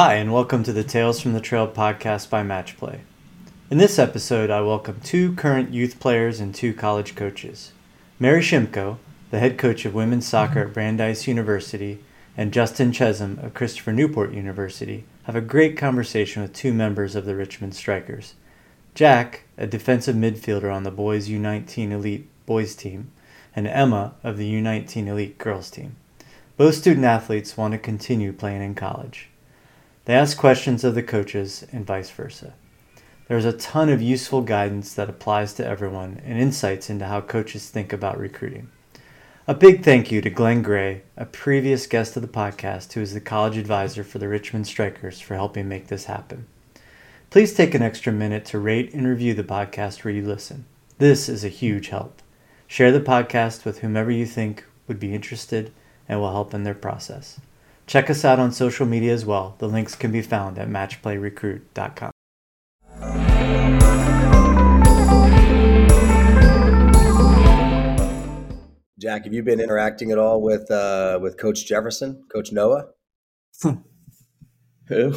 Hi, 0.00 0.14
and 0.14 0.32
welcome 0.32 0.62
to 0.62 0.72
the 0.72 0.84
Tales 0.84 1.20
from 1.20 1.32
the 1.32 1.40
Trail 1.40 1.66
podcast 1.66 2.30
by 2.30 2.44
Matchplay. 2.44 3.00
In 3.68 3.78
this 3.78 3.98
episode, 3.98 4.48
I 4.48 4.60
welcome 4.60 5.00
two 5.02 5.34
current 5.34 5.74
youth 5.74 5.98
players 5.98 6.38
and 6.38 6.54
two 6.54 6.72
college 6.72 7.16
coaches. 7.16 7.72
Mary 8.20 8.40
Shimko, 8.40 8.98
the 9.32 9.40
head 9.40 9.58
coach 9.58 9.84
of 9.84 9.94
women's 9.94 10.24
soccer 10.24 10.60
at 10.60 10.72
Brandeis 10.72 11.26
University, 11.26 11.98
and 12.36 12.52
Justin 12.52 12.92
Chezem 12.92 13.44
of 13.44 13.54
Christopher 13.54 13.92
Newport 13.92 14.32
University 14.32 15.02
have 15.24 15.34
a 15.34 15.40
great 15.40 15.76
conversation 15.76 16.42
with 16.42 16.52
two 16.52 16.72
members 16.72 17.16
of 17.16 17.24
the 17.24 17.34
Richmond 17.34 17.74
Strikers. 17.74 18.34
Jack, 18.94 19.42
a 19.56 19.66
defensive 19.66 20.14
midfielder 20.14 20.72
on 20.72 20.84
the 20.84 20.92
boys 20.92 21.28
U19 21.28 21.90
Elite 21.90 22.28
boys 22.46 22.76
team, 22.76 23.10
and 23.56 23.66
Emma 23.66 24.14
of 24.22 24.36
the 24.36 24.48
U19 24.62 25.08
Elite 25.08 25.38
girls 25.38 25.72
team. 25.72 25.96
Both 26.56 26.76
student 26.76 27.04
athletes 27.04 27.56
want 27.56 27.72
to 27.72 27.78
continue 27.78 28.32
playing 28.32 28.62
in 28.62 28.76
college. 28.76 29.28
They 30.08 30.14
ask 30.14 30.38
questions 30.38 30.84
of 30.84 30.94
the 30.94 31.02
coaches 31.02 31.66
and 31.70 31.84
vice 31.84 32.08
versa. 32.08 32.54
There's 33.26 33.44
a 33.44 33.52
ton 33.52 33.90
of 33.90 34.00
useful 34.00 34.40
guidance 34.40 34.94
that 34.94 35.10
applies 35.10 35.52
to 35.52 35.66
everyone 35.66 36.22
and 36.24 36.38
insights 36.40 36.88
into 36.88 37.04
how 37.04 37.20
coaches 37.20 37.68
think 37.68 37.92
about 37.92 38.18
recruiting. 38.18 38.70
A 39.46 39.52
big 39.52 39.84
thank 39.84 40.10
you 40.10 40.22
to 40.22 40.30
Glenn 40.30 40.62
Gray, 40.62 41.02
a 41.18 41.26
previous 41.26 41.86
guest 41.86 42.16
of 42.16 42.22
the 42.22 42.28
podcast 42.28 42.94
who 42.94 43.02
is 43.02 43.12
the 43.12 43.20
college 43.20 43.58
advisor 43.58 44.02
for 44.02 44.18
the 44.18 44.28
Richmond 44.28 44.66
Strikers, 44.66 45.20
for 45.20 45.34
helping 45.34 45.68
make 45.68 45.88
this 45.88 46.06
happen. 46.06 46.46
Please 47.28 47.52
take 47.52 47.74
an 47.74 47.82
extra 47.82 48.10
minute 48.10 48.46
to 48.46 48.58
rate 48.58 48.94
and 48.94 49.06
review 49.06 49.34
the 49.34 49.44
podcast 49.44 50.04
where 50.04 50.14
you 50.14 50.26
listen. 50.26 50.64
This 50.96 51.28
is 51.28 51.44
a 51.44 51.48
huge 51.48 51.88
help. 51.88 52.22
Share 52.66 52.92
the 52.92 53.00
podcast 53.00 53.66
with 53.66 53.80
whomever 53.80 54.10
you 54.10 54.24
think 54.24 54.64
would 54.86 54.98
be 54.98 55.12
interested 55.12 55.70
and 56.08 56.18
will 56.18 56.32
help 56.32 56.54
in 56.54 56.62
their 56.62 56.72
process. 56.72 57.40
Check 57.88 58.10
us 58.10 58.22
out 58.22 58.38
on 58.38 58.52
social 58.52 58.84
media 58.84 59.14
as 59.14 59.24
well. 59.24 59.56
The 59.58 59.66
links 59.66 59.94
can 59.94 60.12
be 60.12 60.20
found 60.20 60.58
at 60.58 60.68
matchplayrecruit.com. 60.68 62.10
Jack, 69.00 69.24
have 69.24 69.32
you 69.32 69.42
been 69.42 69.58
interacting 69.58 70.10
at 70.10 70.18
all 70.18 70.42
with 70.42 70.70
uh, 70.70 71.18
with 71.22 71.38
Coach 71.38 71.64
Jefferson, 71.66 72.24
Coach 72.30 72.52
Noah? 72.52 72.88
Who? 73.62 75.14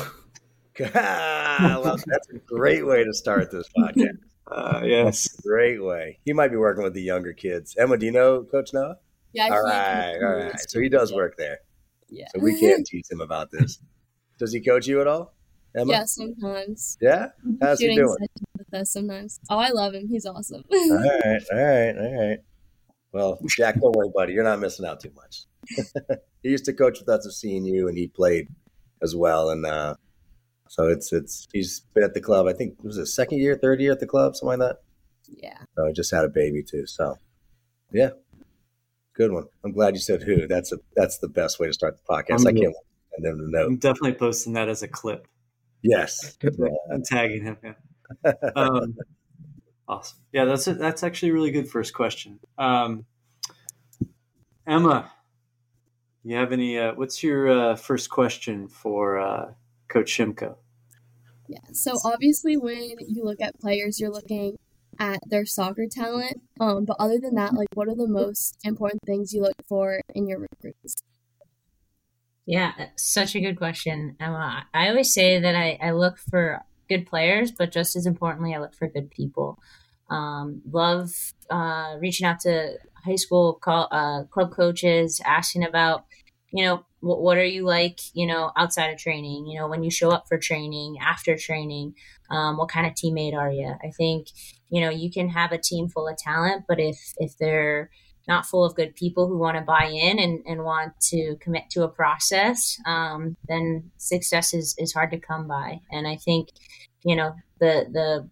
well, 0.79 1.97
that's 2.07 2.29
a 2.29 2.37
great 2.47 2.87
way 2.87 3.03
to 3.03 3.13
start 3.13 3.51
this 3.51 3.67
podcast. 3.77 4.17
Uh, 4.47 4.81
yes. 4.85 5.27
Great 5.41 5.83
way. 5.83 6.19
He 6.23 6.31
might 6.31 6.49
be 6.49 6.57
working 6.57 6.83
with 6.83 6.93
the 6.93 7.01
younger 7.01 7.33
kids. 7.33 7.75
Emma, 7.77 7.97
do 7.97 8.05
you 8.05 8.13
know 8.13 8.43
Coach 8.43 8.69
Noah? 8.73 8.95
Yeah. 9.33 9.49
All 9.51 9.61
right, 9.61 10.17
all 10.23 10.35
right. 10.35 10.69
So 10.69 10.79
he 10.79 10.87
does 10.87 11.11
work 11.11 11.35
there. 11.37 11.59
Yeah. 12.11 12.25
So 12.35 12.41
we 12.41 12.59
can't 12.59 12.85
teach 12.85 13.09
him 13.09 13.21
about 13.21 13.49
this. 13.51 13.79
Does 14.37 14.53
he 14.53 14.61
coach 14.61 14.87
you 14.87 15.01
at 15.01 15.07
all? 15.07 15.33
Emma? 15.75 15.91
Yeah, 15.91 16.03
sometimes. 16.05 16.97
Yeah? 17.01 17.27
How's 17.61 17.79
he 17.79 17.95
doing? 17.95 18.17
with 18.71 18.81
us 18.81 18.91
sometimes. 18.91 19.39
Oh, 19.49 19.57
I 19.57 19.69
love 19.69 19.93
him. 19.93 20.07
He's 20.07 20.25
awesome. 20.25 20.63
All 20.71 20.97
right, 20.97 21.41
all 21.51 21.63
right, 21.63 21.97
all 21.97 22.29
right. 22.29 22.39
Well, 23.13 23.39
Jack, 23.47 23.79
don't 23.79 23.95
worry, 23.95 24.09
buddy. 24.13 24.33
You're 24.33 24.43
not 24.43 24.59
missing 24.59 24.85
out 24.85 24.99
too 24.99 25.11
much. 25.15 25.45
he 26.43 26.49
used 26.49 26.65
to 26.65 26.73
coach 26.73 26.99
with 26.99 27.09
us 27.09 27.25
at 27.25 27.31
CNU, 27.31 27.87
and 27.87 27.97
he 27.97 28.07
played 28.07 28.47
as 29.01 29.15
well. 29.15 29.49
And 29.49 29.65
uh, 29.65 29.95
so 30.69 30.87
it's 30.87 31.11
it's 31.11 31.47
he's 31.51 31.81
been 31.93 32.03
at 32.03 32.13
the 32.13 32.21
club. 32.21 32.47
I 32.47 32.53
think 32.53 32.75
it 32.79 32.85
was 32.85 32.95
his 32.95 33.13
second 33.13 33.39
year, 33.39 33.55
third 33.61 33.81
year 33.81 33.91
at 33.91 33.99
the 33.99 34.07
club, 34.07 34.35
something 34.35 34.59
like 34.59 34.69
that. 34.69 34.77
yeah. 35.27 35.57
So 35.75 35.87
I 35.87 35.91
just 35.91 36.11
had 36.11 36.23
a 36.23 36.29
baby 36.29 36.63
too. 36.63 36.85
So 36.87 37.17
yeah, 37.91 38.11
good 39.21 39.31
one. 39.31 39.45
I'm 39.63 39.71
glad 39.71 39.93
you 39.93 40.01
said 40.01 40.23
who. 40.23 40.47
That's 40.47 40.71
a 40.71 40.77
that's 40.95 41.19
the 41.19 41.27
best 41.27 41.59
way 41.59 41.67
to 41.67 41.73
start 41.73 41.97
the 41.97 42.13
podcast. 42.13 42.45
I 42.45 42.49
I'm 42.49 42.55
can't 42.55 42.67
wait 42.67 42.73
to 42.73 43.15
send 43.15 43.25
them 43.25 43.37
to 43.37 43.51
know. 43.51 43.65
I'm 43.65 43.77
definitely 43.77 44.13
posting 44.13 44.53
that 44.53 44.67
as 44.67 44.81
a 44.81 44.87
clip. 44.87 45.27
Yes. 45.83 46.37
I'm 46.91 47.03
tagging 47.03 47.43
him. 47.43 47.57
Yeah. 47.63 47.73
Um, 48.57 48.97
awesome. 49.87 50.19
Yeah, 50.33 50.43
that's 50.43 50.67
a, 50.67 50.73
that's 50.73 51.01
actually 51.01 51.29
a 51.29 51.33
really 51.33 51.51
good 51.51 51.69
first 51.69 51.93
question. 51.93 52.39
Um, 52.57 53.05
Emma, 54.67 55.09
you 56.23 56.35
have 56.35 56.51
any? 56.51 56.77
Uh, 56.77 56.93
what's 56.95 57.23
your 57.23 57.47
uh, 57.47 57.75
first 57.77 58.09
question 58.09 58.67
for 58.67 59.17
uh, 59.17 59.53
Coach 59.87 60.11
Shimko? 60.11 60.57
Yeah. 61.47 61.59
So 61.71 61.97
obviously, 62.03 62.57
when 62.57 62.95
you 63.07 63.23
look 63.23 63.39
at 63.39 63.57
players, 63.61 63.97
you're 63.97 64.11
looking 64.11 64.57
at 64.99 65.19
their 65.27 65.45
soccer 65.45 65.85
talent. 65.89 66.41
Um, 66.59 66.85
but 66.85 66.97
other 66.99 67.19
than 67.19 67.35
that, 67.35 67.53
like, 67.53 67.69
what 67.73 67.87
are 67.87 67.95
the 67.95 68.07
most 68.07 68.57
important 68.63 69.01
things 69.05 69.33
you 69.33 69.41
look 69.41 69.55
for 69.67 70.01
in 70.13 70.27
your 70.27 70.39
recruits? 70.39 70.95
Yeah, 72.45 72.71
such 72.97 73.35
a 73.35 73.39
good 73.39 73.57
question, 73.57 74.15
Emma. 74.19 74.65
I 74.73 74.89
always 74.89 75.13
say 75.13 75.39
that 75.39 75.55
I, 75.55 75.77
I 75.81 75.91
look 75.91 76.17
for 76.17 76.61
good 76.89 77.05
players, 77.05 77.51
but 77.51 77.71
just 77.71 77.95
as 77.95 78.05
importantly, 78.05 78.53
I 78.53 78.59
look 78.59 78.75
for 78.75 78.87
good 78.87 79.09
people. 79.09 79.57
Um, 80.09 80.61
love 80.69 81.11
uh, 81.49 81.95
reaching 82.01 82.27
out 82.27 82.41
to 82.41 82.77
high 83.05 83.15
school 83.15 83.53
call, 83.53 83.87
uh, 83.91 84.23
club 84.25 84.51
coaches, 84.51 85.21
asking 85.25 85.63
about, 85.63 86.05
you 86.51 86.65
know, 86.65 86.83
what, 86.99 87.21
what 87.21 87.37
are 87.37 87.45
you 87.45 87.63
like, 87.63 87.99
you 88.13 88.27
know, 88.27 88.51
outside 88.57 88.91
of 88.91 88.99
training? 88.99 89.47
You 89.47 89.59
know, 89.59 89.67
when 89.67 89.83
you 89.83 89.91
show 89.91 90.09
up 90.11 90.27
for 90.27 90.37
training, 90.37 90.97
after 91.01 91.37
training, 91.37 91.95
um, 92.31 92.57
what 92.57 92.69
kind 92.69 92.87
of 92.87 92.93
teammate 92.93 93.35
are 93.35 93.51
you? 93.51 93.75
I 93.83 93.91
think, 93.91 94.27
you 94.69 94.81
know, 94.81 94.89
you 94.89 95.11
can 95.11 95.29
have 95.29 95.51
a 95.51 95.57
team 95.57 95.89
full 95.89 96.07
of 96.07 96.17
talent, 96.17 96.65
but 96.67 96.79
if 96.79 96.97
if 97.17 97.37
they're 97.37 97.89
not 98.27 98.45
full 98.45 98.63
of 98.63 98.75
good 98.75 98.95
people 98.95 99.27
who 99.27 99.37
want 99.37 99.57
to 99.57 99.63
buy 99.63 99.85
in 99.85 100.19
and, 100.19 100.43
and 100.45 100.63
want 100.63 100.93
to 101.01 101.35
commit 101.41 101.63
to 101.71 101.83
a 101.83 101.89
process, 101.89 102.79
um, 102.85 103.35
then 103.47 103.91
success 103.97 104.53
is, 104.53 104.75
is 104.77 104.93
hard 104.93 105.11
to 105.11 105.19
come 105.19 105.47
by. 105.47 105.79
And 105.91 106.07
I 106.07 106.17
think, 106.17 106.49
you 107.03 107.15
know, 107.15 107.33
the 107.59 107.87
the 107.91 108.29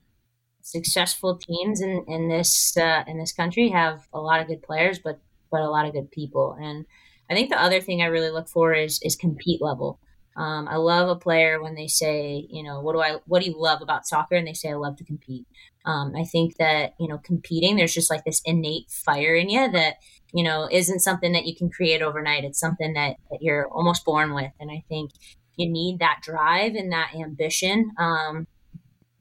successful 0.62 1.38
teams 1.38 1.82
in, 1.82 2.06
in 2.08 2.30
this 2.30 2.78
uh, 2.78 3.04
in 3.08 3.18
this 3.18 3.34
country 3.34 3.70
have 3.70 4.08
a 4.14 4.20
lot 4.20 4.42
of 4.42 4.48
good 4.48 4.62
players, 4.62 5.00
but 5.00 5.20
but 5.52 5.62
a 5.62 5.70
lot 5.70 5.88
of 5.88 5.94
good 5.94 6.12
people. 6.12 6.56
And 6.62 6.86
I 7.30 7.34
think 7.34 7.50
the 7.50 7.62
other 7.62 7.82
thing 7.82 8.02
I 8.02 8.06
really 8.06 8.32
look 8.32 8.48
for 8.48 8.74
is 8.74 9.00
is 9.04 9.16
compete 9.16 9.62
level. 9.62 10.00
Um, 10.36 10.68
I 10.68 10.78
love 10.78 11.10
a 11.10 11.16
player 11.16 11.62
when 11.62 11.76
they 11.76 11.88
say, 11.88 12.46
you 12.50 12.64
know, 12.64 12.80
what 12.82 12.94
do 12.94 13.02
I, 13.02 13.18
what 13.26 13.44
do 13.44 13.50
you 13.50 13.60
love 13.60 13.82
about 13.82 14.08
soccer? 14.08 14.36
And 14.36 14.48
they 14.48 14.54
say, 14.54 14.70
I 14.70 14.76
love 14.76 14.96
to 14.98 15.04
compete. 15.04 15.46
Um, 15.86 16.14
I 16.16 16.24
think 16.24 16.58
that, 16.58 16.94
you 17.00 17.08
know, 17.08 17.18
competing, 17.18 17.76
there's 17.76 17.94
just 17.94 18.10
like 18.10 18.24
this 18.24 18.42
innate 18.46 18.90
fire 18.90 19.36
in 19.36 19.50
you 19.50 19.70
that, 19.72 19.96
you 20.34 20.44
know, 20.44 20.68
isn't 20.72 21.00
something 21.00 21.34
that 21.34 21.46
you 21.46 21.56
can 21.56 21.70
create 21.70 22.02
overnight. 22.02 22.44
It's 22.44 22.60
something 22.60 22.94
that, 22.94 23.18
that 23.32 23.42
you're 23.42 23.68
almost 23.70 24.06
born 24.06 24.34
with. 24.34 24.52
And 24.60 24.72
I 24.72 24.84
think 24.88 25.12
you 25.56 25.70
need 25.70 26.00
that 26.00 26.20
drive 26.22 26.76
and 26.76 26.92
that 26.92 27.14
ambition 27.16 27.92
um, 27.98 28.48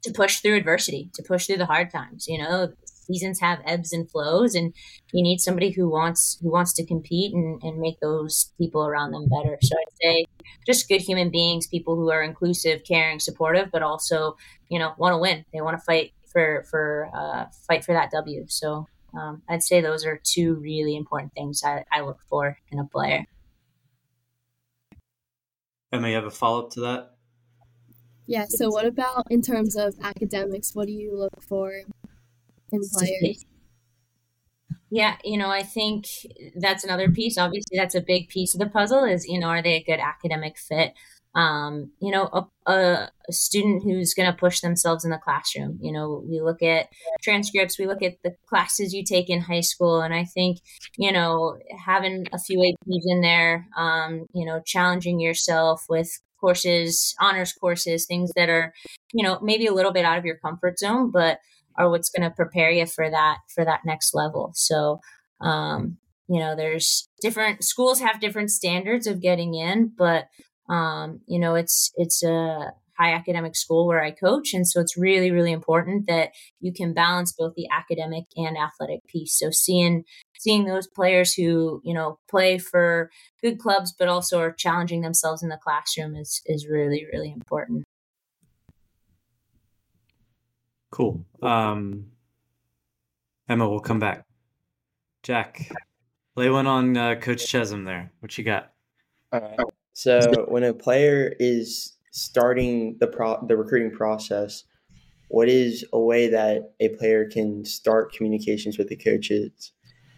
to 0.03 0.11
push 0.11 0.39
through 0.39 0.55
adversity, 0.55 1.09
to 1.15 1.23
push 1.23 1.47
through 1.47 1.57
the 1.57 1.65
hard 1.65 1.89
times. 1.89 2.27
You 2.27 2.37
know, 2.37 2.71
seasons 3.09 3.39
have 3.39 3.59
ebbs 3.65 3.91
and 3.91 4.09
flows 4.09 4.55
and 4.55 4.73
you 5.13 5.23
need 5.23 5.39
somebody 5.39 5.71
who 5.71 5.89
wants 5.89 6.37
who 6.41 6.51
wants 6.51 6.73
to 6.73 6.85
compete 6.85 7.33
and, 7.33 7.61
and 7.63 7.79
make 7.79 7.99
those 7.99 8.51
people 8.57 8.85
around 8.85 9.11
them 9.11 9.27
better 9.27 9.57
so 9.61 9.75
i'd 9.75 10.01
say 10.01 10.25
just 10.65 10.87
good 10.87 11.01
human 11.01 11.29
beings 11.29 11.67
people 11.67 11.95
who 11.95 12.09
are 12.11 12.23
inclusive 12.23 12.81
caring 12.87 13.19
supportive 13.19 13.69
but 13.71 13.81
also 13.81 14.35
you 14.69 14.79
know 14.79 14.93
want 14.97 15.13
to 15.13 15.17
win 15.17 15.43
they 15.53 15.61
want 15.61 15.77
to 15.77 15.83
fight 15.83 16.11
for 16.31 16.63
for 16.69 17.09
uh, 17.15 17.45
fight 17.67 17.83
for 17.83 17.93
that 17.93 18.11
w 18.11 18.45
so 18.47 18.87
um, 19.19 19.41
i'd 19.49 19.63
say 19.63 19.81
those 19.81 20.05
are 20.05 20.19
two 20.23 20.55
really 20.55 20.95
important 20.95 21.33
things 21.33 21.61
I, 21.63 21.83
I 21.91 22.01
look 22.01 22.19
for 22.29 22.57
in 22.71 22.79
a 22.79 22.85
player 22.85 23.25
Emma, 25.91 26.07
you 26.07 26.13
have 26.15 26.25
a 26.25 26.29
follow 26.29 26.65
up 26.65 26.69
to 26.71 26.81
that? 26.81 27.15
Yeah. 28.27 28.45
So 28.47 28.69
what 28.69 28.85
about 28.85 29.25
in 29.31 29.41
terms 29.41 29.75
of 29.75 29.95
academics? 30.03 30.75
What 30.75 30.85
do 30.85 30.93
you 30.93 31.17
look 31.17 31.41
for 31.41 31.81
in 32.71 32.81
players? 32.91 33.45
Yeah, 34.91 35.17
you 35.23 35.37
know, 35.37 35.49
I 35.49 35.61
think 35.63 36.05
that's 36.55 36.83
another 36.83 37.09
piece. 37.11 37.37
Obviously, 37.37 37.77
that's 37.77 37.95
a 37.95 38.01
big 38.01 38.27
piece 38.29 38.55
of 38.55 38.59
the 38.59 38.69
puzzle. 38.69 39.03
Is 39.03 39.27
you 39.27 39.39
know, 39.39 39.47
are 39.47 39.61
they 39.61 39.75
a 39.75 39.83
good 39.83 39.99
academic 39.99 40.57
fit? 40.57 40.93
Um, 41.35 41.91
you 42.01 42.09
know, 42.11 42.23
a, 42.33 42.71
a, 42.71 43.09
a 43.29 43.31
student 43.31 43.83
who's 43.83 44.15
going 44.15 44.31
to 44.31 44.37
push 44.37 44.61
themselves 44.61 45.05
in 45.05 45.11
the 45.11 45.19
classroom. 45.19 45.77
You 45.79 45.91
know, 45.91 46.23
we 46.27 46.41
look 46.41 46.63
at 46.63 46.87
transcripts, 47.21 47.77
we 47.77 47.85
look 47.85 48.01
at 48.01 48.15
the 48.23 48.35
classes 48.47 48.93
you 48.93 49.03
take 49.03 49.29
in 49.29 49.41
high 49.41 49.61
school, 49.61 50.01
and 50.01 50.13
I 50.13 50.25
think 50.25 50.57
you 50.97 51.11
know 51.11 51.57
having 51.85 52.25
a 52.33 52.39
few 52.39 52.57
APs 52.59 53.03
in 53.05 53.21
there, 53.21 53.67
um, 53.77 54.25
you 54.33 54.45
know, 54.45 54.59
challenging 54.65 55.19
yourself 55.19 55.85
with 55.87 56.09
courses, 56.39 57.15
honors 57.19 57.53
courses, 57.53 58.05
things 58.05 58.31
that 58.35 58.49
are, 58.49 58.73
you 59.13 59.23
know, 59.23 59.39
maybe 59.41 59.67
a 59.67 59.73
little 59.73 59.91
bit 59.91 60.05
out 60.05 60.17
of 60.17 60.25
your 60.25 60.37
comfort 60.37 60.79
zone, 60.79 61.11
but 61.11 61.39
are 61.79 61.89
what's 61.89 62.09
going 62.09 62.29
to 62.29 62.35
prepare 62.35 62.69
you 62.69 62.85
for 62.85 63.09
that 63.09 63.37
for 63.55 63.65
that 63.65 63.81
next 63.85 64.13
level. 64.13 64.51
So, 64.53 64.99
um, 65.41 65.97
you 66.27 66.39
know, 66.39 66.55
there's 66.55 67.07
different 67.21 67.63
schools 67.63 68.01
have 68.01 68.19
different 68.19 68.51
standards 68.51 69.07
of 69.07 69.21
getting 69.21 69.55
in, 69.55 69.91
but 69.97 70.25
um, 70.69 71.21
you 71.25 71.39
know, 71.39 71.55
it's 71.55 71.91
it's 71.95 72.21
a 72.21 72.73
high 72.99 73.13
academic 73.13 73.55
school 73.55 73.87
where 73.87 74.03
I 74.03 74.11
coach, 74.11 74.53
and 74.53 74.67
so 74.67 74.81
it's 74.81 74.97
really 74.97 75.31
really 75.31 75.53
important 75.53 76.05
that 76.07 76.31
you 76.59 76.73
can 76.73 76.93
balance 76.93 77.31
both 77.31 77.53
the 77.55 77.67
academic 77.71 78.25
and 78.35 78.57
athletic 78.57 78.99
piece. 79.07 79.39
So 79.39 79.49
seeing 79.49 80.03
seeing 80.37 80.65
those 80.65 80.87
players 80.87 81.33
who 81.33 81.81
you 81.83 81.93
know 81.93 82.19
play 82.29 82.57
for 82.57 83.09
good 83.41 83.57
clubs 83.57 83.93
but 83.97 84.09
also 84.09 84.39
are 84.39 84.51
challenging 84.51 85.01
themselves 85.01 85.41
in 85.41 85.49
the 85.49 85.59
classroom 85.63 86.15
is 86.15 86.41
is 86.45 86.67
really 86.67 87.05
really 87.11 87.31
important 87.31 87.85
cool. 90.91 91.25
Um 91.41 92.07
emma 93.47 93.69
we'll 93.69 93.79
come 93.79 93.99
back. 93.99 94.25
Jack 95.23 95.71
lay 96.35 96.49
one 96.49 96.67
on 96.67 96.95
uh, 96.95 97.15
coach 97.15 97.45
chezem 97.45 97.85
there. 97.85 98.11
What 98.19 98.37
you 98.37 98.43
got? 98.43 98.71
All 99.33 99.41
right. 99.41 99.59
So 99.93 100.45
when 100.47 100.63
a 100.63 100.73
player 100.73 101.35
is 101.39 101.97
starting 102.11 102.97
the 102.99 103.07
pro 103.07 103.45
the 103.45 103.57
recruiting 103.57 103.91
process 103.91 104.63
what 105.29 105.47
is 105.47 105.85
a 105.93 105.99
way 105.99 106.27
that 106.27 106.73
a 106.79 106.89
player 106.89 107.25
can 107.29 107.63
start 107.63 108.11
communications 108.11 108.77
with 108.77 108.89
the 108.89 108.95
coaches? 108.95 109.71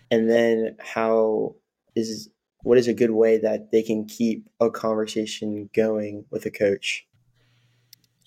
And 0.10 0.30
then 0.30 0.78
how 0.80 1.56
is 1.96 2.30
what 2.64 2.78
is 2.78 2.88
a 2.88 2.94
good 2.94 3.12
way 3.12 3.38
that 3.38 3.72
they 3.72 3.84
can 3.84 4.06
keep 4.06 4.48
a 4.60 4.70
conversation 4.70 5.70
going 5.76 6.26
with 6.32 6.46
a 6.46 6.52
coach 6.52 7.06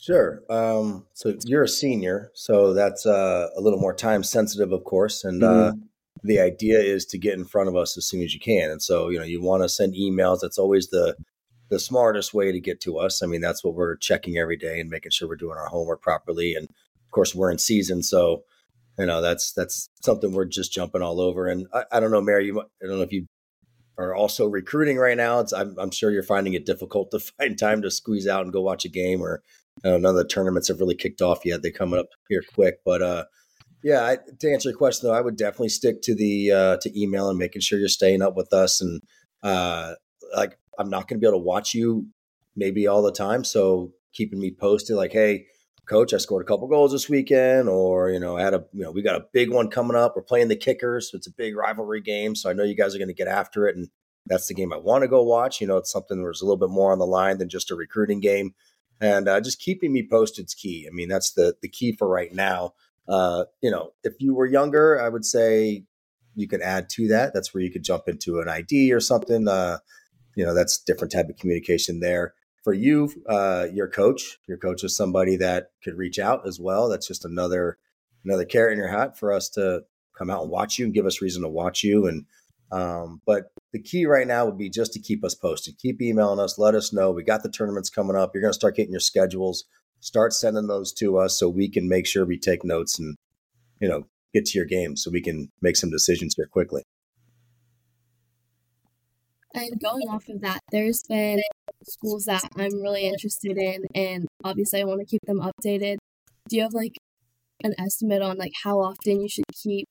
sure 0.04 0.42
um, 0.50 1.06
so 1.14 1.34
you're 1.44 1.62
a 1.62 1.68
senior 1.68 2.30
so 2.34 2.74
that's 2.74 3.06
uh, 3.06 3.48
a 3.56 3.60
little 3.60 3.78
more 3.78 3.94
time 3.94 4.22
sensitive 4.22 4.72
of 4.72 4.84
course 4.84 5.24
and 5.24 5.42
uh, 5.42 5.48
mm-hmm. 5.48 5.78
uh, 5.80 5.86
the 6.22 6.40
idea 6.40 6.78
is 6.78 7.04
to 7.04 7.18
get 7.18 7.34
in 7.34 7.44
front 7.44 7.68
of 7.68 7.76
us 7.76 7.96
as 7.96 8.06
soon 8.06 8.22
as 8.22 8.34
you 8.34 8.40
can 8.40 8.70
and 8.70 8.82
so 8.82 9.08
you 9.08 9.18
know 9.18 9.24
you 9.24 9.42
want 9.42 9.62
to 9.62 9.68
send 9.68 9.94
emails 9.94 10.40
that's 10.40 10.58
always 10.58 10.88
the 10.88 11.16
the 11.70 11.78
smartest 11.78 12.34
way 12.34 12.52
to 12.52 12.60
get 12.60 12.80
to 12.82 12.98
us. 12.98 13.22
I 13.22 13.26
mean, 13.26 13.40
that's 13.40 13.64
what 13.64 13.74
we're 13.74 13.96
checking 13.96 14.38
every 14.38 14.56
day 14.56 14.80
and 14.80 14.90
making 14.90 15.10
sure 15.10 15.28
we're 15.28 15.36
doing 15.36 15.58
our 15.58 15.66
homework 15.66 16.02
properly. 16.02 16.54
And 16.54 16.68
of 16.68 17.10
course, 17.10 17.34
we're 17.34 17.50
in 17.50 17.58
season, 17.58 18.02
so 18.02 18.44
you 18.98 19.06
know 19.06 19.20
that's 19.20 19.52
that's 19.52 19.88
something 20.02 20.32
we're 20.32 20.44
just 20.44 20.72
jumping 20.72 21.02
all 21.02 21.20
over. 21.20 21.48
And 21.48 21.66
I, 21.72 21.84
I 21.92 22.00
don't 22.00 22.10
know, 22.10 22.20
Mary, 22.20 22.46
you, 22.46 22.60
I 22.60 22.86
don't 22.86 22.98
know 22.98 23.02
if 23.02 23.12
you 23.12 23.26
are 23.98 24.14
also 24.14 24.46
recruiting 24.46 24.98
right 24.98 25.16
now. 25.16 25.40
It's, 25.40 25.52
I'm, 25.52 25.76
I'm 25.78 25.90
sure 25.90 26.10
you're 26.10 26.22
finding 26.22 26.54
it 26.54 26.66
difficult 26.66 27.10
to 27.12 27.18
find 27.38 27.58
time 27.58 27.82
to 27.82 27.90
squeeze 27.90 28.26
out 28.26 28.42
and 28.42 28.52
go 28.52 28.60
watch 28.60 28.84
a 28.84 28.88
game, 28.88 29.20
or 29.20 29.42
know, 29.82 29.97
none 29.99 30.11
of 30.11 30.17
the 30.17 30.26
tournaments 30.26 30.69
have 30.69 30.81
really 30.81 30.94
kicked 30.94 31.23
off 31.23 31.44
yet. 31.44 31.62
They're 31.62 31.73
coming 31.73 31.99
up 31.99 32.06
here 32.29 32.43
quick, 32.55 32.76
but 32.85 33.03
uh, 33.03 33.25
yeah, 33.82 34.05
I, 34.05 34.19
to 34.41 34.53
answer 34.53 34.71
your 34.71 34.79
question 34.79 35.09
though, 35.09 35.15
I 35.15 35.21
would 35.21 35.37
definitely 35.37 35.69
stick 35.69 36.00
to 36.03 36.15
the 36.15 36.50
uh, 36.50 36.76
to 36.81 37.00
email 37.00 37.29
and 37.29 37.38
making 37.38 37.62
sure 37.62 37.79
you're 37.79 37.88
staying 37.88 38.23
up 38.23 38.37
with 38.37 38.53
us 38.53 38.81
and 38.81 39.03
uh, 39.43 39.94
like 40.35 40.59
I'm 40.79 40.88
not 40.88 41.06
going 41.06 41.21
to 41.21 41.25
be 41.25 41.29
able 41.29 41.38
to 41.38 41.44
watch 41.44 41.75
you 41.75 42.06
maybe 42.56 42.87
all 42.87 43.03
the 43.03 43.12
time. 43.12 43.44
So 43.44 43.93
keeping 44.12 44.41
me 44.41 44.55
posted, 44.59 44.97
like, 44.97 45.12
hey, 45.12 45.47
coach, 45.87 46.15
I 46.15 46.19
scored 46.19 46.44
a 46.44 46.49
couple 46.49 46.67
goals 46.69 46.93
this 46.93 47.09
weekend, 47.09 47.69
or 47.69 48.11
you 48.11 48.19
know, 48.19 48.37
I 48.37 48.43
had 48.43 48.55
a 48.55 48.65
you 48.73 48.82
know, 48.82 48.91
we 48.91 49.03
got 49.03 49.21
a 49.21 49.26
big 49.32 49.50
one 49.50 49.69
coming 49.69 49.97
up. 49.97 50.15
We're 50.17 50.23
playing 50.23 50.49
the 50.49 50.56
Kickers, 50.56 51.11
so 51.11 51.17
it's 51.17 51.26
a 51.26 51.32
big 51.32 51.56
rivalry 51.56 52.00
game. 52.00 52.35
So 52.35 52.50
I 52.50 52.53
know 52.53 52.65
you 52.65 52.76
guys 52.76 52.94
are 52.94 52.99
going 52.99 53.09
to 53.09 53.15
get 53.15 53.29
after 53.29 53.67
it, 53.67 53.76
and 53.76 53.88
that's 54.26 54.47
the 54.47 54.55
game 54.55 54.73
I 54.73 54.79
want 54.79 55.03
to 55.03 55.09
go 55.09 55.23
watch. 55.23 55.61
You 55.61 55.67
know, 55.67 55.76
it's 55.76 55.93
something 55.93 56.19
where 56.19 56.29
there's 56.29 56.43
a 56.43 56.47
little 56.47 56.56
bit 56.56 56.71
more 56.71 56.93
on 56.93 56.99
the 56.99 57.06
line 57.06 57.38
than 57.38 57.49
just 57.49 57.71
a 57.71 57.75
recruiting 57.75 58.21
game, 58.21 58.55
and 59.00 59.29
uh, 59.29 59.41
just 59.41 59.61
keeping 59.61 59.93
me 59.93 60.06
posted 60.08 60.46
is 60.46 60.55
key. 60.55 60.87
I 60.91 60.94
mean, 60.94 61.08
that's 61.08 61.32
the 61.32 61.55
the 61.62 61.69
key 61.69 61.94
for 61.96 62.08
right 62.08 62.32
now. 62.32 62.75
Uh, 63.08 63.44
you 63.61 63.70
know, 63.70 63.93
if 64.02 64.14
you 64.19 64.35
were 64.35 64.46
younger, 64.46 65.00
I 65.00 65.08
would 65.08 65.25
say 65.25 65.85
you 66.35 66.49
could 66.49 66.62
add 66.62 66.88
to 66.91 67.08
that. 67.08 67.35
That's 67.35 67.52
where 67.52 67.62
you 67.62 67.70
could 67.70 67.85
jump 67.85 68.05
into 68.08 68.41
an 68.41 68.49
ID 68.49 68.93
or 68.93 69.00
something. 69.00 69.46
Uh, 69.46 69.79
you 70.35 70.44
know 70.44 70.55
that's 70.55 70.79
different 70.79 71.12
type 71.12 71.29
of 71.29 71.37
communication 71.37 72.00
there 72.00 72.35
for 72.62 72.73
you 72.73 73.11
uh, 73.29 73.67
your 73.73 73.88
coach 73.88 74.38
your 74.46 74.58
coach 74.58 74.85
is 74.85 74.97
somebody 74.97 75.37
that 75.37 75.70
could 75.82 75.97
reach 75.97 76.19
out 76.19 76.47
as 76.47 76.61
well 76.61 76.88
that's 76.88 77.06
just 77.06 77.25
another 77.25 77.79
another 78.25 78.44
carrot 78.44 78.73
in 78.73 78.79
your 78.79 78.88
hat 78.88 79.19
for 79.19 79.32
us 79.32 79.49
to 79.49 79.82
come 80.17 80.31
out 80.31 80.43
and 80.43 80.50
watch 80.50 80.79
you 80.79 80.85
and 80.85 80.94
give 80.94 81.06
us 81.06 81.23
reason 81.23 81.43
to 81.43 81.49
watch 81.49 81.82
you 81.82 82.06
and 82.06 82.25
um, 82.72 83.20
but 83.26 83.44
the 83.72 83.81
key 83.81 84.06
right 84.06 84.26
now 84.26 84.46
would 84.46 84.58
be 84.58 84.70
just 84.70 84.93
to 84.93 85.00
keep 85.00 85.25
us 85.25 85.34
posted. 85.34 85.78
Keep 85.78 86.00
emailing 86.02 86.40
us. 86.40 86.58
Let 86.58 86.75
us 86.75 86.93
know. 86.93 87.11
We 87.11 87.22
got 87.25 87.43
the 87.43 87.50
tournaments 87.50 87.90
coming 87.90 88.16
up. 88.16 88.32
You're 88.34 88.43
going 88.43 88.52
to 88.52 88.58
start 88.58 88.76
getting 88.76 88.93
your 88.93 89.00
schedules. 89.00 89.64
Start 90.00 90.32
sending 90.32 90.66
those 90.66 90.93
to 90.94 91.19
us 91.19 91.38
so 91.38 91.49
we 91.49 91.69
can 91.69 91.88
make 91.88 92.06
sure 92.06 92.25
we 92.25 92.38
take 92.38 92.64
notes 92.64 92.99
and 92.99 93.16
you 93.81 93.88
know 93.88 94.06
get 94.32 94.44
to 94.46 94.58
your 94.58 94.66
game 94.66 94.96
so 94.96 95.11
we 95.11 95.22
can 95.22 95.50
make 95.62 95.76
some 95.76 95.90
decisions 95.90 96.34
here 96.37 96.46
quickly. 96.46 96.82
And 99.55 99.81
going 99.81 100.08
off 100.08 100.28
of 100.28 100.40
that, 100.40 100.61
there's 100.72 101.05
been 101.08 101.40
schools 101.84 102.25
that 102.25 102.43
I'm 102.56 102.82
really 102.82 103.06
interested 103.06 103.56
in, 103.56 103.84
and 103.94 104.26
obviously 104.43 104.81
I 104.81 104.84
want 104.84 105.00
to 105.00 105.06
keep 105.06 105.22
them 105.26 105.40
updated. 105.40 105.99
Do 106.49 106.56
you 106.56 106.62
have 106.62 106.75
like 106.75 106.96
an 107.62 107.72
estimate 107.78 108.20
on 108.20 108.37
like 108.37 108.52
how 108.64 108.81
often 108.81 109.20
you 109.20 109.28
should 109.28 109.44
keep 109.52 109.87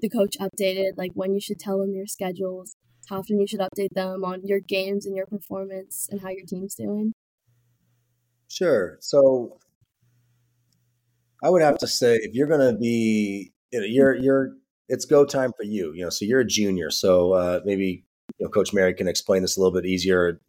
the 0.00 0.08
coach 0.08 0.36
updated, 0.38 0.96
like 0.96 1.12
when 1.14 1.34
you 1.34 1.40
should 1.40 1.58
tell 1.58 1.78
them 1.78 1.92
your 1.92 2.06
schedules, 2.06 2.76
how 3.08 3.18
often 3.18 3.40
you 3.40 3.46
should 3.46 3.60
update 3.60 3.92
them 3.92 4.24
on 4.24 4.42
your 4.44 4.60
games 4.60 5.06
and 5.06 5.16
your 5.16 5.26
performance 5.26 6.08
and 6.10 6.20
how 6.20 6.28
your 6.28 6.46
team's 6.46 6.74
doing? 6.74 7.12
Sure. 8.48 8.98
So 9.00 9.58
I 11.42 11.50
would 11.50 11.62
have 11.62 11.78
to 11.78 11.86
say 11.86 12.16
if 12.16 12.34
you're 12.34 12.46
going 12.46 12.72
to 12.72 12.78
be, 12.78 13.52
you 13.72 13.80
know, 13.80 13.86
you're 13.86 14.14
you're 14.16 14.50
it's 14.88 15.04
go 15.04 15.24
time 15.24 15.52
for 15.56 15.64
you. 15.64 15.92
You 15.92 16.04
know, 16.04 16.10
so 16.10 16.24
you're 16.24 16.40
a 16.40 16.46
junior, 16.46 16.90
so 16.90 17.32
uh, 17.32 17.60
maybe 17.64 18.04
you 18.38 18.46
know, 18.46 18.50
Coach 18.50 18.72
Mary 18.72 18.92
can 18.94 19.08
explain 19.08 19.42
this 19.42 19.56
a 19.56 19.60
little 19.60 19.78
bit 19.78 19.86
easier 19.86 20.40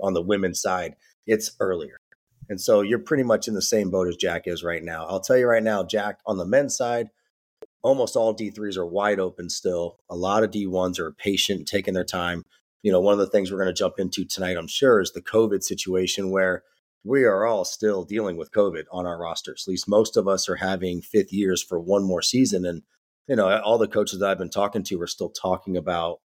on 0.00 0.14
the 0.14 0.22
women's 0.22 0.60
side. 0.60 0.96
It's 1.26 1.52
earlier. 1.60 2.00
And 2.48 2.60
so 2.60 2.82
you're 2.82 2.98
pretty 2.98 3.22
much 3.22 3.48
in 3.48 3.54
the 3.54 3.62
same 3.62 3.90
boat 3.90 4.08
as 4.08 4.16
Jack 4.16 4.42
is 4.46 4.62
right 4.62 4.82
now. 4.82 5.06
I'll 5.06 5.20
tell 5.20 5.36
you 5.36 5.46
right 5.46 5.62
now, 5.62 5.82
Jack, 5.82 6.18
on 6.26 6.36
the 6.36 6.44
men's 6.44 6.76
side, 6.76 7.08
almost 7.84 8.16
all 8.16 8.34
D3s 8.34 8.76
are 8.76 8.86
wide 8.86 9.20
open 9.20 9.48
still. 9.48 9.98
A 10.10 10.16
lot 10.16 10.42
of 10.42 10.50
D1s 10.50 10.98
are 10.98 11.12
patient, 11.12 11.68
taking 11.68 11.94
their 11.94 12.04
time. 12.04 12.44
You 12.82 12.90
know, 12.90 13.00
one 13.00 13.12
of 13.12 13.18
the 13.18 13.26
things 13.26 13.52
we're 13.52 13.62
going 13.62 13.72
to 13.72 13.78
jump 13.78 13.98
into 13.98 14.24
tonight, 14.24 14.56
I'm 14.56 14.66
sure, 14.66 15.00
is 15.00 15.12
the 15.12 15.22
COVID 15.22 15.62
situation 15.62 16.30
where 16.30 16.64
we 17.04 17.24
are 17.24 17.46
all 17.46 17.64
still 17.66 18.02
dealing 18.04 18.36
with 18.36 18.52
COVID 18.52 18.84
on 18.90 19.06
our 19.06 19.18
rosters. 19.18 19.64
At 19.66 19.70
least 19.70 19.86
most 19.86 20.16
of 20.16 20.26
us 20.26 20.48
are 20.48 20.56
having 20.56 21.02
fifth 21.02 21.32
years 21.32 21.62
for 21.62 21.78
one 21.78 22.04
more 22.04 22.22
season. 22.22 22.64
And, 22.64 22.82
you 23.28 23.36
know, 23.36 23.60
all 23.60 23.76
the 23.76 23.86
coaches 23.86 24.18
that 24.18 24.30
I've 24.30 24.38
been 24.38 24.50
talking 24.50 24.82
to 24.84 25.00
are 25.02 25.06
still 25.06 25.30
talking 25.30 25.76
about 25.76 26.20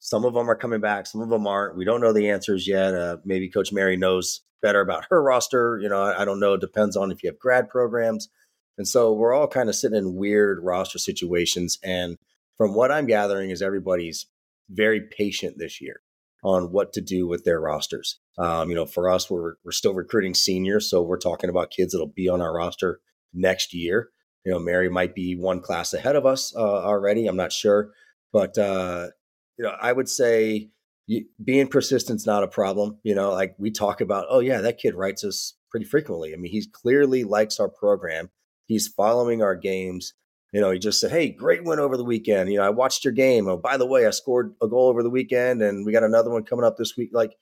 some 0.00 0.24
of 0.24 0.34
them 0.34 0.50
are 0.50 0.56
coming 0.56 0.80
back, 0.80 1.06
some 1.06 1.20
of 1.20 1.30
them 1.30 1.46
aren't. 1.46 1.76
We 1.76 1.84
don't 1.84 2.00
know 2.00 2.12
the 2.12 2.28
answers 2.28 2.66
yet. 2.66 2.94
Uh, 2.94 3.18
maybe 3.24 3.48
Coach 3.48 3.72
Mary 3.72 3.96
knows 3.96 4.42
better 4.60 4.80
about 4.80 5.06
her 5.10 5.22
roster. 5.22 5.78
You 5.80 5.88
know, 5.88 6.02
I, 6.02 6.22
I 6.22 6.24
don't 6.24 6.40
know. 6.40 6.54
It 6.54 6.60
depends 6.60 6.96
on 6.96 7.12
if 7.12 7.22
you 7.22 7.30
have 7.30 7.38
grad 7.38 7.68
programs. 7.68 8.28
And 8.76 8.88
so 8.88 9.12
we're 9.12 9.34
all 9.34 9.46
kind 9.46 9.68
of 9.68 9.74
sitting 9.74 9.98
in 9.98 10.16
weird 10.16 10.58
roster 10.62 10.98
situations. 10.98 11.78
And 11.82 12.18
from 12.56 12.74
what 12.74 12.90
I'm 12.90 13.06
gathering, 13.06 13.50
is 13.50 13.62
everybody's 13.62 14.26
very 14.68 15.00
patient 15.00 15.56
this 15.58 15.80
year 15.80 16.00
on 16.42 16.72
what 16.72 16.92
to 16.92 17.00
do 17.00 17.26
with 17.26 17.44
their 17.44 17.60
rosters. 17.60 18.20
Um, 18.38 18.68
you 18.68 18.76
know, 18.76 18.86
for 18.86 19.08
us, 19.08 19.30
we're 19.30 19.54
we're 19.64 19.72
still 19.72 19.94
recruiting 19.94 20.34
seniors, 20.34 20.90
so 20.90 21.02
we're 21.02 21.18
talking 21.18 21.50
about 21.50 21.70
kids 21.70 21.92
that'll 21.92 22.06
be 22.06 22.28
on 22.28 22.40
our 22.40 22.54
roster 22.54 23.00
next 23.32 23.72
year. 23.74 24.10
You 24.44 24.52
know, 24.52 24.58
Mary 24.58 24.90
might 24.90 25.14
be 25.14 25.36
one 25.36 25.60
class 25.60 25.94
ahead 25.94 26.16
of 26.16 26.26
us 26.26 26.54
uh, 26.54 26.60
already. 26.60 27.26
I'm 27.26 27.36
not 27.36 27.52
sure, 27.52 27.92
but 28.32 28.58
uh, 28.58 29.08
you 29.56 29.64
know, 29.64 29.74
I 29.80 29.92
would 29.92 30.08
say 30.08 30.70
you, 31.06 31.24
being 31.42 31.68
persistent 31.68 32.20
is 32.20 32.26
not 32.26 32.42
a 32.42 32.48
problem. 32.48 32.98
You 33.02 33.14
know, 33.14 33.32
like 33.32 33.54
we 33.58 33.70
talk 33.70 34.00
about, 34.00 34.26
oh 34.28 34.40
yeah, 34.40 34.60
that 34.60 34.78
kid 34.78 34.94
writes 34.94 35.24
us 35.24 35.54
pretty 35.70 35.86
frequently. 35.86 36.32
I 36.32 36.36
mean, 36.36 36.52
he 36.52 36.66
clearly 36.70 37.24
likes 37.24 37.58
our 37.58 37.68
program. 37.68 38.30
He's 38.66 38.88
following 38.88 39.42
our 39.42 39.54
games. 39.54 40.14
You 40.52 40.60
know, 40.60 40.70
he 40.70 40.78
just 40.78 41.00
said, 41.00 41.10
"Hey, 41.10 41.30
great 41.30 41.64
win 41.64 41.80
over 41.80 41.96
the 41.96 42.04
weekend. 42.04 42.50
You 42.50 42.58
know, 42.58 42.64
I 42.64 42.70
watched 42.70 43.04
your 43.04 43.12
game. 43.12 43.48
Oh, 43.48 43.56
by 43.56 43.76
the 43.76 43.86
way, 43.86 44.06
I 44.06 44.10
scored 44.10 44.54
a 44.62 44.68
goal 44.68 44.88
over 44.88 45.02
the 45.02 45.10
weekend, 45.10 45.62
and 45.62 45.84
we 45.84 45.92
got 45.92 46.04
another 46.04 46.30
one 46.30 46.44
coming 46.44 46.64
up 46.64 46.76
this 46.76 46.96
week." 46.96 47.10
Like, 47.12 47.36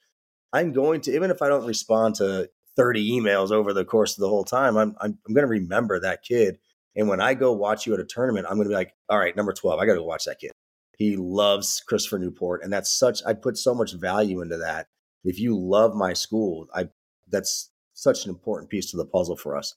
I'm 0.51 0.71
going 0.71 1.01
to, 1.01 1.15
even 1.15 1.29
if 1.31 1.41
I 1.41 1.49
don't 1.49 1.67
respond 1.67 2.15
to 2.15 2.49
30 2.75 3.11
emails 3.11 3.51
over 3.51 3.71
the 3.73 3.85
course 3.85 4.17
of 4.17 4.21
the 4.21 4.29
whole 4.29 4.43
time, 4.43 4.77
I'm 4.77 4.95
I'm, 4.99 5.17
I'm 5.27 5.33
going 5.33 5.45
to 5.45 5.51
remember 5.51 5.99
that 5.99 6.23
kid. 6.23 6.59
And 6.95 7.07
when 7.07 7.21
I 7.21 7.33
go 7.33 7.51
watch 7.53 7.87
you 7.87 7.93
at 7.93 7.99
a 7.99 8.05
tournament, 8.05 8.47
I'm 8.49 8.55
going 8.55 8.65
to 8.65 8.69
be 8.69 8.75
like, 8.75 8.93
"All 9.09 9.19
right, 9.19 9.35
number 9.35 9.53
12, 9.53 9.79
I 9.79 9.85
got 9.85 9.93
to 9.93 9.99
go 9.99 10.05
watch 10.05 10.25
that 10.25 10.39
kid." 10.39 10.51
He 10.97 11.15
loves 11.15 11.81
Christopher 11.87 12.19
Newport, 12.19 12.63
and 12.63 12.71
that's 12.71 12.97
such. 12.97 13.21
I 13.25 13.33
put 13.33 13.57
so 13.57 13.73
much 13.73 13.93
value 13.93 14.41
into 14.41 14.57
that. 14.57 14.87
If 15.23 15.39
you 15.39 15.57
love 15.57 15.95
my 15.95 16.13
school, 16.13 16.67
I 16.73 16.89
that's 17.27 17.71
such 17.93 18.25
an 18.25 18.29
important 18.29 18.69
piece 18.69 18.91
to 18.91 18.97
the 18.97 19.05
puzzle 19.05 19.37
for 19.37 19.55
us. 19.55 19.75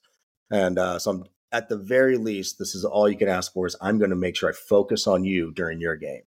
And 0.51 0.79
uh, 0.79 0.99
so, 0.99 1.11
I'm, 1.11 1.23
at 1.51 1.69
the 1.69 1.77
very 1.77 2.17
least, 2.17 2.59
this 2.59 2.75
is 2.75 2.83
all 2.83 3.09
you 3.09 3.17
can 3.17 3.29
ask 3.29 3.53
for. 3.53 3.65
Is 3.67 3.75
I'm 3.81 3.97
going 3.97 4.09
to 4.09 4.15
make 4.15 4.35
sure 4.35 4.49
I 4.49 4.53
focus 4.53 5.07
on 5.07 5.23
you 5.23 5.51
during 5.51 5.79
your 5.79 5.95
game. 5.95 6.23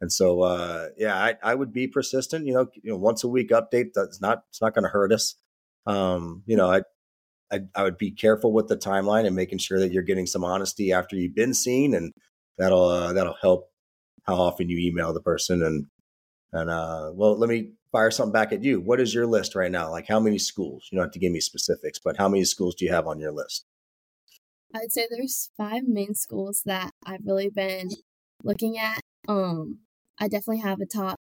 And 0.00 0.12
so, 0.12 0.42
uh, 0.42 0.88
yeah, 0.96 1.16
I, 1.16 1.36
I 1.42 1.54
would 1.54 1.72
be 1.72 1.86
persistent. 1.86 2.46
You 2.46 2.54
know, 2.54 2.66
you 2.82 2.90
know, 2.90 2.96
once 2.96 3.24
a 3.24 3.28
week 3.28 3.50
update. 3.50 3.90
That's 3.94 4.20
not. 4.20 4.44
It's 4.50 4.60
not 4.60 4.74
going 4.74 4.84
to 4.84 4.90
hurt 4.90 5.12
us. 5.12 5.36
Um, 5.86 6.42
you 6.46 6.56
know, 6.56 6.70
I, 6.70 6.82
I, 7.52 7.60
I 7.74 7.82
would 7.82 7.98
be 7.98 8.10
careful 8.10 8.52
with 8.52 8.68
the 8.68 8.76
timeline 8.76 9.26
and 9.26 9.36
making 9.36 9.58
sure 9.58 9.78
that 9.78 9.92
you're 9.92 10.02
getting 10.02 10.26
some 10.26 10.44
honesty 10.44 10.92
after 10.92 11.16
you've 11.16 11.34
been 11.34 11.54
seen, 11.54 11.94
and 11.94 12.12
that'll 12.58 12.84
uh, 12.84 13.12
that'll 13.12 13.36
help 13.40 13.70
how 14.24 14.36
often 14.36 14.68
you 14.68 14.78
email 14.78 15.12
the 15.12 15.20
person 15.20 15.62
and 15.62 15.86
and 16.52 16.70
uh 16.70 17.10
well 17.14 17.36
let 17.38 17.48
me 17.48 17.72
fire 17.92 18.10
something 18.10 18.32
back 18.32 18.52
at 18.52 18.62
you 18.62 18.80
what 18.80 19.00
is 19.00 19.14
your 19.14 19.26
list 19.26 19.54
right 19.54 19.70
now 19.70 19.90
like 19.90 20.06
how 20.08 20.18
many 20.18 20.38
schools 20.38 20.88
you 20.90 20.96
don't 20.96 21.06
have 21.06 21.12
to 21.12 21.18
give 21.18 21.32
me 21.32 21.40
specifics 21.40 21.98
but 21.98 22.16
how 22.16 22.28
many 22.28 22.44
schools 22.44 22.74
do 22.74 22.84
you 22.84 22.92
have 22.92 23.06
on 23.06 23.20
your 23.20 23.32
list 23.32 23.66
i'd 24.74 24.92
say 24.92 25.06
there's 25.08 25.50
five 25.56 25.82
main 25.86 26.14
schools 26.14 26.62
that 26.64 26.90
i've 27.06 27.24
really 27.24 27.48
been 27.48 27.88
looking 28.42 28.78
at 28.78 29.00
Um, 29.28 29.80
I 30.20 30.28
definitely 30.28 30.60
have 30.60 30.80
a 30.80 30.86
top 30.86 31.18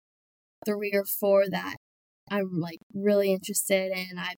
three 0.65 0.93
or 0.95 1.05
four 1.05 1.45
that 1.51 1.77
I'm 2.31 2.61
like 2.61 2.79
really 2.95 3.33
interested 3.33 3.91
in. 3.93 4.19
I 4.19 4.35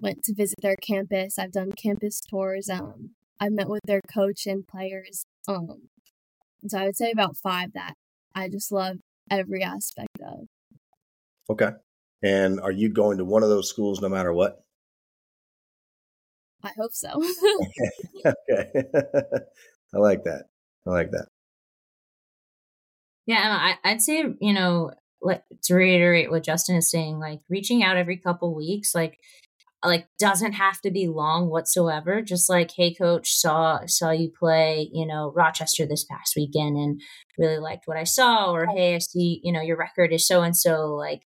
went 0.00 0.22
to 0.24 0.34
visit 0.34 0.56
their 0.60 0.76
campus. 0.76 1.38
I've 1.38 1.52
done 1.52 1.72
campus 1.72 2.20
tours. 2.20 2.68
Um, 2.68 3.10
I've 3.40 3.52
met 3.52 3.68
with 3.68 3.82
their 3.84 4.00
coach 4.12 4.46
and 4.46 4.66
players. 4.66 5.24
Um, 5.46 5.88
so 6.66 6.78
I 6.78 6.84
would 6.84 6.96
say 6.96 7.10
about 7.10 7.36
five 7.36 7.72
that 7.74 7.94
I 8.34 8.48
just 8.48 8.72
love 8.72 8.96
every 9.30 9.62
aspect 9.62 10.18
of. 10.22 10.46
Okay. 11.50 11.70
And 12.22 12.60
are 12.60 12.72
you 12.72 12.88
going 12.88 13.18
to 13.18 13.24
one 13.24 13.42
of 13.42 13.48
those 13.48 13.68
schools 13.68 14.00
no 14.00 14.08
matter 14.08 14.32
what? 14.32 14.64
I 16.68 16.72
hope 16.78 16.92
so. 16.92 17.08
okay. 18.26 18.70
I 19.94 19.98
like 19.98 20.24
that. 20.24 20.44
I 20.86 20.90
like 20.90 21.10
that. 21.12 21.28
Yeah, 23.26 23.74
I, 23.84 23.90
I'd 23.90 24.02
say, 24.02 24.24
you 24.40 24.52
know, 24.52 24.92
like 25.20 25.42
to 25.64 25.74
reiterate 25.74 26.30
what 26.30 26.44
Justin 26.44 26.76
is 26.76 26.90
saying, 26.90 27.18
like 27.18 27.40
reaching 27.48 27.82
out 27.82 27.96
every 27.96 28.16
couple 28.16 28.54
weeks, 28.54 28.94
like 28.94 29.18
like 29.84 30.08
doesn't 30.18 30.54
have 30.54 30.80
to 30.80 30.90
be 30.90 31.06
long 31.06 31.48
whatsoever 31.50 32.20
just 32.20 32.48
like 32.48 32.72
hey 32.76 32.92
coach 32.92 33.32
saw 33.32 33.78
saw 33.86 34.10
you 34.10 34.30
play 34.36 34.88
you 34.92 35.06
know 35.06 35.32
rochester 35.36 35.86
this 35.86 36.04
past 36.04 36.34
weekend 36.36 36.76
and 36.76 37.00
really 37.38 37.58
liked 37.58 37.86
what 37.86 37.96
i 37.96 38.02
saw 38.02 38.50
or 38.50 38.66
hey 38.66 38.96
i 38.96 38.98
see 38.98 39.40
you 39.44 39.52
know 39.52 39.60
your 39.60 39.76
record 39.76 40.12
is 40.12 40.26
so 40.26 40.42
and 40.42 40.56
so 40.56 40.94
like 40.94 41.22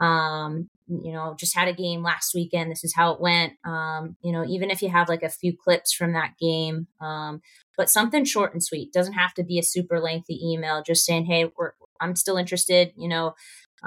um 0.00 0.68
you 0.88 1.12
know 1.12 1.34
just 1.38 1.56
had 1.56 1.68
a 1.68 1.72
game 1.72 2.02
last 2.02 2.34
weekend 2.34 2.70
this 2.70 2.84
is 2.84 2.94
how 2.94 3.12
it 3.12 3.20
went 3.20 3.54
um 3.64 4.16
you 4.22 4.30
know 4.30 4.44
even 4.46 4.70
if 4.70 4.82
you 4.82 4.88
have 4.88 5.08
like 5.08 5.22
a 5.22 5.28
few 5.28 5.56
clips 5.56 5.92
from 5.92 6.12
that 6.12 6.32
game 6.40 6.86
um 7.00 7.40
but 7.76 7.90
something 7.90 8.24
short 8.24 8.52
and 8.52 8.62
sweet 8.62 8.92
doesn't 8.92 9.14
have 9.14 9.34
to 9.34 9.42
be 9.42 9.58
a 9.58 9.62
super 9.62 9.98
lengthy 10.00 10.38
email 10.42 10.82
just 10.82 11.04
saying 11.04 11.24
hey 11.24 11.50
i'm 12.00 12.14
still 12.14 12.36
interested 12.36 12.92
you 12.96 13.08
know 13.08 13.34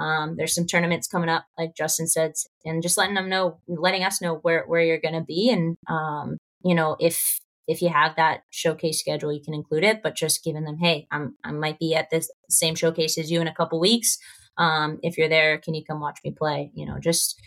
um, 0.00 0.36
there's 0.36 0.54
some 0.54 0.66
tournaments 0.66 1.06
coming 1.06 1.28
up, 1.28 1.46
like 1.58 1.74
Justin 1.76 2.06
said, 2.06 2.32
and 2.64 2.82
just 2.82 2.96
letting 2.96 3.14
them 3.14 3.28
know, 3.28 3.58
letting 3.68 4.02
us 4.02 4.20
know 4.22 4.36
where 4.36 4.64
where 4.66 4.80
you're 4.80 5.00
going 5.00 5.14
to 5.14 5.20
be, 5.20 5.50
and 5.50 5.76
um, 5.88 6.38
you 6.64 6.74
know 6.74 6.96
if 6.98 7.40
if 7.68 7.82
you 7.82 7.88
have 7.88 8.16
that 8.16 8.42
showcase 8.50 9.00
schedule, 9.00 9.32
you 9.32 9.42
can 9.42 9.54
include 9.54 9.84
it. 9.84 10.02
But 10.02 10.16
just 10.16 10.42
giving 10.42 10.64
them, 10.64 10.78
hey, 10.78 11.06
I'm 11.10 11.36
I 11.44 11.52
might 11.52 11.78
be 11.78 11.94
at 11.94 12.10
this 12.10 12.30
same 12.48 12.74
showcase 12.74 13.18
as 13.18 13.30
you 13.30 13.40
in 13.40 13.48
a 13.48 13.54
couple 13.54 13.78
weeks. 13.78 14.18
Um, 14.60 14.98
if 15.02 15.16
you're 15.16 15.28
there, 15.28 15.58
can 15.58 15.74
you 15.74 15.82
come 15.84 16.00
watch 16.00 16.18
me 16.24 16.32
play? 16.32 16.70
You 16.74 16.86
know, 16.86 16.98
just 17.00 17.40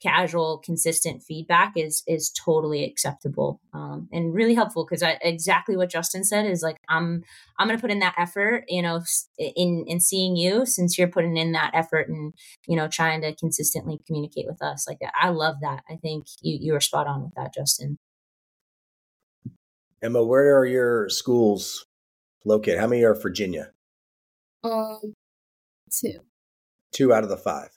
casual, 0.00 0.58
consistent 0.58 1.22
feedback 1.22 1.72
is 1.76 2.02
is 2.06 2.30
totally 2.30 2.84
acceptable 2.84 3.60
um, 3.72 4.08
and 4.12 4.34
really 4.34 4.54
helpful 4.54 4.86
because 4.88 5.02
exactly 5.22 5.76
what 5.76 5.90
Justin 5.90 6.24
said 6.24 6.46
is 6.46 6.62
like 6.62 6.76
I'm 6.88 7.24
I'm 7.58 7.66
gonna 7.66 7.80
put 7.80 7.90
in 7.90 7.98
that 8.00 8.14
effort, 8.18 8.64
you 8.68 8.82
know, 8.82 9.02
in 9.38 9.84
in 9.86 10.00
seeing 10.00 10.36
you 10.36 10.66
since 10.66 10.98
you're 10.98 11.08
putting 11.08 11.36
in 11.36 11.52
that 11.52 11.72
effort 11.74 12.08
and 12.08 12.32
you 12.66 12.76
know 12.76 12.88
trying 12.88 13.22
to 13.22 13.34
consistently 13.34 13.98
communicate 14.06 14.46
with 14.46 14.62
us. 14.62 14.86
Like 14.86 14.98
I 15.20 15.30
love 15.30 15.56
that. 15.62 15.82
I 15.88 15.96
think 15.96 16.26
you 16.42 16.58
you 16.60 16.74
are 16.74 16.80
spot 16.80 17.06
on 17.06 17.22
with 17.22 17.34
that, 17.36 17.54
Justin. 17.54 17.98
Emma, 20.00 20.22
where 20.22 20.56
are 20.56 20.66
your 20.66 21.08
schools 21.08 21.84
located? 22.44 22.78
How 22.78 22.86
many 22.86 23.02
are 23.02 23.14
Virginia? 23.14 23.72
Um, 24.62 25.14
two. 25.90 26.20
Two 26.98 27.14
out 27.14 27.22
of 27.22 27.28
the 27.28 27.36
five. 27.36 27.70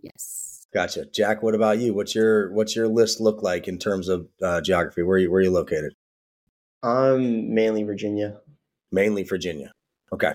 Yes. 0.00 0.68
Gotcha, 0.72 1.06
Jack. 1.06 1.42
What 1.42 1.56
about 1.56 1.80
you? 1.80 1.92
What's 1.92 2.14
your 2.14 2.52
what's 2.52 2.76
your 2.76 2.86
list 2.86 3.20
look 3.20 3.42
like 3.42 3.66
in 3.66 3.78
terms 3.78 4.08
of 4.08 4.28
uh, 4.40 4.60
geography? 4.60 5.02
Where 5.02 5.16
are 5.16 5.18
you 5.18 5.28
where 5.28 5.40
are 5.40 5.42
you 5.42 5.50
located? 5.50 5.92
I'm 6.80 7.52
mainly 7.52 7.82
Virginia. 7.82 8.38
Mainly 8.92 9.24
Virginia. 9.24 9.72
Okay, 10.12 10.34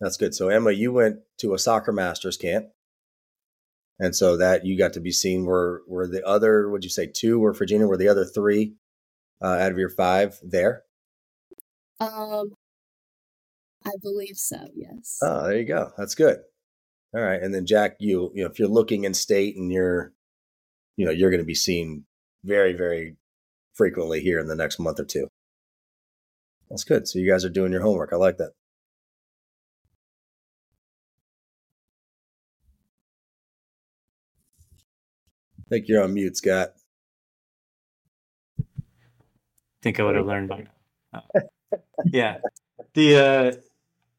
that's 0.00 0.16
good. 0.16 0.32
So 0.32 0.48
Emma, 0.48 0.70
you 0.70 0.92
went 0.92 1.16
to 1.38 1.54
a 1.54 1.58
soccer 1.58 1.90
masters 1.90 2.36
camp, 2.36 2.66
and 3.98 4.14
so 4.14 4.36
that 4.36 4.64
you 4.64 4.78
got 4.78 4.92
to 4.92 5.00
be 5.00 5.10
seen. 5.10 5.44
Were 5.44 5.82
were 5.88 6.06
the 6.06 6.24
other? 6.24 6.70
Would 6.70 6.84
you 6.84 6.90
say 6.90 7.08
two 7.12 7.40
were 7.40 7.52
Virginia? 7.52 7.88
Were 7.88 7.96
the 7.96 8.06
other 8.06 8.24
three 8.24 8.74
uh, 9.42 9.58
out 9.58 9.72
of 9.72 9.78
your 9.78 9.90
five 9.90 10.38
there? 10.44 10.84
Um, 11.98 12.52
I 13.88 13.92
believe 14.02 14.36
so. 14.36 14.68
Yes. 14.74 15.18
Oh, 15.22 15.44
there 15.44 15.58
you 15.58 15.64
go. 15.64 15.92
That's 15.96 16.14
good. 16.14 16.38
All 17.14 17.22
right, 17.22 17.42
and 17.42 17.54
then 17.54 17.64
Jack, 17.64 17.96
you 18.00 18.30
you 18.34 18.44
know 18.44 18.50
if 18.50 18.58
you're 18.58 18.68
looking 18.68 19.04
in 19.04 19.14
state 19.14 19.56
and 19.56 19.72
you're, 19.72 20.12
you 20.96 21.06
know, 21.06 21.10
you're 21.12 21.30
going 21.30 21.40
to 21.40 21.46
be 21.46 21.54
seen 21.54 22.04
very 22.44 22.74
very 22.74 23.16
frequently 23.74 24.20
here 24.20 24.38
in 24.38 24.48
the 24.48 24.56
next 24.56 24.78
month 24.78 25.00
or 25.00 25.04
two. 25.04 25.28
That's 26.70 26.84
good. 26.84 27.08
So 27.08 27.18
you 27.18 27.30
guys 27.30 27.44
are 27.46 27.50
doing 27.50 27.72
your 27.72 27.80
homework. 27.80 28.12
I 28.12 28.16
like 28.16 28.36
that. 28.38 28.52
I 35.60 35.64
think 35.70 35.88
you're 35.88 36.02
on 36.02 36.14
mute, 36.14 36.36
Scott. 36.36 36.70
I 38.60 39.82
think 39.82 40.00
I 40.00 40.04
would 40.04 40.16
have 40.16 40.26
learned 40.26 40.48
by 40.48 40.66
now. 41.12 41.22
Uh, 41.34 41.40
yeah. 42.06 42.38
The 42.94 43.16
uh 43.16 43.52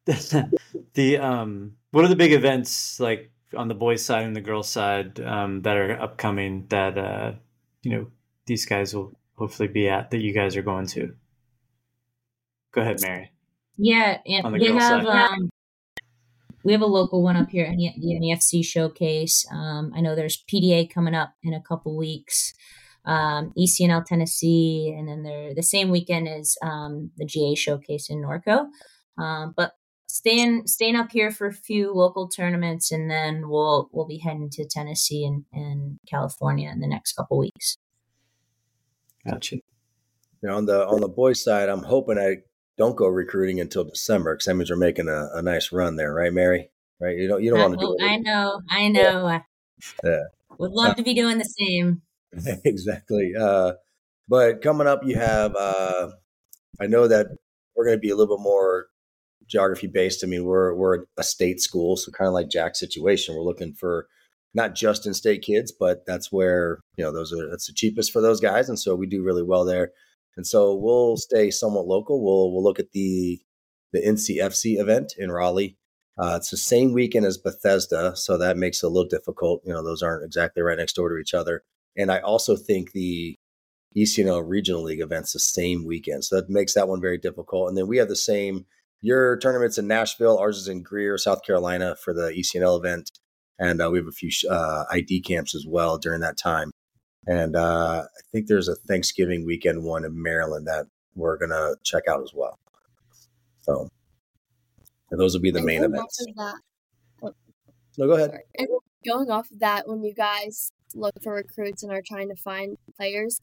the 0.94 1.18
um 1.18 1.74
what 1.92 2.06
are 2.06 2.08
the 2.08 2.16
big 2.16 2.34
events 2.34 3.00
like 3.00 3.32
on 3.56 3.68
the 3.68 3.74
boys 3.74 4.04
side 4.04 4.24
and 4.24 4.36
the 4.36 4.42
girls 4.42 4.70
side 4.70 5.20
um, 5.20 5.62
that 5.64 5.76
are 5.76 6.00
upcoming 6.00 6.66
that 6.70 6.98
uh, 6.98 7.34
you 7.82 7.92
know 7.92 8.08
these 8.46 8.66
guys 8.66 8.94
will 8.94 9.14
hopefully 9.36 9.68
be 9.68 9.88
at 9.88 10.12
that 10.12 10.20
you 10.20 10.34
guys 10.34 10.56
are 10.56 10.62
going 10.62 10.88
to? 10.88 11.14
Go 12.72 12.82
ahead 12.82 13.02
mary. 13.02 13.32
Yeah, 13.78 14.20
yeah 14.26 14.48
we 14.48 14.68
have 14.68 15.06
um, 15.06 15.50
we 16.64 16.74
have 16.74 16.82
a 16.82 16.86
local 16.86 17.24
one 17.24 17.38
up 17.38 17.50
here 17.50 17.74
the 17.76 18.20
nefc 18.22 18.64
showcase. 18.64 19.46
Um, 19.52 19.92
i 19.96 20.02
know 20.02 20.16
there's 20.16 20.44
pda 20.52 20.92
coming 20.94 21.16
up 21.16 21.34
in 21.44 21.54
a 21.54 21.62
couple 21.62 21.98
weeks. 21.98 22.54
Um, 23.06 23.54
ecnl 23.58 24.06
tennessee 24.06 24.94
and 24.96 25.08
then 25.08 25.24
they're 25.24 25.56
the 25.56 25.64
same 25.64 25.90
weekend 25.90 26.28
as 26.28 26.58
um, 26.62 27.12
the 27.18 27.26
ga 27.26 27.56
showcase 27.56 28.10
in 28.10 28.22
norco. 28.22 28.68
Um, 29.18 29.54
but 29.56 29.74
staying 30.10 30.66
staying 30.66 30.96
up 30.96 31.12
here 31.12 31.32
for 31.32 31.48
a 31.48 31.54
few 31.54 31.94
local 31.94 32.28
tournaments 32.28 32.92
and 32.92 33.10
then 33.10 33.48
we'll 33.48 33.90
we'll 33.92 34.08
be 34.08 34.18
heading 34.18 34.50
to 34.50 34.66
Tennessee 34.68 35.24
and, 35.24 35.46
and 35.54 36.00
California 36.10 36.70
in 36.70 36.80
the 36.80 36.88
next 36.88 37.14
couple 37.14 37.38
weeks. 37.38 37.78
Gotcha. 39.26 39.56
You 39.56 40.50
know, 40.50 40.58
on 40.58 40.66
the 40.66 40.88
on 40.88 41.02
the 41.02 41.08
boys 41.08 41.44
side, 41.44 41.70
I'm 41.70 41.84
hoping 41.84 42.18
I 42.18 42.38
don't 42.78 42.96
go 42.96 43.08
recruiting 43.08 43.60
until 43.60 43.84
December 43.84 44.34
because 44.34 44.46
that 44.46 44.56
means 44.56 44.72
we're 44.72 44.78
making 44.78 45.10
a, 45.10 45.30
a, 45.34 45.42
nice 45.42 45.72
run 45.72 45.98
there, 45.98 46.14
right, 46.14 46.34
Mary? 46.34 46.72
Right? 47.00 47.18
You 47.18 47.28
don't 47.28 47.44
you 47.44 47.52
don't 47.52 47.60
want 47.60 47.80
to 47.80 47.86
do 47.86 47.96
it. 48.00 48.04
I 48.04 48.18
know, 48.18 48.62
I 48.70 48.88
know. 48.88 49.28
Yeah. 49.28 49.42
yeah. 50.04 50.24
Would 50.58 50.72
love 50.72 50.92
uh, 50.92 50.96
to 50.96 51.04
be 51.04 51.14
doing 51.14 51.38
the 51.38 51.46
same. 51.46 52.02
exactly. 52.66 53.34
Uh, 53.40 53.74
but 54.28 54.62
coming 54.62 54.88
up, 54.88 55.02
you 55.04 55.16
have. 55.16 55.56
Uh, 55.56 56.10
I 56.80 56.88
know 56.88 57.08
that 57.08 57.28
we're 57.76 57.86
going 57.86 57.98
to 57.98 58.02
be 58.02 58.10
a 58.10 58.16
little 58.16 58.38
bit 58.38 58.42
more 58.42 58.88
geography 59.50 59.88
based. 59.88 60.24
I 60.24 60.28
mean, 60.28 60.46
we're 60.46 60.74
we're 60.74 61.06
a 61.18 61.24
state 61.24 61.60
school, 61.60 61.98
so 61.98 62.12
kind 62.12 62.28
of 62.28 62.34
like 62.34 62.50
Jack's 62.50 62.80
situation, 62.80 63.36
we're 63.36 63.44
looking 63.44 63.74
for 63.74 64.08
not 64.54 64.76
just 64.76 65.06
in 65.06 65.14
state 65.14 65.42
kids, 65.42 65.72
but 65.78 66.06
that's 66.06 66.32
where 66.32 66.80
you 66.98 67.04
know 67.04 67.12
those 67.12 67.34
are 67.34 67.50
that's 67.50 67.68
the 67.68 67.74
cheapest 67.74 68.12
for 68.12 68.22
those 68.22 68.40
guys, 68.40 68.70
and 68.70 68.80
so 68.80 68.96
we 68.96 69.08
do 69.08 69.24
really 69.24 69.44
well 69.44 69.66
there. 69.66 69.92
And 70.38 70.48
so 70.48 70.74
we'll 70.74 71.18
stay 71.18 71.52
somewhat 71.52 71.88
local. 71.88 72.24
We'll 72.24 72.54
we'll 72.54 72.64
look 72.64 72.80
at 72.80 72.92
the 72.94 73.40
the 73.92 74.02
NCFC 74.02 74.80
event 74.80 75.14
in 75.18 75.32
Raleigh. 75.32 75.78
Uh, 76.18 76.36
it's 76.36 76.52
the 76.52 76.58
same 76.58 76.94
weekend 76.94 77.26
as 77.26 77.38
Bethesda, 77.38 78.16
so 78.16 78.38
that 78.38 78.58
makes 78.58 78.84
it 78.84 78.88
a 78.88 78.90
little 78.90 79.10
difficult. 79.10 79.62
You 79.66 79.74
know, 79.74 79.84
those 79.84 80.02
aren't 80.02 80.26
exactly 80.26 80.62
right 80.62 80.78
next 80.78 80.94
door 80.94 81.10
to 81.10 81.18
each 81.18 81.34
other. 81.34 81.64
And 81.98 82.12
I 82.12 82.20
also 82.20 82.56
think 82.56 82.92
the 82.92 83.38
ECNL 83.98 84.44
Regional 84.46 84.84
League 84.84 85.02
events 85.02 85.34
the 85.34 85.40
same 85.40 85.86
weekend, 85.86 86.26
so 86.26 86.36
that 86.36 86.50
makes 86.50 86.74
that 86.74 86.88
one 86.88 87.02
very 87.02 87.18
difficult. 87.18 87.70
And 87.70 87.78
then 87.78 87.88
we 87.88 87.98
have 87.98 88.10
the 88.10 88.16
same 88.16 88.66
your 89.02 89.38
tournament's 89.38 89.78
in 89.78 89.88
Nashville. 89.88 90.38
Ours 90.38 90.58
is 90.58 90.68
in 90.68 90.84
Greer, 90.84 91.18
South 91.18 91.44
Carolina 91.44 91.96
for 91.96 92.14
the 92.14 92.32
ECNL 92.32 92.80
event. 92.80 93.10
And 93.58 93.82
uh, 93.82 93.90
we 93.92 93.98
have 93.98 94.08
a 94.08 94.12
few 94.12 94.30
uh, 94.50 94.86
ID 94.92 95.22
camps 95.22 95.54
as 95.54 95.66
well 95.68 95.98
during 95.98 96.22
that 96.22 96.38
time. 96.38 96.72
And 97.28 97.56
uh, 97.56 98.04
I 98.06 98.22
think 98.32 98.48
there's 98.48 98.70
a 98.70 98.76
Thanksgiving 98.76 99.46
weekend 99.46 99.84
one 99.84 100.06
in 100.06 100.22
Maryland 100.22 100.68
that 100.68 100.86
we're 101.16 101.38
going 101.38 101.50
to 101.50 101.76
check 101.84 102.04
out 102.10 102.22
as 102.22 102.32
well. 102.34 102.58
So 103.62 103.90
those 105.12 105.34
will 105.34 105.42
be 105.42 105.52
the 105.52 105.60
and 105.60 105.66
main 105.66 105.84
events. 105.84 106.26
Oh, 107.22 107.34
no, 107.98 108.08
go 108.08 108.14
ahead. 108.14 108.40
And 108.58 108.68
going 109.06 109.30
off 109.30 109.52
of 109.52 109.60
that, 109.60 109.88
when 109.88 110.04
you 110.04 110.14
guys 110.14 110.72
look 110.96 111.14
for 111.22 111.34
recruits 111.34 111.84
and 111.84 111.92
are 111.92 112.02
trying 112.06 112.30
to 112.30 112.36
find 112.36 112.78
players, 112.96 113.40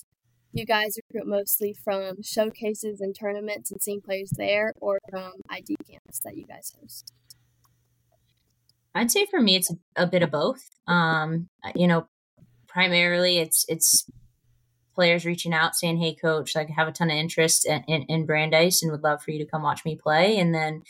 you 0.57 0.67
guys 0.67 0.99
recruit 1.09 1.29
mostly 1.29 1.75
from 1.85 2.23
showcases 2.23 3.01
and 3.01 3.15
tournaments 3.19 3.71
and 3.71 3.83
seeing 3.83 4.01
players 4.01 4.31
there 4.37 4.73
or 4.81 4.99
from 5.11 5.33
ID 5.51 5.77
camps 5.89 6.21
that 6.25 6.37
you 6.37 6.47
guys 6.47 6.73
host? 6.81 7.13
I'd 8.95 9.11
say 9.11 9.27
for 9.27 9.41
me, 9.41 9.57
it's 9.57 9.71
a 9.95 10.07
bit 10.07 10.23
of 10.23 10.31
both. 10.31 10.63
Um, 10.87 11.49
you 11.75 11.87
know, 11.87 12.07
primarily 12.67 13.39
it's 13.39 13.65
it's 13.69 14.07
players 14.95 15.27
reaching 15.27 15.53
out 15.53 15.77
saying, 15.77 15.99
"Hey, 15.99 16.15
coach, 16.15 16.57
like 16.57 16.69
I 16.71 16.73
have 16.73 16.89
a 16.89 16.93
ton 16.93 17.11
of 17.11 17.17
interest 17.17 17.67
in, 17.67 17.85
in, 17.87 18.03
in 18.05 18.27
Brandeis 18.27 18.83
and 18.83 18.91
would 18.91 19.03
love 19.03 19.23
for 19.23 19.33
you 19.33 19.39
to 19.45 19.51
come 19.51 19.63
watch 19.63 19.85
me 19.85 19.97
play." 20.03 20.39
And 20.39 20.55
then, 20.55 20.83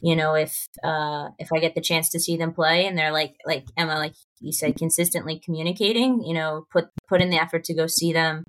you 0.00 0.16
know, 0.16 0.34
if 0.34 0.68
uh, 0.82 1.28
if 1.38 1.52
I 1.52 1.58
get 1.58 1.74
the 1.74 1.82
chance 1.82 2.08
to 2.10 2.18
see 2.18 2.38
them 2.38 2.54
play 2.54 2.86
and 2.86 2.96
they're 2.96 3.12
like 3.12 3.34
like 3.46 3.66
Emma, 3.76 3.96
like 3.96 4.14
you 4.40 4.52
said, 4.52 4.78
consistently 4.78 5.38
communicating, 5.38 6.22
you 6.24 6.32
know, 6.32 6.66
put 6.72 6.86
put 7.06 7.20
in 7.20 7.28
the 7.28 7.40
effort 7.40 7.64
to 7.64 7.74
go 7.74 7.86
see 7.86 8.12
them. 8.12 8.44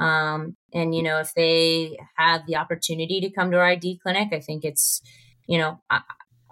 Um, 0.00 0.56
and 0.72 0.94
you 0.94 1.02
know, 1.02 1.20
if 1.20 1.34
they 1.34 1.98
have 2.16 2.46
the 2.46 2.56
opportunity 2.56 3.20
to 3.20 3.30
come 3.30 3.50
to 3.50 3.58
our 3.58 3.66
ID 3.66 4.00
clinic, 4.02 4.28
I 4.32 4.40
think 4.40 4.64
it's, 4.64 5.02
you 5.46 5.58
know, 5.58 5.80
I, 5.90 6.00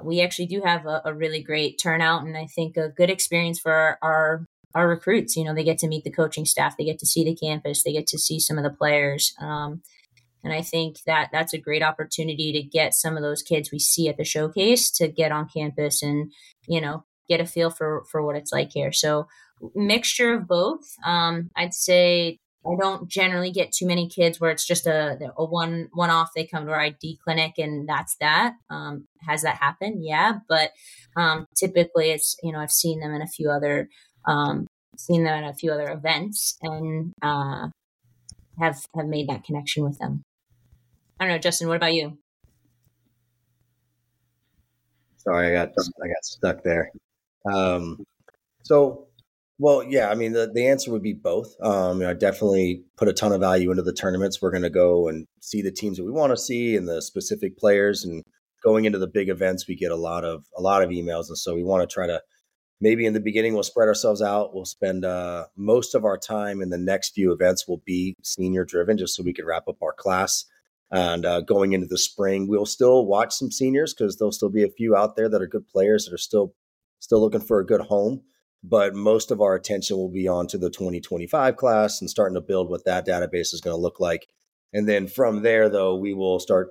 we 0.05 0.21
actually 0.21 0.47
do 0.47 0.63
have 0.65 0.87
a, 0.87 1.03
a, 1.07 1.15
really 1.15 1.43
great 1.43 1.81
turnout, 1.83 2.23
and 2.23 2.37
I 2.37 2.47
think 2.47 2.77
a 2.77 2.89
good 2.89 3.11
experience 3.11 3.59
for 3.59 3.73
our, 3.73 3.99
our 4.03 4.47
our 4.75 4.87
recruits. 4.87 5.35
You 5.35 5.45
know, 5.45 5.55
they 5.55 5.65
get 5.65 5.79
to 5.79 5.89
meet 5.89 6.05
the 6.05 6.11
coaching 6.11 6.45
staff, 6.45 6.77
they 6.77 6.85
get 6.85 6.99
to 6.99 7.07
see 7.07 7.25
the 7.25 7.35
campus, 7.35 7.83
they 7.83 7.93
get 7.93 8.07
to 8.09 8.19
see 8.19 8.39
some 8.39 8.59
of 8.59 8.65
the 8.65 8.71
players. 8.71 9.35
Um, 9.41 9.83
and 10.45 10.53
I 10.53 10.63
think 10.63 11.03
that 11.07 11.31
that's 11.33 11.53
a 11.53 11.59
great 11.59 11.83
opportunity 11.83 12.53
to 12.53 12.63
get 12.63 12.95
some 12.95 13.17
of 13.17 13.23
those 13.23 13.43
kids 13.43 13.73
we 13.73 13.79
see 13.79 14.09
at 14.09 14.17
the 14.17 14.25
showcase 14.25 14.91
to 14.93 15.09
get 15.09 15.33
on 15.33 15.49
campus 15.49 16.03
and, 16.03 16.33
you 16.69 16.81
know, 16.81 17.05
get 17.29 17.41
a 17.41 17.47
feel 17.47 17.71
for, 17.71 18.05
for 18.11 18.25
what 18.25 18.37
it's 18.37 18.53
like 18.53 18.71
here. 18.73 18.93
So 18.93 19.27
mixture 19.75 20.35
of 20.35 20.47
both. 20.47 20.85
Um, 21.05 21.51
I'd 21.57 21.75
say 21.75 22.39
I 22.67 22.75
don't 22.79 23.09
generally 23.09 23.51
get 23.51 23.73
too 23.73 23.87
many 23.87 24.09
kids 24.09 24.41
where 24.41 24.51
it's 24.51 24.67
just 24.67 24.87
a, 24.87 25.19
a 25.37 25.45
one 25.45 25.89
one 25.93 26.11
off. 26.11 26.31
They 26.35 26.47
come 26.47 26.67
to 26.67 26.73
our 26.73 26.81
ID 26.81 27.19
clinic 27.23 27.55
and 27.59 27.89
that's 27.89 28.17
that. 28.21 28.55
Um, 28.69 29.07
has 29.27 29.43
that 29.43 29.57
happened? 29.57 30.05
Yeah, 30.05 30.39
but 30.49 30.71
um, 31.17 31.47
typically 31.57 32.11
it's 32.11 32.37
you 32.43 32.53
know 32.53 32.59
I've 32.59 32.73
seen 32.73 33.01
them 33.01 33.15
in 33.15 33.23
a 33.23 33.27
few 33.27 33.51
other 33.51 33.89
um, 34.27 34.67
seen 34.97 35.25
them 35.25 35.45
at 35.45 35.51
a 35.51 35.55
few 35.55 35.73
other 35.73 35.91
events 35.91 36.59
and 36.63 37.13
uh, 37.23 37.69
have 38.59 38.85
have 38.97 39.07
made 39.07 39.29
that 39.29 39.45
connection 39.45 39.85
with 39.85 39.99
them. 39.99 40.23
I 41.19 41.25
don't 41.25 41.35
know, 41.35 41.39
Justin. 41.39 41.69
What 41.69 41.77
about 41.77 41.95
you? 41.95 42.19
Sorry, 45.17 45.49
I 45.49 45.53
got 45.53 45.69
I 46.03 46.09
got 46.09 46.25
stuck 46.25 46.63
there. 46.63 46.91
Um, 47.45 48.05
so, 48.63 49.08
well, 49.59 49.83
yeah, 49.83 50.09
I 50.09 50.15
mean, 50.15 50.33
the, 50.33 50.51
the 50.53 50.69
answer 50.69 50.93
would 50.93 51.03
be 51.03 51.15
both. 51.15 51.55
Um, 51.61 51.99
you 51.99 52.05
know, 52.05 52.11
I 52.11 52.15
definitely 52.15 52.85
put 52.97 53.09
a 53.09 53.13
ton 53.13 53.33
of 53.33 53.41
value 53.41 53.71
into 53.71 53.83
the 53.83 53.93
tournaments. 53.93 54.41
We're 54.41 54.53
going 54.53 54.63
to 54.63 54.71
go 54.71 55.09
and 55.09 55.27
see 55.41 55.63
the 55.63 55.73
teams 55.73 55.97
that 55.97 56.05
we 56.05 56.13
want 56.13 56.31
to 56.31 56.37
see 56.37 56.77
and 56.77 56.87
the 56.87 57.03
specific 57.03 57.59
players. 57.59 58.05
And 58.05 58.23
going 58.63 58.85
into 58.85 58.99
the 58.99 59.09
big 59.09 59.29
events, 59.29 59.67
we 59.67 59.75
get 59.75 59.91
a 59.91 59.97
lot 59.97 60.25
of 60.25 60.45
a 60.57 60.63
lot 60.63 60.83
of 60.83 60.91
emails, 60.91 61.29
and 61.29 61.39
so 61.39 61.55
we 61.55 61.65
want 61.65 61.89
to 61.89 61.93
try 61.93 62.07
to 62.07 62.23
maybe 62.81 63.05
in 63.05 63.15
the 63.15 63.21
beginning 63.21 63.55
we'll 63.55 63.65
spread 63.65 63.89
ourselves 63.89 64.23
out. 64.23 64.55
We'll 64.55 64.65
spend 64.65 65.05
uh, 65.05 65.47
most 65.57 65.97
of 65.97 66.05
our 66.05 66.19
time 66.19 66.63
in 66.63 66.71
the 66.71 66.79
next 66.79 67.15
few 67.15 67.33
events 67.33 67.67
will 67.67 67.83
be 67.85 68.15
senior 68.23 68.65
driven, 68.65 68.97
just 68.97 69.17
so 69.17 69.25
we 69.25 69.33
can 69.33 69.47
wrap 69.47 69.69
up 69.69 69.83
our 69.83 69.93
class. 69.93 70.45
And 70.91 71.27
uh, 71.27 71.43
going 71.43 71.73
into 71.73 71.87
the 71.87 71.99
spring, 71.99 72.49
we'll 72.49 72.65
still 72.65 73.05
watch 73.05 73.35
some 73.35 73.51
seniors 73.51 73.93
because 73.93 74.17
there'll 74.17 74.33
still 74.33 74.49
be 74.49 74.63
a 74.63 74.71
few 74.71 74.97
out 74.97 75.17
there 75.17 75.29
that 75.29 75.43
are 75.43 75.47
good 75.47 75.67
players 75.69 76.05
that 76.05 76.15
are 76.15 76.19
still 76.19 76.55
still 77.01 77.21
looking 77.21 77.41
for 77.41 77.59
a 77.59 77.67
good 77.67 77.83
home. 77.83 78.23
But 78.65 78.95
most 78.95 79.31
of 79.31 79.41
our 79.41 79.55
attention 79.55 79.97
will 79.97 80.11
be 80.11 80.27
on 80.27 80.47
to 80.49 80.59
the 80.59 80.71
2025 80.71 81.57
class 81.57 82.01
and 82.01 82.11
starting 82.11 82.35
to 82.35 82.41
build 82.41 82.69
what 82.69 82.85
that 82.85 83.07
database 83.07 83.55
is 83.55 83.61
going 83.63 83.75
to 83.75 83.81
look 83.81 84.01
like. 84.01 84.29
And 84.73 84.89
then 84.89 85.07
from 85.07 85.43
there, 85.43 85.69
though, 85.69 85.97
we 85.97 86.13
will 86.13 86.39
start. 86.41 86.71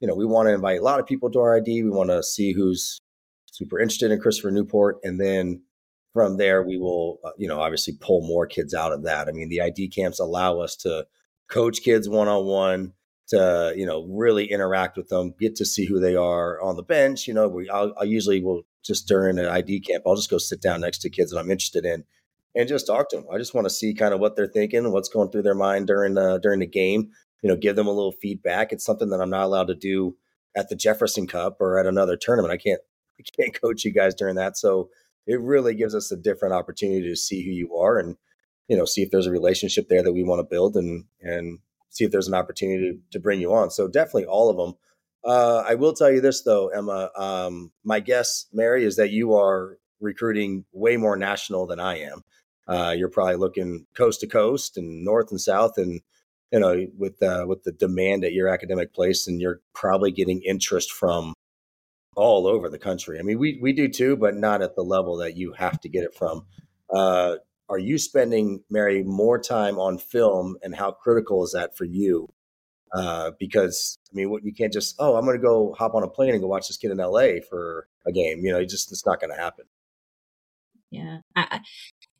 You 0.00 0.08
know, 0.08 0.14
we 0.14 0.26
want 0.26 0.48
to 0.48 0.54
invite 0.54 0.80
a 0.80 0.84
lot 0.84 1.00
of 1.00 1.06
people 1.06 1.30
to 1.30 1.40
our 1.40 1.56
ID. 1.56 1.82
We 1.82 1.90
want 1.90 2.10
to 2.10 2.22
see 2.22 2.52
who's 2.52 3.00
super 3.46 3.78
interested 3.78 4.10
in 4.10 4.20
Christopher 4.20 4.50
Newport, 4.50 4.98
and 5.02 5.20
then 5.20 5.62
from 6.12 6.36
there 6.36 6.62
we 6.62 6.78
will, 6.78 7.18
uh, 7.24 7.30
you 7.38 7.48
know, 7.48 7.60
obviously 7.60 7.94
pull 8.00 8.26
more 8.26 8.46
kids 8.46 8.74
out 8.74 8.92
of 8.92 9.04
that. 9.04 9.28
I 9.28 9.32
mean, 9.32 9.48
the 9.48 9.62
ID 9.62 9.88
camps 9.88 10.20
allow 10.20 10.60
us 10.60 10.76
to 10.76 11.06
coach 11.48 11.82
kids 11.82 12.08
one 12.08 12.28
on 12.28 12.44
one 12.44 12.92
to 13.28 13.72
you 13.76 13.86
know 13.86 14.06
really 14.10 14.50
interact 14.50 14.96
with 14.96 15.08
them 15.08 15.34
get 15.38 15.56
to 15.56 15.64
see 15.64 15.86
who 15.86 15.98
they 16.00 16.14
are 16.14 16.60
on 16.60 16.76
the 16.76 16.82
bench 16.82 17.26
you 17.26 17.34
know 17.34 17.48
we 17.48 17.68
i 17.70 18.02
usually 18.02 18.42
will 18.42 18.62
just 18.84 19.06
during 19.08 19.38
an 19.38 19.46
id 19.46 19.80
camp 19.80 20.04
i'll 20.06 20.16
just 20.16 20.30
go 20.30 20.38
sit 20.38 20.60
down 20.60 20.80
next 20.80 20.98
to 20.98 21.10
kids 21.10 21.30
that 21.30 21.38
i'm 21.38 21.50
interested 21.50 21.84
in 21.84 22.04
and 22.54 22.68
just 22.68 22.86
talk 22.86 23.08
to 23.08 23.16
them 23.16 23.26
i 23.32 23.38
just 23.38 23.54
want 23.54 23.64
to 23.64 23.70
see 23.70 23.94
kind 23.94 24.14
of 24.14 24.20
what 24.20 24.36
they're 24.36 24.46
thinking 24.46 24.90
what's 24.92 25.08
going 25.08 25.30
through 25.30 25.42
their 25.42 25.54
mind 25.54 25.86
during 25.86 26.14
the 26.14 26.38
during 26.38 26.60
the 26.60 26.66
game 26.66 27.10
you 27.42 27.48
know 27.48 27.56
give 27.56 27.76
them 27.76 27.86
a 27.86 27.92
little 27.92 28.12
feedback 28.12 28.72
it's 28.72 28.84
something 28.84 29.10
that 29.10 29.20
i'm 29.20 29.30
not 29.30 29.44
allowed 29.44 29.68
to 29.68 29.74
do 29.74 30.16
at 30.56 30.68
the 30.68 30.76
jefferson 30.76 31.26
cup 31.26 31.60
or 31.60 31.78
at 31.78 31.86
another 31.86 32.16
tournament 32.16 32.52
i 32.52 32.56
can't 32.56 32.80
i 33.18 33.22
can't 33.36 33.60
coach 33.60 33.84
you 33.84 33.92
guys 33.92 34.14
during 34.14 34.36
that 34.36 34.56
so 34.56 34.88
it 35.26 35.40
really 35.40 35.74
gives 35.74 35.94
us 35.94 36.12
a 36.12 36.16
different 36.16 36.54
opportunity 36.54 37.08
to 37.08 37.16
see 37.16 37.42
who 37.44 37.50
you 37.50 37.74
are 37.76 37.98
and 37.98 38.16
you 38.68 38.76
know 38.76 38.84
see 38.84 39.02
if 39.02 39.10
there's 39.10 39.26
a 39.26 39.32
relationship 39.32 39.88
there 39.88 40.02
that 40.02 40.12
we 40.12 40.22
want 40.22 40.38
to 40.38 40.54
build 40.54 40.76
and 40.76 41.04
and 41.20 41.58
see 41.94 42.04
if 42.04 42.10
there's 42.10 42.28
an 42.28 42.34
opportunity 42.34 42.92
to, 42.92 42.98
to 43.12 43.20
bring 43.20 43.40
you 43.40 43.54
on. 43.54 43.70
So 43.70 43.88
definitely 43.88 44.26
all 44.26 44.50
of 44.50 44.56
them. 44.56 44.74
Uh, 45.24 45.64
I 45.66 45.74
will 45.74 45.94
tell 45.94 46.10
you 46.10 46.20
this 46.20 46.42
though, 46.42 46.68
Emma. 46.68 47.10
Um, 47.16 47.72
my 47.82 48.00
guess, 48.00 48.46
Mary, 48.52 48.84
is 48.84 48.96
that 48.96 49.10
you 49.10 49.34
are 49.34 49.78
recruiting 50.00 50.64
way 50.72 50.96
more 50.96 51.16
national 51.16 51.66
than 51.66 51.80
I 51.80 52.00
am. 52.00 52.22
Uh, 52.66 52.94
you're 52.96 53.10
probably 53.10 53.36
looking 53.36 53.86
coast 53.94 54.20
to 54.20 54.26
coast 54.26 54.76
and 54.76 55.04
north 55.04 55.30
and 55.30 55.40
south, 55.40 55.78
and 55.78 56.00
you 56.52 56.60
know, 56.60 56.86
with 56.96 57.22
uh, 57.22 57.44
with 57.46 57.64
the 57.64 57.72
demand 57.72 58.24
at 58.24 58.32
your 58.32 58.48
academic 58.48 58.94
place, 58.94 59.26
and 59.26 59.40
you're 59.40 59.60
probably 59.74 60.10
getting 60.10 60.42
interest 60.42 60.92
from 60.92 61.34
all 62.16 62.46
over 62.46 62.68
the 62.68 62.78
country. 62.78 63.18
I 63.18 63.22
mean, 63.22 63.38
we 63.38 63.58
we 63.60 63.72
do 63.72 63.88
too, 63.88 64.16
but 64.16 64.36
not 64.36 64.62
at 64.62 64.76
the 64.76 64.84
level 64.84 65.16
that 65.18 65.36
you 65.36 65.52
have 65.52 65.80
to 65.80 65.88
get 65.88 66.04
it 66.04 66.14
from. 66.14 66.46
Uh, 66.90 67.36
are 67.68 67.78
you 67.78 67.98
spending 67.98 68.62
Mary 68.70 69.02
more 69.02 69.38
time 69.38 69.78
on 69.78 69.98
film, 69.98 70.56
and 70.62 70.74
how 70.74 70.92
critical 70.92 71.42
is 71.44 71.52
that 71.52 71.76
for 71.76 71.84
you? 71.84 72.28
Uh, 72.94 73.32
because 73.40 73.98
I 74.12 74.14
mean, 74.14 74.30
what 74.30 74.44
you 74.44 74.54
can't 74.54 74.72
just 74.72 74.94
oh, 74.98 75.16
I'm 75.16 75.24
going 75.24 75.36
to 75.36 75.42
go 75.42 75.74
hop 75.76 75.94
on 75.94 76.02
a 76.02 76.08
plane 76.08 76.30
and 76.30 76.40
go 76.40 76.46
watch 76.46 76.68
this 76.68 76.76
kid 76.76 76.92
in 76.92 77.00
L.A. 77.00 77.40
for 77.40 77.88
a 78.06 78.12
game. 78.12 78.44
You 78.44 78.52
know, 78.52 78.64
just 78.64 78.92
it's 78.92 79.04
not 79.04 79.20
going 79.20 79.34
to 79.34 79.40
happen. 79.40 79.64
Yeah, 80.90 81.18
I, 81.34 81.60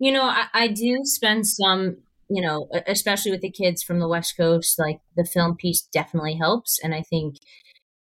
you 0.00 0.10
know, 0.10 0.24
I, 0.24 0.46
I 0.52 0.68
do 0.68 1.00
spend 1.04 1.46
some 1.46 1.98
you 2.28 2.42
know, 2.42 2.68
especially 2.86 3.30
with 3.30 3.42
the 3.42 3.50
kids 3.50 3.82
from 3.82 4.00
the 4.00 4.08
West 4.08 4.36
Coast, 4.36 4.78
like 4.78 5.00
the 5.16 5.24
film 5.24 5.56
piece 5.56 5.82
definitely 5.82 6.36
helps. 6.36 6.80
And 6.82 6.94
I 6.94 7.02
think, 7.02 7.36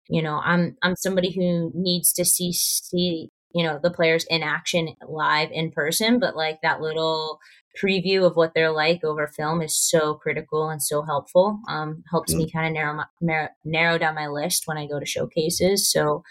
you 0.07 0.21
know, 0.21 0.41
I'm 0.43 0.77
I'm 0.81 0.95
somebody 0.95 1.31
who 1.31 1.71
needs 1.75 2.13
to 2.13 2.25
see 2.25 2.53
see 2.53 3.29
you 3.53 3.63
know 3.63 3.79
the 3.81 3.91
players 3.91 4.25
in 4.29 4.41
action 4.41 4.95
live 5.07 5.49
in 5.51 5.71
person 5.71 6.19
but 6.19 6.35
like 6.35 6.59
that 6.61 6.81
little 6.81 7.39
preview 7.81 8.25
of 8.25 8.35
what 8.35 8.53
they're 8.53 8.71
like 8.71 9.03
over 9.03 9.27
film 9.27 9.61
is 9.61 9.75
so 9.75 10.13
critical 10.15 10.69
and 10.69 10.81
so 10.81 11.01
helpful. 11.01 11.59
Um, 11.67 12.03
helps 12.11 12.33
me 12.33 12.49
kind 12.49 12.67
of 12.67 12.73
narrow, 12.73 13.03
my, 13.21 13.49
narrow 13.65 13.97
down 13.97 14.15
my 14.15 14.27
list 14.27 14.63
when 14.65 14.77
i 14.77 14.87
go 14.87 14.99
to 14.99 15.05
showcases. 15.05 15.91
So 15.91 16.23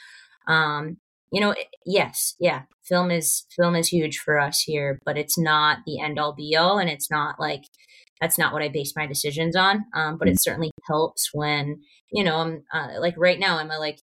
um, 0.46 0.98
you 1.33 1.40
know 1.40 1.55
yes 1.85 2.37
yeah 2.38 2.62
film 2.85 3.11
is 3.11 3.44
film 3.57 3.74
is 3.74 3.88
huge 3.88 4.18
for 4.18 4.38
us 4.38 4.61
here 4.61 5.00
but 5.05 5.16
it's 5.16 5.38
not 5.38 5.78
the 5.87 5.98
end 5.98 6.18
all 6.18 6.35
be 6.35 6.55
all 6.55 6.78
and 6.78 6.90
it's 6.90 7.11
not 7.11 7.40
like 7.40 7.62
that's 8.20 8.38
not 8.38 8.52
what 8.52 8.62
i 8.62 8.68
base 8.68 8.92
my 8.94 9.07
decisions 9.07 9.57
on. 9.57 9.85
Um, 9.96 10.16
but 10.16 10.28
it 10.28 10.35
mm. 10.35 10.40
certainly 10.40 10.70
helps 10.87 11.31
when 11.33 11.81
you 12.12 12.22
know 12.22 12.37
i'm 12.37 12.62
uh, 12.72 13.00
like 13.00 13.14
right 13.16 13.40
now 13.40 13.59
i'm 13.59 13.70
a, 13.70 13.78
like 13.78 13.98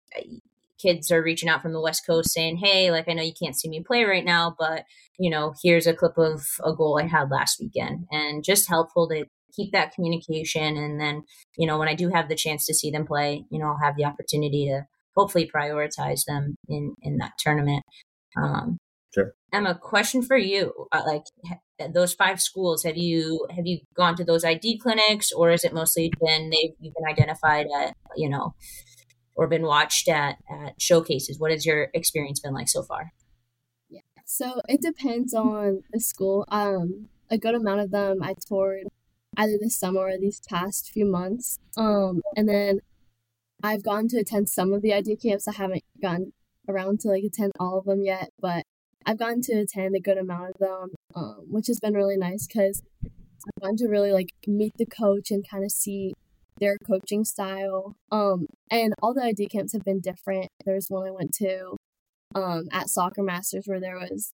kids 0.81 1.11
are 1.11 1.23
reaching 1.23 1.49
out 1.49 1.63
from 1.63 1.73
the 1.73 1.81
West 1.81 2.07
Coast 2.07 2.33
saying, 2.33 2.59
Hey, 2.59 2.91
like, 2.91 3.09
I 3.09 3.13
know 3.13 3.23
you 3.23 3.33
can't 3.41 3.59
see 3.59 3.69
me 3.69 3.83
play 3.87 4.05
right 4.05 4.25
now, 4.25 4.55
but, 4.59 4.85
you 5.19 5.31
know, 5.31 5.55
here's 5.63 5.87
a 5.87 5.95
clip 5.95 6.17
of 6.17 6.43
a 6.65 6.75
goal 6.75 7.01
I 7.03 7.07
had 7.07 7.31
last 7.31 7.61
weekend. 7.61 8.07
And 8.11 8.45
just 8.45 8.69
helpful 8.69 9.09
to 9.09 9.27
keep 9.55 9.73
that 9.73 9.93
communication. 9.95 10.77
And 10.77 11.01
then, 11.01 11.23
you 11.57 11.67
know, 11.67 11.79
when 11.79 11.89
I 11.89 11.95
do 11.95 12.11
have 12.11 12.29
the 12.29 12.37
chance 12.37 12.67
to 12.67 12.75
see 12.75 12.91
them 12.91 13.07
play, 13.07 13.45
you 13.51 13.59
know, 13.59 13.67
I'll 13.67 13.81
have 13.83 13.97
the 13.97 14.05
opportunity 14.05 14.67
to 14.67 14.83
hopefully 15.17 15.51
prioritize 15.53 16.25
them 16.27 16.57
in, 16.69 16.95
in 17.03 17.19
that 17.19 17.33
tournament. 17.39 17.83
Um, 18.37 18.79
sure. 19.13 19.33
Emma, 19.53 19.75
question 19.75 20.23
for 20.23 20.37
you. 20.37 20.87
Uh, 20.93 21.03
like 21.07 21.23
those 21.93 22.15
five 22.15 22.41
schools, 22.41 22.85
have 22.85 22.97
you, 22.97 23.47
have 23.51 23.67
you 23.67 23.81
gone 23.97 24.15
to 24.17 24.25
those 24.25 24.45
ID 24.45 24.79
clinics 24.79 25.33
or 25.33 25.51
is 25.51 25.65
it 25.65 25.75
mostly 25.75 26.13
been, 26.21 26.51
they've, 26.51 26.75
you've 26.79 26.95
been 26.95 27.11
identified 27.11 27.67
at, 27.81 27.95
you 28.17 28.29
know, 28.29 28.55
or 29.39 29.47
been 29.47 29.63
watched 29.63 30.09
at, 30.09 30.37
at 30.51 30.83
showcases? 30.83 31.39
What 31.39 31.53
has 31.53 31.65
your 31.65 31.89
experience 31.95 32.41
been 32.41 32.53
like 32.53 32.69
so 32.69 32.83
far? 32.83 33.13
Yeah, 33.89 34.01
so 34.27 34.61
it 34.69 34.83
depends 34.83 35.33
on 35.33 35.85
the 35.93 36.01
school. 36.01 36.45
Um, 36.49 37.09
a 37.31 37.39
good 37.39 37.55
amount 37.55 37.81
of 37.81 37.91
them 37.93 38.19
I 38.23 38.35
toured 38.35 38.89
either 39.37 39.57
this 39.61 39.79
summer 39.79 40.01
or 40.01 40.19
these 40.19 40.41
past 40.49 40.91
few 40.91 41.07
months. 41.07 41.59
Um, 41.77 42.21
and 42.37 42.49
then 42.49 42.81
I've 43.63 43.85
gone 43.85 44.09
to 44.09 44.19
attend 44.19 44.49
some 44.49 44.73
of 44.73 44.83
the 44.83 44.93
ID 44.93 45.17
camps. 45.17 45.47
I 45.47 45.53
haven't 45.53 45.85
gone 46.03 46.33
around 46.69 47.01
to 47.01 47.09
like 47.09 47.23
attend 47.23 47.53
all 47.61 47.79
of 47.79 47.85
them 47.85 48.03
yet, 48.03 48.31
but 48.41 48.65
I've 49.07 49.19
gotten 49.19 49.41
to 49.43 49.53
attend 49.61 49.95
a 49.95 50.01
good 50.01 50.19
amount 50.19 50.51
of 50.51 50.59
them, 50.59 50.91
um, 51.15 51.47
which 51.49 51.69
has 51.69 51.79
been 51.79 51.95
really 51.95 52.17
nice 52.17 52.47
because 52.47 52.83
I've 53.05 53.63
gotten 53.63 53.77
to 53.79 53.89
really 53.89 54.13
like 54.13 54.33
meet 54.49 54.75
the 54.77 54.85
coach 54.85 55.31
and 55.31 55.49
kind 55.49 55.65
of 55.65 55.71
see 55.71 56.13
their 56.61 56.77
coaching 56.87 57.25
style. 57.25 57.95
Um, 58.11 58.47
and 58.71 58.95
all 59.03 59.15
the 59.15 59.23
ID 59.23 59.49
camps 59.49 59.73
have 59.73 59.85
been 59.85 60.01
different. 60.01 60.49
There's 60.65 60.87
one 60.89 61.07
I 61.07 61.11
went 61.11 61.33
to 61.35 61.77
um, 62.35 62.65
at 62.73 62.89
Soccer 62.89 63.23
Masters 63.23 63.65
where 63.67 63.81
there 63.81 63.97
was 63.97 64.33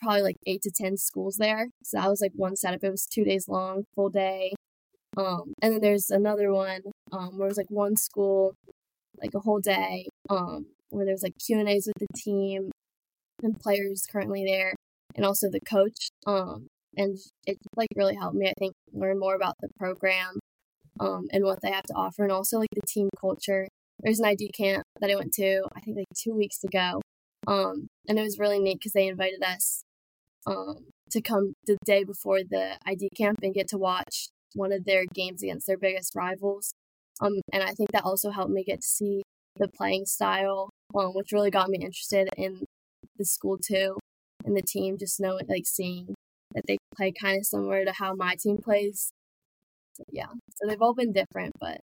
probably 0.00 0.22
like 0.22 0.36
eight 0.46 0.62
to 0.62 0.70
ten 0.70 0.96
schools 0.96 1.36
there. 1.36 1.68
So 1.82 1.98
that 1.98 2.08
was 2.08 2.20
like 2.20 2.32
one 2.34 2.56
setup. 2.56 2.82
It 2.82 2.90
was 2.90 3.06
two 3.06 3.24
days 3.24 3.48
long, 3.48 3.84
full 3.94 4.10
day. 4.10 4.52
Um, 5.16 5.54
and 5.62 5.74
then 5.74 5.80
there's 5.80 6.10
another 6.10 6.52
one 6.52 6.82
um, 7.12 7.38
where 7.38 7.46
it 7.46 7.50
was 7.50 7.56
like 7.56 7.70
one 7.70 7.96
school, 7.96 8.54
like 9.20 9.30
a 9.34 9.40
whole 9.40 9.60
day, 9.60 10.08
um, 10.28 10.66
where 10.90 11.06
there's 11.06 11.22
like 11.22 11.34
Q 11.44 11.58
and 11.58 11.68
A's 11.68 11.86
with 11.86 12.08
the 12.08 12.18
team 12.18 12.70
and 13.42 13.58
players 13.58 14.06
currently 14.10 14.44
there, 14.44 14.74
and 15.14 15.24
also 15.24 15.48
the 15.48 15.60
coach. 15.60 16.08
Um, 16.26 16.66
and 16.96 17.18
it 17.46 17.58
like 17.76 17.88
really 17.96 18.16
helped 18.16 18.36
me, 18.36 18.48
I 18.48 18.54
think, 18.58 18.74
learn 18.92 19.18
more 19.18 19.34
about 19.34 19.54
the 19.60 19.68
program, 19.78 20.38
um, 21.00 21.26
and 21.32 21.44
what 21.44 21.60
they 21.62 21.70
have 21.70 21.84
to 21.84 21.94
offer, 21.94 22.22
and 22.22 22.32
also 22.32 22.58
like 22.58 22.70
the 22.74 22.82
team 22.86 23.08
culture. 23.20 23.68
There's 24.00 24.18
an 24.18 24.26
ID 24.26 24.50
camp 24.56 24.82
that 25.00 25.10
I 25.10 25.16
went 25.16 25.32
to, 25.34 25.62
I 25.74 25.80
think 25.80 25.96
like 25.96 26.06
two 26.16 26.34
weeks 26.34 26.62
ago, 26.64 27.00
um, 27.46 27.86
and 28.08 28.18
it 28.18 28.22
was 28.22 28.38
really 28.38 28.58
neat 28.58 28.78
because 28.78 28.92
they 28.92 29.06
invited 29.06 29.42
us, 29.42 29.82
um, 30.46 30.86
to 31.10 31.20
come 31.20 31.54
the 31.66 31.76
day 31.84 32.04
before 32.04 32.40
the 32.42 32.76
ID 32.86 33.08
camp 33.16 33.38
and 33.42 33.54
get 33.54 33.68
to 33.68 33.78
watch 33.78 34.28
one 34.54 34.72
of 34.72 34.84
their 34.84 35.04
games 35.14 35.42
against 35.42 35.66
their 35.66 35.78
biggest 35.78 36.14
rivals. 36.14 36.72
Um, 37.20 37.40
and 37.52 37.62
I 37.62 37.72
think 37.72 37.92
that 37.92 38.04
also 38.04 38.30
helped 38.30 38.50
me 38.50 38.64
get 38.64 38.80
to 38.80 38.86
see 38.86 39.22
the 39.56 39.68
playing 39.68 40.06
style, 40.06 40.70
um, 40.94 41.12
which 41.14 41.32
really 41.32 41.50
got 41.50 41.68
me 41.68 41.78
interested 41.78 42.28
in 42.36 42.64
the 43.16 43.24
school 43.24 43.58
too, 43.58 43.98
and 44.44 44.56
the 44.56 44.62
team. 44.62 44.98
Just 44.98 45.20
knowing, 45.20 45.46
like, 45.48 45.66
seeing 45.66 46.14
that 46.54 46.64
they 46.66 46.78
play 46.96 47.12
kind 47.12 47.38
of 47.38 47.46
similar 47.46 47.84
to 47.84 47.92
how 47.92 48.14
my 48.14 48.34
team 48.40 48.58
plays. 48.58 49.10
Yeah, 50.10 50.26
so 50.56 50.66
they've 50.68 50.80
all 50.82 50.94
been 50.94 51.12
different, 51.12 51.54
but 51.60 51.80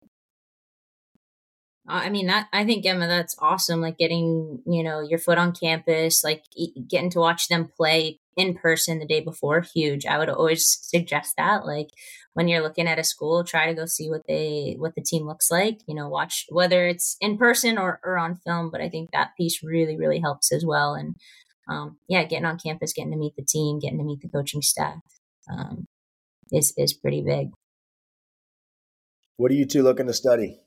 I 1.88 2.11
mean 2.11 2.27
that 2.27 2.49
I 2.53 2.64
think 2.64 2.85
Emma 2.85 3.07
that's 3.07 3.37
awesome 3.38 3.81
like 3.81 3.97
getting 3.99 4.61
you 4.66 4.83
know 4.83 5.01
your 5.01 5.19
foot 5.21 5.38
on 5.38 5.53
campus 5.53 6.25
like 6.25 6.42
getting 6.88 7.11
to 7.11 7.21
watch 7.21 7.49
them 7.49 7.69
play 7.77 8.19
in 8.37 8.55
person 8.55 8.99
the 8.99 9.07
day 9.07 9.21
before 9.21 9.62
huge. 9.75 10.05
I 10.05 10.19
would 10.19 10.29
always 10.29 10.66
suggest 10.83 11.35
that 11.37 11.64
like 11.64 11.88
when 12.35 12.49
you're 12.49 12.62
looking 12.62 12.88
at 12.88 12.99
a 12.99 13.05
school 13.05 13.45
try 13.45 13.66
to 13.66 13.75
go 13.75 13.87
see 13.87 14.11
what 14.11 14.23
they 14.27 14.75
what 14.79 14.95
the 14.97 15.03
team 15.03 15.27
looks 15.27 15.51
like 15.51 15.79
you 15.87 15.95
know 15.95 16.09
watch 16.09 16.47
whether 16.51 16.87
it's 16.88 17.16
in 17.21 17.38
person 17.38 17.79
or, 17.79 18.01
or 18.05 18.19
on 18.19 18.37
film 18.45 18.71
but 18.71 18.81
I 18.81 18.88
think 18.88 19.11
that 19.12 19.31
piece 19.38 19.61
really 19.62 19.97
really 19.97 20.19
helps 20.21 20.53
as 20.53 20.64
well 20.66 20.95
and 20.95 21.14
um, 21.71 21.99
yeah 22.09 22.25
getting 22.25 22.47
on 22.47 22.59
campus 22.59 22.92
getting 22.92 23.12
to 23.12 23.19
meet 23.19 23.35
the 23.37 23.45
team 23.45 23.79
getting 23.79 23.99
to 23.99 24.05
meet 24.05 24.21
the 24.23 24.29
coaching 24.29 24.62
staff 24.62 24.99
um, 25.53 25.87
is 26.53 26.75
is 26.77 26.92
pretty 26.95 27.23
big 27.23 27.51
what 29.37 29.51
are 29.51 29.55
you 29.55 29.66
two 29.66 29.83
looking 29.83 30.07
to 30.07 30.12
study 30.12 30.59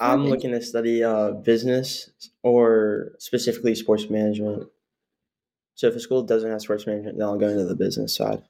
I'm 0.00 0.26
looking 0.26 0.52
to 0.52 0.62
study 0.62 1.02
uh, 1.02 1.32
business 1.32 2.10
or 2.42 3.12
specifically 3.18 3.74
sports 3.74 4.08
management. 4.08 4.68
So 5.74 5.88
if 5.88 5.96
a 5.96 6.00
school 6.00 6.22
doesn't 6.22 6.50
have 6.50 6.60
sports 6.60 6.86
management, 6.86 7.18
then 7.18 7.26
I'll 7.26 7.38
go 7.38 7.48
into 7.48 7.64
the 7.64 7.74
business 7.74 8.14
side. 8.14 8.42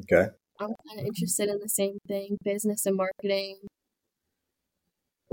Okay. 0.00 0.28
I'm 0.60 0.74
kind 0.88 1.00
of 1.00 1.06
interested 1.06 1.48
in 1.48 1.58
the 1.62 1.68
same 1.68 1.98
thing, 2.06 2.36
business 2.44 2.84
and 2.84 2.96
marketing. 2.96 3.58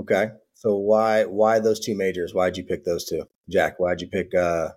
Okay. 0.00 0.28
So 0.54 0.76
why 0.76 1.24
why 1.24 1.60
those 1.60 1.80
two 1.80 1.96
majors? 1.96 2.32
Why'd 2.32 2.56
you 2.56 2.64
pick 2.64 2.84
those 2.84 3.04
two? 3.04 3.24
Jack, 3.48 3.78
why'd 3.78 4.00
you 4.00 4.08
pick 4.08 4.34
uh 4.34 4.70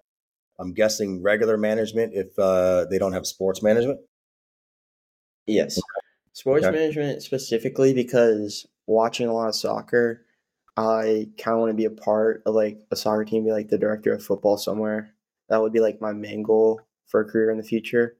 I'm 0.60 0.74
guessing 0.74 1.24
regular 1.24 1.58
management 1.58 2.14
if 2.14 2.38
uh 2.38 2.86
they 2.90 2.98
don't 2.98 3.14
have 3.14 3.26
sports 3.26 3.64
management? 3.64 4.00
Yes. 5.48 5.80
Sports 6.34 6.66
okay. 6.66 6.78
management 6.78 7.24
specifically 7.24 7.94
because 7.94 8.68
watching 8.86 9.28
a 9.28 9.34
lot 9.34 9.48
of 9.48 9.56
soccer, 9.56 10.26
I 10.76 11.30
kind 11.38 11.56
of 11.56 11.60
want 11.62 11.72
to 11.72 11.76
be 11.76 11.86
a 11.86 11.90
part 11.90 12.44
of 12.46 12.54
like 12.54 12.82
a 12.92 12.96
soccer 12.96 13.26
team, 13.26 13.46
be 13.46 13.52
like 13.52 13.70
the 13.70 13.78
director 13.78 14.14
of 14.14 14.24
football 14.24 14.58
somewhere. 14.58 15.14
That 15.50 15.62
would 15.62 15.74
be 15.74 15.80
like 15.80 16.02
my 16.02 16.14
main 16.14 16.44
goal 16.44 16.82
for 17.08 17.22
a 17.22 17.26
career 17.26 17.50
in 17.50 17.58
the 17.58 17.64
future. 17.64 18.18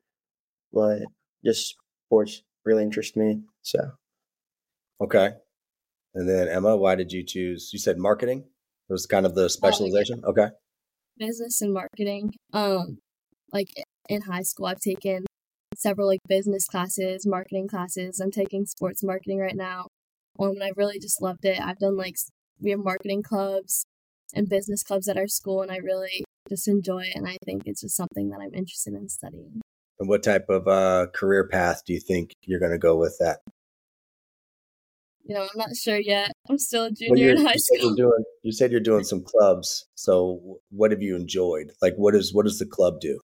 But 0.74 1.04
just 1.46 1.76
sports 2.08 2.42
really 2.66 2.84
interest 2.84 3.16
me. 3.16 3.42
So, 3.62 3.92
okay. 5.02 5.34
And 6.16 6.28
then 6.28 6.48
Emma, 6.48 6.76
why 6.76 6.96
did 6.96 7.12
you 7.12 7.24
choose? 7.24 7.70
You 7.72 7.80
said 7.80 7.98
marketing 8.00 8.46
it 8.90 8.94
was 8.94 9.06
kind 9.06 9.26
of 9.26 9.36
the 9.36 9.46
oh, 9.46 9.48
specialization. 9.48 10.22
Okay. 10.26 10.48
Business 11.18 11.62
and 11.62 11.74
marketing. 11.74 12.34
Um, 12.54 13.00
like 13.52 13.70
in 14.08 14.22
high 14.22 14.44
school, 14.44 14.68
I've 14.68 14.80
taken 14.80 15.26
several 15.78 16.08
like 16.08 16.20
business 16.28 16.66
classes, 16.66 17.26
marketing 17.26 17.68
classes. 17.68 18.20
I'm 18.20 18.32
taking 18.32 18.66
sports 18.66 19.04
marketing 19.04 19.40
right 19.40 19.56
now. 19.56 19.88
Um, 20.40 20.50
and 20.50 20.64
I 20.64 20.72
really 20.76 21.00
just 21.00 21.22
loved 21.22 21.46
it. 21.46 21.60
I've 21.62 21.80
done 21.80 21.96
like 21.96 22.16
we 22.60 22.72
have 22.72 22.80
marketing 22.80 23.24
clubs 23.24 23.86
and 24.34 24.50
business 24.50 24.84
clubs 24.84 25.08
at 25.08 25.18
our 25.18 25.28
school, 25.28 25.62
and 25.62 25.72
I 25.72 25.78
really 25.78 26.26
just 26.50 26.68
enjoy 26.68 27.04
it. 27.04 27.16
And 27.16 27.28
I 27.28 27.38
think 27.46 27.64
it's 27.66 27.82
just 27.82 27.96
something 27.96 28.30
that 28.30 28.40
I'm 28.42 28.54
interested 28.54 28.94
in 28.94 29.08
studying. 29.10 29.62
And 30.00 30.10
what 30.10 30.24
type 30.24 30.46
of 30.50 30.68
uh, 30.68 31.08
career 31.14 31.48
path 31.48 31.82
do 31.86 31.94
you 31.94 32.00
think 32.00 32.34
you're 32.42 32.60
going 32.60 32.72
to 32.72 32.78
go 32.78 32.98
with 32.98 33.18
that? 33.20 33.40
You 35.24 35.36
know, 35.36 35.42
I'm 35.42 35.58
not 35.58 35.76
sure 35.76 36.00
yet. 36.00 36.32
I'm 36.50 36.58
still 36.58 36.86
a 36.86 36.92
junior 36.92 37.34
well, 37.34 37.38
in 37.38 37.46
high 37.46 37.54
you 37.54 37.60
school. 37.60 37.90
Said 37.90 37.98
doing, 37.98 38.24
you 38.44 38.52
said 38.52 38.72
you're 38.72 38.80
doing 38.80 39.04
some 39.04 39.24
clubs. 39.24 39.86
So, 39.96 40.60
what 40.70 40.92
have 40.92 41.02
you 41.02 41.16
enjoyed? 41.16 41.72
Like, 41.82 41.96
what 41.98 42.16
is 42.16 42.34
what 42.34 42.46
does 42.46 42.60
the 42.60 42.66
club 42.66 43.02
do? 43.02 43.20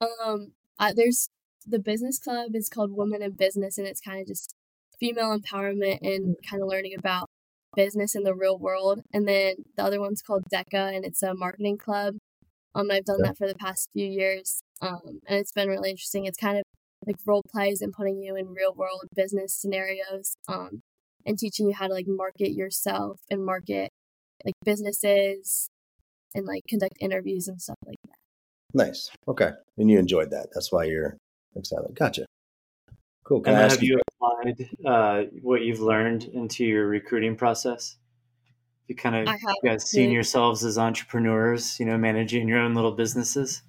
Um, 0.00 0.52
I, 0.80 0.92
there's 0.92 1.28
the 1.66 1.78
business 1.78 2.18
club 2.18 2.54
is 2.54 2.68
called 2.68 2.90
Women 2.92 3.22
in 3.22 3.32
Business, 3.32 3.78
and 3.78 3.86
it's 3.86 4.00
kind 4.00 4.20
of 4.20 4.26
just 4.26 4.54
female 4.98 5.38
empowerment 5.38 5.98
and 6.02 6.36
kind 6.48 6.62
of 6.62 6.68
learning 6.68 6.94
about 6.98 7.26
business 7.76 8.16
in 8.16 8.24
the 8.24 8.34
real 8.34 8.58
world. 8.58 9.02
And 9.12 9.28
then 9.28 9.54
the 9.76 9.84
other 9.84 10.00
one's 10.00 10.22
called 10.22 10.42
DECA 10.52 10.94
and 10.94 11.04
it's 11.04 11.22
a 11.22 11.34
marketing 11.34 11.78
club. 11.78 12.16
Um, 12.74 12.90
I've 12.90 13.04
done 13.04 13.22
that 13.22 13.38
for 13.38 13.46
the 13.46 13.54
past 13.54 13.88
few 13.92 14.06
years. 14.06 14.60
Um, 14.82 15.20
and 15.26 15.38
it's 15.38 15.52
been 15.52 15.68
really 15.68 15.90
interesting. 15.90 16.26
It's 16.26 16.36
kind 16.36 16.58
of 16.58 16.64
like 17.06 17.16
role 17.24 17.42
plays 17.50 17.80
and 17.80 17.92
putting 17.92 18.20
you 18.20 18.36
in 18.36 18.48
real 18.48 18.74
world 18.74 19.04
business 19.14 19.54
scenarios. 19.54 20.34
Um, 20.48 20.82
and 21.26 21.38
teaching 21.38 21.68
you 21.68 21.74
how 21.74 21.86
to 21.86 21.92
like 21.92 22.06
market 22.08 22.52
yourself 22.52 23.20
and 23.30 23.44
market 23.44 23.90
like 24.44 24.54
businesses 24.64 25.68
and 26.34 26.46
like 26.46 26.62
conduct 26.68 26.94
interviews 27.00 27.48
and 27.48 27.60
stuff 27.60 27.76
like 27.86 27.98
that. 28.04 28.19
Nice. 28.74 29.10
Okay. 29.26 29.50
And 29.78 29.90
you 29.90 29.98
enjoyed 29.98 30.30
that. 30.30 30.48
That's 30.54 30.70
why 30.70 30.84
you're 30.84 31.16
excited. 31.56 31.94
Gotcha. 31.94 32.26
Cool. 33.24 33.40
Can 33.40 33.54
and 33.54 33.70
have 33.70 33.82
you 33.82 34.00
applied 34.20 34.68
uh, 34.84 35.22
what 35.42 35.62
you've 35.62 35.80
learned 35.80 36.24
into 36.24 36.64
your 36.64 36.86
recruiting 36.86 37.36
process? 37.36 37.96
You 38.88 38.96
kind 38.96 39.28
of 39.28 39.28
you 39.28 39.56
guys 39.62 39.88
seen 39.88 40.10
yourselves 40.10 40.64
as 40.64 40.76
entrepreneurs, 40.76 41.78
you 41.78 41.86
know, 41.86 41.96
managing 41.96 42.48
your 42.48 42.58
own 42.58 42.74
little 42.74 42.90
businesses. 42.90 43.62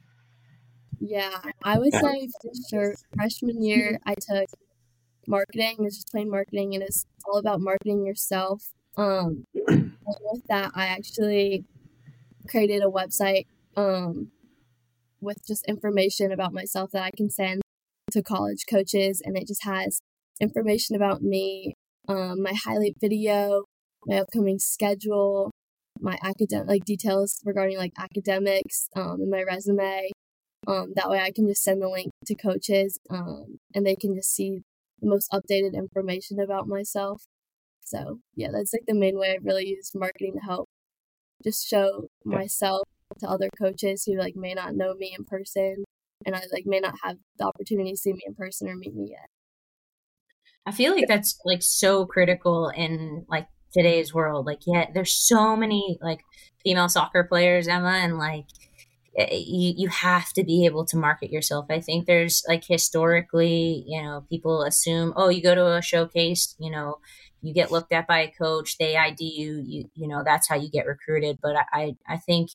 Yeah, 0.99 1.39
I 1.63 1.77
would 1.77 1.93
say 1.93 2.27
for 2.41 2.51
sure. 2.69 2.95
Freshman 3.15 3.61
year, 3.61 3.99
I 4.05 4.15
took 4.15 4.49
marketing. 5.27 5.77
It's 5.81 5.97
just 5.97 6.11
plain 6.11 6.29
marketing, 6.29 6.73
and 6.73 6.83
it's 6.83 7.05
all 7.25 7.37
about 7.37 7.61
marketing 7.61 8.03
yourself. 8.03 8.69
Um, 8.97 9.45
with 9.53 10.47
that, 10.49 10.71
I 10.73 10.87
actually 10.87 11.65
created 12.47 12.81
a 12.81 12.87
website 12.87 13.45
um, 13.77 14.31
with 15.21 15.37
just 15.47 15.65
information 15.67 16.31
about 16.31 16.53
myself 16.53 16.91
that 16.91 17.03
I 17.03 17.11
can 17.15 17.29
send 17.29 17.61
to 18.11 18.21
college 18.21 18.65
coaches, 18.69 19.21
and 19.23 19.37
it 19.37 19.47
just 19.47 19.63
has 19.63 20.01
information 20.39 20.95
about 20.95 21.21
me, 21.21 21.75
um, 22.07 22.41
my 22.41 22.53
highlight 22.53 22.95
video, 22.99 23.65
my 24.05 24.17
upcoming 24.17 24.59
schedule, 24.59 25.51
my 25.99 26.17
academic 26.23 26.67
like 26.67 26.85
details 26.85 27.37
regarding 27.45 27.77
like 27.77 27.93
academics, 27.97 28.89
um, 28.95 29.21
and 29.21 29.29
my 29.29 29.43
resume. 29.43 30.11
Um, 30.67 30.93
that 30.95 31.09
way, 31.09 31.19
I 31.19 31.31
can 31.31 31.47
just 31.47 31.63
send 31.63 31.81
the 31.81 31.89
link 31.89 32.11
to 32.25 32.35
coaches, 32.35 32.99
um, 33.09 33.57
and 33.73 33.85
they 33.85 33.95
can 33.95 34.15
just 34.15 34.33
see 34.33 34.61
the 34.99 35.09
most 35.09 35.29
updated 35.31 35.73
information 35.73 36.39
about 36.39 36.67
myself. 36.67 37.23
So 37.83 38.19
yeah, 38.35 38.49
that's 38.51 38.73
like 38.73 38.83
the 38.87 38.93
main 38.93 39.17
way 39.17 39.31
I 39.31 39.37
really 39.41 39.67
use 39.67 39.91
marketing 39.93 40.33
to 40.33 40.45
help 40.45 40.67
just 41.43 41.67
show 41.67 42.07
myself 42.23 42.87
to 43.19 43.27
other 43.27 43.49
coaches 43.59 44.03
who 44.05 44.17
like 44.17 44.35
may 44.35 44.53
not 44.53 44.75
know 44.75 44.93
me 44.93 45.15
in 45.17 45.25
person 45.25 45.83
and 46.25 46.35
I 46.35 46.41
like 46.51 46.65
may 46.65 46.79
not 46.79 46.95
have 47.03 47.17
the 47.37 47.45
opportunity 47.45 47.91
to 47.91 47.97
see 47.97 48.13
me 48.13 48.21
in 48.25 48.35
person 48.35 48.67
or 48.67 48.75
meet 48.75 48.95
me 48.95 49.09
yet. 49.11 49.27
I 50.65 50.71
feel 50.71 50.93
like 50.93 51.07
that's 51.07 51.39
like 51.45 51.63
so 51.63 52.05
critical 52.05 52.69
in 52.69 53.25
like 53.27 53.47
today's 53.73 54.13
world. 54.13 54.45
Like, 54.45 54.59
yeah, 54.67 54.87
there's 54.93 55.13
so 55.13 55.55
many 55.55 55.97
like 56.01 56.21
female 56.63 56.89
soccer 56.89 57.23
players, 57.23 57.67
Emma, 57.67 57.99
and 58.01 58.17
like 58.17 58.45
you 59.17 59.73
you 59.75 59.87
have 59.89 60.31
to 60.33 60.43
be 60.43 60.65
able 60.65 60.85
to 60.85 60.97
market 60.97 61.31
yourself. 61.31 61.65
I 61.69 61.79
think 61.79 62.05
there's 62.05 62.43
like 62.47 62.63
historically, 62.65 63.83
you 63.87 64.01
know, 64.01 64.25
people 64.29 64.63
assume, 64.63 65.13
oh, 65.15 65.29
you 65.29 65.41
go 65.41 65.55
to 65.55 65.75
a 65.75 65.81
showcase, 65.81 66.55
you 66.59 66.71
know, 66.71 66.99
you 67.41 67.53
get 67.53 67.71
looked 67.71 67.91
at 67.91 68.07
by 68.07 68.19
a 68.19 68.31
coach, 68.31 68.77
they 68.77 68.95
ID 68.95 69.23
you, 69.23 69.63
you 69.65 69.85
you 69.95 70.07
know, 70.07 70.21
that's 70.23 70.47
how 70.47 70.55
you 70.55 70.69
get 70.69 70.85
recruited. 70.85 71.39
But 71.41 71.55
I 71.73 71.95
I 72.07 72.17
think 72.17 72.49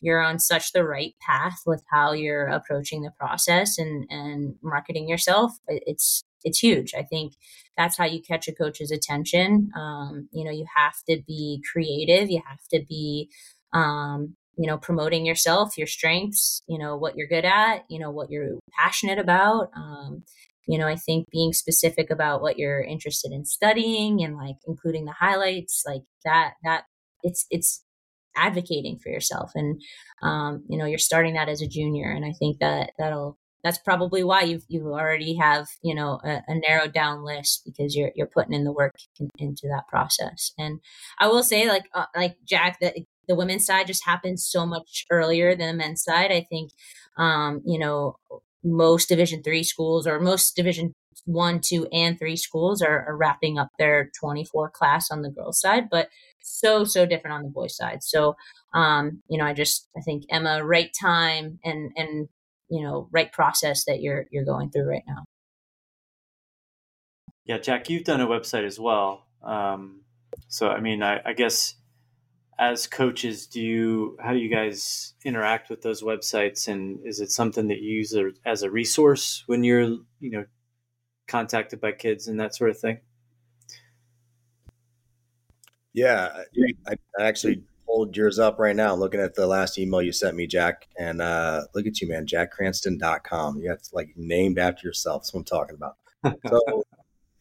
you're 0.00 0.20
on 0.20 0.38
such 0.38 0.72
the 0.72 0.84
right 0.84 1.14
path 1.20 1.58
with 1.66 1.82
how 1.90 2.12
you're 2.12 2.46
approaching 2.46 3.02
the 3.02 3.12
process 3.18 3.78
and 3.78 4.06
and 4.10 4.54
marketing 4.62 5.08
yourself 5.08 5.52
it's 5.68 6.22
it's 6.44 6.60
huge. 6.60 6.94
I 6.94 7.02
think 7.02 7.32
that's 7.76 7.98
how 7.98 8.04
you 8.04 8.22
catch 8.22 8.46
a 8.46 8.54
coach's 8.54 8.92
attention. 8.92 9.70
Um, 9.76 10.28
you 10.32 10.44
know 10.44 10.50
you 10.50 10.66
have 10.76 10.94
to 11.08 11.20
be 11.26 11.62
creative. 11.72 12.30
You 12.30 12.42
have 12.46 12.60
to 12.72 12.84
be 12.88 13.30
um, 13.72 14.36
you 14.56 14.66
know 14.66 14.78
promoting 14.78 15.26
yourself 15.26 15.76
your 15.76 15.86
strengths 15.86 16.62
you 16.66 16.78
know 16.78 16.96
what 16.96 17.14
you're 17.14 17.26
good 17.28 17.44
at 17.44 17.84
you 17.90 17.98
know 17.98 18.10
what 18.10 18.30
you're 18.30 18.58
passionate 18.78 19.18
about. 19.18 19.70
Um, 19.76 20.22
you 20.66 20.78
know, 20.78 20.88
I 20.88 20.96
think 20.96 21.26
being 21.30 21.52
specific 21.52 22.10
about 22.10 22.42
what 22.42 22.58
you're 22.58 22.82
interested 22.82 23.32
in 23.32 23.44
studying 23.44 24.22
and 24.22 24.36
like 24.36 24.56
including 24.66 25.04
the 25.04 25.12
highlights, 25.12 25.84
like 25.86 26.02
that, 26.24 26.54
that 26.64 26.84
it's, 27.22 27.46
it's 27.50 27.84
advocating 28.36 28.98
for 28.98 29.08
yourself. 29.08 29.52
And, 29.54 29.80
um, 30.22 30.64
you 30.68 30.78
know, 30.78 30.84
you're 30.84 30.98
starting 30.98 31.34
that 31.34 31.48
as 31.48 31.62
a 31.62 31.66
junior. 31.66 32.10
And 32.10 32.24
I 32.24 32.32
think 32.32 32.58
that 32.60 32.92
that'll, 32.98 33.38
that's 33.64 33.78
probably 33.78 34.22
why 34.22 34.42
you've, 34.42 34.64
you 34.68 34.92
already 34.92 35.36
have, 35.36 35.66
you 35.82 35.94
know, 35.94 36.20
a, 36.24 36.42
a, 36.46 36.54
narrowed 36.54 36.92
down 36.92 37.24
list 37.24 37.62
because 37.64 37.96
you're, 37.96 38.12
you're 38.14 38.28
putting 38.28 38.52
in 38.52 38.64
the 38.64 38.72
work 38.72 38.94
in, 39.18 39.28
into 39.38 39.66
that 39.68 39.88
process. 39.88 40.52
And 40.56 40.80
I 41.18 41.26
will 41.26 41.42
say 41.42 41.68
like, 41.68 41.84
uh, 41.94 42.06
like 42.14 42.36
Jack, 42.44 42.78
that 42.80 42.94
the 43.26 43.34
women's 43.34 43.66
side 43.66 43.88
just 43.88 44.04
happens 44.04 44.46
so 44.46 44.66
much 44.66 45.04
earlier 45.10 45.56
than 45.56 45.68
the 45.76 45.82
men's 45.84 46.04
side. 46.04 46.30
I 46.30 46.46
think, 46.48 46.70
um, 47.18 47.62
you 47.64 47.78
know, 47.78 48.16
most 48.62 49.08
division 49.08 49.42
three 49.42 49.62
schools 49.62 50.06
or 50.06 50.20
most 50.20 50.56
division 50.56 50.94
one 51.24 51.60
two 51.60 51.86
and 51.92 52.18
three 52.18 52.36
schools 52.36 52.82
are, 52.82 53.06
are, 53.06 53.16
wrapping 53.16 53.58
up 53.58 53.68
their 53.78 54.10
24 54.18 54.70
class 54.70 55.10
on 55.10 55.22
the 55.22 55.30
girls 55.30 55.60
side 55.60 55.88
but 55.90 56.08
so 56.46 56.84
so 56.84 57.06
different 57.06 57.34
on 57.34 57.42
the 57.42 57.48
boys 57.48 57.76
side. 57.76 58.02
So 58.02 58.36
um 58.74 59.22
you 59.28 59.38
know 59.38 59.44
i 59.44 59.52
just 59.52 59.88
i 59.96 60.00
think 60.00 60.24
emma 60.30 60.64
right 60.64 60.90
time 61.00 61.58
and 61.64 61.92
and 61.96 62.28
you 62.68 62.82
know 62.82 63.08
right 63.12 63.32
process 63.32 63.84
that 63.84 64.00
you're 64.00 64.26
you're 64.30 64.44
going 64.44 64.70
through 64.70 64.88
right 64.88 65.04
now. 65.06 65.24
Yeah 67.44 67.58
jack 67.58 67.88
you've 67.90 68.04
done 68.04 68.20
a 68.20 68.26
website 68.26 68.64
as 68.64 68.78
well. 68.78 69.26
Um 69.42 70.02
so 70.48 70.68
i 70.68 70.80
mean 70.80 71.02
i, 71.02 71.20
I 71.24 71.32
guess 71.32 71.76
as 72.58 72.86
coaches 72.86 73.46
do 73.46 73.60
you 73.60 74.16
how 74.20 74.32
do 74.32 74.38
you 74.38 74.48
guys 74.48 75.14
interact 75.24 75.68
with 75.68 75.82
those 75.82 76.02
websites? 76.02 76.68
And 76.68 76.98
is 77.04 77.20
it 77.20 77.30
something 77.30 77.68
that 77.68 77.80
you 77.80 77.98
use 77.98 78.14
as 78.44 78.62
a 78.62 78.70
resource 78.70 79.44
when 79.46 79.62
you're 79.62 79.82
you 80.20 80.30
know 80.30 80.44
contacted 81.28 81.80
by 81.80 81.92
kids 81.92 82.28
and 82.28 82.40
that 82.40 82.54
sort 82.54 82.70
of 82.70 82.78
thing 82.78 82.98
yeah 85.96 86.42
i, 86.86 86.96
I 87.18 87.22
actually 87.22 87.64
pulled 87.86 88.16
yours 88.16 88.38
up 88.38 88.58
right 88.58 88.76
now 88.76 88.94
looking 88.94 89.20
at 89.20 89.34
the 89.34 89.46
last 89.46 89.78
email 89.78 90.02
you 90.02 90.12
sent 90.12 90.36
me 90.36 90.46
jack 90.46 90.86
and 90.98 91.20
uh, 91.20 91.62
look 91.74 91.86
at 91.86 92.00
you 92.00 92.08
man 92.08 92.26
jackcranston.com 92.26 93.58
you 93.58 93.68
got 93.68 93.78
like 93.92 94.10
named 94.16 94.58
after 94.58 94.86
yourself 94.86 95.22
that's 95.22 95.34
what 95.34 95.40
i'm 95.40 95.44
talking 95.44 95.74
about 95.74 95.96
so 96.48 96.84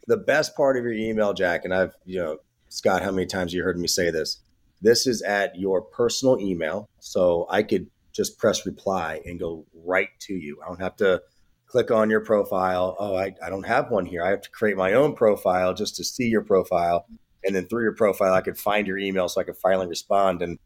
the 0.08 0.18
best 0.18 0.56
part 0.56 0.78
of 0.78 0.84
your 0.84 0.94
email 0.94 1.34
jack 1.34 1.66
and 1.66 1.74
i've 1.74 1.94
you 2.06 2.20
know 2.20 2.38
scott 2.70 3.04
how 3.04 3.12
many 3.12 3.28
times 3.28 3.54
you 3.54 3.64
heard 3.64 3.78
me 3.78 3.88
say 3.88 4.10
this 4.10 4.40
this 4.86 5.08
is 5.08 5.22
at 5.24 5.58
your 5.58 5.82
personal 5.82 6.40
email. 6.40 6.88
So 7.00 7.48
I 7.50 7.64
could 7.64 7.88
just 8.14 8.38
press 8.38 8.66
reply 8.66 9.22
and 9.26 9.40
go 9.40 9.66
right 9.74 10.10
to 10.22 10.34
you. 10.36 10.60
I 10.64 10.68
don't 10.68 10.82
have 10.82 10.96
to 10.98 11.22
click 11.68 11.92
on 11.92 12.10
your 12.10 12.22
profile. 12.22 12.96
Oh, 13.00 13.16
I, 13.16 13.34
I 13.44 13.50
don't 13.50 13.66
have 13.66 13.90
one 13.90 14.06
here. 14.06 14.24
I 14.24 14.30
have 14.30 14.42
to 14.42 14.52
create 14.52 14.78
my 14.78 14.94
own 14.94 15.16
profile 15.16 15.74
just 15.74 15.96
to 15.98 16.04
see 16.04 16.28
your 16.28 16.44
profile. 16.44 17.08
And 17.46 17.56
then 17.56 17.68
through 17.68 17.84
your 17.84 17.94
profile, 17.96 18.34
I 18.34 18.42
could 18.42 18.58
find 18.58 18.88
your 18.88 18.98
email 18.98 19.30
so 19.30 19.40
I 19.40 19.44
could 19.44 19.58
finally 19.58 19.88
respond. 19.88 20.42
And 20.42 20.60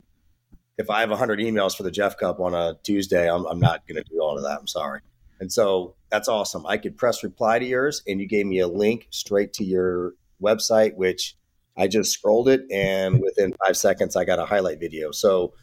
if 0.77 0.89
I 0.89 1.01
have 1.01 1.09
100 1.09 1.39
emails 1.39 1.75
for 1.75 1.83
the 1.83 1.91
Jeff 1.91 2.17
Cup 2.17 2.39
on 2.39 2.53
a 2.53 2.77
Tuesday, 2.83 3.29
I'm, 3.29 3.45
I'm 3.45 3.59
not 3.59 3.85
going 3.87 4.01
to 4.01 4.09
do 4.09 4.21
all 4.21 4.37
of 4.37 4.43
that. 4.43 4.59
I'm 4.59 4.67
sorry. 4.67 5.01
And 5.39 5.51
so 5.51 5.95
that's 6.09 6.27
awesome. 6.27 6.65
I 6.65 6.77
could 6.77 6.97
press 6.97 7.23
reply 7.23 7.59
to 7.59 7.65
yours, 7.65 8.01
and 8.07 8.19
you 8.19 8.27
gave 8.27 8.45
me 8.45 8.59
a 8.59 8.67
link 8.67 9.07
straight 9.09 9.53
to 9.53 9.63
your 9.63 10.13
website, 10.41 10.95
which 10.95 11.35
I 11.77 11.87
just 11.87 12.11
scrolled 12.11 12.49
it, 12.49 12.61
and 12.71 13.21
within 13.21 13.55
five 13.65 13.77
seconds, 13.77 14.15
I 14.15 14.25
got 14.25 14.39
a 14.39 14.45
highlight 14.45 14.79
video. 14.79 15.11
So 15.11 15.53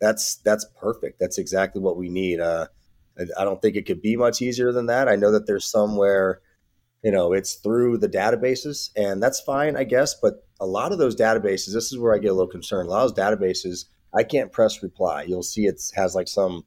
that's 0.00 0.36
that's 0.36 0.66
perfect. 0.80 1.18
That's 1.18 1.38
exactly 1.38 1.80
what 1.80 1.96
we 1.96 2.08
need. 2.08 2.40
Uh, 2.40 2.66
I 3.38 3.44
don't 3.44 3.60
think 3.60 3.76
it 3.76 3.86
could 3.86 4.02
be 4.02 4.16
much 4.16 4.42
easier 4.42 4.72
than 4.72 4.86
that. 4.86 5.08
I 5.08 5.16
know 5.16 5.30
that 5.32 5.46
there's 5.46 5.64
somewhere, 5.64 6.40
you 7.02 7.10
know, 7.10 7.32
it's 7.32 7.54
through 7.54 7.98
the 7.98 8.08
databases, 8.08 8.90
and 8.96 9.22
that's 9.22 9.40
fine, 9.40 9.76
I 9.76 9.84
guess. 9.84 10.14
But 10.14 10.46
a 10.60 10.66
lot 10.66 10.92
of 10.92 10.98
those 10.98 11.16
databases, 11.16 11.72
this 11.72 11.92
is 11.92 11.98
where 11.98 12.14
I 12.14 12.18
get 12.18 12.30
a 12.30 12.34
little 12.34 12.50
concerned. 12.50 12.88
A 12.88 12.90
lot 12.90 13.04
of 13.04 13.14
those 13.14 13.24
databases, 13.24 13.86
I 14.14 14.22
can't 14.22 14.52
press 14.52 14.82
reply. 14.82 15.22
You'll 15.22 15.42
see 15.42 15.66
it 15.66 15.80
has 15.94 16.14
like 16.14 16.28
some 16.28 16.64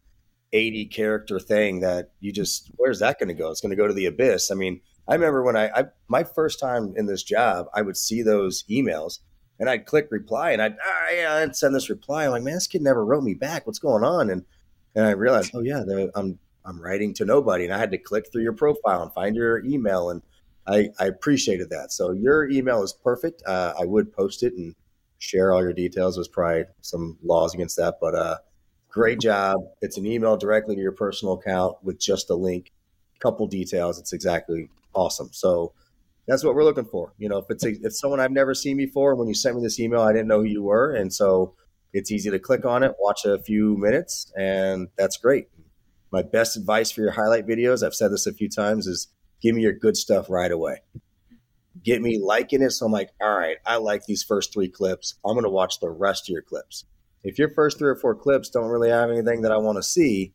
80 0.54 0.86
character 0.88 1.39
thing 1.39 1.80
that 1.82 2.12
you 2.19 2.32
just, 2.32 2.71
where's 2.76 3.00
that 3.00 3.19
going 3.19 3.30
to 3.30 3.34
go? 3.34 3.50
It's 3.50 3.62
going 3.62 3.71
to 3.71 3.76
go 3.76 3.88
to 3.88 3.93
the 3.93 4.06
abyss. 4.06 4.52
I 4.52 4.56
mean, 4.56 4.82
I 5.08 5.15
remember 5.15 5.43
when 5.43 5.56
I, 5.56 5.69
I, 5.69 5.86
my 6.08 6.23
first 6.23 6.60
time 6.60 6.93
in 6.97 7.06
this 7.06 7.23
job, 7.23 7.67
I 7.73 7.82
would 7.82 7.97
see 7.97 8.21
those 8.21 8.63
emails 8.69 9.19
and 9.60 9.69
I'd 9.69 9.86
click 9.86 10.08
reply 10.12 10.52
and 10.52 10.62
I'd, 10.62 10.76
ah, 10.84 11.10
yeah, 11.13 11.34
I'd 11.36 11.56
send 11.56 11.73
this 11.73 11.89
reply. 11.89 12.26
I'm 12.26 12.32
like, 12.32 12.43
man, 12.43 12.56
this 12.56 12.67
kid 12.67 12.82
never 12.82 13.06
wrote 13.06 13.23
me 13.23 13.34
back. 13.34 13.65
What's 13.65 13.80
going 13.80 14.04
on? 14.04 14.30
And 14.30 14.43
and 14.97 15.06
I 15.06 15.12
realized, 15.12 15.52
oh 15.54 15.62
yeah, 15.62 15.84
I'm 16.15 16.39
I'm 16.65 16.82
writing 16.82 17.13
to 17.15 17.26
nobody, 17.26 17.65
and 17.65 17.73
I 17.73 17.78
had 17.78 17.91
to 17.91 18.00
click 18.00 18.32
through 18.32 18.41
your 18.41 18.54
profile 18.54 19.04
and 19.04 19.13
find 19.13 19.36
your 19.36 19.63
email, 19.63 20.10
and 20.10 20.23
I, 20.67 20.89
I 20.99 21.06
appreciated 21.06 21.69
that. 21.69 21.91
So 21.91 22.12
your 22.12 22.49
email 22.49 22.84
is 22.84 22.93
perfect. 22.93 23.41
Uh, 23.45 23.73
I 23.80 23.86
would 23.86 24.12
post 24.12 24.43
it 24.43 24.53
and 24.53 24.75
share 25.17 25.53
all 25.53 25.62
your 25.62 25.73
details. 25.73 26.15
There's 26.15 26.27
probably 26.27 26.65
some 26.82 27.17
laws 27.23 27.53
against 27.53 27.77
that, 27.77 27.95
but 28.01 28.15
uh, 28.15 28.38
great 28.89 29.19
job. 29.19 29.62
It's 29.82 29.97
an 29.97 30.06
email 30.06 30.38
directly 30.38 30.75
to 30.75 30.82
your 30.82 30.91
personal 30.91 31.36
account 31.36 31.77
with 31.84 31.99
just 31.99 32.30
a 32.30 32.36
link, 32.36 32.71
couple 33.19 33.47
details. 33.47 33.97
It's 33.97 34.13
exactly 34.13 34.69
awesome. 34.93 35.30
So 35.32 35.73
that's 36.27 36.43
what 36.43 36.56
we're 36.56 36.63
looking 36.63 36.86
for. 36.86 37.13
You 37.17 37.30
know, 37.30 37.38
if 37.38 37.45
it's 37.49 37.65
a, 37.65 37.69
if 37.86 37.95
someone 37.95 38.19
I've 38.19 38.32
never 38.32 38.53
seen 38.53 38.77
before, 38.77 39.15
when 39.15 39.27
you 39.27 39.34
sent 39.34 39.56
me 39.56 39.63
this 39.63 39.80
email, 39.80 40.01
I 40.01 40.12
didn't 40.12 40.27
know 40.27 40.39
who 40.39 40.45
you 40.45 40.63
were, 40.63 40.93
and 40.93 41.13
so 41.13 41.56
it's 41.93 42.12
easy 42.12 42.30
to 42.30 42.39
click 42.39 42.65
on 42.65 42.84
it, 42.84 42.93
watch 42.99 43.23
a 43.25 43.39
few 43.39 43.77
minutes, 43.77 44.32
and 44.38 44.89
that's 44.97 45.17
great. 45.17 45.47
My 46.12 46.21
best 46.21 46.58
advice 46.58 46.91
for 46.91 47.01
your 47.01 47.12
highlight 47.12 47.47
videos, 47.47 47.86
I've 47.86 47.95
said 47.95 48.12
this 48.12 48.27
a 48.27 48.34
few 48.34 48.49
times, 48.49 48.88
is 48.88 49.08
give 49.41 49.56
me 49.56 49.62
your 49.62 49.73
good 49.73 49.97
stuff 49.97 50.30
right 50.30 50.52
away. 50.52 50.78
Get 51.84 52.02
me 52.02 52.19
liking 52.19 52.62
it, 52.62 52.71
so 52.71 52.86
I'm 52.86 52.91
like, 52.91 53.12
all 53.21 53.38
right, 53.38 53.58
I 53.65 53.78
like 53.78 54.06
these 54.06 54.23
first 54.23 54.54
three 54.54 54.69
clips. 54.69 55.15
I'm 55.23 55.34
going 55.34 55.43
to 55.43 55.50
watch 55.50 55.80
the 55.80 55.89
rest 55.89 56.28
of 56.28 56.34
your 56.34 56.41
clips. 56.41 56.86
If 57.23 57.38
your 57.38 57.50
first 57.50 57.78
three 57.78 57.89
or 57.89 57.95
four 57.95 58.15
clips 58.15 58.50
don't 58.50 58.69
really 58.69 58.89
have 58.89 59.10
anything 59.10 59.41
that 59.41 59.52
I 59.52 59.58
want 59.58 59.78
to 59.78 59.84
see, 59.84 60.34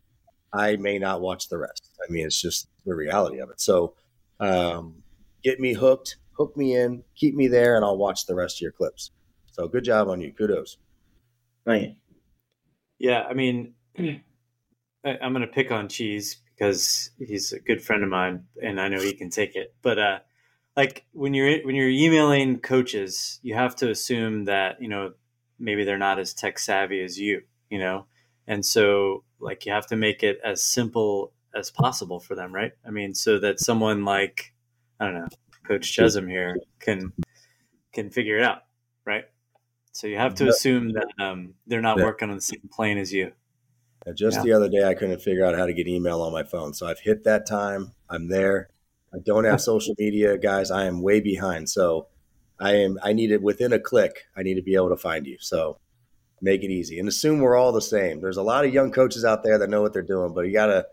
I 0.53 0.77
may 0.77 0.99
not 0.99 1.21
watch 1.21 1.49
the 1.49 1.59
rest. 1.59 1.91
I 2.07 2.13
mean, 2.13 2.27
it's 2.27 2.41
just 2.41 2.69
the 2.85 2.95
reality 2.95 3.39
of 3.39 3.51
it. 3.51 3.61
So 3.61 3.95
um, 4.41 5.03
get 5.43 5.59
me 5.59 5.73
hooked, 5.73 6.17
hook 6.33 6.57
me 6.57 6.77
in, 6.77 7.03
keep 7.15 7.35
me 7.35 7.49
there, 7.49 7.77
and 7.77 7.85
I'll 7.85 7.97
watch 7.97 8.27
the 8.27 8.35
rest 8.35 8.59
of 8.59 8.63
your 8.63 8.73
clips. 8.73 9.11
So 9.47 9.69
good 9.69 9.85
job 9.85 10.09
on 10.09 10.21
you. 10.21 10.33
Kudos. 10.33 10.79
Right. 11.65 11.97
Yeah, 12.99 13.23
I 13.23 13.35
mean, 13.35 13.75
I, 13.99 14.21
am 15.05 15.33
going 15.33 15.47
to 15.47 15.53
pick 15.53 15.71
on 15.71 15.89
Cheese 15.89 16.39
because 16.63 17.11
he's 17.19 17.53
a 17.53 17.59
good 17.59 17.83
friend 17.83 18.05
of 18.05 18.09
mine, 18.09 18.45
and 18.63 18.81
I 18.81 18.87
know 18.87 19.01
he 19.01 19.15
can 19.15 19.31
take 19.31 19.57
it. 19.57 19.75
But 19.83 19.99
uh, 19.99 20.19
like 20.77 21.05
when 21.13 21.35
you're 21.35 21.61
when 21.67 21.75
you're 21.75 21.89
emailing 21.89 22.61
coaches, 22.61 23.41
you 23.43 23.57
have 23.57 23.75
to 23.77 23.91
assume 23.91 24.45
that 24.45 24.81
you 24.81 24.87
know 24.87 25.15
maybe 25.59 25.83
they're 25.83 25.99
not 25.99 26.21
as 26.21 26.33
tech 26.33 26.61
savvy 26.61 27.03
as 27.03 27.19
you, 27.19 27.43
you 27.69 27.81
know, 27.81 28.07
and 28.47 28.65
so 28.65 29.25
like 29.41 29.67
you 29.67 29.73
have 29.73 29.89
to 29.89 29.97
make 29.97 30.23
it 30.23 30.39
as 30.45 30.63
simple 30.63 31.33
as 31.53 31.73
possible 31.73 32.21
for 32.21 32.37
them, 32.37 32.55
right? 32.55 32.73
I 32.87 32.91
mean, 32.91 33.13
so 33.13 33.41
that 33.41 33.59
someone 33.59 34.05
like 34.05 34.55
I 35.01 35.07
don't 35.07 35.15
know, 35.15 35.29
Coach 35.67 35.97
Chezem 35.97 36.31
here 36.31 36.57
can 36.79 37.13
can 37.93 38.11
figure 38.11 38.39
it 38.39 38.45
out, 38.45 38.63
right? 39.05 39.25
So 39.91 40.07
you 40.07 40.17
have 40.17 40.37
to 40.37 40.49
assume 40.49 40.93
that 40.93 41.09
um, 41.19 41.55
they're 41.67 41.83
not 41.83 41.99
yeah. 41.99 42.05
working 42.05 42.31
on 42.31 42.37
the 42.37 42.41
same 42.41 42.71
plane 42.73 42.99
as 42.99 43.13
you. 43.13 43.33
Yeah, 44.07 44.13
just 44.15 44.39
yeah. 44.39 44.43
the 44.43 44.53
other 44.53 44.69
day, 44.69 44.85
I 44.85 44.95
couldn't 44.95 45.21
figure 45.21 45.45
out 45.45 45.57
how 45.57 45.67
to 45.67 45.73
get 45.73 45.87
email 45.87 46.23
on 46.23 46.33
my 46.33 46.43
phone, 46.43 46.75
so 46.75 46.87
I've 46.87 47.01
hit 47.01 47.25
that 47.25 47.47
time. 47.47 47.93
I'm 48.09 48.29
there. 48.29 48.69
I 49.15 49.19
don't 49.25 49.45
have 49.45 49.61
social 49.61 49.95
media, 49.99 50.39
guys. 50.39 50.71
I 50.71 50.87
am 50.87 51.03
way 51.03 51.21
behind. 51.21 51.69
So 51.69 52.09
I 52.59 52.75
am. 52.77 52.99
I 53.03 53.13
need 53.13 53.31
it 53.31 53.43
within 53.43 53.73
a 53.73 53.79
click. 53.79 54.25
I 54.37 54.43
need 54.43 54.55
to 54.55 54.63
be 54.63 54.75
able 54.75 54.89
to 54.89 54.97
find 54.97 55.27
you. 55.27 55.37
So 55.41 55.79
make 56.43 56.65
it 56.65 56.71
easy 56.71 56.99
and 56.99 57.09
assume 57.09 57.39
we're 57.39 57.57
all 57.57 57.73
the 57.73 57.81
same. 57.81 58.21
There's 58.21 58.37
a 58.37 58.43
lot 58.43 58.65
of 58.65 58.75
young 58.75 58.91
coaches 58.91 59.25
out 59.25 59.45
there 59.45 59.59
that 59.59 59.71
know 59.71 59.81
what 59.81 59.93
they're 59.93 60.03
doing, 60.03 60.35
but 60.35 60.43
you 60.43 60.53
gotta 60.53 60.87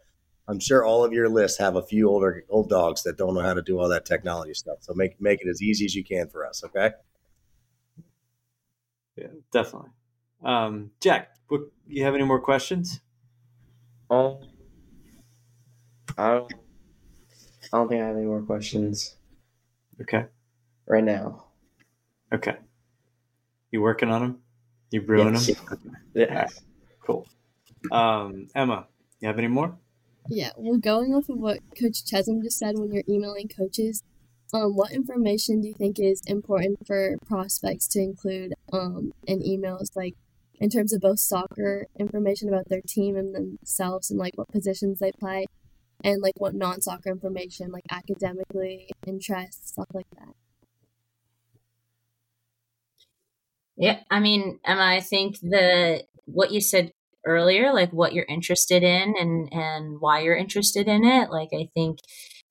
I'm 0.48 0.60
sure 0.60 0.84
all 0.84 1.04
of 1.04 1.12
your 1.14 1.30
lists 1.30 1.60
have 1.60 1.76
a 1.76 1.84
few 1.84 2.10
older 2.10 2.44
old 2.50 2.70
dogs 2.70 3.04
that 3.04 3.18
don't 3.18 3.34
know 3.34 3.42
how 3.42 3.54
to 3.54 3.62
do 3.62 3.80
all 3.80 3.90
that 3.90 4.06
technology 4.06 4.54
stuff. 4.54 4.78
So 4.82 4.94
make 4.96 5.20
make 5.20 5.42
it 5.42 5.50
as 5.50 5.62
easy 5.62 5.86
as 5.86 5.96
you 5.96 6.04
can 6.04 6.28
for 6.28 6.46
us, 6.46 6.64
okay? 6.64 6.92
Yeah, 9.16 9.28
definitely. 9.52 9.90
Um, 10.44 10.92
Jack, 11.02 11.36
what, 11.50 11.62
you 11.88 12.04
have 12.04 12.16
any 12.16 12.24
more 12.24 12.40
questions? 12.40 13.02
Um, 14.10 14.38
I 16.18 16.30
don't, 16.32 16.54
I 17.72 17.78
don't 17.78 17.90
think 17.90 18.02
I 18.02 18.08
have 18.08 18.16
any 18.16 18.26
more 18.26 18.42
questions. 18.42 19.16
Okay. 20.02 20.26
Right 20.88 21.04
now. 21.04 21.46
Okay. 22.34 22.56
You 23.72 23.82
working 23.82 24.10
on 24.10 24.22
them? 24.22 24.40
You 24.92 25.02
brewing 25.02 25.34
yes. 25.34 25.48
them? 25.48 25.98
Yeah. 26.14 26.34
Right. 26.34 26.52
Cool. 27.06 27.28
Um, 27.92 28.48
Emma, 28.56 28.88
you 29.20 29.28
have 29.28 29.38
any 29.38 29.48
more? 29.48 29.78
Yeah, 30.30 30.52
well, 30.58 30.78
going 30.78 31.14
off 31.14 31.30
of 31.30 31.38
what 31.38 31.60
Coach 31.80 32.04
Chezem 32.06 32.44
just 32.44 32.60
said 32.60 32.78
when 32.78 32.92
you're 32.92 33.04
emailing 33.08 33.48
coaches, 33.48 34.04
um, 34.54 34.76
what 34.76 34.92
information 34.92 35.62
do 35.62 35.68
you 35.68 35.74
think 35.74 36.00
is 36.00 36.22
important 36.26 36.86
for 36.86 37.18
prospects 37.28 37.88
to 37.90 38.00
include 38.00 38.54
um, 38.74 39.14
in 39.28 39.40
emails, 39.42 39.96
like 39.96 40.16
in 40.60 40.70
terms 40.70 40.94
of 40.94 41.02
both 41.02 41.20
soccer 41.20 41.88
information 41.98 42.50
about 42.50 42.68
their 42.70 42.82
team 42.88 43.16
and 43.16 43.34
themselves 43.34 44.10
and 44.10 44.20
like 44.20 44.34
what 44.36 44.50
positions 44.50 45.00
they 45.00 45.12
play, 45.12 45.46
and 46.04 46.22
like 46.22 46.36
what 46.38 46.54
non 46.54 46.82
soccer 46.82 47.10
information, 47.10 47.72
like 47.72 47.86
academically, 47.92 48.90
interests, 49.06 49.72
stuff 49.72 49.88
like 49.94 50.10
that. 50.18 50.34
Yeah, 53.78 54.00
I 54.12 54.20
mean, 54.20 54.60
Emma, 54.66 54.84
I 54.84 55.00
think 55.00 55.40
the 55.40 56.04
what 56.26 56.52
you 56.52 56.60
said 56.62 56.92
earlier, 57.26 57.74
like 57.74 57.92
what 57.92 58.14
you're 58.14 58.26
interested 58.28 58.84
in 58.84 59.16
and 59.18 59.52
and 59.54 60.02
why 60.02 60.20
you're 60.22 60.36
interested 60.36 60.88
in 60.88 61.06
it, 61.06 61.30
like 61.32 61.50
I 61.54 61.70
think 61.74 62.00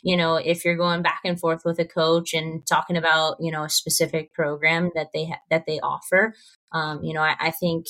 you 0.03 0.17
know 0.17 0.37
if 0.37 0.65
you're 0.65 0.77
going 0.77 1.03
back 1.03 1.21
and 1.25 1.39
forth 1.39 1.63
with 1.65 1.79
a 1.79 1.85
coach 1.85 2.35
and 2.35 2.67
talking 2.67 2.97
about 2.97 3.37
you 3.41 3.51
know 3.51 3.65
a 3.65 3.69
specific 3.69 4.33
program 4.33 4.91
that 4.95 5.09
they 5.13 5.27
ha- 5.27 5.41
that 5.51 5.65
they 5.67 5.81
offer 5.81 6.35
um, 6.73 7.03
you 7.03 7.15
know 7.15 7.23
I, 7.23 7.35
I, 7.41 7.51
think 7.51 7.87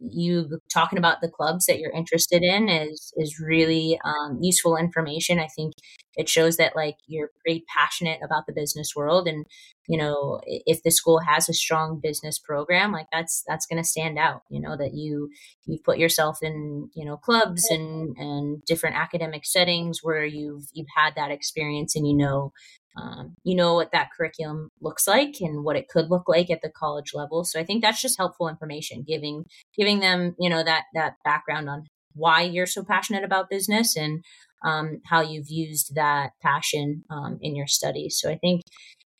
you 0.00 0.58
talking 0.72 0.98
about 0.98 1.20
the 1.20 1.28
clubs 1.30 1.66
that 1.66 1.78
you're 1.78 1.92
interested 1.92 2.42
in 2.42 2.68
is 2.68 3.12
is 3.16 3.40
really 3.40 3.98
um, 4.04 4.38
useful 4.40 4.76
information. 4.76 5.38
I 5.38 5.48
think 5.54 5.74
it 6.16 6.28
shows 6.28 6.56
that 6.56 6.74
like 6.74 6.96
you're 7.06 7.30
pretty 7.44 7.64
passionate 7.74 8.20
about 8.24 8.44
the 8.46 8.52
business 8.52 8.92
world, 8.96 9.28
and 9.28 9.44
you 9.88 9.98
know 9.98 10.40
if 10.44 10.82
the 10.82 10.90
school 10.90 11.20
has 11.20 11.48
a 11.48 11.54
strong 11.54 12.00
business 12.02 12.38
program, 12.38 12.92
like 12.92 13.06
that's 13.12 13.42
that's 13.46 13.66
going 13.66 13.82
to 13.82 13.88
stand 13.88 14.18
out. 14.18 14.42
You 14.50 14.60
know 14.60 14.76
that 14.76 14.94
you 14.94 15.30
you've 15.66 15.84
put 15.84 15.98
yourself 15.98 16.38
in 16.42 16.88
you 16.94 17.04
know 17.04 17.16
clubs 17.16 17.68
and 17.70 18.16
and 18.16 18.62
different 18.64 18.96
academic 18.96 19.44
settings 19.44 20.00
where 20.02 20.24
you've 20.24 20.64
you've 20.72 20.88
had 20.96 21.14
that 21.16 21.30
experience, 21.30 21.94
and 21.94 22.06
you 22.06 22.16
know 22.16 22.52
um, 23.00 23.34
you 23.44 23.54
know 23.54 23.74
what 23.74 23.92
that 23.92 24.10
curriculum 24.16 24.70
looks 24.80 25.06
like 25.06 25.36
and 25.40 25.64
what 25.64 25.76
it 25.76 25.88
could 25.88 26.10
look 26.10 26.28
like 26.28 26.50
at 26.50 26.62
the 26.62 26.70
college 26.70 27.12
level. 27.14 27.44
So 27.44 27.58
i 27.58 27.64
think 27.64 27.82
that's 27.82 28.02
just 28.02 28.18
helpful 28.18 28.48
information 28.48 29.04
giving 29.06 29.44
giving 29.76 30.00
them 30.00 30.34
you 30.38 30.50
know 30.50 30.62
that 30.62 30.84
that 30.94 31.14
background 31.24 31.68
on 31.68 31.86
why 32.14 32.42
you're 32.42 32.66
so 32.66 32.82
passionate 32.82 33.24
about 33.24 33.50
business 33.50 33.96
and 33.96 34.24
um, 34.64 35.00
how 35.06 35.20
you've 35.20 35.48
used 35.48 35.94
that 35.94 36.32
passion 36.42 37.04
um, 37.08 37.38
in 37.40 37.56
your 37.56 37.66
studies. 37.66 38.18
So 38.20 38.30
i 38.30 38.36
think 38.36 38.62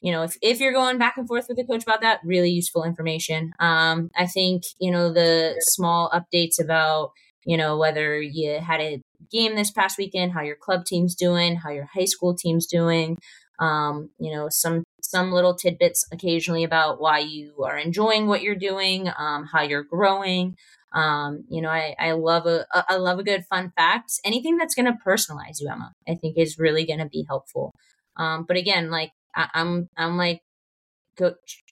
you 0.01 0.12
know 0.12 0.23
if, 0.23 0.37
if 0.43 0.61
you're 0.61 0.73
going 0.73 0.99
back 0.99 1.16
and 1.16 1.29
forth 1.29 1.47
with 1.49 1.57
the 1.57 1.66
coach 1.66 1.83
about 1.83 2.01
that 2.03 2.21
really 2.25 2.51
useful 2.51 2.85
information. 2.85 3.53
Um, 3.59 4.11
i 4.16 4.27
think 4.27 4.62
you 4.79 4.90
know 4.90 5.12
the 5.12 5.57
small 5.61 6.11
updates 6.11 6.62
about 6.62 7.12
you 7.45 7.57
know 7.57 7.79
whether 7.79 8.21
you 8.21 8.61
had 8.61 8.81
a 8.81 9.01
game 9.31 9.55
this 9.55 9.71
past 9.71 9.99
weekend 9.99 10.33
how 10.33 10.43
your 10.43 10.57
club 10.57 10.85
team's 10.85 11.14
doing 11.14 11.57
how 11.57 11.71
your 11.71 11.88
high 11.95 12.05
school 12.05 12.35
team's 12.35 12.66
doing 12.66 13.16
um, 13.61 14.11
you 14.18 14.33
know 14.33 14.49
some 14.49 14.85
some 15.03 15.33
little 15.33 15.55
tidbits 15.55 16.07
occasionally 16.12 16.64
about 16.64 17.01
why 17.01 17.18
you 17.18 17.62
are 17.64 17.79
enjoying 17.79 18.27
what 18.27 18.42
you're 18.42 18.55
doing 18.55 19.09
um, 19.18 19.46
how 19.53 19.62
you're 19.62 19.85
growing. 19.85 20.57
Um, 20.92 21.44
you 21.49 21.62
know 21.62 21.68
I, 21.68 21.94
I 21.99 22.12
love 22.12 22.46
a 22.46 22.66
I 22.73 22.96
love 22.96 23.18
a 23.18 23.23
good 23.25 23.44
fun 23.49 23.73
fact. 23.77 24.12
Anything 24.25 24.57
that's 24.57 24.75
going 24.75 24.87
to 24.87 24.99
personalize 25.07 25.61
you 25.61 25.68
emma 25.68 25.92
i 26.09 26.14
think 26.14 26.37
is 26.37 26.59
really 26.59 26.85
going 26.85 26.99
to 26.99 27.07
be 27.07 27.25
helpful. 27.29 27.73
Um, 28.16 28.44
but 28.49 28.57
again 28.57 28.90
like 28.90 29.12
I, 29.37 29.49
i'm 29.55 29.88
i'm 29.96 30.16
like 30.16 30.42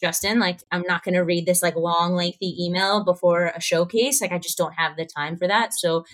justin 0.03 0.38
like 0.38 0.61
i'm 0.70 0.83
not 0.83 1.03
going 1.03 1.14
to 1.14 1.22
read 1.22 1.46
this 1.46 1.62
like 1.62 1.74
long 1.74 2.14
lengthy 2.14 2.55
email 2.62 3.03
before 3.03 3.46
a 3.57 3.61
showcase. 3.61 4.20
Like 4.20 4.33
i 4.33 4.38
just 4.38 4.59
don't 4.59 4.74
have 4.74 4.96
the 4.96 5.07
time 5.07 5.37
for 5.38 5.48
that. 5.48 5.72
So 5.74 6.05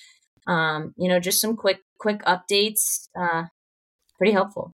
um, 0.46 0.94
you 0.96 1.08
know 1.08 1.20
just 1.20 1.40
some 1.40 1.56
quick 1.56 1.80
quick 1.98 2.22
updates 2.24 3.08
uh, 3.18 3.44
pretty 4.18 4.32
helpful 4.32 4.72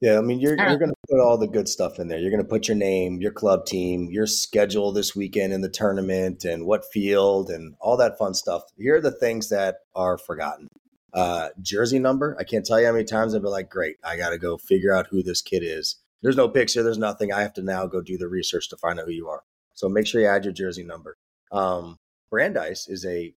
yeah, 0.00 0.18
I 0.18 0.20
mean, 0.20 0.40
you're 0.40 0.56
you're 0.56 0.78
going 0.78 0.90
to 0.90 0.96
put 1.08 1.20
all 1.20 1.38
the 1.38 1.46
good 1.46 1.68
stuff 1.68 1.98
in 1.98 2.08
there. 2.08 2.18
You're 2.18 2.30
going 2.30 2.42
to 2.42 2.48
put 2.48 2.68
your 2.68 2.76
name, 2.76 3.20
your 3.20 3.32
club 3.32 3.64
team, 3.64 4.08
your 4.10 4.26
schedule 4.26 4.92
this 4.92 5.16
weekend 5.16 5.54
in 5.54 5.62
the 5.62 5.70
tournament, 5.70 6.44
and 6.44 6.66
what 6.66 6.84
field, 6.92 7.48
and 7.48 7.74
all 7.80 7.96
that 7.96 8.18
fun 8.18 8.34
stuff. 8.34 8.62
Here 8.76 8.96
are 8.96 9.00
the 9.00 9.10
things 9.10 9.48
that 9.48 9.76
are 9.94 10.18
forgotten. 10.18 10.68
Uh, 11.14 11.48
jersey 11.62 11.98
number. 11.98 12.36
I 12.38 12.44
can't 12.44 12.64
tell 12.64 12.78
you 12.78 12.86
how 12.86 12.92
many 12.92 13.04
times 13.04 13.34
I've 13.34 13.40
been 13.40 13.50
like, 13.50 13.70
"Great, 13.70 13.96
I 14.04 14.18
got 14.18 14.30
to 14.30 14.38
go 14.38 14.58
figure 14.58 14.94
out 14.94 15.06
who 15.06 15.22
this 15.22 15.40
kid 15.40 15.62
is." 15.64 15.96
There's 16.20 16.36
no 16.36 16.48
picture. 16.48 16.82
There's 16.82 16.98
nothing. 16.98 17.32
I 17.32 17.40
have 17.40 17.54
to 17.54 17.62
now 17.62 17.86
go 17.86 18.02
do 18.02 18.18
the 18.18 18.28
research 18.28 18.68
to 18.70 18.76
find 18.76 19.00
out 19.00 19.06
who 19.06 19.12
you 19.12 19.28
are. 19.28 19.44
So 19.72 19.88
make 19.88 20.06
sure 20.06 20.20
you 20.20 20.26
add 20.26 20.44
your 20.44 20.52
jersey 20.52 20.84
number. 20.84 21.16
Um, 21.52 21.98
Brandeis 22.30 22.86
is 22.88 23.06
a 23.06 23.34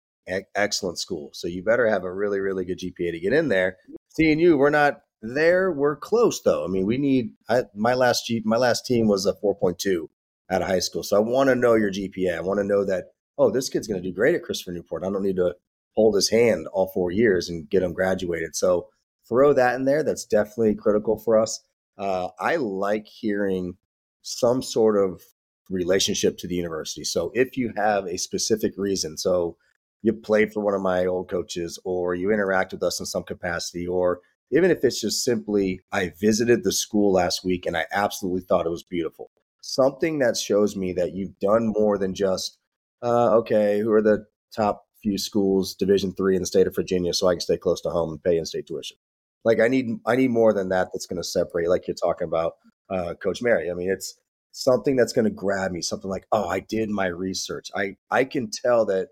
excellent 0.55 0.97
school, 0.97 1.29
so 1.33 1.47
you 1.47 1.63
better 1.63 1.87
have 1.87 2.03
a 2.03 2.11
really 2.11 2.39
really 2.39 2.65
good 2.65 2.79
GPA 2.79 3.11
to 3.11 3.19
get 3.19 3.33
in 3.33 3.49
there. 3.49 3.77
Seeing 4.09 4.39
you, 4.39 4.57
we're 4.57 4.71
not 4.71 5.01
there 5.21 5.71
we're 5.71 5.95
close 5.95 6.41
though. 6.41 6.63
I 6.63 6.67
mean, 6.67 6.85
we 6.85 6.97
need 6.97 7.31
I, 7.49 7.63
my 7.75 7.93
last 7.93 8.25
G, 8.27 8.41
my 8.45 8.57
last 8.57 8.85
team 8.85 9.07
was 9.07 9.25
a 9.25 9.33
4.2 9.33 10.07
out 10.49 10.61
of 10.61 10.67
high 10.67 10.79
school. 10.79 11.03
So 11.03 11.17
I 11.17 11.19
want 11.19 11.49
to 11.49 11.55
know 11.55 11.75
your 11.75 11.91
GPA. 11.91 12.37
I 12.37 12.41
want 12.41 12.59
to 12.59 12.63
know 12.65 12.85
that 12.85 13.05
oh, 13.37 13.51
this 13.51 13.69
kid's 13.69 13.87
going 13.87 14.01
to 14.01 14.07
do 14.07 14.15
great 14.15 14.35
at 14.35 14.43
Christopher 14.43 14.71
Newport. 14.71 15.03
I 15.03 15.09
don't 15.09 15.23
need 15.23 15.35
to 15.35 15.55
hold 15.95 16.15
his 16.15 16.29
hand 16.29 16.67
all 16.73 16.91
4 16.93 17.11
years 17.11 17.49
and 17.49 17.69
get 17.69 17.83
him 17.83 17.93
graduated. 17.93 18.55
So 18.55 18.87
throw 19.27 19.53
that 19.53 19.75
in 19.75 19.85
there. 19.85 20.03
That's 20.03 20.25
definitely 20.25 20.75
critical 20.75 21.17
for 21.17 21.39
us. 21.39 21.59
Uh, 21.97 22.29
I 22.39 22.57
like 22.57 23.07
hearing 23.07 23.77
some 24.21 24.61
sort 24.61 24.97
of 24.97 25.21
relationship 25.69 26.37
to 26.37 26.47
the 26.47 26.55
university. 26.55 27.03
So 27.03 27.31
if 27.33 27.57
you 27.57 27.73
have 27.75 28.05
a 28.05 28.17
specific 28.17 28.73
reason, 28.77 29.17
so 29.17 29.57
you 30.01 30.13
played 30.13 30.53
for 30.53 30.63
one 30.63 30.73
of 30.73 30.81
my 30.81 31.05
old 31.05 31.29
coaches 31.29 31.79
or 31.83 32.15
you 32.15 32.31
interact 32.31 32.71
with 32.71 32.83
us 32.83 32.99
in 32.99 33.05
some 33.05 33.23
capacity 33.23 33.87
or 33.87 34.19
even 34.51 34.71
if 34.71 34.83
it's 34.83 35.01
just 35.01 35.23
simply, 35.23 35.81
I 35.91 36.13
visited 36.19 36.63
the 36.63 36.71
school 36.71 37.13
last 37.13 37.43
week 37.43 37.65
and 37.65 37.75
I 37.75 37.85
absolutely 37.91 38.41
thought 38.41 38.65
it 38.65 38.69
was 38.69 38.83
beautiful. 38.83 39.29
Something 39.61 40.19
that 40.19 40.37
shows 40.37 40.75
me 40.75 40.93
that 40.93 41.13
you've 41.13 41.37
done 41.39 41.73
more 41.75 41.97
than 41.97 42.13
just, 42.13 42.57
uh, 43.03 43.35
okay, 43.37 43.79
who 43.79 43.91
are 43.91 44.01
the 44.01 44.25
top 44.55 44.85
few 45.03 45.17
schools, 45.17 45.75
Division 45.75 46.13
three 46.13 46.35
in 46.35 46.41
the 46.41 46.47
state 46.47 46.67
of 46.67 46.75
Virginia, 46.75 47.13
so 47.13 47.27
I 47.27 47.33
can 47.33 47.41
stay 47.41 47.57
close 47.57 47.81
to 47.81 47.89
home 47.89 48.11
and 48.11 48.23
pay 48.23 48.37
in-state 48.37 48.67
tuition. 48.67 48.97
Like 49.43 49.59
I 49.59 49.67
need, 49.67 49.99
I 50.05 50.15
need 50.15 50.31
more 50.31 50.53
than 50.53 50.69
that. 50.69 50.89
That's 50.93 51.05
going 51.05 51.21
to 51.21 51.27
separate, 51.27 51.69
like 51.69 51.87
you're 51.87 51.95
talking 51.95 52.27
about, 52.27 52.53
uh, 52.89 53.13
Coach 53.15 53.41
Mary. 53.41 53.69
I 53.69 53.73
mean, 53.73 53.91
it's 53.91 54.17
something 54.53 54.95
that's 54.95 55.13
going 55.13 55.25
to 55.25 55.31
grab 55.31 55.71
me. 55.71 55.81
Something 55.81 56.09
like, 56.09 56.25
oh, 56.31 56.47
I 56.47 56.59
did 56.61 56.89
my 56.89 57.07
research. 57.07 57.69
I 57.75 57.97
I 58.09 58.23
can 58.23 58.49
tell 58.49 58.85
that. 58.85 59.09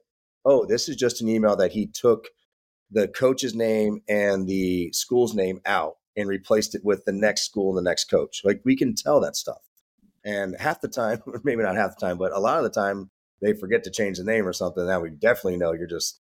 Oh, 0.48 0.64
this 0.64 0.88
is 0.88 0.96
just 0.96 1.22
an 1.22 1.28
email 1.28 1.56
that 1.56 1.72
he 1.72 1.88
took 1.88 2.28
the 2.92 3.08
coach's 3.08 3.56
name 3.56 4.02
and 4.08 4.48
the 4.48 4.92
school's 4.94 5.34
name 5.34 5.62
out 5.66 5.96
and 6.16 6.30
replaced 6.30 6.76
it 6.76 6.82
with 6.84 7.06
the 7.06 7.12
next 7.12 7.44
school 7.46 7.70
and 7.70 7.86
the 7.86 7.90
next 7.90 8.06
coach. 8.06 8.42
Like 8.44 8.62
we 8.64 8.76
can 8.76 8.96
tell 8.96 9.20
that 9.22 9.36
stuff. 9.36 9.62
And 10.24 10.56
half 10.60 10.82
the 10.82 10.88
time, 10.88 11.22
maybe 11.44 11.64
not 11.64 11.76
half 11.76 11.98
the 11.98 12.06
time, 12.06 12.18
but 12.18 12.32
a 12.32 12.40
lot 12.40 12.58
of 12.58 12.64
the 12.64 12.70
time 12.70 13.10
they 13.42 13.54
forget 13.54 13.84
to 13.84 13.92
change 13.92 14.18
the 14.18 14.24
name 14.24 14.48
or 14.48 14.54
something. 14.54 14.86
Now 14.86 15.02
we 15.02 15.10
definitely 15.10 15.58
know 15.58 15.74
you're 15.74 15.88
just 15.88 16.20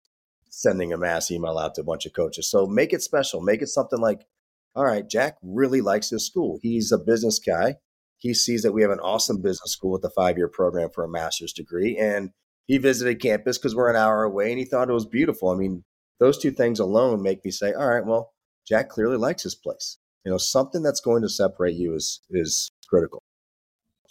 sending 0.49 0.93
a 0.93 0.99
mass 0.99 1.31
email 1.31 1.59
out 1.59 1.75
to 1.75 1.81
a 1.81 1.85
bunch 1.85 2.07
of 2.07 2.13
coaches. 2.13 2.51
So 2.51 2.67
make 2.67 2.93
it 2.93 3.03
special. 3.03 3.41
Make 3.41 3.63
it 3.63 3.69
something 3.69 4.01
like, 4.01 4.27
all 4.75 4.85
right, 4.85 5.09
Jack 5.09 5.37
really 5.43 5.81
likes 5.81 6.11
this 6.11 6.27
school. 6.27 6.59
He's 6.63 6.93
a 6.93 6.99
business 6.99 7.39
guy. 7.39 7.77
He 8.19 8.35
sees 8.35 8.63
that 8.63 8.73
we 8.73 8.83
have 8.83 8.91
an 8.91 9.01
awesome 9.01 9.43
business 9.43 9.73
school 9.73 9.93
with 9.93 10.05
a 10.05 10.11
five 10.11 10.37
year 10.37 10.49
program 10.49 10.91
for 10.91 11.05
a 11.05 11.09
master's 11.09 11.53
degree. 11.53 11.97
And 11.97 12.31
he 12.67 12.79
visited 12.79 13.21
campus 13.21 13.59
because 13.59 13.75
we're 13.75 13.91
an 13.91 13.97
hour 13.97 14.23
away 14.23 14.51
and 14.51 14.59
he 14.59 14.65
thought 14.65 14.89
it 14.89 14.95
was 14.95 15.07
beautiful. 15.07 15.51
I 15.51 15.57
mean, 15.57 15.85
those 16.21 16.39
two 16.39 16.51
things 16.51 16.81
alone 16.81 17.23
make 17.23 17.45
me 17.45 17.51
say, 17.51 17.73
all 17.73 17.89
right, 17.89 18.05
well, 18.05 18.33
Jack 18.67 18.89
clearly 18.89 19.17
likes 19.17 19.43
his 19.43 19.55
place. 19.55 19.99
You 20.25 20.31
know, 20.31 20.39
something 20.39 20.83
that's 20.83 21.01
going 21.01 21.23
to 21.23 21.29
separate 21.29 21.75
you 21.75 21.95
is 21.95 22.21
is 22.31 22.71
critical. 22.89 23.23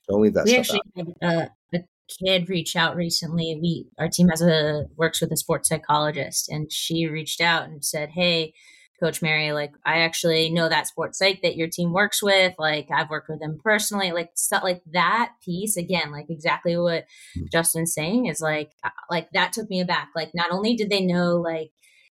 Don't 0.09 0.21
leave 0.21 0.33
that. 0.33 0.45
We 0.45 0.57
actually 0.57 0.81
out. 0.99 1.07
had 1.21 1.49
a, 1.73 1.77
a 1.77 1.79
kid 2.23 2.49
reach 2.49 2.75
out 2.75 2.95
recently. 2.95 3.57
We 3.61 3.85
our 3.97 4.09
team 4.09 4.27
has 4.27 4.41
a 4.41 4.87
works 4.97 5.21
with 5.21 5.31
a 5.31 5.37
sports 5.37 5.69
psychologist, 5.69 6.49
and 6.49 6.71
she 6.71 7.07
reached 7.07 7.39
out 7.39 7.63
and 7.63 7.83
said, 7.85 8.09
"Hey, 8.09 8.53
Coach 9.01 9.21
Mary, 9.21 9.51
like 9.51 9.73
I 9.83 9.99
actually 9.99 10.51
know 10.51 10.69
that 10.69 10.87
sports 10.87 11.17
psych 11.17 11.41
that 11.41 11.55
your 11.55 11.67
team 11.67 11.91
works 11.91 12.21
with. 12.21 12.53
Like 12.59 12.87
I've 12.93 13.09
worked 13.09 13.29
with 13.29 13.39
them 13.39 13.59
personally. 13.63 14.11
Like 14.11 14.29
stuff 14.35 14.63
like 14.63 14.83
that 14.93 15.33
piece 15.43 15.75
again, 15.75 16.11
like 16.11 16.27
exactly 16.29 16.77
what 16.77 17.05
mm-hmm. 17.35 17.45
Justin's 17.51 17.93
saying 17.93 18.27
is 18.27 18.41
like 18.41 18.71
uh, 18.83 18.89
like 19.09 19.29
that 19.33 19.53
took 19.53 19.69
me 19.69 19.81
aback. 19.81 20.09
Like 20.15 20.31
not 20.35 20.51
only 20.51 20.75
did 20.75 20.91
they 20.91 21.03
know 21.03 21.37
like 21.37 21.71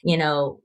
you 0.06 0.18
know, 0.18 0.62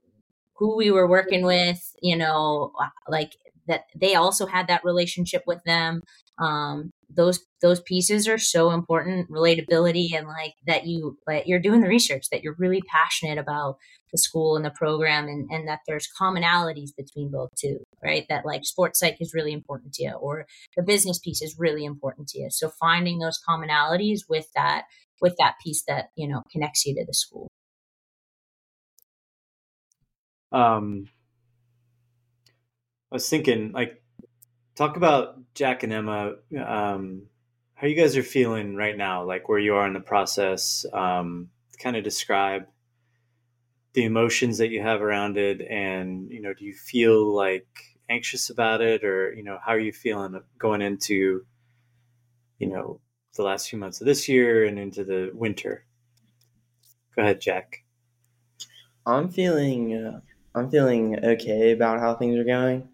who 0.55 0.77
we 0.77 0.91
were 0.91 1.09
working 1.09 1.43
with, 1.43 1.81
you 2.01 2.15
know, 2.15 2.71
uh, 2.79 2.89
like 3.09 3.31
that 3.67 3.85
they 3.95 4.15
also 4.15 4.45
had 4.45 4.67
that 4.67 4.85
relationship 4.85 5.41
with 5.47 5.61
them. 5.65 6.01
Um, 6.39 6.91
those 7.09 7.39
those 7.61 7.81
pieces 7.81 8.27
are 8.27 8.37
so 8.37 8.71
important, 8.71 9.29
relatability 9.29 10.13
and 10.15 10.27
like 10.27 10.53
that 10.67 10.85
you 10.85 11.17
like 11.27 11.43
you're 11.47 11.59
doing 11.59 11.81
the 11.81 11.87
research, 11.87 12.27
that 12.31 12.43
you're 12.43 12.55
really 12.59 12.81
passionate 12.87 13.39
about 13.39 13.77
the 14.11 14.17
school 14.19 14.55
and 14.55 14.63
the 14.63 14.71
program 14.71 15.27
and, 15.27 15.49
and 15.51 15.67
that 15.67 15.79
there's 15.87 16.07
commonalities 16.19 16.89
between 16.95 17.31
both 17.31 17.49
two, 17.59 17.79
right? 18.03 18.25
That 18.29 18.45
like 18.45 18.63
sports 18.63 18.99
psych 18.99 19.17
is 19.19 19.33
really 19.33 19.53
important 19.53 19.93
to 19.93 20.03
you 20.03 20.11
or 20.11 20.45
the 20.77 20.83
business 20.83 21.19
piece 21.19 21.41
is 21.41 21.55
really 21.57 21.85
important 21.85 22.27
to 22.29 22.39
you. 22.39 22.49
So 22.51 22.69
finding 22.79 23.19
those 23.19 23.39
commonalities 23.47 24.21
with 24.29 24.47
that 24.55 24.83
with 25.21 25.35
that 25.39 25.55
piece 25.63 25.83
that, 25.87 26.09
you 26.15 26.27
know, 26.27 26.43
connects 26.51 26.85
you 26.85 26.95
to 26.95 27.05
the 27.05 27.13
school. 27.13 27.47
Um, 30.51 31.07
I 33.11 33.15
was 33.15 33.29
thinking, 33.29 33.71
like, 33.71 34.01
talk 34.75 34.97
about 34.97 35.37
Jack 35.53 35.83
and 35.83 35.93
Emma. 35.93 36.35
Um, 36.65 37.23
how 37.75 37.87
you 37.87 37.95
guys 37.95 38.15
are 38.15 38.23
feeling 38.23 38.75
right 38.75 38.95
now, 38.95 39.23
like 39.25 39.49
where 39.49 39.59
you 39.59 39.75
are 39.75 39.87
in 39.87 39.93
the 39.93 39.99
process. 39.99 40.85
Um, 40.93 41.49
kind 41.79 41.95
of 41.95 42.03
describe 42.03 42.67
the 43.93 44.05
emotions 44.05 44.59
that 44.59 44.69
you 44.69 44.81
have 44.81 45.01
around 45.01 45.37
it, 45.37 45.61
and 45.61 46.31
you 46.31 46.41
know, 46.41 46.53
do 46.53 46.63
you 46.63 46.73
feel 46.73 47.33
like 47.33 47.67
anxious 48.09 48.49
about 48.49 48.81
it, 48.81 49.03
or 49.03 49.33
you 49.33 49.43
know, 49.43 49.57
how 49.65 49.71
are 49.73 49.79
you 49.79 49.91
feeling 49.91 50.39
going 50.57 50.81
into, 50.81 51.45
you 52.59 52.67
know, 52.67 53.01
the 53.35 53.43
last 53.43 53.69
few 53.69 53.79
months 53.79 53.99
of 53.99 54.07
this 54.07 54.29
year 54.29 54.63
and 54.63 54.77
into 54.79 55.03
the 55.03 55.31
winter? 55.33 55.85
Go 57.15 57.23
ahead, 57.23 57.41
Jack. 57.41 57.83
I'm 59.05 59.29
feeling 59.29 59.95
uh, 59.95 60.21
I'm 60.53 60.69
feeling 60.69 61.17
okay 61.23 61.71
about 61.71 61.99
how 61.99 62.15
things 62.15 62.37
are 62.37 62.43
going. 62.43 62.89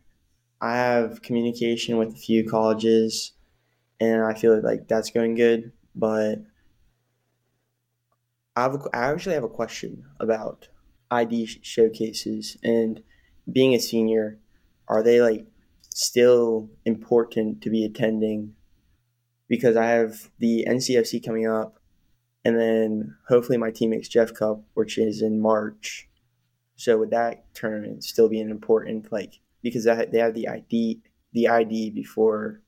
I 0.61 0.77
have 0.77 1.21
communication 1.21 1.97
with 1.97 2.13
a 2.13 2.17
few 2.17 2.47
colleges, 2.47 3.33
and 3.99 4.23
I 4.23 4.35
feel 4.35 4.61
like 4.61 4.87
that's 4.87 5.09
going 5.09 5.35
good. 5.35 5.71
But 5.95 6.43
I 8.55 8.63
have 8.63 8.87
actually 8.93 9.35
have 9.35 9.43
a 9.43 9.49
question 9.49 10.05
about 10.19 10.67
ID 11.09 11.47
showcases 11.63 12.57
and 12.63 13.01
being 13.51 13.73
a 13.73 13.79
senior. 13.79 14.39
Are 14.87 15.01
they 15.01 15.21
like 15.21 15.47
still 15.89 16.69
important 16.85 17.61
to 17.63 17.71
be 17.71 17.83
attending? 17.83 18.53
Because 19.47 19.75
I 19.75 19.87
have 19.87 20.29
the 20.37 20.65
NCFC 20.67 21.25
coming 21.25 21.47
up, 21.47 21.79
and 22.45 22.59
then 22.59 23.15
hopefully 23.29 23.57
my 23.57 23.71
team 23.71 23.89
makes 23.89 24.09
Jeff 24.09 24.33
Cup, 24.33 24.61
which 24.75 24.99
is 24.99 25.23
in 25.23 25.41
March. 25.41 26.07
So 26.77 26.99
would 26.99 27.09
that 27.09 27.53
tournament 27.53 28.03
still 28.03 28.29
be 28.29 28.39
an 28.39 28.51
important 28.51 29.11
like 29.11 29.39
because 29.61 29.83
they 29.83 30.19
have 30.19 30.33
the 30.33 30.47
ID 30.47 31.01
the 31.33 31.47
ID 31.49 31.89
before 31.89 32.61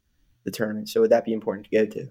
the 0.43 0.51
tournament? 0.51 0.89
So 0.89 1.01
would 1.01 1.11
that 1.11 1.25
be 1.25 1.33
important 1.33 1.67
to 1.67 1.77
go 1.77 1.85
to? 1.85 2.07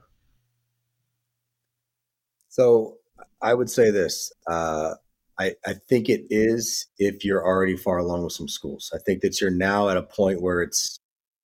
So 2.49 2.94
I 3.42 3.53
would 3.55 3.68
say 3.68 3.90
this. 3.90 4.32
Uh, 4.46 4.94
I, 5.40 5.55
I 5.66 5.74
think 5.88 6.09
it 6.09 6.26
is 6.30 6.86
if 6.99 7.24
you're 7.24 7.44
already 7.44 7.76
far 7.76 7.99
along 7.99 8.24
with 8.24 8.32
some 8.32 8.49
schools. 8.49 8.90
I 8.94 8.99
think 8.99 9.20
that 9.22 9.40
you're 9.40 9.51
now 9.51 9.88
at 9.88 9.96
a 9.96 10.03
point 10.03 10.40
where 10.40 10.62
it's 10.62 10.99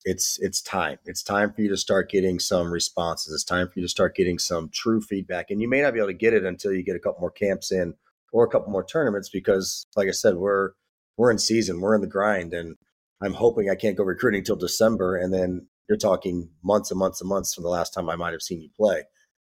it's 0.05 0.39
it's 0.41 0.61
time. 0.61 0.99
It's 1.05 1.23
time 1.23 1.53
for 1.53 1.63
you 1.63 1.69
to 1.71 1.77
start 1.77 2.11
getting 2.11 2.39
some 2.39 2.73
responses. 2.73 3.33
It's 3.33 3.45
time 3.45 3.69
for 3.69 3.81
you 3.81 3.85
to 3.85 3.89
start 3.89 4.15
getting 4.15 4.39
some 4.39 4.69
true 4.69 5.01
feedback. 5.01 5.51
And 5.51 5.61
you 5.61 5.69
may 5.69 5.83
not 5.83 5.95
be 5.95 6.01
able 6.01 6.09
to 6.09 6.15
get 6.15 6.35
it 6.35 6.45
until 6.45 6.73
you 6.73 6.83
get 6.83 6.97
a 6.97 7.01
couple 7.01 7.21
more 7.21 7.31
camps 7.31 7.73
in 7.73 7.95
or 8.35 8.45
a 8.45 8.49
couple 8.49 8.73
more 8.73 8.85
tournaments 8.85 9.31
because 9.33 9.87
like 9.97 10.09
I 10.09 10.11
said, 10.11 10.35
we're 10.35 10.73
we're 11.17 11.31
in 11.31 11.39
season, 11.39 11.81
we're 11.81 11.95
in 11.95 12.01
the 12.01 12.09
grind 12.09 12.53
and 12.53 12.77
I'm 13.23 13.35
hoping 13.35 13.71
I 13.71 13.77
can't 13.77 13.97
go 13.97 14.03
recruiting 14.03 14.41
until 14.41 14.57
December 14.57 15.17
and 15.17 15.33
then 15.33 15.69
you're 15.89 15.97
talking 15.97 16.51
months 16.63 16.91
and 16.91 16.99
months 16.99 17.21
and 17.21 17.29
months 17.29 17.55
from 17.55 17.63
the 17.63 17.71
last 17.71 17.95
time 17.95 18.11
I 18.11 18.17
might 18.17 18.33
have 18.33 18.43
seen 18.43 18.61
you 18.61 18.71
play. 18.77 19.05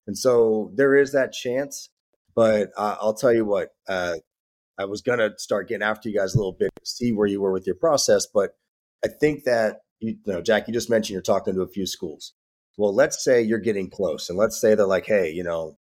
And 0.06 0.16
so 0.16 0.70
there 0.74 0.94
is 0.94 1.12
that 1.12 1.32
chance, 1.32 1.88
but 2.34 2.68
uh, 2.76 2.96
I'll 3.00 3.14
tell 3.14 3.32
you 3.32 3.46
what, 3.46 3.70
uh, 3.88 4.16
I 4.78 4.84
was 4.84 5.00
going 5.00 5.20
to 5.20 5.32
start 5.38 5.68
getting 5.68 5.82
after 5.82 6.10
you 6.10 6.18
guys 6.18 6.34
a 6.34 6.38
little 6.38 6.52
bit, 6.52 6.70
see 6.84 7.12
where 7.12 7.26
you 7.26 7.40
were 7.40 7.52
with 7.52 7.66
your 7.66 7.76
process. 7.76 8.26
But 8.26 8.50
I 9.02 9.08
think 9.08 9.44
that, 9.44 9.78
you, 10.00 10.18
you 10.26 10.32
know, 10.32 10.42
Jack, 10.42 10.68
you 10.68 10.74
just 10.74 10.90
mentioned 10.90 11.14
you're 11.14 11.22
talking 11.22 11.54
to 11.54 11.62
a 11.62 11.68
few 11.68 11.86
schools. 11.86 12.34
Well, 12.76 12.94
let's 12.94 13.24
say 13.24 13.40
you're 13.40 13.58
getting 13.58 13.88
close 13.88 14.28
and 14.28 14.38
let's 14.38 14.60
say 14.60 14.74
they're 14.74 14.86
like, 14.86 15.06
hey, 15.06 15.30
you 15.30 15.42
know, 15.42 15.78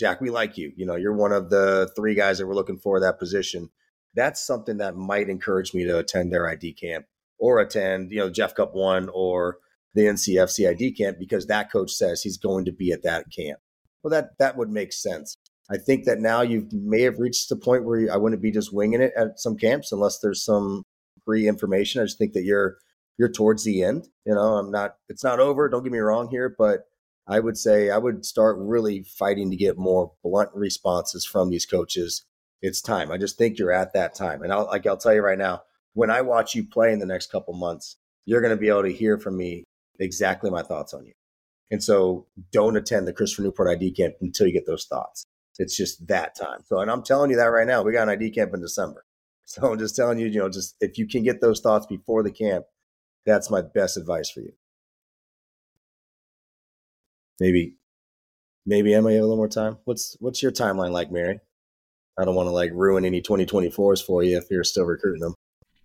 Jack, 0.00 0.22
we 0.22 0.30
like 0.30 0.56
you. 0.56 0.72
You 0.76 0.86
know, 0.86 0.96
you're 0.96 1.12
one 1.12 1.30
of 1.30 1.50
the 1.50 1.90
three 1.94 2.14
guys 2.14 2.38
that 2.38 2.46
we're 2.46 2.54
looking 2.54 2.78
for 2.78 2.98
that 3.00 3.18
position. 3.18 3.68
That's 4.14 4.44
something 4.44 4.78
that 4.78 4.96
might 4.96 5.28
encourage 5.28 5.74
me 5.74 5.84
to 5.84 5.98
attend 5.98 6.32
their 6.32 6.48
ID 6.48 6.72
camp 6.72 7.04
or 7.38 7.60
attend, 7.60 8.10
you 8.10 8.18
know, 8.18 8.30
Jeff 8.30 8.54
Cup 8.54 8.74
one 8.74 9.10
or 9.12 9.58
the 9.94 10.06
NCFC 10.06 10.70
ID 10.70 10.92
camp 10.92 11.18
because 11.18 11.46
that 11.46 11.70
coach 11.70 11.92
says 11.92 12.22
he's 12.22 12.38
going 12.38 12.64
to 12.64 12.72
be 12.72 12.92
at 12.92 13.02
that 13.02 13.26
camp. 13.30 13.60
Well, 14.02 14.10
that 14.10 14.38
that 14.38 14.56
would 14.56 14.70
make 14.70 14.94
sense. 14.94 15.36
I 15.70 15.76
think 15.76 16.06
that 16.06 16.18
now 16.18 16.40
you 16.40 16.66
may 16.72 17.02
have 17.02 17.18
reached 17.18 17.50
the 17.50 17.56
point 17.56 17.84
where 17.84 18.00
you, 18.00 18.10
I 18.10 18.16
wouldn't 18.16 18.42
be 18.42 18.50
just 18.50 18.72
winging 18.72 19.02
it 19.02 19.12
at 19.14 19.38
some 19.38 19.58
camps 19.58 19.92
unless 19.92 20.18
there's 20.18 20.42
some 20.42 20.82
free 21.26 21.46
information. 21.46 22.00
I 22.00 22.06
just 22.06 22.16
think 22.16 22.32
that 22.32 22.44
you're 22.44 22.78
you're 23.18 23.28
towards 23.28 23.64
the 23.64 23.82
end. 23.82 24.08
You 24.24 24.34
know, 24.34 24.56
I'm 24.56 24.70
not. 24.70 24.96
It's 25.10 25.22
not 25.22 25.40
over. 25.40 25.68
Don't 25.68 25.82
get 25.82 25.92
me 25.92 25.98
wrong 25.98 26.30
here, 26.30 26.54
but 26.56 26.86
I 27.30 27.38
would 27.38 27.56
say 27.56 27.90
I 27.90 27.98
would 27.98 28.26
start 28.26 28.56
really 28.58 29.04
fighting 29.04 29.50
to 29.50 29.56
get 29.56 29.78
more 29.78 30.12
blunt 30.24 30.50
responses 30.52 31.24
from 31.24 31.48
these 31.48 31.64
coaches. 31.64 32.24
It's 32.60 32.82
time. 32.82 33.12
I 33.12 33.18
just 33.18 33.38
think 33.38 33.56
you're 33.56 33.70
at 33.70 33.92
that 33.92 34.16
time, 34.16 34.42
and 34.42 34.52
I'll 34.52 34.66
like 34.66 34.84
I'll 34.84 34.96
tell 34.96 35.14
you 35.14 35.22
right 35.22 35.38
now. 35.38 35.62
When 35.94 36.10
I 36.10 36.22
watch 36.22 36.54
you 36.54 36.64
play 36.66 36.92
in 36.92 36.98
the 36.98 37.06
next 37.06 37.30
couple 37.30 37.54
months, 37.54 37.96
you're 38.26 38.40
going 38.40 38.54
to 38.54 38.60
be 38.60 38.68
able 38.68 38.82
to 38.82 38.92
hear 38.92 39.16
from 39.16 39.36
me 39.36 39.64
exactly 39.98 40.50
my 40.50 40.62
thoughts 40.62 40.92
on 40.92 41.06
you. 41.06 41.12
And 41.70 41.82
so, 41.82 42.26
don't 42.52 42.76
attend 42.76 43.06
the 43.06 43.12
Christopher 43.12 43.42
Newport 43.42 43.68
ID 43.68 43.92
camp 43.92 44.14
until 44.20 44.48
you 44.48 44.52
get 44.52 44.66
those 44.66 44.86
thoughts. 44.86 45.24
It's 45.58 45.76
just 45.76 46.08
that 46.08 46.34
time. 46.34 46.60
So, 46.66 46.80
and 46.80 46.90
I'm 46.90 47.02
telling 47.02 47.30
you 47.30 47.36
that 47.36 47.44
right 47.44 47.66
now, 47.66 47.82
we 47.82 47.92
got 47.92 48.08
an 48.08 48.08
ID 48.08 48.32
camp 48.32 48.52
in 48.54 48.60
December. 48.60 49.04
So 49.50 49.68
I'm 49.68 49.80
just 49.80 49.96
telling 49.96 50.20
you, 50.20 50.28
you 50.28 50.38
know, 50.38 50.48
just 50.48 50.76
if 50.80 50.96
you 50.96 51.08
can 51.08 51.24
get 51.24 51.40
those 51.40 51.60
thoughts 51.60 51.84
before 51.84 52.22
the 52.22 52.30
camp, 52.30 52.66
that's 53.26 53.50
my 53.50 53.60
best 53.60 53.96
advice 53.96 54.30
for 54.30 54.42
you. 54.42 54.52
Maybe, 57.40 57.74
maybe 58.66 58.94
Emma, 58.94 59.10
you 59.10 59.16
have 59.16 59.24
a 59.24 59.26
little 59.26 59.36
more 59.38 59.48
time. 59.48 59.78
What's 59.84 60.16
what's 60.20 60.42
your 60.42 60.52
timeline 60.52 60.92
like, 60.92 61.10
Mary? 61.10 61.40
I 62.18 62.24
don't 62.24 62.34
want 62.34 62.48
to 62.48 62.52
like 62.52 62.70
ruin 62.74 63.04
any 63.04 63.22
2024s 63.22 64.04
for 64.04 64.22
you 64.22 64.36
if 64.36 64.44
you're 64.50 64.62
still 64.62 64.84
recruiting 64.84 65.22
them. 65.22 65.34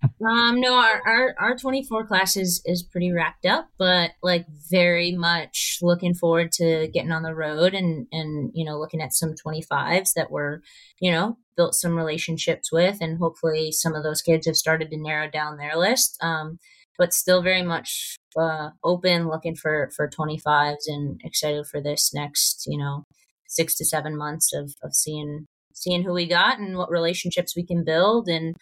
Um, 0.03 0.59
no, 0.59 0.75
our, 0.75 1.01
our, 1.05 1.35
our 1.39 1.57
24 1.57 2.05
class 2.05 2.37
is, 2.37 2.61
is 2.65 2.83
pretty 2.83 3.11
wrapped 3.11 3.45
up, 3.45 3.69
but 3.77 4.11
like 4.21 4.45
very 4.69 5.13
much 5.13 5.79
looking 5.81 6.13
forward 6.13 6.51
to 6.53 6.87
getting 6.93 7.11
on 7.11 7.23
the 7.23 7.33
road 7.33 7.73
and, 7.73 8.07
and, 8.11 8.51
you 8.53 8.65
know, 8.65 8.77
looking 8.77 9.01
at 9.01 9.13
some 9.13 9.33
25s 9.33 10.09
that 10.15 10.29
were, 10.29 10.61
you 10.99 11.11
know, 11.11 11.37
built 11.57 11.73
some 11.73 11.95
relationships 11.95 12.71
with, 12.71 12.97
and 13.01 13.17
hopefully 13.17 13.71
some 13.71 13.95
of 13.95 14.03
those 14.03 14.21
kids 14.21 14.45
have 14.45 14.55
started 14.55 14.91
to 14.91 14.97
narrow 14.97 15.29
down 15.29 15.57
their 15.57 15.77
list. 15.77 16.17
Um, 16.21 16.59
but 16.97 17.13
still 17.13 17.41
very 17.41 17.63
much, 17.63 18.17
uh, 18.37 18.69
open 18.83 19.27
looking 19.29 19.55
for, 19.55 19.89
for 19.95 20.09
25s 20.09 20.87
and 20.87 21.19
excited 21.23 21.65
for 21.67 21.81
this 21.81 22.13
next, 22.13 22.65
you 22.67 22.77
know, 22.77 23.03
six 23.47 23.75
to 23.75 23.85
seven 23.85 24.17
months 24.17 24.53
of, 24.53 24.73
of 24.83 24.93
seeing, 24.93 25.45
seeing 25.73 26.03
who 26.03 26.13
we 26.13 26.27
got 26.27 26.59
and 26.59 26.77
what 26.77 26.89
relationships 26.89 27.55
we 27.55 27.65
can 27.65 27.83
build 27.83 28.27
and, 28.27 28.55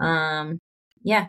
um, 0.00 0.58
yeah, 1.02 1.28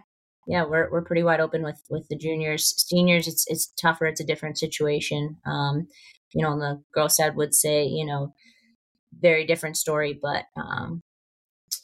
yeah, 0.50 0.64
we're 0.66 0.90
we're 0.92 1.04
pretty 1.04 1.22
wide 1.22 1.40
open 1.40 1.62
with 1.64 1.80
with 1.92 2.08
the 2.10 2.18
juniors. 2.18 2.74
Seniors, 2.88 3.28
it's 3.28 3.46
it's 3.48 3.72
tougher. 3.80 4.08
It's 4.08 4.20
a 4.20 4.26
different 4.26 4.58
situation. 4.58 5.38
Um, 5.46 5.88
you 6.34 6.44
know, 6.44 6.50
on 6.50 6.60
the 6.60 6.82
girl 6.92 7.08
side 7.08 7.36
would 7.36 7.54
say, 7.54 7.86
you 7.86 8.04
know, 8.04 8.34
very 9.22 9.46
different 9.46 9.78
story. 9.78 10.20
But 10.20 10.46
um, 10.58 11.02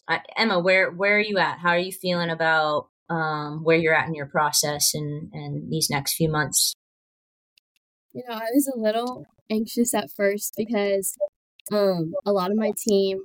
I, 0.07 0.21
Emma, 0.36 0.59
where 0.59 0.91
where 0.91 1.17
are 1.17 1.21
you 1.21 1.38
at? 1.38 1.59
How 1.59 1.69
are 1.69 1.78
you 1.78 1.91
feeling 1.91 2.32
about 2.32 2.88
um, 3.10 3.64
where 3.64 3.78
you're 3.78 3.95
at 3.95 4.08
in 4.08 4.16
your 4.16 4.28
process 4.28 4.93
and 4.93 5.32
and 5.34 5.72
these 5.72 5.89
next 5.89 6.16
few 6.16 6.30
months? 6.30 6.74
You 8.14 8.24
know, 8.28 8.36
I 8.36 8.47
was 8.53 8.72
a 8.74 8.80
little 8.80 9.26
anxious 9.49 9.93
at 9.93 10.10
first 10.16 10.53
because 10.58 11.16
um, 11.72 12.14
a 12.26 12.32
lot 12.32 12.51
of 12.51 12.58
my 12.58 12.72
team 12.78 13.20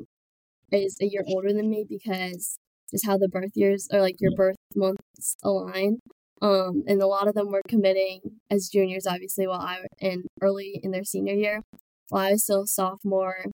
is 0.73 0.97
a 1.01 1.07
year 1.07 1.25
older 1.27 1.53
than 1.53 1.71
me 1.71 1.85
because 1.89 2.59
just 2.91 3.07
how 3.07 3.17
the 3.17 3.29
birth 3.29 3.53
years 3.55 3.89
or 3.93 4.01
like 4.01 4.17
your 4.21 4.33
birth 4.35 4.57
months 4.75 5.37
align. 5.43 5.99
Um, 6.43 6.85
and 6.87 7.03
a 7.03 7.07
lot 7.07 7.29
of 7.29 7.35
them 7.35 7.53
were 7.53 7.61
committing 7.69 8.21
as 8.51 8.71
juniors, 8.73 9.07
obviously, 9.07 9.47
while 9.47 9.61
I 9.61 9.81
was 9.81 9.89
in 10.01 10.25
early 10.41 10.81
in 10.83 10.91
their 10.91 11.05
senior 11.05 11.35
year, 11.35 11.61
while 12.09 12.27
I 12.27 12.33
was 12.33 12.45
still 12.45 12.63
a 12.63 12.67
sophomore. 12.67 13.45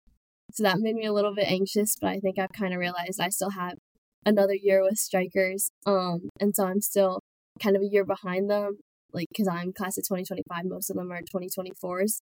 So 0.52 0.62
that 0.62 0.78
made 0.78 0.94
me 0.94 1.04
a 1.04 1.12
little 1.12 1.34
bit 1.34 1.48
anxious, 1.50 1.96
but 2.00 2.10
I 2.10 2.20
think 2.20 2.38
I've 2.38 2.52
kind 2.52 2.72
of 2.72 2.78
realized 2.78 3.20
I 3.20 3.28
still 3.28 3.50
have 3.50 3.74
another 4.26 4.54
year 4.54 4.82
with 4.82 4.98
strikers. 4.98 5.70
Um, 5.86 6.28
and 6.40 6.54
so 6.54 6.66
I'm 6.66 6.82
still 6.82 7.20
kind 7.62 7.76
of 7.76 7.82
a 7.82 7.88
year 7.88 8.04
behind 8.04 8.50
them, 8.50 8.78
like 9.12 9.28
because 9.30 9.48
I'm 9.48 9.72
class 9.72 9.96
of 9.96 10.04
2025, 10.04 10.64
most 10.66 10.90
of 10.90 10.96
them 10.96 11.10
are 11.10 11.20
2024s. 11.22 12.18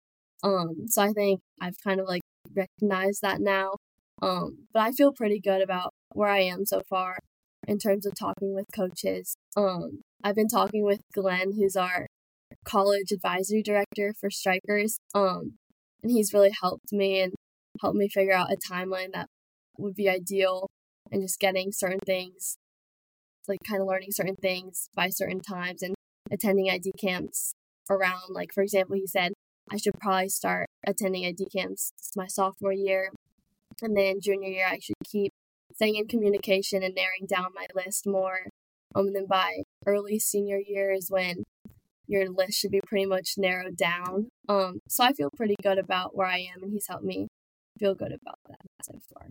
Um, 0.42 0.86
so 0.86 1.02
I 1.02 1.12
think 1.12 1.40
I've 1.60 1.76
kind 1.84 2.00
of 2.00 2.06
like 2.06 2.22
recognized 2.54 3.20
that 3.22 3.40
now. 3.40 3.74
Um, 4.22 4.66
but 4.72 4.80
I 4.80 4.92
feel 4.92 5.12
pretty 5.12 5.40
good 5.40 5.60
about 5.60 5.92
where 6.12 6.30
I 6.30 6.40
am 6.40 6.64
so 6.64 6.82
far 6.88 7.18
in 7.66 7.78
terms 7.78 8.06
of 8.06 8.12
talking 8.18 8.54
with 8.54 8.66
coaches. 8.74 9.36
Um, 9.56 10.00
I've 10.22 10.36
been 10.36 10.48
talking 10.48 10.84
with 10.84 11.00
Glenn, 11.14 11.52
who's 11.52 11.76
our 11.76 12.06
college 12.64 13.12
advisory 13.12 13.62
director 13.62 14.14
for 14.18 14.30
strikers. 14.30 14.98
Um, 15.14 15.58
and 16.02 16.12
he's 16.12 16.32
really 16.32 16.52
helped 16.60 16.92
me 16.92 17.20
and 17.20 17.34
helped 17.80 17.96
me 17.96 18.08
figure 18.08 18.34
out 18.34 18.52
a 18.52 18.56
timeline 18.72 19.12
that 19.12 19.26
would 19.76 19.94
be 19.94 20.08
ideal 20.08 20.68
and 21.10 21.22
just 21.22 21.40
getting 21.40 21.72
certain 21.72 22.00
things, 22.04 22.56
like 23.46 23.60
kind 23.68 23.80
of 23.80 23.88
learning 23.88 24.12
certain 24.12 24.36
things 24.36 24.88
by 24.94 25.08
certain 25.08 25.40
times 25.40 25.82
and 25.82 25.94
attending 26.30 26.70
ID 26.70 26.92
camps 27.00 27.54
around, 27.90 28.30
like, 28.30 28.52
for 28.52 28.62
example, 28.62 28.96
he 28.96 29.06
said 29.06 29.32
I 29.70 29.76
should 29.76 29.98
probably 30.00 30.28
start 30.28 30.68
attending 30.86 31.26
ID 31.26 31.46
camps 31.54 31.92
my 32.16 32.26
sophomore 32.26 32.72
year. 32.72 33.10
And 33.82 33.96
then 33.96 34.20
junior 34.20 34.48
year, 34.48 34.66
I 34.68 34.78
should 34.78 34.96
keep 35.04 35.32
staying 35.74 35.96
in 35.96 36.08
communication 36.08 36.82
and 36.82 36.94
narrowing 36.94 37.26
down 37.28 37.48
my 37.54 37.66
list 37.74 38.06
more. 38.06 38.48
Um, 38.94 39.08
and 39.08 39.16
then 39.16 39.26
by 39.26 39.62
early 39.86 40.18
senior 40.18 40.58
year 40.58 40.90
is 40.90 41.10
when 41.10 41.44
your 42.06 42.28
list 42.30 42.58
should 42.58 42.70
be 42.70 42.80
pretty 42.86 43.06
much 43.06 43.34
narrowed 43.36 43.76
down. 43.76 44.28
Um, 44.48 44.80
so 44.88 45.04
I 45.04 45.12
feel 45.12 45.30
pretty 45.36 45.56
good 45.62 45.78
about 45.78 46.16
where 46.16 46.26
I 46.26 46.38
am, 46.38 46.62
and 46.62 46.72
he's 46.72 46.86
helped 46.88 47.04
me 47.04 47.28
feel 47.78 47.94
good 47.94 48.12
about 48.12 48.38
that 48.48 48.60
so 48.82 48.98
far. 49.12 49.28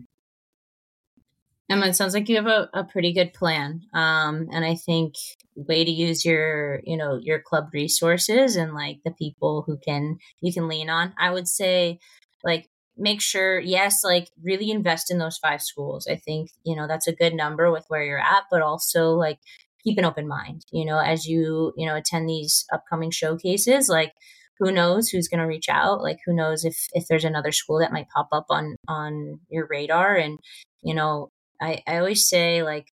Emma, 1.70 1.86
it 1.86 1.96
sounds 1.96 2.14
like 2.14 2.28
you 2.28 2.36
have 2.36 2.46
a, 2.46 2.70
a 2.72 2.84
pretty 2.84 3.12
good 3.12 3.34
plan. 3.34 3.82
Um, 3.92 4.48
and 4.52 4.64
I 4.64 4.74
think 4.74 5.14
way 5.54 5.84
to 5.84 5.90
use 5.90 6.24
your, 6.24 6.80
you 6.84 6.96
know, 6.96 7.18
your 7.22 7.40
club 7.40 7.68
resources 7.72 8.56
and 8.56 8.72
like 8.74 9.00
the 9.04 9.10
people 9.10 9.64
who 9.66 9.76
can 9.76 10.18
you 10.40 10.52
can 10.52 10.68
lean 10.68 10.88
on. 10.88 11.12
I 11.18 11.30
would 11.30 11.46
say 11.46 11.98
like 12.42 12.70
make 12.96 13.20
sure, 13.20 13.58
yes, 13.60 14.02
like 14.02 14.30
really 14.42 14.70
invest 14.70 15.10
in 15.10 15.18
those 15.18 15.36
five 15.36 15.60
schools. 15.60 16.06
I 16.10 16.16
think, 16.16 16.50
you 16.64 16.74
know, 16.74 16.86
that's 16.88 17.06
a 17.06 17.14
good 17.14 17.34
number 17.34 17.70
with 17.70 17.84
where 17.88 18.02
you're 18.02 18.18
at, 18.18 18.44
but 18.50 18.62
also 18.62 19.12
like 19.12 19.38
keep 19.84 19.98
an 19.98 20.04
open 20.06 20.26
mind, 20.26 20.64
you 20.72 20.86
know, 20.86 20.98
as 20.98 21.26
you, 21.26 21.72
you 21.76 21.86
know, 21.86 21.96
attend 21.96 22.28
these 22.28 22.64
upcoming 22.72 23.10
showcases, 23.10 23.88
like 23.90 24.14
who 24.58 24.72
knows 24.72 25.08
who's 25.08 25.28
going 25.28 25.40
to 25.40 25.46
reach 25.46 25.68
out 25.68 26.02
like 26.02 26.18
who 26.26 26.34
knows 26.34 26.64
if 26.64 26.88
if 26.92 27.06
there's 27.06 27.24
another 27.24 27.52
school 27.52 27.78
that 27.78 27.92
might 27.92 28.08
pop 28.08 28.28
up 28.32 28.46
on 28.50 28.74
on 28.88 29.38
your 29.48 29.68
radar 29.70 30.16
and 30.16 30.38
you 30.82 30.92
know 30.92 31.30
I, 31.60 31.82
I 31.86 31.98
always 31.98 32.28
say 32.28 32.62
like 32.62 32.88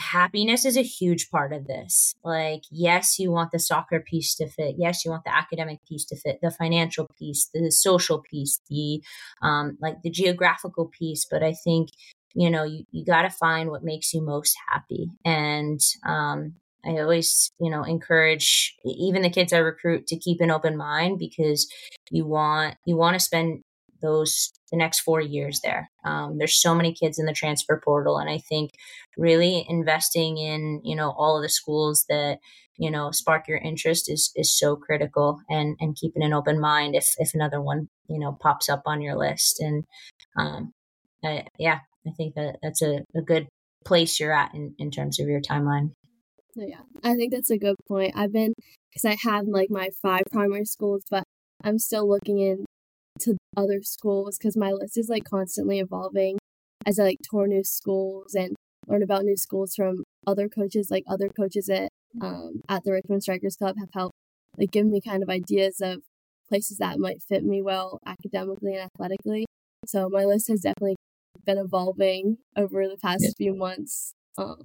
happiness 0.00 0.64
is 0.64 0.76
a 0.76 0.82
huge 0.82 1.30
part 1.30 1.52
of 1.52 1.66
this. 1.66 2.14
Like, 2.24 2.62
yes, 2.70 3.18
you 3.18 3.30
want 3.30 3.52
the 3.52 3.58
soccer 3.58 4.00
piece 4.00 4.34
to 4.36 4.48
fit. 4.48 4.76
Yes, 4.78 5.04
you 5.04 5.10
want 5.10 5.24
the 5.24 5.36
academic 5.36 5.78
piece 5.88 6.04
to 6.06 6.16
fit, 6.16 6.38
the 6.42 6.50
financial 6.50 7.06
piece, 7.18 7.48
the 7.52 7.70
social 7.70 8.20
piece, 8.20 8.60
the 8.68 9.02
um, 9.42 9.76
like 9.80 10.02
the 10.02 10.10
geographical 10.10 10.86
piece. 10.86 11.26
But 11.30 11.42
I 11.42 11.52
think 11.52 11.90
you 12.34 12.50
know 12.50 12.64
you, 12.64 12.84
you 12.90 13.04
got 13.04 13.22
to 13.22 13.30
find 13.30 13.70
what 13.70 13.84
makes 13.84 14.12
you 14.14 14.22
most 14.22 14.56
happy. 14.68 15.10
And 15.24 15.80
um, 16.06 16.54
I 16.84 16.98
always 16.98 17.50
you 17.60 17.70
know 17.70 17.82
encourage 17.82 18.74
even 18.84 19.22
the 19.22 19.30
kids 19.30 19.52
I 19.52 19.58
recruit 19.58 20.06
to 20.08 20.18
keep 20.18 20.40
an 20.40 20.50
open 20.50 20.76
mind 20.76 21.18
because 21.18 21.68
you 22.10 22.26
want 22.26 22.76
you 22.86 22.96
want 22.96 23.14
to 23.14 23.20
spend 23.20 23.62
those 24.00 24.52
the 24.70 24.76
next 24.76 25.00
four 25.00 25.20
years 25.20 25.60
there. 25.62 25.90
Um, 26.04 26.38
there's 26.38 26.60
so 26.60 26.74
many 26.74 26.94
kids 26.94 27.18
in 27.18 27.26
the 27.26 27.32
transfer 27.32 27.80
portal, 27.84 28.18
and 28.18 28.30
I 28.30 28.38
think 28.38 28.70
really 29.16 29.66
investing 29.68 30.38
in 30.38 30.80
you 30.84 30.96
know 30.96 31.14
all 31.16 31.36
of 31.36 31.42
the 31.42 31.48
schools 31.48 32.04
that 32.08 32.38
you 32.76 32.90
know 32.90 33.10
spark 33.10 33.48
your 33.48 33.58
interest 33.58 34.10
is 34.10 34.32
is 34.36 34.56
so 34.56 34.76
critical, 34.76 35.40
and 35.48 35.76
and 35.80 35.96
keeping 35.96 36.22
an 36.22 36.32
open 36.32 36.60
mind 36.60 36.94
if 36.94 37.14
if 37.18 37.34
another 37.34 37.60
one 37.60 37.88
you 38.08 38.18
know 38.18 38.36
pops 38.40 38.68
up 38.68 38.82
on 38.86 39.00
your 39.00 39.16
list, 39.16 39.60
and 39.60 39.84
um, 40.36 40.72
I, 41.24 41.46
yeah, 41.58 41.80
I 42.06 42.10
think 42.16 42.34
that 42.34 42.56
that's 42.62 42.82
a, 42.82 43.00
a 43.14 43.22
good 43.22 43.48
place 43.84 44.20
you're 44.20 44.32
at 44.32 44.54
in, 44.54 44.74
in 44.78 44.90
terms 44.90 45.20
of 45.20 45.28
your 45.28 45.40
timeline. 45.40 45.92
yeah, 46.54 46.80
I 47.02 47.14
think 47.14 47.32
that's 47.32 47.50
a 47.50 47.58
good 47.58 47.76
point. 47.88 48.12
I've 48.14 48.32
been 48.32 48.54
because 48.90 49.04
I 49.04 49.16
have 49.28 49.46
like 49.46 49.70
my 49.70 49.88
five 50.02 50.22
primary 50.32 50.64
schools, 50.64 51.02
but 51.10 51.24
I'm 51.62 51.78
still 51.78 52.08
looking 52.08 52.38
in 52.38 52.64
to 53.20 53.36
other 53.56 53.82
schools 53.82 54.38
because 54.38 54.56
my 54.56 54.70
list 54.72 54.96
is 54.96 55.08
like 55.08 55.24
constantly 55.24 55.80
evolving 55.80 56.38
as 56.86 56.98
I 56.98 57.04
like 57.04 57.18
tour 57.22 57.46
new 57.46 57.64
schools 57.64 58.34
and 58.34 58.54
learn 58.86 59.02
about 59.02 59.24
new 59.24 59.36
schools 59.36 59.74
from 59.74 60.04
other 60.26 60.48
coaches. 60.48 60.88
Like 60.90 61.04
other 61.08 61.28
coaches 61.28 61.68
at 61.68 61.88
um, 62.20 62.62
at 62.68 62.84
the 62.84 62.92
Richmond 62.92 63.22
Strikers 63.22 63.56
Club 63.56 63.76
have 63.78 63.90
helped 63.92 64.14
like 64.58 64.70
give 64.70 64.86
me 64.86 65.00
kind 65.00 65.22
of 65.22 65.28
ideas 65.28 65.80
of 65.80 66.02
places 66.48 66.78
that 66.78 66.98
might 66.98 67.22
fit 67.22 67.44
me 67.44 67.62
well 67.62 68.00
academically 68.04 68.74
and 68.74 68.90
athletically. 68.94 69.46
So 69.86 70.08
my 70.08 70.24
list 70.24 70.48
has 70.48 70.60
definitely 70.60 70.96
been 71.46 71.58
evolving 71.58 72.38
over 72.56 72.86
the 72.88 72.96
past 72.96 73.22
yeah. 73.22 73.30
few 73.36 73.54
months. 73.54 74.12
Um, 74.36 74.62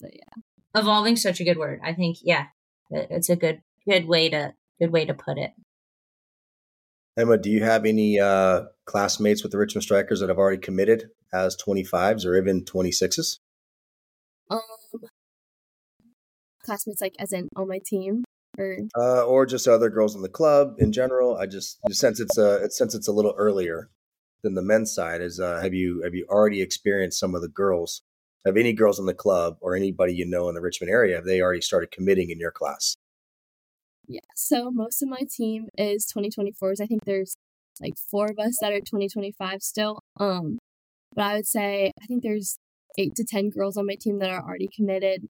but 0.00 0.10
yeah, 0.14 0.80
evolving 0.80 1.16
such 1.16 1.40
a 1.40 1.44
good 1.44 1.58
word. 1.58 1.80
I 1.84 1.92
think 1.92 2.18
yeah, 2.22 2.46
it's 2.90 3.28
a 3.28 3.36
good 3.36 3.60
good 3.88 4.06
way 4.06 4.28
to 4.30 4.54
good 4.80 4.90
way 4.90 5.04
to 5.04 5.14
put 5.14 5.38
it. 5.38 5.52
Emma, 7.18 7.38
do 7.38 7.50
you 7.50 7.64
have 7.64 7.86
any 7.86 8.20
uh, 8.20 8.64
classmates 8.84 9.42
with 9.42 9.50
the 9.50 9.58
Richmond 9.58 9.82
Strikers 9.82 10.20
that 10.20 10.28
have 10.28 10.38
already 10.38 10.58
committed 10.58 11.10
as 11.32 11.56
25s 11.56 12.26
or 12.26 12.36
even 12.36 12.62
26s? 12.62 13.38
Um, 14.50 14.60
classmates 16.62 17.00
like 17.00 17.14
as 17.18 17.32
in 17.32 17.48
on 17.56 17.68
my 17.68 17.80
team 17.84 18.24
or 18.58 18.76
uh, 18.96 19.24
or 19.24 19.46
just 19.46 19.66
other 19.66 19.88
girls 19.88 20.14
in 20.14 20.22
the 20.22 20.28
club 20.28 20.74
in 20.78 20.92
general. 20.92 21.36
I 21.36 21.46
just 21.46 21.78
since 21.90 22.20
it's 22.20 22.36
a 22.36 22.70
since 22.70 22.94
it's 22.94 23.08
a 23.08 23.12
little 23.12 23.34
earlier 23.38 23.88
than 24.42 24.54
the 24.54 24.62
men's 24.62 24.94
side. 24.94 25.22
Is 25.22 25.40
uh, 25.40 25.60
have 25.62 25.72
you 25.72 26.02
have 26.02 26.14
you 26.14 26.26
already 26.28 26.60
experienced 26.60 27.18
some 27.18 27.34
of 27.34 27.40
the 27.40 27.48
girls? 27.48 28.02
Have 28.44 28.56
any 28.56 28.72
girls 28.72 28.98
in 28.98 29.06
the 29.06 29.14
club 29.14 29.56
or 29.60 29.74
anybody 29.74 30.14
you 30.14 30.26
know 30.26 30.48
in 30.48 30.54
the 30.54 30.60
Richmond 30.60 30.90
area? 30.90 31.16
Have 31.16 31.24
they 31.24 31.40
already 31.40 31.62
started 31.62 31.90
committing 31.90 32.30
in 32.30 32.38
your 32.38 32.52
class? 32.52 32.96
Yeah. 34.08 34.20
So 34.34 34.70
most 34.70 35.02
of 35.02 35.08
my 35.08 35.22
team 35.28 35.68
is 35.76 36.06
2024s. 36.16 36.80
I 36.80 36.86
think 36.86 37.04
there's 37.04 37.36
like 37.80 37.94
four 38.10 38.26
of 38.26 38.38
us 38.38 38.56
that 38.60 38.72
are 38.72 38.80
2025 38.80 39.62
still. 39.62 40.00
Um, 40.18 40.58
but 41.14 41.24
I 41.24 41.34
would 41.34 41.46
say 41.46 41.92
I 42.02 42.06
think 42.06 42.22
there's 42.22 42.58
eight 42.98 43.14
to 43.16 43.24
10 43.24 43.50
girls 43.50 43.76
on 43.76 43.86
my 43.86 43.96
team 44.00 44.18
that 44.20 44.30
are 44.30 44.42
already 44.42 44.68
committed. 44.74 45.26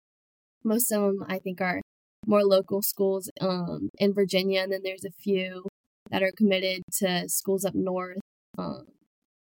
Most 0.65 0.91
of 0.93 1.01
them 1.01 1.25
I 1.29 1.39
think 1.39 1.61
are 1.61 1.81
more 2.27 2.45
local 2.45 2.83
schools 2.83 3.31
um, 3.41 3.89
in 3.99 4.13
Virginia. 4.13 4.63
And 4.63 4.73
then 4.73 4.81
there's 4.83 5.05
a 5.05 5.11
few 5.11 5.67
that 6.11 6.23
are 6.23 6.33
committed 6.37 6.83
to 6.99 7.29
schools 7.29 7.65
up 7.65 7.75
north. 7.75 8.19
Um, 8.59 8.87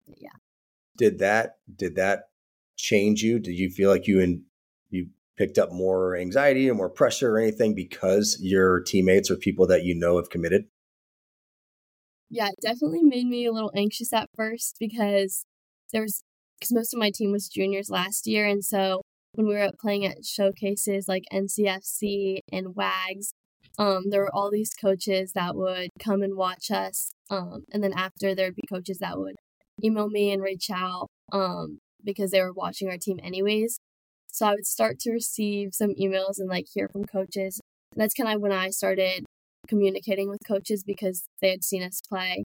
yeah. 0.06 0.30
Did 0.96 1.18
that, 1.18 1.56
did 1.74 1.96
that 1.96 2.28
change 2.76 3.22
you? 3.22 3.38
Did 3.38 3.52
you 3.52 3.70
feel 3.70 3.90
like 3.90 4.06
you 4.06 4.20
and 4.20 4.42
you 4.90 5.08
picked 5.40 5.56
up 5.56 5.72
more 5.72 6.14
anxiety 6.14 6.68
or 6.68 6.74
more 6.74 6.90
pressure 6.90 7.34
or 7.34 7.38
anything 7.38 7.74
because 7.74 8.36
your 8.42 8.80
teammates 8.80 9.30
or 9.30 9.36
people 9.36 9.66
that 9.66 9.84
you 9.84 9.94
know 9.94 10.18
have 10.18 10.28
committed? 10.28 10.66
Yeah, 12.28 12.48
it 12.48 12.56
definitely 12.60 13.02
made 13.02 13.26
me 13.26 13.46
a 13.46 13.52
little 13.52 13.72
anxious 13.74 14.12
at 14.12 14.28
first 14.36 14.76
because 14.78 15.46
there 15.94 16.02
was 16.02 16.22
because 16.58 16.72
most 16.72 16.92
of 16.92 17.00
my 17.00 17.10
team 17.10 17.32
was 17.32 17.48
juniors 17.48 17.88
last 17.88 18.26
year, 18.26 18.46
and 18.46 18.62
so 18.62 19.00
when 19.32 19.46
we 19.46 19.54
were 19.54 19.70
playing 19.80 20.04
at 20.04 20.26
showcases 20.26 21.08
like 21.08 21.24
NCFC 21.32 22.40
and 22.52 22.74
WAGs, 22.76 23.32
um, 23.78 24.10
there 24.10 24.20
were 24.20 24.34
all 24.34 24.50
these 24.50 24.74
coaches 24.74 25.32
that 25.34 25.56
would 25.56 25.88
come 25.98 26.20
and 26.20 26.36
watch 26.36 26.70
us, 26.70 27.12
um, 27.30 27.64
and 27.72 27.82
then 27.82 27.94
after 27.96 28.34
there'd 28.34 28.54
be 28.54 28.68
coaches 28.70 28.98
that 28.98 29.18
would 29.18 29.36
email 29.82 30.10
me 30.10 30.32
and 30.32 30.42
reach 30.42 30.68
out 30.70 31.06
um, 31.32 31.78
because 32.04 32.30
they 32.30 32.42
were 32.42 32.52
watching 32.52 32.90
our 32.90 32.98
team 32.98 33.18
anyways. 33.22 33.78
So 34.32 34.46
I 34.46 34.52
would 34.52 34.66
start 34.66 34.98
to 35.00 35.12
receive 35.12 35.70
some 35.72 35.94
emails 35.94 36.38
and 36.38 36.48
like 36.48 36.66
hear 36.72 36.88
from 36.88 37.04
coaches. 37.04 37.60
And 37.92 38.02
that's 38.02 38.14
kind 38.14 38.32
of 38.32 38.40
when 38.40 38.52
I 38.52 38.70
started 38.70 39.24
communicating 39.68 40.28
with 40.28 40.40
coaches 40.46 40.82
because 40.84 41.24
they 41.40 41.50
had 41.50 41.64
seen 41.64 41.82
us 41.82 42.00
play. 42.08 42.44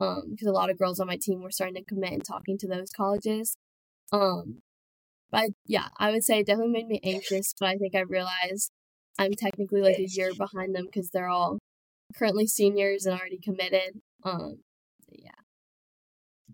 Um, 0.00 0.28
because 0.30 0.46
a 0.46 0.52
lot 0.52 0.70
of 0.70 0.78
girls 0.78 1.00
on 1.00 1.08
my 1.08 1.18
team 1.20 1.42
were 1.42 1.50
starting 1.50 1.74
to 1.74 1.84
commit 1.84 2.12
and 2.12 2.24
talking 2.24 2.56
to 2.58 2.68
those 2.68 2.90
colleges. 2.90 3.56
Um, 4.12 4.58
but 5.30 5.50
yeah, 5.66 5.88
I 5.98 6.12
would 6.12 6.24
say 6.24 6.38
it 6.38 6.46
definitely 6.46 6.72
made 6.72 6.86
me 6.86 7.00
anxious, 7.02 7.52
but 7.58 7.68
I 7.68 7.76
think 7.76 7.94
I 7.94 8.00
realized 8.00 8.70
I'm 9.18 9.32
technically 9.34 9.82
like 9.82 9.98
a 9.98 10.06
year 10.06 10.30
behind 10.36 10.74
them 10.74 10.86
because 10.86 11.10
they're 11.10 11.28
all 11.28 11.58
currently 12.14 12.46
seniors 12.46 13.06
and 13.06 13.18
already 13.18 13.38
committed. 13.38 14.00
Um, 14.22 14.60
yeah. 15.10 15.30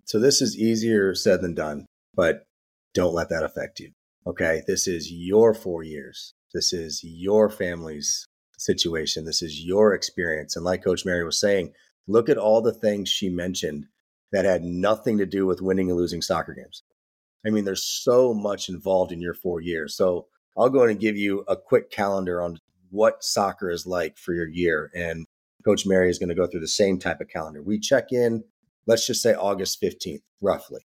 So 0.04 0.18
this 0.18 0.40
is 0.40 0.56
easier 0.56 1.14
said 1.14 1.42
than 1.42 1.54
done, 1.54 1.86
but 2.14 2.44
don't 2.94 3.14
let 3.14 3.28
that 3.28 3.44
affect 3.44 3.80
you. 3.80 3.92
Okay, 4.26 4.62
this 4.66 4.88
is 4.88 5.12
your 5.12 5.52
four 5.52 5.82
years. 5.82 6.32
This 6.54 6.72
is 6.72 7.02
your 7.04 7.50
family's 7.50 8.26
situation. 8.56 9.26
This 9.26 9.42
is 9.42 9.62
your 9.62 9.92
experience. 9.92 10.56
And 10.56 10.64
like 10.64 10.82
Coach 10.82 11.04
Mary 11.04 11.22
was 11.24 11.38
saying, 11.38 11.72
look 12.06 12.30
at 12.30 12.38
all 12.38 12.62
the 12.62 12.72
things 12.72 13.10
she 13.10 13.28
mentioned 13.28 13.86
that 14.32 14.46
had 14.46 14.62
nothing 14.62 15.18
to 15.18 15.26
do 15.26 15.44
with 15.44 15.60
winning 15.60 15.90
and 15.90 15.98
losing 15.98 16.22
soccer 16.22 16.54
games. 16.54 16.82
I 17.46 17.50
mean, 17.50 17.66
there's 17.66 17.82
so 17.82 18.32
much 18.32 18.70
involved 18.70 19.12
in 19.12 19.20
your 19.20 19.34
four 19.34 19.60
years. 19.60 19.94
So 19.94 20.28
I'll 20.56 20.70
go 20.70 20.84
in 20.84 20.90
and 20.90 21.00
give 21.00 21.18
you 21.18 21.44
a 21.46 21.56
quick 21.56 21.90
calendar 21.90 22.40
on 22.40 22.60
what 22.90 23.22
soccer 23.22 23.68
is 23.68 23.86
like 23.86 24.16
for 24.16 24.32
your 24.32 24.48
year. 24.48 24.90
And 24.94 25.26
Coach 25.66 25.84
Mary 25.84 26.08
is 26.08 26.18
going 26.18 26.30
to 26.30 26.34
go 26.34 26.46
through 26.46 26.60
the 26.60 26.68
same 26.68 26.98
type 26.98 27.20
of 27.20 27.28
calendar. 27.28 27.62
We 27.62 27.78
check 27.78 28.10
in, 28.10 28.44
let's 28.86 29.06
just 29.06 29.20
say 29.20 29.34
August 29.34 29.82
15th, 29.82 30.22
roughly 30.40 30.86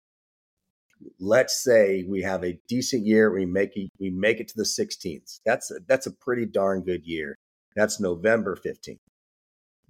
let's 1.19 1.63
say 1.63 2.03
we 2.07 2.21
have 2.21 2.43
a 2.43 2.59
decent 2.67 3.05
year, 3.05 3.31
we 3.31 3.45
make 3.45 3.75
it, 3.75 3.89
we 3.99 4.09
make 4.09 4.39
it 4.39 4.47
to 4.49 4.57
the 4.57 4.63
16th. 4.63 5.39
That's 5.45 5.71
a, 5.71 5.75
that's 5.87 6.07
a 6.07 6.11
pretty 6.11 6.45
darn 6.45 6.81
good 6.81 7.05
year. 7.05 7.35
That's 7.75 7.99
November 7.99 8.55
15th, 8.55 8.99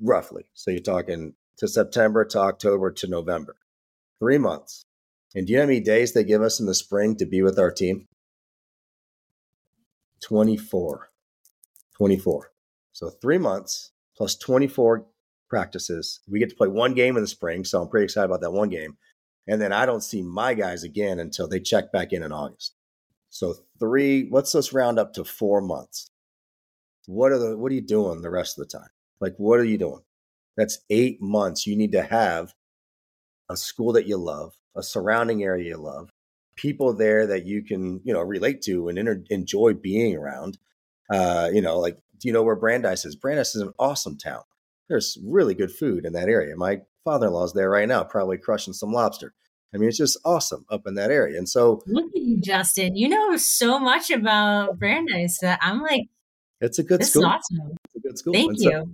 roughly. 0.01 0.45
So 0.53 0.71
you're 0.71 0.79
talking 0.81 1.33
to 1.57 1.67
September 1.67 2.25
to 2.25 2.39
October 2.39 2.91
to 2.91 3.07
November, 3.07 3.55
three 4.19 4.37
months. 4.37 4.83
And 5.35 5.45
do 5.45 5.53
you 5.53 5.57
know 5.57 5.63
how 5.63 5.67
many 5.67 5.79
days 5.79 6.13
they 6.13 6.23
give 6.23 6.41
us 6.41 6.59
in 6.59 6.65
the 6.65 6.73
spring 6.73 7.15
to 7.17 7.25
be 7.25 7.41
with 7.41 7.59
our 7.59 7.71
team? 7.71 8.07
24. 10.21 11.09
24. 11.97 12.51
So 12.91 13.09
three 13.09 13.37
months 13.37 13.91
plus 14.15 14.35
24 14.35 15.05
practices. 15.49 16.19
We 16.27 16.39
get 16.39 16.49
to 16.49 16.55
play 16.55 16.67
one 16.67 16.93
game 16.93 17.15
in 17.15 17.23
the 17.23 17.27
spring. 17.27 17.63
So 17.63 17.81
I'm 17.81 17.89
pretty 17.89 18.05
excited 18.05 18.25
about 18.25 18.41
that 18.41 18.51
one 18.51 18.69
game. 18.69 18.97
And 19.47 19.61
then 19.61 19.71
I 19.71 19.85
don't 19.85 20.03
see 20.03 20.21
my 20.21 20.53
guys 20.53 20.83
again 20.83 21.19
until 21.19 21.47
they 21.47 21.59
check 21.59 21.91
back 21.91 22.11
in 22.11 22.23
in 22.23 22.31
August. 22.31 22.75
So 23.29 23.55
three, 23.79 24.27
let's 24.31 24.51
just 24.51 24.73
round 24.73 24.99
up 24.99 25.13
to 25.13 25.23
four 25.23 25.61
months. 25.61 26.09
What 27.05 27.31
are 27.31 27.37
the, 27.37 27.57
what 27.57 27.71
are 27.71 27.75
you 27.75 27.81
doing 27.81 28.21
the 28.21 28.29
rest 28.29 28.57
of 28.57 28.67
the 28.67 28.77
time? 28.77 28.89
Like, 29.19 29.35
what 29.37 29.59
are 29.59 29.65
you 29.65 29.77
doing? 29.77 30.01
That's 30.57 30.79
eight 30.89 31.21
months. 31.21 31.65
You 31.65 31.77
need 31.77 31.91
to 31.93 32.03
have 32.03 32.53
a 33.49 33.55
school 33.55 33.93
that 33.93 34.07
you 34.07 34.17
love, 34.17 34.55
a 34.75 34.83
surrounding 34.83 35.43
area 35.43 35.69
you 35.69 35.77
love, 35.77 36.09
people 36.55 36.93
there 36.93 37.27
that 37.27 37.45
you 37.45 37.63
can 37.63 38.01
you 38.03 38.13
know 38.13 38.21
relate 38.21 38.61
to 38.63 38.89
and 38.89 38.97
inter- 38.97 39.23
enjoy 39.29 39.73
being 39.73 40.15
around. 40.15 40.57
Uh, 41.09 41.49
you 41.53 41.61
know, 41.61 41.79
like 41.79 41.97
do 42.19 42.27
you 42.27 42.33
know 42.33 42.43
where 42.43 42.55
Brandeis 42.55 43.05
is? 43.05 43.15
Brandeis 43.15 43.55
is 43.55 43.61
an 43.61 43.73
awesome 43.79 44.17
town. 44.17 44.41
There's 44.89 45.17
really 45.23 45.53
good 45.53 45.71
food 45.71 46.05
in 46.05 46.13
that 46.13 46.29
area. 46.29 46.55
My 46.55 46.81
father-in-law's 47.07 47.53
there 47.53 47.69
right 47.69 47.87
now, 47.87 48.03
probably 48.03 48.37
crushing 48.37 48.73
some 48.73 48.91
lobster. 48.91 49.33
I 49.73 49.77
mean, 49.77 49.87
it's 49.87 49.97
just 49.97 50.17
awesome 50.25 50.65
up 50.69 50.87
in 50.87 50.95
that 50.95 51.09
area. 51.09 51.37
And 51.37 51.47
so, 51.47 51.81
look 51.87 52.07
at 52.13 52.21
you, 52.21 52.37
Justin. 52.41 52.97
You 52.97 53.07
know 53.07 53.37
so 53.37 53.79
much 53.79 54.11
about 54.11 54.71
mm-hmm. 54.71 54.79
Brandeis 54.79 55.39
that 55.39 55.59
I'm 55.61 55.81
like, 55.81 56.07
it's 56.59 56.79
a 56.79 56.83
good 56.83 57.05
school. 57.05 57.25
awesome. 57.25 57.77
It's 57.85 57.95
a 57.95 57.99
good 57.99 58.17
school. 58.17 58.33
Thank 58.33 58.49
And 58.49 58.59
you. 58.59 58.71
so, 58.71 58.89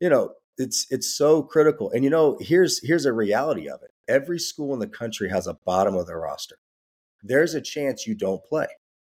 you 0.00 0.08
know, 0.08 0.32
it's 0.58 0.86
it's 0.90 1.16
so 1.16 1.42
critical. 1.42 1.90
And 1.92 2.02
you 2.02 2.10
know, 2.10 2.38
here's 2.40 2.84
here's 2.84 3.06
a 3.06 3.12
reality 3.12 3.68
of 3.68 3.82
it. 3.82 3.90
Every 4.08 4.40
school 4.40 4.74
in 4.74 4.80
the 4.80 4.88
country 4.88 5.30
has 5.30 5.46
a 5.46 5.54
bottom 5.64 5.94
of 5.94 6.06
their 6.08 6.18
roster. 6.18 6.58
There's 7.22 7.54
a 7.54 7.60
chance 7.60 8.06
you 8.06 8.14
don't 8.14 8.44
play. 8.44 8.66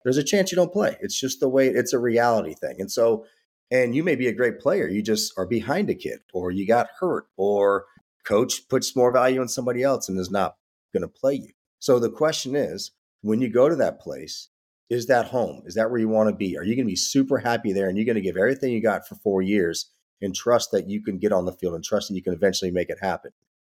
There's 0.05 0.19
a 0.19 0.25
chance 0.25 0.53
you 0.53 0.57
don't 0.57 0.73
play. 0.73 0.97
It's 1.01 1.19
just 1.19 1.41
the 1.41 1.49
way 1.49 1.69
it's 1.69 1.93
a 1.93 1.99
reality 1.99 2.55
thing. 2.55 2.77
And 2.81 2.91
so, 2.91 3.25
and 3.71 3.95
you 3.95 4.05
may 4.05 4.15
be 4.15 4.29
a 4.29 4.33
great 4.33 4.61
player, 4.61 4.87
you 4.87 5.03
just 5.03 5.33
are 5.37 5.47
behind 5.47 5.91
a 5.91 5.95
kid, 5.95 6.21
or 6.33 6.51
you 6.53 6.67
got 6.67 6.89
hurt, 7.01 7.27
or 7.37 7.87
coach 8.27 8.69
puts 8.69 8.97
more 8.97 9.13
value 9.13 9.41
on 9.41 9.49
somebody 9.49 9.83
else 9.83 10.09
and 10.09 10.19
is 10.19 10.31
not 10.31 10.57
going 10.93 11.03
to 11.03 11.09
play 11.09 11.35
you. 11.35 11.53
So 11.79 11.99
the 11.99 12.11
question 12.11 12.57
is, 12.57 12.93
when 13.23 13.41
you 13.41 13.49
go 13.49 13.69
to 13.69 13.77
that 13.77 14.01
place, 14.01 14.49
is 14.89 15.07
that 15.07 15.27
home? 15.27 15.63
Is 15.67 15.75
that 15.75 15.91
where 15.91 15.99
you 15.99 16.09
want 16.09 16.31
to 16.31 16.37
be? 16.37 16.57
Are 16.57 16.65
you 16.65 16.77
going 16.77 16.87
to 16.87 16.91
be 16.91 16.97
super 16.97 17.39
happy 17.39 17.73
there 17.73 17.89
and 17.89 17.97
you're 17.97 18.07
going 18.07 18.17
to 18.17 18.21
give 18.21 18.37
everything 18.37 18.73
you 18.73 18.83
got 18.83 19.07
for 19.07 19.17
four 19.17 19.43
years 19.43 19.91
and 20.23 20.35
trust 20.35 20.71
that 20.73 20.89
you 20.89 21.03
can 21.03 21.19
get 21.19 21.33
on 21.33 21.45
the 21.45 21.53
field 21.53 21.75
and 21.75 21.85
trust 21.85 22.09
that 22.09 22.15
you 22.15 22.23
can 22.23 22.33
eventually 22.33 22.71
make 22.71 22.89
it 22.89 22.99
happen? 23.01 23.33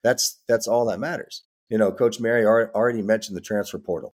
That's 0.03 0.41
that's 0.47 0.67
all 0.67 0.85
that 0.87 0.99
matters. 0.99 1.43
You 1.69 1.77
know, 1.77 1.91
Coach 1.91 2.19
Mary 2.19 2.45
already 2.45 3.01
mentioned 3.01 3.37
the 3.37 3.41
transfer 3.41 3.79
portal. 3.79 4.15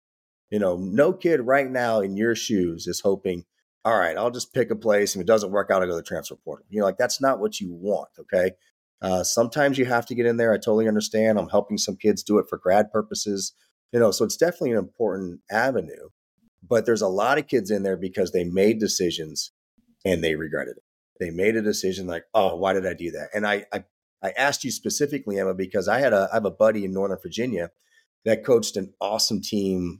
You 0.49 0.59
know, 0.59 0.77
no 0.77 1.13
kid 1.13 1.41
right 1.41 1.69
now 1.69 1.99
in 1.99 2.17
your 2.17 2.35
shoes 2.35 2.87
is 2.87 3.01
hoping, 3.01 3.45
all 3.85 3.97
right, 3.97 4.17
I'll 4.17 4.31
just 4.31 4.53
pick 4.53 4.71
a 4.71 4.75
place 4.75 5.13
and 5.13 5.21
if 5.21 5.25
it 5.25 5.27
doesn't 5.27 5.51
work 5.51 5.69
out, 5.69 5.81
I'll 5.81 5.87
go 5.87 5.93
to 5.93 5.97
the 5.97 6.03
transfer 6.03 6.35
portal. 6.35 6.65
You 6.69 6.79
know, 6.79 6.85
like 6.85 6.97
that's 6.97 7.21
not 7.21 7.39
what 7.39 7.59
you 7.59 7.71
want. 7.71 8.09
Okay. 8.19 8.51
Uh, 9.01 9.23
sometimes 9.23 9.77
you 9.77 9.85
have 9.85 10.05
to 10.07 10.15
get 10.15 10.25
in 10.25 10.37
there. 10.37 10.53
I 10.53 10.57
totally 10.57 10.87
understand. 10.87 11.39
I'm 11.39 11.49
helping 11.49 11.77
some 11.77 11.95
kids 11.95 12.23
do 12.23 12.37
it 12.37 12.47
for 12.49 12.57
grad 12.57 12.91
purposes. 12.91 13.53
You 13.91 13.99
know, 13.99 14.11
so 14.11 14.25
it's 14.25 14.37
definitely 14.37 14.71
an 14.71 14.77
important 14.77 15.41
avenue. 15.49 16.09
But 16.67 16.85
there's 16.85 17.01
a 17.01 17.07
lot 17.07 17.37
of 17.37 17.47
kids 17.47 17.71
in 17.71 17.83
there 17.83 17.97
because 17.97 18.31
they 18.31 18.43
made 18.43 18.79
decisions 18.79 19.51
and 20.05 20.23
they 20.23 20.35
regretted 20.35 20.77
it. 20.77 20.83
They 21.19 21.31
made 21.31 21.55
a 21.55 21.61
decision 21.61 22.07
like, 22.07 22.25
oh, 22.33 22.55
why 22.55 22.73
did 22.73 22.85
I 22.85 22.93
do 22.93 23.11
that? 23.11 23.29
And 23.33 23.47
I, 23.47 23.65
I, 23.73 23.83
I 24.21 24.31
asked 24.37 24.63
you 24.63 24.71
specifically, 24.71 25.39
Emma, 25.39 25.53
because 25.53 25.87
I 25.87 25.99
had 25.99 26.13
a, 26.13 26.29
I 26.31 26.35
have 26.35 26.45
a 26.45 26.51
buddy 26.51 26.85
in 26.85 26.93
Northern 26.93 27.17
Virginia 27.21 27.71
that 28.25 28.45
coached 28.45 28.75
an 28.77 28.93
awesome 28.99 29.41
team. 29.41 29.99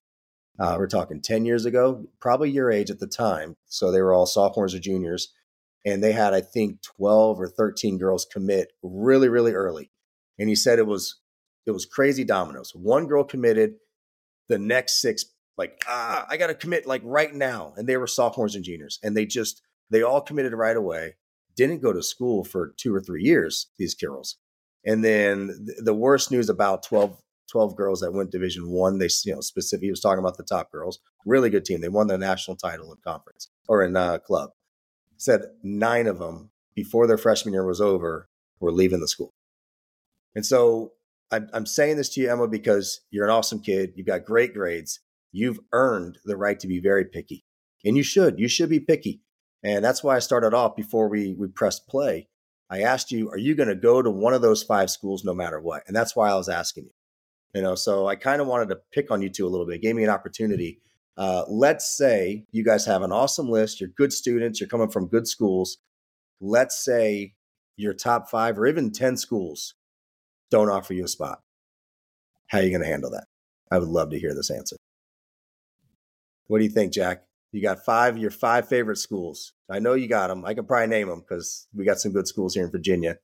Uh, 0.60 0.76
we're 0.78 0.88
talking 0.88 1.22
10 1.22 1.45
years 1.45 1.66
ago, 1.66 2.06
probably 2.20 2.52
your 2.52 2.70
age 2.70 2.89
at 2.89 3.00
the 3.00 3.08
time. 3.08 3.56
So 3.68 3.91
they 3.91 4.02
were 4.02 4.14
all 4.14 4.26
sophomores 4.26 4.76
or 4.76 4.80
juniors 4.80 5.34
and 5.86 6.04
they 6.04 6.12
had 6.12 6.34
I 6.34 6.42
think 6.42 6.82
12 6.82 7.40
or 7.40 7.48
13 7.48 7.98
girls 7.98 8.26
commit 8.32 8.74
really 8.84 9.30
really 9.30 9.54
early. 9.54 9.92
And 10.38 10.50
he 10.50 10.56
said 10.56 10.80
it 10.80 10.88
was 10.88 11.20
it 11.66 11.72
was 11.72 11.86
crazy 11.86 12.24
dominoes. 12.24 12.72
One 12.74 13.08
girl 13.08 13.24
committed, 13.24 13.76
the 14.48 14.60
next 14.60 15.02
six 15.02 15.26
like 15.58 15.84
ah 15.88 16.26
I 16.30 16.38
got 16.38 16.48
to 16.48 16.56
commit 16.56 16.88
like 16.88 17.02
right 17.04 17.34
now 17.34 17.74
and 17.78 17.88
they 17.88 17.98
were 17.98 18.08
sophomores 18.08 18.56
and 18.56 18.64
juniors 18.64 19.00
and 19.04 19.16
they 19.16 19.26
just 19.26 19.62
they 19.90 20.02
all 20.02 20.22
committed 20.22 20.54
right 20.54 20.78
away. 20.78 21.16
Didn't 21.56 21.82
go 21.82 21.92
to 21.92 22.02
school 22.02 22.44
for 22.44 22.74
2 22.78 22.96
or 22.96 23.02
3 23.02 23.22
years 23.22 23.68
these 23.78 23.96
girls. 23.96 24.38
And 24.86 25.04
then 25.04 25.68
the 25.84 25.94
worst 25.94 26.32
news 26.32 26.50
about 26.50 26.84
12 26.84 27.18
12 27.52 27.76
girls 27.76 28.00
that 28.00 28.14
went 28.14 28.32
division 28.32 28.70
1 28.70 29.00
they 29.00 29.10
you 29.26 29.34
know 29.34 29.42
specifically 29.42 29.88
he 29.88 29.92
was 29.92 30.02
talking 30.02 30.20
about 30.20 30.38
the 30.38 30.44
top 30.44 30.72
girls 30.72 31.00
really 31.26 31.50
good 31.50 31.66
team 31.66 31.82
they 31.82 31.90
won 31.90 32.08
the 32.08 32.18
national 32.18 32.56
title 32.56 32.92
in 32.92 32.98
conference 33.04 33.50
or 33.68 33.84
in 33.84 33.96
uh, 33.98 34.20
club 34.20 34.52
said 35.20 35.41
nine 35.61 36.07
of 36.07 36.17
them 36.17 36.49
before 36.74 37.05
their 37.05 37.17
freshman 37.17 37.53
year 37.53 37.65
was 37.65 37.82
over 37.82 38.30
were 38.59 38.72
leaving 38.72 39.01
the 39.01 39.07
school. 39.07 39.34
And 40.34 40.45
so 40.45 40.93
I'm, 41.32 41.49
I'm 41.53 41.65
saying 41.65 41.97
this 41.97 42.09
to 42.09 42.22
you, 42.22 42.32
Emma, 42.32 42.47
because 42.47 43.01
you're 43.11 43.26
an 43.26 43.32
awesome 43.32 43.59
kid. 43.59 43.93
You've 43.95 44.07
got 44.07 44.26
great 44.26 44.53
grades. 44.53 45.01
You've 45.32 45.59
earned 45.74 46.17
the 46.26 46.38
right 46.38 46.59
to 46.59 46.67
be 46.67 46.80
very 46.80 47.05
picky. 47.05 47.43
And 47.86 47.97
you 47.97 48.03
should. 48.03 48.39
You 48.39 48.47
should 48.47 48.70
be 48.70 48.80
picky. 48.80 49.22
And 49.61 49.84
that's 49.84 50.03
why 50.03 50.15
I 50.15 50.20
started 50.20 50.53
off 50.53 50.76
before 50.76 51.09
we, 51.09 51.36
we 51.38 51.47
pressed 51.47 51.88
play. 51.88 52.30
I 52.70 52.82
asked 52.82 53.11
you, 53.11 53.30
are 53.30 53.38
you 53.38 53.55
going 53.55 53.70
to 53.70 53.76
go 53.76 54.01
to 54.01 54.09
one 54.09 54.34
of 54.34 54.41
those 54.41 54.63
five 54.63 54.89
schools 54.89 55.26
no 55.26 55.34
matter 55.34 55.59
what? 55.59 55.84
And 55.88 55.95
that's 55.95 56.15
why 56.15 56.30
I 56.30 56.36
was 56.36 56.49
asking 56.49 56.86
you. 56.86 56.91
You 57.55 57.63
know, 57.63 57.76
so 57.76 58.07
I 58.07 58.15
kind 58.15 58.41
of 58.41 58.47
wanted 58.47 58.70
to 58.70 58.80
pick 58.93 59.11
on 59.11 59.22
you 59.22 59.30
two 59.30 59.45
a 59.45 59.49
little 59.49 59.65
bit. 59.65 59.76
It 59.76 59.82
gave 59.82 59.95
me 59.95 60.03
an 60.03 60.09
opportunity 60.11 60.80
uh, 61.20 61.43
let's 61.49 61.97
say 61.97 62.45
you 62.49 62.63
guys 62.63 62.86
have 62.86 63.01
an 63.01 63.11
awesome 63.11 63.49
list, 63.49 63.82
you're 63.82 63.89
good 63.89 64.13
students, 64.13 64.61
you're 64.61 64.70
coming 64.70 64.89
from 64.89 65.07
good 65.07 65.28
schools. 65.28 65.80
Let's 66.39 66.82
say 66.82 67.36
your 67.76 67.93
top 67.93 68.30
five 68.30 68.57
or 68.57 68.65
even 68.65 68.91
10 68.91 69.17
schools 69.17 69.74
don't 70.49 70.70
offer 70.70 70.93
you 70.93 71.03
a 71.03 71.09
spot. 71.09 71.41
How 72.47 72.59
are 72.59 72.61
you 72.61 72.70
going 72.70 72.84
to 72.84 72.88
handle 72.88 73.11
that? 73.11 73.26
I 73.70 73.80
would 73.80 73.89
love 73.89 74.11
to 74.11 74.20
hear 74.20 74.34
this 74.34 74.49
answer. 74.49 74.78
What 76.47 76.59
do 76.59 76.63
you 76.63 76.72
think, 76.72 76.93
Jack? 76.93 77.24
You 77.51 77.61
got 77.61 77.84
five, 77.84 78.17
your 78.17 78.32
five 78.32 78.70
favorite 78.70 78.97
schools. 78.97 79.51
I 79.70 79.80
know 79.80 79.95
you 79.95 80.07
got 80.07 80.28
them. 80.28 80.45
I 80.45 80.53
can 80.53 80.65
probably 80.65 80.88
name 80.88 81.09
them 81.09 81.20
because 81.20 81.67
we 81.76 81.84
got 81.84 81.99
some 81.99 82.13
good 82.13 82.30
schools 82.30 82.55
here 82.55 82.63
in 82.63 82.72
Virginia. 82.72 83.17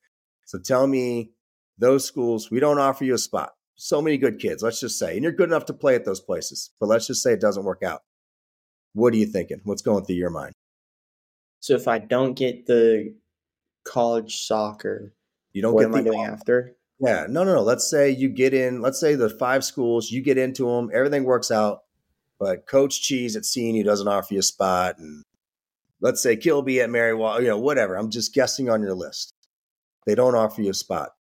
So 0.43 0.59
tell 0.59 0.85
me 0.85 1.31
those 1.77 2.03
schools, 2.03 2.51
we 2.51 2.59
don't 2.59 2.77
offer 2.77 3.05
you 3.05 3.13
a 3.13 3.17
spot 3.17 3.53
so 3.75 4.01
many 4.01 4.17
good 4.17 4.39
kids, 4.39 4.63
let's 4.63 4.79
just 4.79 4.97
say, 4.97 5.15
and 5.15 5.23
you're 5.23 5.31
good 5.31 5.49
enough 5.49 5.65
to 5.65 5.73
play 5.73 5.95
at 5.95 6.05
those 6.05 6.21
places, 6.21 6.71
but 6.79 6.87
let's 6.87 7.07
just 7.07 7.21
say 7.21 7.33
it 7.33 7.41
doesn't 7.41 7.65
work 7.65 7.83
out. 7.83 8.01
What 8.93 9.13
are 9.13 9.17
you 9.17 9.25
thinking? 9.25 9.59
What's 9.63 9.81
going 9.81 10.05
through 10.05 10.15
your 10.15 10.29
mind? 10.29 10.53
So 11.59 11.73
if 11.73 11.87
I 11.87 11.99
don't 11.99 12.33
get 12.33 12.65
the 12.65 13.13
college 13.83 14.45
soccer, 14.45 15.13
you 15.51 15.61
don't 15.61 15.73
what 15.73 15.81
get 15.81 15.87
am 15.87 15.91
the, 15.91 15.99
I 15.99 16.13
doing 16.13 16.25
after? 16.25 16.75
Yeah, 16.99 17.25
no, 17.29 17.43
no, 17.43 17.55
no. 17.55 17.61
Let's 17.61 17.89
say 17.89 18.09
you 18.09 18.29
get 18.29 18.53
in. 18.53 18.81
Let's 18.81 18.99
say 18.99 19.15
the 19.15 19.29
five 19.29 19.65
schools, 19.65 20.11
you 20.11 20.21
get 20.21 20.37
into 20.37 20.65
them, 20.67 20.89
everything 20.93 21.25
works 21.25 21.51
out, 21.51 21.81
but 22.39 22.67
Coach 22.67 23.01
Cheese 23.01 23.35
at 23.35 23.43
CNU 23.43 23.83
doesn't 23.83 24.07
offer 24.07 24.33
you 24.33 24.39
a 24.39 24.43
spot, 24.43 24.97
and 24.97 25.23
let's 25.99 26.21
say 26.21 26.37
Kilby 26.37 26.79
at 26.79 26.89
Mary 26.89 27.13
Wash, 27.13 27.41
you 27.41 27.47
know, 27.47 27.59
whatever. 27.59 27.95
I'm 27.95 28.11
just 28.11 28.33
guessing 28.33 28.69
on 28.69 28.81
your 28.81 28.93
list. 28.93 29.33
They 30.05 30.15
don't 30.15 30.35
offer 30.35 30.61
you 30.61 30.69
a 30.69 30.73
spot 30.73 31.14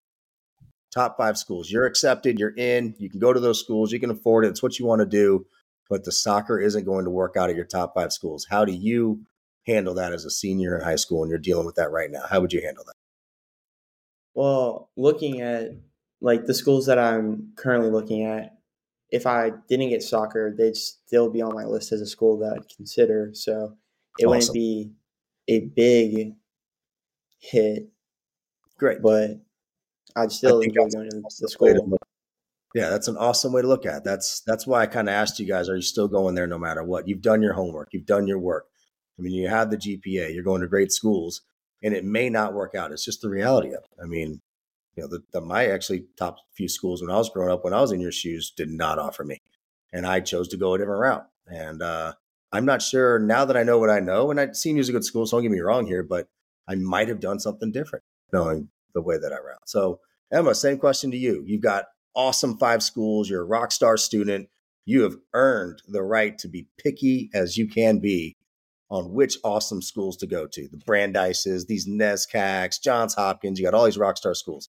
top 0.92 1.16
five 1.16 1.38
schools. 1.38 1.70
You're 1.70 1.86
accepted, 1.86 2.38
you're 2.38 2.54
in, 2.56 2.94
you 2.98 3.10
can 3.10 3.18
go 3.18 3.32
to 3.32 3.40
those 3.40 3.60
schools, 3.60 3.92
you 3.92 4.00
can 4.00 4.10
afford 4.10 4.44
it, 4.44 4.48
it's 4.48 4.62
what 4.62 4.78
you 4.78 4.86
want 4.86 5.00
to 5.00 5.06
do, 5.06 5.46
but 5.88 6.04
the 6.04 6.12
soccer 6.12 6.60
isn't 6.60 6.84
going 6.84 7.04
to 7.04 7.10
work 7.10 7.36
out 7.36 7.50
at 7.50 7.56
your 7.56 7.64
top 7.64 7.94
five 7.94 8.12
schools. 8.12 8.46
How 8.48 8.64
do 8.64 8.72
you 8.72 9.24
handle 9.66 9.94
that 9.94 10.12
as 10.12 10.24
a 10.24 10.30
senior 10.30 10.76
in 10.76 10.84
high 10.84 10.96
school 10.96 11.22
and 11.22 11.30
you're 11.30 11.38
dealing 11.38 11.66
with 11.66 11.76
that 11.76 11.90
right 11.90 12.10
now? 12.10 12.24
How 12.28 12.40
would 12.40 12.52
you 12.52 12.60
handle 12.62 12.84
that? 12.84 12.94
Well, 14.34 14.90
looking 14.96 15.40
at 15.40 15.70
like 16.20 16.46
the 16.46 16.54
schools 16.54 16.86
that 16.86 16.98
I'm 16.98 17.52
currently 17.56 17.90
looking 17.90 18.24
at, 18.24 18.56
if 19.10 19.26
I 19.26 19.52
didn't 19.68 19.90
get 19.90 20.02
soccer, 20.02 20.54
they'd 20.56 20.76
still 20.76 21.28
be 21.28 21.42
on 21.42 21.54
my 21.54 21.64
list 21.64 21.92
as 21.92 22.00
a 22.00 22.06
school 22.06 22.38
that 22.38 22.54
I'd 22.54 22.76
consider. 22.76 23.30
So 23.34 23.76
it 24.18 24.24
awesome. 24.24 24.30
wouldn't 24.30 24.54
be 24.54 24.92
a 25.48 25.60
big 25.60 26.34
hit. 27.38 27.88
Great. 28.78 29.02
But 29.02 29.42
I'd 30.16 30.32
still 30.32 30.60
enjoy 30.60 30.88
going 30.88 31.10
to 31.10 31.22
the 31.40 31.48
school. 31.48 31.98
Yeah, 32.74 32.88
that's 32.88 33.08
an 33.08 33.18
awesome 33.18 33.52
way 33.52 33.60
to 33.60 33.68
look 33.68 33.84
at 33.84 33.98
it. 33.98 34.04
That's 34.04 34.40
that's 34.40 34.66
why 34.66 34.82
I 34.82 34.86
kind 34.86 35.08
of 35.08 35.14
asked 35.14 35.38
you 35.38 35.46
guys: 35.46 35.68
Are 35.68 35.76
you 35.76 35.82
still 35.82 36.08
going 36.08 36.34
there 36.34 36.46
no 36.46 36.58
matter 36.58 36.82
what? 36.82 37.06
You've 37.06 37.20
done 37.20 37.42
your 37.42 37.52
homework. 37.52 37.88
You've 37.92 38.06
done 38.06 38.26
your 38.26 38.38
work. 38.38 38.66
I 39.18 39.22
mean, 39.22 39.34
you 39.34 39.48
have 39.48 39.70
the 39.70 39.76
GPA. 39.76 40.34
You're 40.34 40.42
going 40.42 40.62
to 40.62 40.68
great 40.68 40.90
schools, 40.90 41.42
and 41.82 41.94
it 41.94 42.04
may 42.04 42.30
not 42.30 42.54
work 42.54 42.74
out. 42.74 42.92
It's 42.92 43.04
just 43.04 43.20
the 43.20 43.28
reality 43.28 43.68
of 43.68 43.84
it. 43.84 44.02
I 44.02 44.06
mean, 44.06 44.40
you 44.96 45.02
know, 45.02 45.08
the, 45.08 45.22
the 45.32 45.40
my 45.42 45.66
actually 45.66 46.06
top 46.16 46.38
few 46.54 46.68
schools 46.68 47.02
when 47.02 47.10
I 47.10 47.18
was 47.18 47.28
growing 47.28 47.50
up, 47.50 47.62
when 47.62 47.74
I 47.74 47.80
was 47.80 47.92
in 47.92 48.00
your 48.00 48.12
shoes, 48.12 48.50
did 48.50 48.70
not 48.70 48.98
offer 48.98 49.24
me, 49.24 49.42
and 49.92 50.06
I 50.06 50.20
chose 50.20 50.48
to 50.48 50.56
go 50.56 50.74
a 50.74 50.78
different 50.78 51.00
route. 51.00 51.26
And 51.46 51.82
uh, 51.82 52.14
I'm 52.52 52.64
not 52.64 52.80
sure 52.80 53.18
now 53.18 53.44
that 53.44 53.56
I 53.56 53.64
know 53.64 53.78
what 53.78 53.90
I 53.90 54.00
know. 54.00 54.30
And 54.30 54.40
I 54.40 54.46
CNU's 54.48 54.88
a 54.88 54.92
good 54.92 55.04
school, 55.04 55.26
so 55.26 55.36
don't 55.36 55.42
get 55.42 55.50
me 55.50 55.60
wrong 55.60 55.86
here, 55.86 56.02
but 56.02 56.28
I 56.66 56.74
might 56.76 57.08
have 57.08 57.20
done 57.20 57.38
something 57.38 57.70
different, 57.70 58.04
knowing 58.32 58.68
the 58.94 59.02
way 59.02 59.18
that 59.18 59.32
I 59.32 59.36
route. 59.36 59.66
So, 59.68 60.00
Emma, 60.32 60.54
same 60.54 60.78
question 60.78 61.10
to 61.10 61.16
you. 61.16 61.42
You've 61.46 61.62
got 61.62 61.86
awesome 62.14 62.58
five 62.58 62.82
schools. 62.82 63.28
You're 63.28 63.42
a 63.42 63.46
rock 63.46 63.72
star 63.72 63.96
student. 63.96 64.48
You 64.84 65.02
have 65.02 65.16
earned 65.34 65.82
the 65.86 66.02
right 66.02 66.36
to 66.38 66.48
be 66.48 66.68
picky 66.78 67.30
as 67.34 67.56
you 67.56 67.68
can 67.68 67.98
be 67.98 68.36
on 68.90 69.12
which 69.12 69.38
awesome 69.42 69.80
schools 69.80 70.16
to 70.18 70.26
go 70.26 70.46
to. 70.46 70.68
The 70.68 70.76
Brandeises, 70.76 71.66
these 71.66 71.88
NESCACs, 71.88 72.82
Johns 72.82 73.14
Hopkins. 73.14 73.58
You 73.58 73.64
got 73.64 73.74
all 73.74 73.84
these 73.84 73.98
rock 73.98 74.16
star 74.18 74.34
schools, 74.34 74.68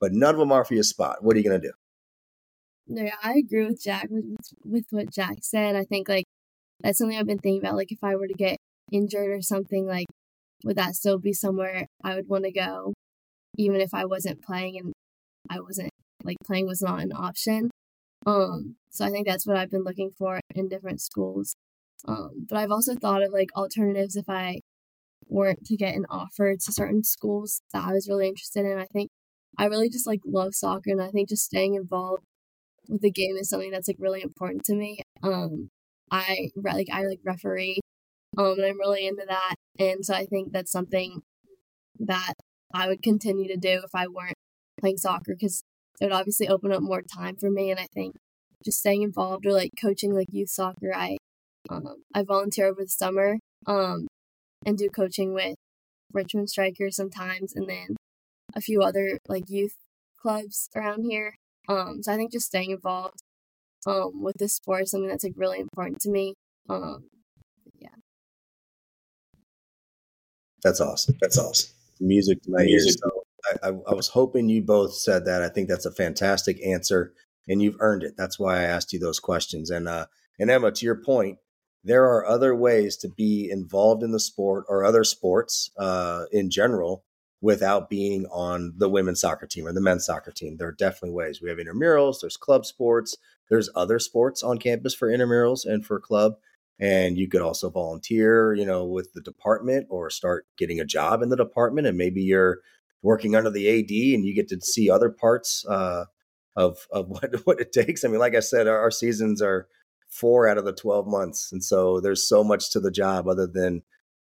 but 0.00 0.12
none 0.12 0.34
of 0.34 0.40
them 0.40 0.52
are 0.52 0.64
for 0.64 0.74
your 0.74 0.82
spot. 0.82 1.18
What 1.20 1.36
are 1.36 1.38
you 1.38 1.48
going 1.48 1.60
to 1.60 1.68
do? 1.68 1.74
No, 2.88 3.08
I 3.22 3.34
agree 3.34 3.66
with 3.66 3.80
Jack 3.82 4.08
with, 4.10 4.24
with 4.64 4.84
what 4.90 5.12
Jack 5.12 5.38
said. 5.42 5.76
I 5.76 5.84
think 5.84 6.08
like 6.08 6.24
that's 6.80 6.98
something 6.98 7.16
I've 7.16 7.26
been 7.26 7.38
thinking 7.38 7.60
about. 7.60 7.76
Like 7.76 7.92
if 7.92 8.02
I 8.02 8.16
were 8.16 8.26
to 8.26 8.34
get 8.34 8.56
injured 8.90 9.30
or 9.30 9.42
something, 9.42 9.86
like 9.86 10.06
would 10.64 10.76
that 10.76 10.94
still 10.94 11.18
be 11.18 11.32
somewhere 11.32 11.86
I 12.02 12.16
would 12.16 12.28
want 12.28 12.44
to 12.44 12.52
go? 12.52 12.92
Even 13.56 13.80
if 13.80 13.94
I 13.94 14.04
wasn't 14.04 14.42
playing 14.42 14.78
and 14.78 14.92
I 15.50 15.60
wasn't 15.60 15.90
like 16.24 16.36
playing 16.44 16.66
was 16.66 16.82
not 16.82 17.02
an 17.02 17.12
option. 17.12 17.70
Um, 18.26 18.76
so 18.90 19.04
I 19.04 19.10
think 19.10 19.26
that's 19.26 19.46
what 19.46 19.56
I've 19.56 19.70
been 19.70 19.84
looking 19.84 20.10
for 20.16 20.40
in 20.54 20.68
different 20.68 21.00
schools. 21.00 21.54
Um, 22.06 22.46
but 22.48 22.58
I've 22.58 22.70
also 22.70 22.94
thought 22.94 23.22
of 23.22 23.32
like 23.32 23.48
alternatives 23.56 24.16
if 24.16 24.28
I 24.28 24.60
weren't 25.28 25.64
to 25.66 25.76
get 25.76 25.94
an 25.94 26.06
offer 26.10 26.56
to 26.56 26.72
certain 26.72 27.04
schools 27.04 27.62
that 27.72 27.84
I 27.84 27.92
was 27.92 28.08
really 28.08 28.28
interested 28.28 28.64
in. 28.64 28.78
I 28.78 28.86
think 28.92 29.10
I 29.58 29.66
really 29.66 29.88
just 29.88 30.06
like 30.06 30.20
love 30.24 30.54
soccer 30.54 30.90
and 30.90 31.02
I 31.02 31.10
think 31.10 31.28
just 31.28 31.44
staying 31.44 31.74
involved 31.74 32.22
with 32.88 33.02
the 33.02 33.10
game 33.10 33.36
is 33.36 33.48
something 33.48 33.70
that's 33.70 33.88
like 33.88 33.96
really 33.98 34.22
important 34.22 34.64
to 34.64 34.74
me. 34.74 35.00
Um, 35.22 35.70
I 36.10 36.50
like 36.56 36.88
I 36.92 37.04
like 37.04 37.20
referee, 37.24 37.80
um, 38.36 38.54
and 38.58 38.66
I'm 38.66 38.78
really 38.78 39.06
into 39.06 39.24
that, 39.26 39.54
and 39.78 40.04
so 40.04 40.14
I 40.14 40.26
think 40.26 40.52
that's 40.52 40.70
something 40.70 41.22
that 42.00 42.34
I 42.74 42.88
would 42.88 43.02
continue 43.02 43.48
to 43.48 43.56
do 43.56 43.82
if 43.84 43.94
I 43.94 44.06
weren't 44.06 44.36
playing 44.80 44.98
soccer 44.98 45.34
because 45.34 45.62
it 46.00 46.06
would 46.06 46.12
obviously 46.12 46.48
open 46.48 46.72
up 46.72 46.82
more 46.82 47.02
time 47.02 47.36
for 47.36 47.50
me, 47.50 47.70
and 47.70 47.78
I 47.78 47.86
think 47.94 48.16
just 48.64 48.78
staying 48.78 49.02
involved 49.02 49.46
or 49.46 49.52
like 49.52 49.70
coaching 49.80 50.14
like 50.14 50.28
youth 50.30 50.50
soccer, 50.50 50.92
I 50.94 51.16
um, 51.70 52.02
I 52.14 52.22
volunteer 52.22 52.66
over 52.66 52.82
the 52.82 52.88
summer, 52.88 53.38
um, 53.66 54.08
and 54.66 54.76
do 54.78 54.88
coaching 54.88 55.34
with 55.34 55.56
Richmond 56.12 56.50
Strikers 56.50 56.96
sometimes, 56.96 57.54
and 57.54 57.68
then 57.68 57.96
a 58.54 58.60
few 58.60 58.82
other 58.82 59.18
like 59.28 59.44
youth 59.48 59.76
clubs 60.20 60.68
around 60.74 61.04
here. 61.04 61.34
Um, 61.68 62.02
so 62.02 62.12
I 62.12 62.16
think 62.16 62.32
just 62.32 62.46
staying 62.46 62.70
involved 62.70 63.22
um 63.86 64.22
with 64.22 64.36
this 64.38 64.54
sport 64.54 64.82
is 64.82 64.90
something 64.90 65.08
that's 65.08 65.24
like 65.24 65.34
really 65.36 65.58
important 65.58 66.00
to 66.00 66.10
me. 66.10 66.34
Um, 66.68 67.08
yeah. 67.80 67.88
That's 70.62 70.80
awesome. 70.80 71.16
That's 71.20 71.38
awesome. 71.38 71.70
Music 72.02 72.42
to 72.42 72.50
my 72.50 72.62
ears. 72.62 72.96
So 73.00 73.24
I, 73.62 73.68
I, 73.68 73.72
I 73.90 73.94
was 73.94 74.08
hoping 74.08 74.48
you 74.48 74.62
both 74.62 74.94
said 74.94 75.24
that. 75.24 75.42
I 75.42 75.48
think 75.48 75.68
that's 75.68 75.86
a 75.86 75.92
fantastic 75.92 76.64
answer, 76.64 77.12
and 77.48 77.62
you've 77.62 77.76
earned 77.80 78.02
it. 78.02 78.14
That's 78.16 78.38
why 78.38 78.58
I 78.58 78.64
asked 78.64 78.92
you 78.92 78.98
those 78.98 79.20
questions. 79.20 79.70
And 79.70 79.88
uh, 79.88 80.06
and 80.38 80.50
Emma, 80.50 80.72
to 80.72 80.84
your 80.84 80.96
point, 81.02 81.38
there 81.84 82.04
are 82.04 82.26
other 82.26 82.54
ways 82.54 82.96
to 82.98 83.08
be 83.08 83.48
involved 83.50 84.02
in 84.02 84.12
the 84.12 84.20
sport 84.20 84.64
or 84.68 84.84
other 84.84 85.04
sports 85.04 85.70
uh, 85.78 86.24
in 86.32 86.50
general 86.50 87.04
without 87.40 87.90
being 87.90 88.24
on 88.26 88.72
the 88.76 88.88
women's 88.88 89.20
soccer 89.20 89.46
team 89.46 89.66
or 89.66 89.72
the 89.72 89.80
men's 89.80 90.06
soccer 90.06 90.30
team. 90.30 90.56
There 90.56 90.68
are 90.68 90.72
definitely 90.72 91.10
ways. 91.10 91.42
We 91.42 91.48
have 91.48 91.58
intramurals, 91.58 92.20
there's 92.20 92.36
club 92.36 92.64
sports, 92.64 93.16
there's 93.50 93.68
other 93.74 93.98
sports 93.98 94.42
on 94.44 94.58
campus 94.58 94.94
for 94.94 95.08
intramurals 95.08 95.66
and 95.66 95.84
for 95.84 95.98
club. 95.98 96.34
And 96.80 97.16
you 97.16 97.28
could 97.28 97.42
also 97.42 97.70
volunteer, 97.70 98.54
you 98.54 98.66
know, 98.66 98.84
with 98.84 99.12
the 99.12 99.20
department 99.20 99.86
or 99.88 100.10
start 100.10 100.46
getting 100.56 100.80
a 100.80 100.84
job 100.84 101.22
in 101.22 101.28
the 101.28 101.36
department. 101.36 101.86
And 101.86 101.96
maybe 101.96 102.22
you're 102.22 102.60
working 103.02 103.36
under 103.36 103.50
the 103.50 103.68
AD 103.68 103.90
and 104.14 104.24
you 104.24 104.34
get 104.34 104.48
to 104.48 104.60
see 104.60 104.90
other 104.90 105.10
parts 105.10 105.64
uh, 105.68 106.06
of, 106.56 106.86
of 106.90 107.08
what, 107.10 107.34
what 107.44 107.60
it 107.60 107.72
takes. 107.72 108.04
I 108.04 108.08
mean, 108.08 108.18
like 108.18 108.34
I 108.34 108.40
said, 108.40 108.66
our, 108.66 108.78
our 108.78 108.90
seasons 108.90 109.40
are 109.40 109.68
four 110.08 110.48
out 110.48 110.58
of 110.58 110.64
the 110.64 110.72
12 110.72 111.06
months. 111.06 111.52
And 111.52 111.62
so 111.64 112.00
there's 112.00 112.28
so 112.28 112.44
much 112.44 112.70
to 112.70 112.80
the 112.80 112.90
job 112.90 113.28
other 113.28 113.46
than 113.46 113.82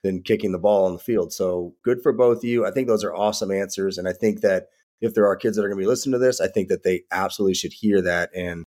than 0.03 0.23
kicking 0.23 0.53
the 0.53 0.59
ball 0.59 0.87
on 0.87 0.95
the 0.95 0.99
field. 0.99 1.33
So 1.33 1.75
good 1.85 2.03
for 2.03 2.13
both 2.13 2.39
of 2.39 2.45
you. 2.45 2.65
I 2.65 2.71
think 2.71 2.89
those 2.89 3.05
are 3.05 3.15
awesome 3.15 3.51
answers. 3.51 3.99
And 3.99 4.09
I 4.09 4.13
think 4.13 4.41
that 4.41 4.69
if 5.01 5.15
there 5.15 5.27
are 5.27 5.37
kids 5.37 5.57
that 5.57 5.65
are 5.65 5.69
going 5.69 5.79
to 5.79 5.83
be 5.83 5.89
listening 5.89 6.13
to 6.13 6.19
this, 6.19 6.41
I 6.41 6.49
think 6.49 6.69
that 6.69 6.85
they 6.85 7.03
absolutely 7.11 7.55
should 7.55 7.73
hear 7.73 8.01
that. 8.03 8.31
And, 8.35 8.65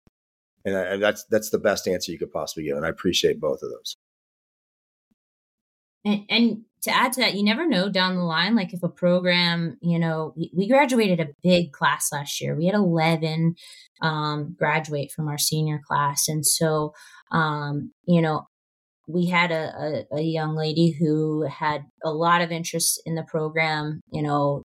and, 0.65 0.75
and 0.75 1.03
that's, 1.03 1.25
that's 1.25 1.49
the 1.49 1.59
best 1.59 1.87
answer 1.87 2.11
you 2.11 2.19
could 2.19 2.31
possibly 2.31 2.65
give. 2.65 2.77
And 2.77 2.85
I 2.85 2.89
appreciate 2.89 3.39
both 3.39 3.61
of 3.61 3.69
those. 3.69 3.97
And, 6.03 6.25
and 6.29 6.61
to 6.83 6.95
add 6.95 7.13
to 7.13 7.21
that, 7.21 7.35
you 7.35 7.43
never 7.43 7.67
know 7.67 7.89
down 7.89 8.15
the 8.15 8.23
line, 8.23 8.55
like 8.55 8.73
if 8.73 8.81
a 8.81 8.89
program, 8.89 9.77
you 9.81 9.99
know, 9.99 10.33
we, 10.35 10.51
we 10.55 10.67
graduated 10.67 11.19
a 11.19 11.29
big 11.43 11.71
class 11.71 12.11
last 12.11 12.41
year. 12.41 12.55
We 12.55 12.65
had 12.65 12.75
11 12.75 13.55
um, 14.01 14.55
graduate 14.57 15.11
from 15.11 15.27
our 15.27 15.37
senior 15.37 15.79
class. 15.87 16.27
And 16.27 16.45
so, 16.45 16.93
um, 17.31 17.91
you 18.05 18.21
know, 18.21 18.47
we 19.07 19.27
had 19.27 19.51
a, 19.51 20.05
a, 20.11 20.17
a, 20.17 20.21
young 20.21 20.55
lady 20.55 20.91
who 20.91 21.43
had 21.43 21.83
a 22.03 22.11
lot 22.11 22.41
of 22.41 22.51
interest 22.51 23.01
in 23.05 23.15
the 23.15 23.23
program, 23.23 24.01
you 24.11 24.21
know, 24.21 24.63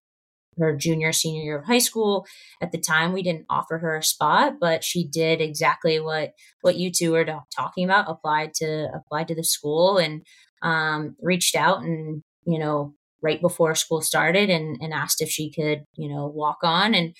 her 0.57 0.75
junior, 0.75 1.11
senior 1.11 1.43
year 1.43 1.59
of 1.59 1.65
high 1.65 1.77
school. 1.77 2.25
At 2.61 2.71
the 2.71 2.79
time, 2.79 3.13
we 3.13 3.23
didn't 3.23 3.45
offer 3.49 3.77
her 3.77 3.95
a 3.95 4.03
spot, 4.03 4.53
but 4.59 4.83
she 4.83 5.07
did 5.07 5.41
exactly 5.41 5.99
what, 5.99 6.33
what 6.61 6.77
you 6.77 6.91
two 6.91 7.11
were 7.11 7.25
talking 7.55 7.85
about, 7.85 8.09
applied 8.09 8.53
to, 8.55 8.89
applied 8.93 9.27
to 9.29 9.35
the 9.35 9.43
school 9.43 9.97
and, 9.97 10.21
um, 10.61 11.15
reached 11.21 11.55
out 11.55 11.81
and, 11.81 12.23
you 12.45 12.59
know, 12.59 12.93
right 13.21 13.41
before 13.41 13.75
school 13.75 14.01
started 14.01 14.49
and, 14.49 14.77
and 14.81 14.93
asked 14.93 15.21
if 15.21 15.29
she 15.29 15.51
could, 15.51 15.83
you 15.95 16.09
know, 16.09 16.27
walk 16.27 16.59
on. 16.63 16.93
And 16.93 17.15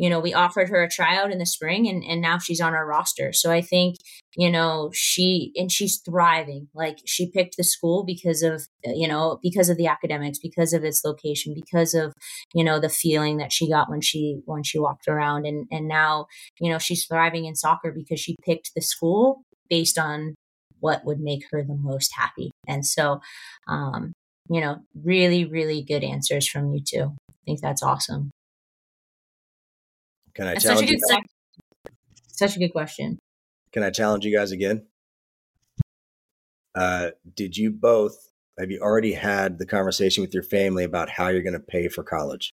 you 0.00 0.08
know, 0.08 0.18
we 0.18 0.32
offered 0.32 0.70
her 0.70 0.82
a 0.82 0.88
tryout 0.88 1.30
in 1.30 1.36
the 1.36 1.44
spring 1.44 1.86
and, 1.86 2.02
and 2.02 2.22
now 2.22 2.38
she's 2.38 2.58
on 2.58 2.72
our 2.72 2.86
roster. 2.86 3.34
So 3.34 3.52
I 3.52 3.60
think, 3.60 3.96
you 4.34 4.50
know, 4.50 4.90
she, 4.94 5.52
and 5.56 5.70
she's 5.70 6.00
thriving. 6.00 6.68
Like 6.74 7.00
she 7.04 7.30
picked 7.30 7.58
the 7.58 7.64
school 7.64 8.02
because 8.02 8.42
of, 8.42 8.66
you 8.82 9.06
know, 9.06 9.38
because 9.42 9.68
of 9.68 9.76
the 9.76 9.88
academics, 9.88 10.38
because 10.38 10.72
of 10.72 10.84
its 10.84 11.04
location, 11.04 11.52
because 11.54 11.92
of, 11.92 12.14
you 12.54 12.64
know, 12.64 12.80
the 12.80 12.88
feeling 12.88 13.36
that 13.36 13.52
she 13.52 13.68
got 13.68 13.90
when 13.90 14.00
she, 14.00 14.40
when 14.46 14.62
she 14.62 14.78
walked 14.78 15.06
around. 15.06 15.44
And, 15.44 15.66
and 15.70 15.86
now, 15.86 16.28
you 16.58 16.72
know, 16.72 16.78
she's 16.78 17.04
thriving 17.04 17.44
in 17.44 17.54
soccer 17.54 17.92
because 17.92 18.18
she 18.18 18.36
picked 18.42 18.70
the 18.74 18.80
school 18.80 19.42
based 19.68 19.98
on 19.98 20.34
what 20.78 21.04
would 21.04 21.20
make 21.20 21.42
her 21.50 21.62
the 21.62 21.76
most 21.78 22.14
happy. 22.16 22.50
And 22.66 22.86
so, 22.86 23.20
um, 23.68 24.14
you 24.48 24.62
know, 24.62 24.78
really, 24.94 25.44
really 25.44 25.82
good 25.82 26.02
answers 26.02 26.48
from 26.48 26.72
you 26.72 26.80
too. 26.82 27.12
I 27.28 27.34
think 27.44 27.60
that's 27.60 27.82
awesome. 27.82 28.30
Can 30.34 30.46
I 30.46 30.52
That's 30.54 30.64
challenge 30.64 30.88
such 30.88 30.96
a, 30.96 31.16
good, 31.16 31.92
such 32.28 32.56
a 32.56 32.58
good 32.58 32.72
question. 32.72 33.18
Can 33.72 33.82
I 33.82 33.90
challenge 33.90 34.24
you 34.24 34.36
guys 34.36 34.52
again? 34.52 34.86
Uh, 36.74 37.10
did 37.34 37.56
you 37.56 37.70
both 37.70 38.30
have 38.60 38.70
you 38.70 38.80
already 38.80 39.14
had 39.14 39.58
the 39.58 39.64
conversation 39.64 40.22
with 40.22 40.34
your 40.34 40.42
family 40.42 40.84
about 40.84 41.08
how 41.08 41.28
you're 41.28 41.42
going 41.42 41.54
to 41.54 41.60
pay 41.60 41.88
for 41.88 42.04
college? 42.04 42.52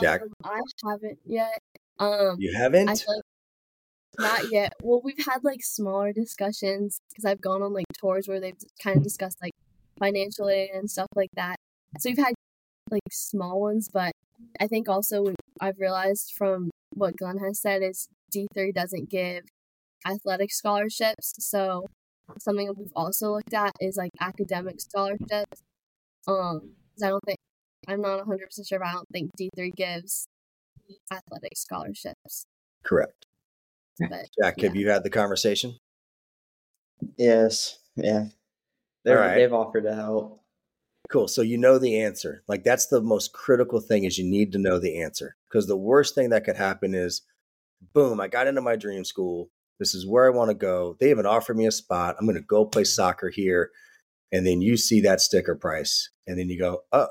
Jack, 0.00 0.22
um, 0.22 0.28
I 0.42 0.60
haven't 0.84 1.18
yet. 1.26 1.58
Um, 1.98 2.36
you 2.38 2.54
haven't? 2.56 2.86
like 2.86 2.98
not 4.18 4.50
yet. 4.50 4.72
Well, 4.82 5.02
we've 5.04 5.22
had 5.26 5.44
like 5.44 5.62
smaller 5.62 6.12
discussions 6.12 7.00
because 7.10 7.26
I've 7.26 7.40
gone 7.42 7.62
on 7.62 7.74
like 7.74 7.84
tours 8.00 8.26
where 8.26 8.40
they've 8.40 8.56
kind 8.82 8.96
of 8.96 9.02
discussed 9.02 9.36
like 9.42 9.52
financial 9.98 10.48
aid 10.48 10.70
and 10.72 10.90
stuff 10.90 11.08
like 11.14 11.30
that. 11.34 11.56
So 11.98 12.08
we've 12.08 12.18
had 12.18 12.32
like 12.90 13.02
small 13.10 13.60
ones, 13.60 13.88
but 13.92 14.12
I 14.60 14.66
think 14.66 14.88
also 14.88 15.34
I've 15.60 15.78
realized 15.78 16.32
from 16.36 16.70
what 16.94 17.16
Glenn 17.16 17.38
has 17.38 17.60
said 17.60 17.82
is 17.82 18.08
D3 18.34 18.74
doesn't 18.74 19.10
give 19.10 19.44
athletic 20.06 20.52
scholarships. 20.52 21.34
So 21.38 21.86
something 22.38 22.72
we've 22.76 22.92
also 22.94 23.32
looked 23.32 23.54
at 23.54 23.72
is 23.80 23.96
like 23.96 24.10
academic 24.20 24.80
scholarships. 24.80 25.62
Um, 26.26 26.72
I 27.02 27.08
don't 27.08 27.24
think 27.24 27.38
I'm 27.88 28.00
not 28.00 28.18
100 28.18 28.46
percent 28.46 28.66
sure, 28.66 28.78
but 28.78 28.88
I 28.88 28.92
don't 28.92 29.08
think 29.12 29.30
D3 29.40 29.74
gives 29.74 30.26
athletic 31.10 31.56
scholarships. 31.56 32.46
Correct. 32.84 33.26
But, 33.98 34.28
Jack, 34.40 34.54
yeah. 34.58 34.66
have 34.66 34.76
you 34.76 34.88
had 34.88 35.04
the 35.04 35.10
conversation? 35.10 35.76
Yes. 37.16 37.78
Yeah. 37.96 38.26
They're, 39.04 39.18
right. 39.18 39.34
They've 39.34 39.52
offered 39.52 39.84
to 39.84 39.94
help. 39.94 40.40
Cool. 41.10 41.26
So 41.26 41.42
you 41.42 41.58
know 41.58 41.78
the 41.78 42.00
answer. 42.00 42.42
Like 42.46 42.62
that's 42.62 42.86
the 42.86 43.00
most 43.00 43.32
critical 43.32 43.80
thing 43.80 44.04
is 44.04 44.16
you 44.16 44.24
need 44.24 44.52
to 44.52 44.58
know 44.58 44.78
the 44.78 45.02
answer. 45.02 45.36
Because 45.48 45.66
the 45.66 45.76
worst 45.76 46.14
thing 46.14 46.30
that 46.30 46.44
could 46.44 46.56
happen 46.56 46.94
is 46.94 47.22
boom, 47.94 48.20
I 48.20 48.28
got 48.28 48.46
into 48.46 48.60
my 48.60 48.76
dream 48.76 49.04
school. 49.04 49.50
This 49.80 49.94
is 49.94 50.06
where 50.06 50.26
I 50.26 50.36
want 50.36 50.50
to 50.50 50.54
go. 50.54 50.96
They 51.00 51.10
even 51.10 51.26
offered 51.26 51.56
me 51.56 51.66
a 51.66 51.72
spot. 51.72 52.16
I'm 52.18 52.26
going 52.26 52.36
to 52.36 52.42
go 52.42 52.64
play 52.64 52.84
soccer 52.84 53.28
here. 53.30 53.70
And 54.30 54.46
then 54.46 54.60
you 54.60 54.76
see 54.76 55.00
that 55.00 55.20
sticker 55.20 55.56
price 55.56 56.10
and 56.28 56.38
then 56.38 56.48
you 56.48 56.58
go, 56.58 56.82
"Oh, 56.92 57.08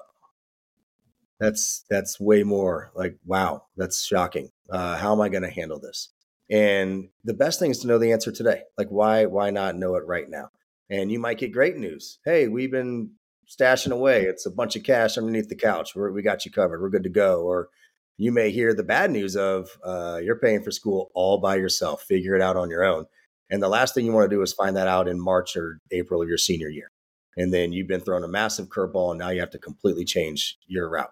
that's 1.40 1.84
that's 1.90 2.20
way 2.20 2.44
more 2.44 2.92
like 2.96 3.18
wow, 3.26 3.66
that's 3.76 4.06
shocking. 4.06 4.52
Uh, 4.70 4.96
how 4.98 5.12
am 5.12 5.20
I 5.20 5.28
going 5.28 5.44
to 5.44 5.50
handle 5.50 5.80
this?" 5.80 6.10
And 6.50 7.10
the 7.26 7.34
best 7.34 7.60
thing 7.60 7.72
is 7.72 7.80
to 7.80 7.88
know 7.88 7.98
the 7.98 8.14
answer 8.14 8.32
today. 8.32 8.62
Like 8.78 8.88
why 8.90 9.26
why 9.26 9.50
not 9.50 9.76
know 9.76 9.96
it 9.96 10.06
right 10.06 10.30
now? 10.30 10.52
And 10.90 11.12
you 11.12 11.20
might 11.20 11.38
get 11.38 11.52
great 11.52 11.76
news. 11.76 12.20
Hey, 12.24 12.48
we've 12.48 12.72
been 12.72 13.12
stashing 13.50 13.92
away. 13.92 14.24
It's 14.24 14.46
a 14.46 14.52
bunch 14.52 14.76
of 14.76 14.84
cash 14.84 15.18
underneath 15.18 15.50
the 15.50 15.56
couch. 15.56 15.96
We're, 15.96 16.12
we 16.12 16.22
got 16.22 16.46
you 16.46 16.52
covered. 16.52 16.82
We're 16.82 16.90
good 16.90 17.04
to 17.04 17.10
go. 17.10 17.42
Or 17.42 17.70
you 18.18 18.32
may 18.32 18.52
hear 18.52 18.74
the 18.74 18.84
bad 18.84 19.12
news 19.12 19.36
of 19.36 19.70
uh, 19.84 20.20
you're 20.24 20.40
paying 20.40 20.62
for 20.62 20.72
school 20.72 21.10
all 21.16 21.40
by 21.40 21.56
yourself. 21.56 22.04
Figure 22.04 22.36
it 22.36 22.42
out 22.42 22.58
on 22.58 22.70
your 22.70 22.84
own. 22.84 23.06
And 23.50 23.64
the 23.64 23.70
last 23.70 23.96
thing 23.96 24.06
you 24.06 24.12
want 24.12 24.30
to 24.30 24.36
do 24.36 24.42
is 24.42 24.54
find 24.54 24.76
that 24.78 24.88
out 24.88 25.08
in 25.08 25.20
March 25.20 25.56
or 25.56 25.80
April 25.92 26.22
of 26.22 26.30
your 26.30 26.38
senior 26.38 26.70
year. 26.70 26.92
And 27.38 27.54
then 27.54 27.72
you've 27.72 27.88
been 27.88 28.02
thrown 28.02 28.24
a 28.24 28.28
massive 28.28 28.68
curveball 28.68 29.12
and 29.12 29.20
now 29.20 29.30
you 29.30 29.40
have 29.40 29.52
to 29.52 29.58
completely 29.58 30.06
change 30.06 30.58
your 30.68 30.90
route. 30.90 31.12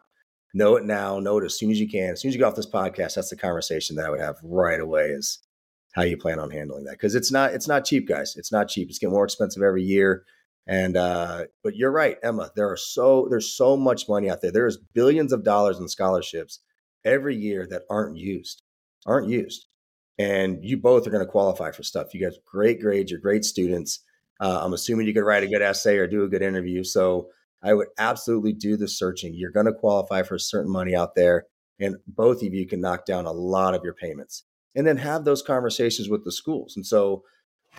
Know 0.53 0.75
it 0.75 0.85
now, 0.85 1.19
know 1.19 1.39
it 1.39 1.45
as 1.45 1.57
soon 1.57 1.71
as 1.71 1.79
you 1.79 1.89
can. 1.89 2.11
As 2.11 2.21
soon 2.21 2.29
as 2.29 2.35
you 2.35 2.39
get 2.39 2.47
off 2.47 2.55
this 2.55 2.69
podcast, 2.69 3.15
that's 3.15 3.29
the 3.29 3.35
conversation 3.35 3.95
that 3.95 4.05
I 4.05 4.09
would 4.09 4.19
have 4.19 4.37
right 4.43 4.79
away 4.79 5.07
is 5.07 5.39
how 5.93 6.03
you 6.03 6.17
plan 6.17 6.39
on 6.39 6.51
handling 6.51 6.85
that. 6.85 6.99
Cause 6.99 7.15
it's 7.15 7.31
not, 7.31 7.53
it's 7.53 7.67
not 7.67 7.85
cheap, 7.85 8.07
guys. 8.07 8.35
It's 8.35 8.51
not 8.51 8.67
cheap. 8.67 8.89
It's 8.89 8.99
getting 8.99 9.13
more 9.13 9.23
expensive 9.23 9.63
every 9.63 9.83
year. 9.83 10.25
And 10.67 10.97
uh, 10.97 11.45
but 11.63 11.75
you're 11.75 11.91
right, 11.91 12.17
Emma. 12.23 12.51
There 12.55 12.69
are 12.69 12.77
so 12.77 13.27
there's 13.29 13.55
so 13.55 13.77
much 13.77 14.09
money 14.09 14.29
out 14.29 14.41
there. 14.41 14.51
There's 14.51 14.77
billions 14.77 15.31
of 15.31 15.43
dollars 15.43 15.79
in 15.79 15.87
scholarships 15.87 16.59
every 17.05 17.35
year 17.35 17.65
that 17.69 17.83
aren't 17.89 18.17
used, 18.17 18.63
aren't 19.05 19.29
used. 19.29 19.67
And 20.19 20.63
you 20.63 20.77
both 20.77 21.07
are 21.07 21.11
going 21.11 21.25
to 21.25 21.31
qualify 21.31 21.71
for 21.71 21.83
stuff. 21.83 22.13
You 22.13 22.25
guys 22.25 22.37
great 22.45 22.81
grades, 22.81 23.11
you're 23.11 23.19
great 23.19 23.45
students. 23.45 24.03
Uh, 24.39 24.59
I'm 24.61 24.73
assuming 24.73 25.07
you 25.07 25.13
could 25.13 25.23
write 25.23 25.43
a 25.43 25.47
good 25.47 25.61
essay 25.61 25.97
or 25.97 26.07
do 26.07 26.23
a 26.23 26.29
good 26.29 26.41
interview. 26.41 26.83
So 26.83 27.29
I 27.63 27.73
would 27.73 27.87
absolutely 27.97 28.53
do 28.53 28.77
the 28.77 28.87
searching. 28.87 29.33
You're 29.33 29.51
going 29.51 29.65
to 29.65 29.73
qualify 29.73 30.23
for 30.23 30.37
certain 30.37 30.71
money 30.71 30.95
out 30.95 31.15
there, 31.15 31.45
and 31.79 31.95
both 32.07 32.43
of 32.43 32.53
you 32.53 32.67
can 32.67 32.81
knock 32.81 33.05
down 33.05 33.25
a 33.25 33.31
lot 33.31 33.73
of 33.73 33.83
your 33.83 33.93
payments 33.93 34.43
and 34.75 34.85
then 34.85 34.97
have 34.97 35.23
those 35.23 35.41
conversations 35.41 36.09
with 36.09 36.23
the 36.23 36.31
schools. 36.31 36.75
And 36.75 36.85
so 36.85 37.23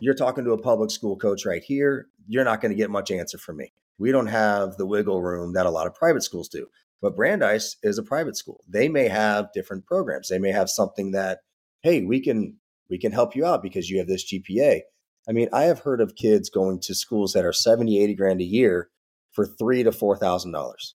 you're 0.00 0.14
talking 0.14 0.44
to 0.44 0.52
a 0.52 0.62
public 0.62 0.90
school 0.90 1.16
coach 1.16 1.44
right 1.44 1.62
here. 1.62 2.08
You're 2.26 2.44
not 2.44 2.60
going 2.60 2.70
to 2.70 2.76
get 2.76 2.90
much 2.90 3.10
answer 3.10 3.38
from 3.38 3.56
me. 3.56 3.72
We 3.98 4.12
don't 4.12 4.26
have 4.26 4.76
the 4.76 4.86
wiggle 4.86 5.22
room 5.22 5.54
that 5.54 5.66
a 5.66 5.70
lot 5.70 5.86
of 5.86 5.94
private 5.94 6.22
schools 6.22 6.48
do. 6.48 6.68
But 7.00 7.16
Brandeis 7.16 7.76
is 7.82 7.98
a 7.98 8.02
private 8.02 8.36
school. 8.36 8.64
They 8.68 8.88
may 8.88 9.08
have 9.08 9.52
different 9.52 9.86
programs. 9.86 10.28
They 10.28 10.38
may 10.38 10.50
have 10.50 10.68
something 10.68 11.12
that, 11.12 11.40
hey, 11.82 12.02
we 12.04 12.20
can 12.20 12.56
we 12.90 12.98
can 12.98 13.12
help 13.12 13.36
you 13.36 13.44
out 13.44 13.62
because 13.62 13.90
you 13.90 13.98
have 13.98 14.08
this 14.08 14.32
GPA. 14.32 14.80
I 15.28 15.32
mean, 15.32 15.48
I 15.52 15.64
have 15.64 15.80
heard 15.80 16.00
of 16.00 16.16
kids 16.16 16.48
going 16.48 16.80
to 16.80 16.94
schools 16.94 17.34
that 17.34 17.44
are 17.44 17.52
70, 17.52 18.02
80 18.02 18.14
grand 18.14 18.40
a 18.40 18.44
year 18.44 18.88
for 19.32 19.46
three 19.46 19.82
to 19.82 19.92
four 19.92 20.16
thousand 20.16 20.52
dollars 20.52 20.94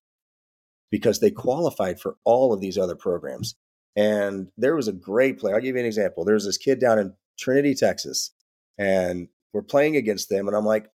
because 0.90 1.20
they 1.20 1.30
qualified 1.30 2.00
for 2.00 2.16
all 2.24 2.52
of 2.52 2.60
these 2.60 2.76
other 2.76 2.96
programs. 2.96 3.54
And 3.96 4.48
there 4.56 4.76
was 4.76 4.88
a 4.88 4.92
great 4.92 5.38
play. 5.38 5.52
I'll 5.52 5.60
give 5.60 5.76
you 5.76 5.80
an 5.80 5.86
example. 5.86 6.24
There's 6.24 6.44
this 6.44 6.58
kid 6.58 6.80
down 6.80 6.98
in 6.98 7.14
Trinity, 7.38 7.74
Texas, 7.74 8.32
and 8.78 9.28
we're 9.52 9.62
playing 9.62 9.96
against 9.96 10.28
them. 10.28 10.48
And 10.48 10.56
I'm 10.56 10.64
like, 10.64 10.90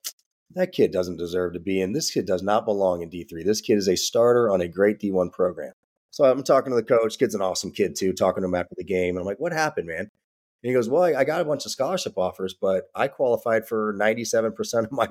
that 0.55 0.73
kid 0.73 0.93
doesn't 0.93 1.19
deserve 1.19 1.53
to 1.55 1.61
be 1.61 1.81
in. 1.81 1.93
This 1.93 2.11
kid 2.11 2.27
does 2.27 2.43
not 2.43 2.65
belong 2.65 3.03
in 3.03 3.11
D3. 3.11 3.45
This 3.45 3.61
kid 3.61 3.79
is 3.79 3.89
a 3.89 3.97
starter 3.97 4.51
on 4.51 4.61
a 4.61 4.69
great 4.69 4.99
D1 4.99 5.33
program. 5.33 5.73
So 6.11 6.25
I'm 6.25 6.43
talking 6.43 6.71
to 6.71 6.77
the 6.77 6.83
coach. 6.83 7.19
Kid's 7.19 7.35
an 7.35 7.43
awesome 7.43 7.73
kid 7.73 7.95
too. 7.95 8.13
Talking 8.15 8.43
to 8.43 8.49
him 8.49 8.55
after 8.55 8.75
the 8.75 8.85
game, 8.85 9.17
and 9.17 9.19
I'm 9.19 9.27
like, 9.27 9.39
"What 9.39 9.53
happened, 9.53 9.87
man?" 9.87 9.99
And 9.99 10.11
he 10.63 10.73
goes, 10.73 10.89
"Well, 10.89 11.03
I, 11.03 11.13
I 11.13 11.25
got 11.25 11.43
a 11.43 11.45
bunch 11.45 11.67
of 11.67 11.73
scholarship 11.73 12.17
offers, 12.17 12.55
but 12.55 12.85
I 12.95 13.09
qualified 13.09 13.69
for 13.69 13.95
97% 14.01 14.85
of 14.85 14.93
my 14.93 15.09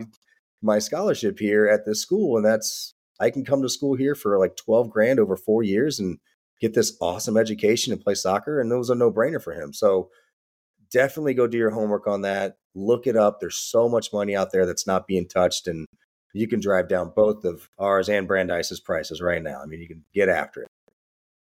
my 0.63 0.79
scholarship 0.79 1.37
here 1.37 1.67
at 1.67 1.85
this 1.85 2.01
school, 2.01 2.37
and 2.37 2.45
that's 2.45 2.95
I 3.19 3.29
can 3.29 3.45
come 3.45 3.61
to 3.61 3.69
school 3.69 3.95
here 3.95 4.15
for 4.15 4.39
like 4.39 4.55
12 4.55 4.89
grand 4.89 5.19
over 5.19 5.37
four 5.37 5.61
years 5.61 5.99
and 5.99 6.17
get 6.59 6.73
this 6.73 6.97
awesome 6.99 7.37
education 7.37 7.93
and 7.93 8.01
play 8.01 8.15
soccer, 8.15 8.59
and 8.59 8.71
it 8.71 8.75
was 8.75 8.89
a 8.89 8.95
no 8.95 9.11
brainer 9.11 9.41
for 9.41 9.53
him. 9.53 9.73
So 9.73 10.09
definitely 10.91 11.33
go 11.33 11.47
do 11.47 11.57
your 11.57 11.71
homework 11.71 12.07
on 12.07 12.21
that. 12.21 12.57
Look 12.73 13.07
it 13.07 13.15
up. 13.15 13.39
There's 13.39 13.57
so 13.57 13.87
much 13.87 14.11
money 14.11 14.35
out 14.35 14.51
there 14.51 14.65
that's 14.65 14.87
not 14.87 15.07
being 15.07 15.27
touched, 15.27 15.67
and 15.67 15.87
you 16.33 16.47
can 16.47 16.59
drive 16.59 16.89
down 16.89 17.13
both 17.15 17.45
of 17.45 17.69
ours 17.79 18.09
and 18.09 18.27
Brandeis's 18.27 18.79
prices 18.79 19.21
right 19.21 19.41
now. 19.41 19.61
I 19.61 19.65
mean, 19.65 19.79
you 19.79 19.87
can 19.87 20.03
get 20.13 20.29
after 20.29 20.63
it. 20.63 20.67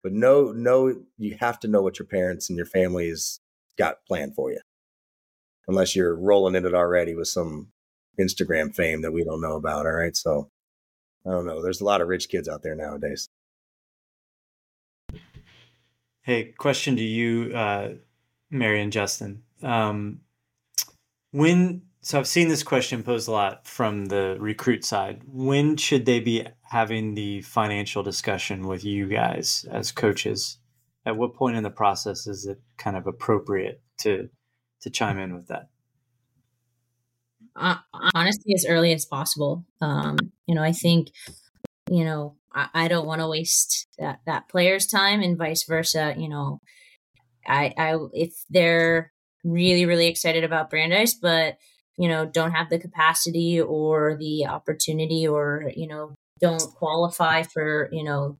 But 0.02 0.12
no, 0.12 0.52
no, 0.52 1.02
you 1.18 1.36
have 1.40 1.60
to 1.60 1.68
know 1.68 1.82
what 1.82 1.98
your 1.98 2.06
parents 2.06 2.48
and 2.48 2.56
your 2.56 2.66
family's 2.66 3.38
got 3.78 4.04
planned 4.06 4.34
for 4.34 4.50
you. 4.50 4.60
Unless 5.68 5.94
you're 5.94 6.16
rolling 6.16 6.54
in 6.54 6.66
it 6.66 6.74
already 6.74 7.14
with 7.14 7.28
some 7.28 7.68
Instagram 8.18 8.74
fame 8.74 9.02
that 9.02 9.12
we 9.12 9.24
don't 9.24 9.40
know 9.40 9.56
about. 9.56 9.86
All 9.86 9.92
right. 9.92 10.16
So 10.16 10.50
I 11.26 11.30
don't 11.30 11.46
know. 11.46 11.62
There's 11.62 11.80
a 11.80 11.84
lot 11.84 12.00
of 12.00 12.08
rich 12.08 12.28
kids 12.28 12.48
out 12.48 12.62
there 12.62 12.74
nowadays. 12.74 13.28
Hey, 16.22 16.52
question 16.58 16.96
to 16.96 17.02
you, 17.02 17.54
uh, 17.54 17.94
Mary 18.50 18.80
and 18.82 18.92
Justin. 18.92 19.42
Um, 19.62 20.20
when 21.32 21.82
so 22.02 22.18
I've 22.18 22.26
seen 22.26 22.48
this 22.48 22.62
question 22.62 23.02
posed 23.02 23.28
a 23.28 23.32
lot 23.32 23.66
from 23.66 24.06
the 24.06 24.36
recruit 24.40 24.84
side. 24.84 25.22
When 25.26 25.76
should 25.76 26.06
they 26.06 26.20
be 26.20 26.46
having 26.62 27.14
the 27.14 27.42
financial 27.42 28.02
discussion 28.02 28.66
with 28.66 28.84
you 28.84 29.06
guys 29.06 29.66
as 29.70 29.92
coaches? 29.92 30.58
At 31.04 31.16
what 31.16 31.34
point 31.34 31.56
in 31.56 31.62
the 31.62 31.70
process 31.70 32.26
is 32.26 32.46
it 32.46 32.60
kind 32.78 32.96
of 32.96 33.06
appropriate 33.06 33.82
to 33.98 34.28
to 34.82 34.90
chime 34.90 35.18
in 35.18 35.34
with 35.34 35.48
that? 35.48 35.68
Uh, 37.54 37.76
honestly, 38.14 38.54
as 38.54 38.64
early 38.66 38.94
as 38.94 39.04
possible. 39.04 39.66
Um, 39.82 40.16
you 40.46 40.54
know, 40.54 40.62
I 40.62 40.72
think 40.72 41.08
you 41.90 42.04
know 42.04 42.36
I, 42.54 42.68
I 42.72 42.88
don't 42.88 43.06
want 43.06 43.20
to 43.20 43.28
waste 43.28 43.88
that 43.98 44.20
that 44.26 44.48
player's 44.48 44.86
time, 44.86 45.20
and 45.20 45.36
vice 45.36 45.64
versa. 45.64 46.14
You 46.16 46.28
know, 46.28 46.60
I 47.50 47.74
I 47.76 47.96
if 48.12 48.32
they're 48.48 49.12
really 49.44 49.86
really 49.86 50.06
excited 50.06 50.44
about 50.44 50.70
Brandeis, 50.70 51.14
but 51.14 51.56
you 51.98 52.08
know 52.08 52.26
don't 52.26 52.52
have 52.52 52.70
the 52.70 52.78
capacity 52.78 53.60
or 53.60 54.16
the 54.18 54.46
opportunity 54.46 55.26
or 55.26 55.72
you 55.74 55.86
know 55.86 56.14
don't 56.40 56.62
qualify 56.78 57.42
for 57.42 57.88
you 57.92 58.04
know 58.04 58.38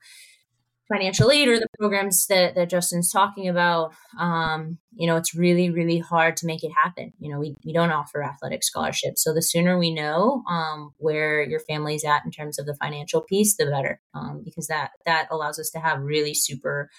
financial 0.91 1.31
aid 1.31 1.49
or 1.49 1.59
the 1.59 1.69
programs 1.79 2.27
that, 2.27 2.57
that 2.57 2.69
Justin's 2.69 3.13
talking 3.13 3.49
about, 3.49 3.95
um, 4.19 4.77
you 4.93 5.07
know, 5.07 5.17
it's 5.17 5.35
really, 5.35 5.71
really 5.71 5.99
hard 5.99 6.37
to 6.39 6.47
make 6.47 6.65
it 6.65 6.73
happen. 6.73 7.13
You 7.21 7.33
know, 7.33 7.39
we, 7.39 7.55
we 7.65 7.73
don't 7.73 7.93
offer 7.93 8.25
athletic 8.25 8.65
scholarships. 8.65 9.23
So 9.23 9.33
the 9.33 9.41
sooner 9.41 9.79
we 9.79 9.95
know 9.95 10.43
um, 10.51 10.93
where 10.99 11.43
your 11.43 11.61
family's 11.61 12.05
at 12.05 12.25
in 12.25 12.33
terms 12.33 12.59
of 12.59 12.67
the 12.67 12.75
financial 12.75 13.21
piece, 13.21 13.57
the 13.57 13.67
better, 13.67 14.01
um, 14.15 14.43
because 14.45 14.67
that, 14.67 14.91
that 15.07 15.29
allows 15.31 15.61
us 15.61 15.71
to 15.71 15.79
have 15.79 16.03
really 16.03 16.35
super 16.35 16.91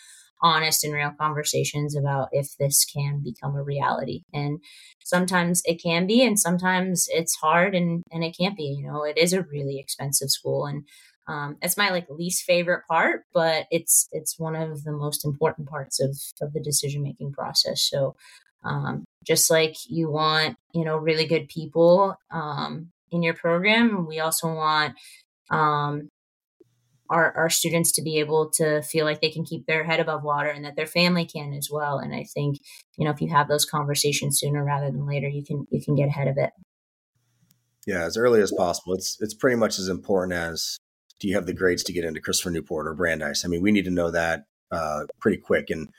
honest 0.42 0.84
and 0.84 0.94
real 0.94 1.12
conversations 1.20 1.96
about 1.96 2.30
if 2.32 2.56
this 2.58 2.86
can 2.86 3.22
become 3.24 3.56
a 3.56 3.64
reality. 3.64 4.24
And 4.34 4.60
sometimes 5.04 5.62
it 5.66 5.82
can 5.82 6.08
be, 6.08 6.26
and 6.26 6.40
sometimes 6.40 7.08
it's 7.10 7.36
hard 7.36 7.76
and, 7.76 8.04
and 8.12 8.24
it 8.24 8.36
can't 8.40 8.58
be, 8.58 8.64
you 8.64 8.88
know, 8.88 9.04
it 9.04 9.18
is 9.18 9.34
a 9.34 9.44
really 9.44 9.80
expensive 9.80 10.30
school. 10.30 10.66
And 10.66 10.84
um, 11.28 11.58
it's 11.62 11.78
my 11.78 11.90
like 11.92 12.08
least 12.10 12.44
favorite 12.44 12.84
part, 12.90 13.24
but 13.34 13.66
it's, 13.72 14.08
it's 14.12 14.40
one 14.40 14.56
of 14.56 14.84
the 14.84 14.92
most 14.92 15.24
important 15.24 15.70
parts 15.70 16.00
of, 16.00 16.18
of 16.42 16.54
the 16.54 16.62
decision 16.62 17.04
making 17.04 17.34
process. 17.34 17.82
So, 17.82 18.16
um, 18.64 19.06
just 19.24 19.50
like 19.50 19.76
you 19.88 20.10
want, 20.10 20.58
you 20.74 20.84
know, 20.84 20.98
really 20.98 21.26
good 21.26 21.48
people, 21.48 22.16
um, 22.32 22.90
in 23.12 23.24
your 23.24 23.34
program, 23.34 24.08
we 24.08 24.20
also 24.20 24.54
want, 24.54 24.96
um, 25.50 26.10
our, 27.12 27.36
our 27.38 27.50
students 27.50 27.92
to 27.92 28.02
be 28.02 28.20
able 28.20 28.50
to 28.52 28.82
feel 28.82 29.06
like 29.06 29.20
they 29.20 29.30
can 29.30 29.44
keep 29.44 29.66
their 29.66 29.84
head 29.84 30.00
above 30.00 30.24
water 30.24 30.50
and 30.50 30.64
that 30.64 30.78
their 30.78 30.88
family 30.88 31.26
can 31.26 31.54
as 31.54 31.70
well. 31.70 32.00
And 32.00 32.16
I 32.16 32.24
think, 32.24 32.58
you 32.98 33.06
know, 33.06 33.12
if 33.12 33.22
you 33.22 33.28
have 33.30 33.50
those 33.50 33.66
conversations 33.66 34.40
sooner 34.40 34.64
rather 34.64 34.90
than 34.90 35.06
later, 35.06 35.28
you 35.28 35.44
can 35.44 35.68
you 35.70 35.84
can 35.84 35.96
get 35.96 36.08
ahead 36.08 36.28
of 36.28 36.38
it. 36.38 36.52
Yeah, 37.86 38.04
as 38.06 38.16
early 38.16 38.42
as 38.42 38.54
possible. 38.58 38.94
It's 38.94 39.18
it's 39.20 39.34
pretty 39.34 39.58
much 39.58 39.78
as 39.78 39.90
important 39.90 40.34
as 40.34 40.78
do 41.20 41.28
you 41.28 41.36
have 41.36 41.46
the 41.46 41.54
grades 41.54 41.84
to 41.84 41.94
get 41.94 42.06
into 42.06 42.22
Christopher 42.22 42.50
Newport 42.50 42.88
or 42.88 42.96
Brandeis? 42.96 43.44
I 43.44 43.50
mean, 43.50 43.62
we 43.62 43.72
need 43.72 43.86
to 43.86 43.92
know 43.92 44.10
that 44.10 44.46
uh, 44.72 45.02
pretty 45.20 45.38
quick. 45.38 45.70
And 45.70 45.90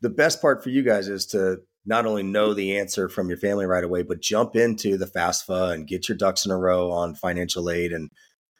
the 0.00 0.10
best 0.10 0.40
part 0.40 0.64
for 0.64 0.70
you 0.70 0.82
guys 0.82 1.08
is 1.08 1.26
to 1.26 1.58
not 1.84 2.06
only 2.06 2.22
know 2.22 2.54
the 2.54 2.78
answer 2.78 3.08
from 3.08 3.28
your 3.28 3.38
family 3.38 3.66
right 3.66 3.84
away, 3.84 4.02
but 4.02 4.20
jump 4.20 4.56
into 4.56 4.96
the 4.96 5.06
FAFSA 5.06 5.74
and 5.74 5.86
get 5.86 6.08
your 6.08 6.16
ducks 6.16 6.46
in 6.46 6.50
a 6.50 6.58
row 6.58 6.90
on 6.90 7.14
financial 7.14 7.70
aid 7.70 7.92
and 7.92 8.10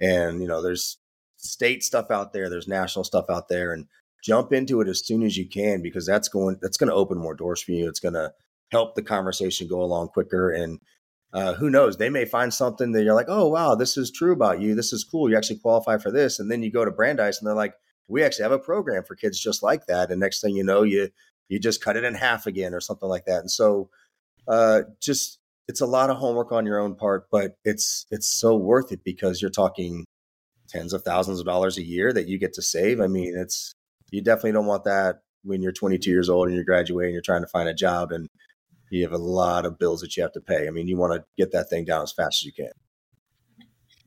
and 0.00 0.40
you 0.40 0.48
know 0.48 0.62
there's 0.62 0.98
state 1.42 1.82
stuff 1.82 2.10
out 2.10 2.32
there, 2.32 2.48
there's 2.48 2.68
national 2.68 3.04
stuff 3.04 3.26
out 3.28 3.48
there, 3.48 3.72
and 3.72 3.86
jump 4.22 4.52
into 4.52 4.80
it 4.80 4.88
as 4.88 5.04
soon 5.04 5.22
as 5.22 5.36
you 5.36 5.48
can 5.48 5.82
because 5.82 6.06
that's 6.06 6.28
going 6.28 6.58
that's 6.60 6.76
going 6.76 6.88
to 6.90 6.94
open 6.94 7.18
more 7.18 7.34
doors 7.34 7.62
for 7.62 7.72
you. 7.72 7.88
It's 7.88 8.00
going 8.00 8.14
to 8.14 8.32
help 8.70 8.94
the 8.94 9.02
conversation 9.02 9.68
go 9.68 9.82
along 9.82 10.08
quicker. 10.08 10.50
And 10.50 10.78
uh, 11.32 11.54
who 11.54 11.70
knows, 11.70 11.96
they 11.96 12.10
may 12.10 12.24
find 12.24 12.52
something 12.52 12.92
that 12.92 13.02
you're 13.04 13.14
like, 13.14 13.28
oh 13.28 13.48
wow, 13.48 13.74
this 13.74 13.96
is 13.96 14.10
true 14.10 14.32
about 14.32 14.60
you. 14.60 14.74
This 14.74 14.92
is 14.92 15.04
cool. 15.04 15.30
You 15.30 15.36
actually 15.36 15.58
qualify 15.58 15.98
for 15.98 16.10
this, 16.10 16.38
and 16.38 16.50
then 16.50 16.62
you 16.62 16.70
go 16.70 16.84
to 16.84 16.90
Brandeis, 16.90 17.38
and 17.38 17.46
they're 17.46 17.54
like, 17.54 17.74
we 18.08 18.22
actually 18.22 18.42
have 18.42 18.52
a 18.52 18.58
program 18.58 19.04
for 19.04 19.14
kids 19.14 19.40
just 19.40 19.62
like 19.62 19.86
that. 19.86 20.10
And 20.10 20.20
next 20.20 20.40
thing 20.40 20.56
you 20.56 20.64
know, 20.64 20.82
you 20.82 21.10
you 21.48 21.58
just 21.58 21.82
cut 21.82 21.96
it 21.96 22.04
in 22.04 22.14
half 22.14 22.46
again 22.46 22.74
or 22.74 22.80
something 22.80 23.08
like 23.08 23.24
that. 23.26 23.40
And 23.40 23.50
so, 23.50 23.90
uh, 24.48 24.82
just 25.00 25.38
it's 25.68 25.80
a 25.80 25.86
lot 25.86 26.10
of 26.10 26.16
homework 26.16 26.52
on 26.52 26.66
your 26.66 26.80
own 26.80 26.96
part, 26.96 27.28
but 27.30 27.56
it's 27.64 28.06
it's 28.10 28.28
so 28.28 28.56
worth 28.56 28.90
it 28.92 29.04
because 29.04 29.40
you're 29.40 29.50
talking 29.50 30.04
tens 30.70 30.92
of 30.92 31.02
thousands 31.02 31.40
of 31.40 31.46
dollars 31.46 31.78
a 31.78 31.82
year 31.82 32.12
that 32.12 32.28
you 32.28 32.38
get 32.38 32.54
to 32.54 32.62
save. 32.62 33.00
I 33.00 33.06
mean, 33.06 33.34
it's 33.36 33.74
you 34.10 34.22
definitely 34.22 34.52
don't 34.52 34.66
want 34.66 34.84
that 34.84 35.20
when 35.42 35.62
you're 35.62 35.72
22 35.72 36.10
years 36.10 36.28
old 36.28 36.46
and 36.46 36.54
you're 36.54 36.64
graduating, 36.64 37.12
you're 37.12 37.22
trying 37.22 37.42
to 37.42 37.48
find 37.48 37.68
a 37.68 37.74
job 37.74 38.12
and 38.12 38.28
you 38.90 39.02
have 39.04 39.12
a 39.12 39.18
lot 39.18 39.64
of 39.64 39.78
bills 39.78 40.00
that 40.00 40.16
you 40.16 40.22
have 40.22 40.32
to 40.32 40.40
pay. 40.40 40.66
I 40.66 40.70
mean, 40.70 40.88
you 40.88 40.96
want 40.96 41.14
to 41.14 41.24
get 41.36 41.52
that 41.52 41.70
thing 41.70 41.84
down 41.84 42.02
as 42.02 42.12
fast 42.12 42.42
as 42.42 42.44
you 42.44 42.52
can. 42.52 42.72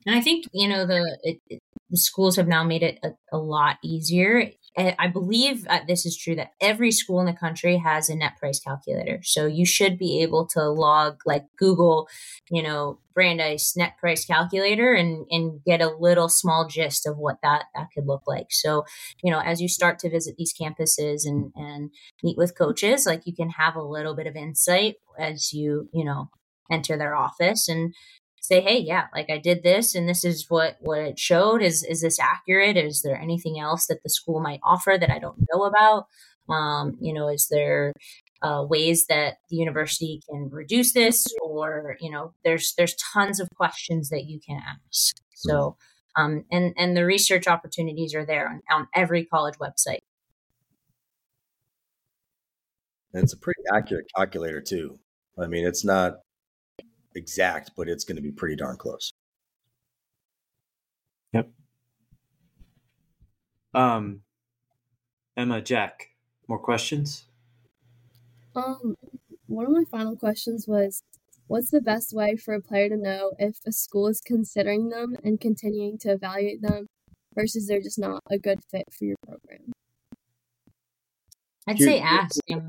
And 0.06 0.14
I 0.14 0.20
think 0.20 0.46
you 0.52 0.68
know 0.68 0.86
the 0.86 1.18
it, 1.22 1.62
the 1.90 1.96
schools 1.96 2.36
have 2.36 2.48
now 2.48 2.62
made 2.62 2.82
it 2.82 2.98
a, 3.02 3.10
a 3.32 3.38
lot 3.38 3.76
easier 3.82 4.50
I 4.76 5.06
believe 5.06 5.66
uh, 5.68 5.80
this 5.86 6.04
is 6.04 6.16
true 6.16 6.34
that 6.34 6.52
every 6.60 6.90
school 6.90 7.20
in 7.20 7.26
the 7.26 7.32
country 7.32 7.76
has 7.78 8.08
a 8.08 8.16
net 8.16 8.32
price 8.38 8.58
calculator. 8.58 9.20
So 9.22 9.46
you 9.46 9.64
should 9.64 9.98
be 9.98 10.20
able 10.22 10.46
to 10.48 10.68
log 10.68 11.20
like 11.24 11.44
Google, 11.56 12.08
you 12.50 12.62
know, 12.62 12.98
Brandeis 13.14 13.74
net 13.76 13.96
price 13.98 14.24
calculator 14.24 14.92
and 14.92 15.26
and 15.30 15.60
get 15.64 15.80
a 15.80 15.94
little 15.96 16.28
small 16.28 16.66
gist 16.66 17.06
of 17.06 17.16
what 17.16 17.36
that 17.42 17.66
that 17.74 17.88
could 17.94 18.06
look 18.06 18.22
like. 18.26 18.48
So, 18.50 18.84
you 19.22 19.30
know, 19.30 19.38
as 19.38 19.60
you 19.60 19.68
start 19.68 20.00
to 20.00 20.10
visit 20.10 20.34
these 20.36 20.54
campuses 20.60 21.24
and 21.24 21.52
and 21.54 21.90
meet 22.24 22.36
with 22.36 22.58
coaches, 22.58 23.06
like 23.06 23.22
you 23.26 23.34
can 23.34 23.50
have 23.50 23.76
a 23.76 23.82
little 23.82 24.16
bit 24.16 24.26
of 24.26 24.34
insight 24.34 24.96
as 25.18 25.52
you, 25.52 25.88
you 25.92 26.04
know, 26.04 26.30
enter 26.70 26.96
their 26.96 27.14
office 27.14 27.68
and 27.68 27.94
say, 28.44 28.60
hey, 28.60 28.78
yeah, 28.78 29.06
like 29.14 29.30
I 29.30 29.38
did 29.38 29.62
this 29.62 29.94
and 29.94 30.08
this 30.08 30.24
is 30.24 30.46
what 30.48 30.76
what 30.80 31.00
it 31.00 31.18
showed. 31.18 31.62
Is 31.62 31.82
is 31.82 32.02
this 32.02 32.20
accurate? 32.20 32.76
Is 32.76 33.02
there 33.02 33.18
anything 33.18 33.58
else 33.58 33.86
that 33.86 34.02
the 34.02 34.10
school 34.10 34.40
might 34.40 34.60
offer 34.62 34.96
that 34.98 35.10
I 35.10 35.18
don't 35.18 35.46
know 35.52 35.64
about? 35.64 36.06
Um, 36.48 36.98
you 37.00 37.14
know, 37.14 37.28
is 37.28 37.48
there 37.50 37.94
uh, 38.42 38.62
ways 38.62 39.06
that 39.06 39.38
the 39.48 39.56
university 39.56 40.20
can 40.28 40.50
reduce 40.50 40.92
this 40.92 41.26
or 41.42 41.96
you 42.00 42.10
know 42.10 42.34
there's 42.44 42.74
there's 42.76 42.94
tons 43.14 43.40
of 43.40 43.48
questions 43.56 44.10
that 44.10 44.26
you 44.26 44.38
can 44.46 44.60
ask 44.68 45.16
so 45.34 45.76
mm-hmm. 46.18 46.22
um, 46.22 46.44
and 46.52 46.74
and 46.76 46.94
the 46.94 47.06
research 47.06 47.46
opportunities 47.46 48.14
are 48.14 48.26
there 48.26 48.46
on, 48.46 48.60
on 48.70 48.86
every 48.94 49.24
college 49.24 49.54
website 49.54 50.02
and 53.14 53.22
it's 53.22 53.32
a 53.32 53.38
pretty 53.38 53.62
accurate 53.72 54.04
calculator 54.14 54.60
too 54.60 54.98
i 55.38 55.46
mean 55.46 55.66
it's 55.66 55.84
not 55.84 56.16
exact 57.14 57.70
but 57.76 57.88
it's 57.88 58.04
going 58.04 58.16
to 58.16 58.22
be 58.22 58.32
pretty 58.32 58.56
darn 58.56 58.76
close 58.76 59.12
yep 61.32 61.50
um 63.74 64.20
emma 65.36 65.60
jack 65.60 66.10
more 66.48 66.58
questions 66.58 67.24
um, 68.56 68.94
one 69.46 69.66
of 69.66 69.72
my 69.72 69.82
final 69.90 70.14
questions 70.14 70.68
was 70.68 71.02
What's 71.46 71.70
the 71.70 71.82
best 71.82 72.14
way 72.14 72.36
for 72.36 72.54
a 72.54 72.60
player 72.60 72.88
to 72.88 72.96
know 72.96 73.32
if 73.38 73.58
a 73.66 73.72
school 73.72 74.08
is 74.08 74.20
considering 74.20 74.88
them 74.88 75.16
and 75.22 75.38
continuing 75.38 75.98
to 75.98 76.12
evaluate 76.12 76.62
them 76.62 76.86
versus 77.34 77.66
they're 77.66 77.82
just 77.82 77.98
not 77.98 78.22
a 78.30 78.38
good 78.38 78.60
fit 78.70 78.86
for 78.90 79.04
your 79.04 79.16
program? 79.26 79.72
I'd 81.66 81.78
say 81.78 82.00
ask. 82.00 82.40
Sorry, 82.48 82.62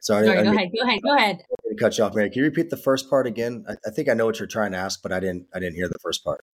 sorry. 0.00 0.26
sorry 0.26 0.44
go 0.44 0.52
ahead. 0.52 0.70
Go 0.72 0.82
ahead. 0.86 1.02
Go 1.02 1.16
ahead. 1.16 1.42
To 1.72 1.84
cut 1.84 1.98
you 1.98 2.04
off, 2.04 2.14
Mary. 2.14 2.30
Can 2.30 2.40
you 2.40 2.44
repeat 2.44 2.70
the 2.70 2.76
first 2.76 3.08
part 3.08 3.26
again? 3.26 3.64
I, 3.68 3.74
I 3.86 3.90
think 3.90 4.08
I 4.08 4.14
know 4.14 4.26
what 4.26 4.38
you're 4.38 4.48
trying 4.48 4.72
to 4.72 4.78
ask, 4.78 5.02
but 5.02 5.12
I 5.12 5.20
didn't. 5.20 5.46
I 5.54 5.58
didn't 5.58 5.76
hear 5.76 5.88
the 5.88 5.98
first 6.02 6.24
part. 6.24 6.44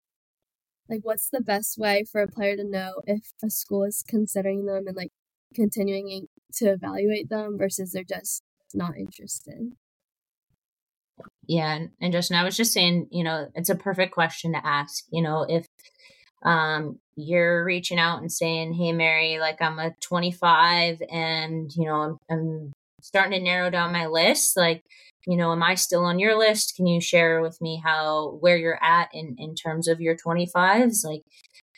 Like, 0.88 1.00
what's 1.02 1.28
the 1.28 1.42
best 1.42 1.76
way 1.78 2.04
for 2.10 2.22
a 2.22 2.28
player 2.28 2.56
to 2.56 2.64
know 2.64 3.02
if 3.06 3.32
a 3.44 3.50
school 3.50 3.84
is 3.84 4.04
considering 4.08 4.64
them 4.64 4.86
and 4.86 4.96
like 4.96 5.10
continuing 5.54 6.28
to 6.54 6.66
evaluate 6.66 7.28
them 7.28 7.56
versus 7.58 7.92
they're 7.92 8.04
just 8.04 8.42
not 8.74 8.96
interested. 8.96 9.72
Yeah, 11.46 11.74
and, 11.74 11.90
and 12.00 12.12
Justin, 12.12 12.36
I 12.36 12.44
was 12.44 12.56
just 12.56 12.72
saying, 12.72 13.08
you 13.10 13.24
know, 13.24 13.48
it's 13.54 13.70
a 13.70 13.74
perfect 13.74 14.12
question 14.12 14.52
to 14.52 14.66
ask. 14.66 15.04
You 15.10 15.22
know, 15.22 15.46
if 15.48 15.66
um 16.44 16.98
you're 17.16 17.64
reaching 17.64 17.98
out 17.98 18.20
and 18.20 18.30
saying, 18.30 18.74
"Hey, 18.74 18.92
Mary, 18.92 19.38
like 19.40 19.60
I'm 19.60 19.78
a 19.78 19.94
25, 20.00 21.02
and 21.10 21.70
you 21.74 21.86
know, 21.86 21.94
I'm, 21.94 22.18
I'm 22.30 22.72
starting 23.00 23.38
to 23.38 23.44
narrow 23.44 23.70
down 23.70 23.92
my 23.92 24.06
list. 24.06 24.56
Like, 24.56 24.84
you 25.26 25.36
know, 25.36 25.52
am 25.52 25.62
I 25.62 25.74
still 25.74 26.04
on 26.04 26.18
your 26.18 26.38
list? 26.38 26.74
Can 26.76 26.86
you 26.86 27.00
share 27.00 27.40
with 27.40 27.60
me 27.60 27.80
how 27.84 28.38
where 28.40 28.56
you're 28.56 28.82
at 28.82 29.08
in 29.12 29.36
in 29.38 29.54
terms 29.54 29.88
of 29.88 30.00
your 30.00 30.16
25s? 30.16 31.04
Like, 31.04 31.22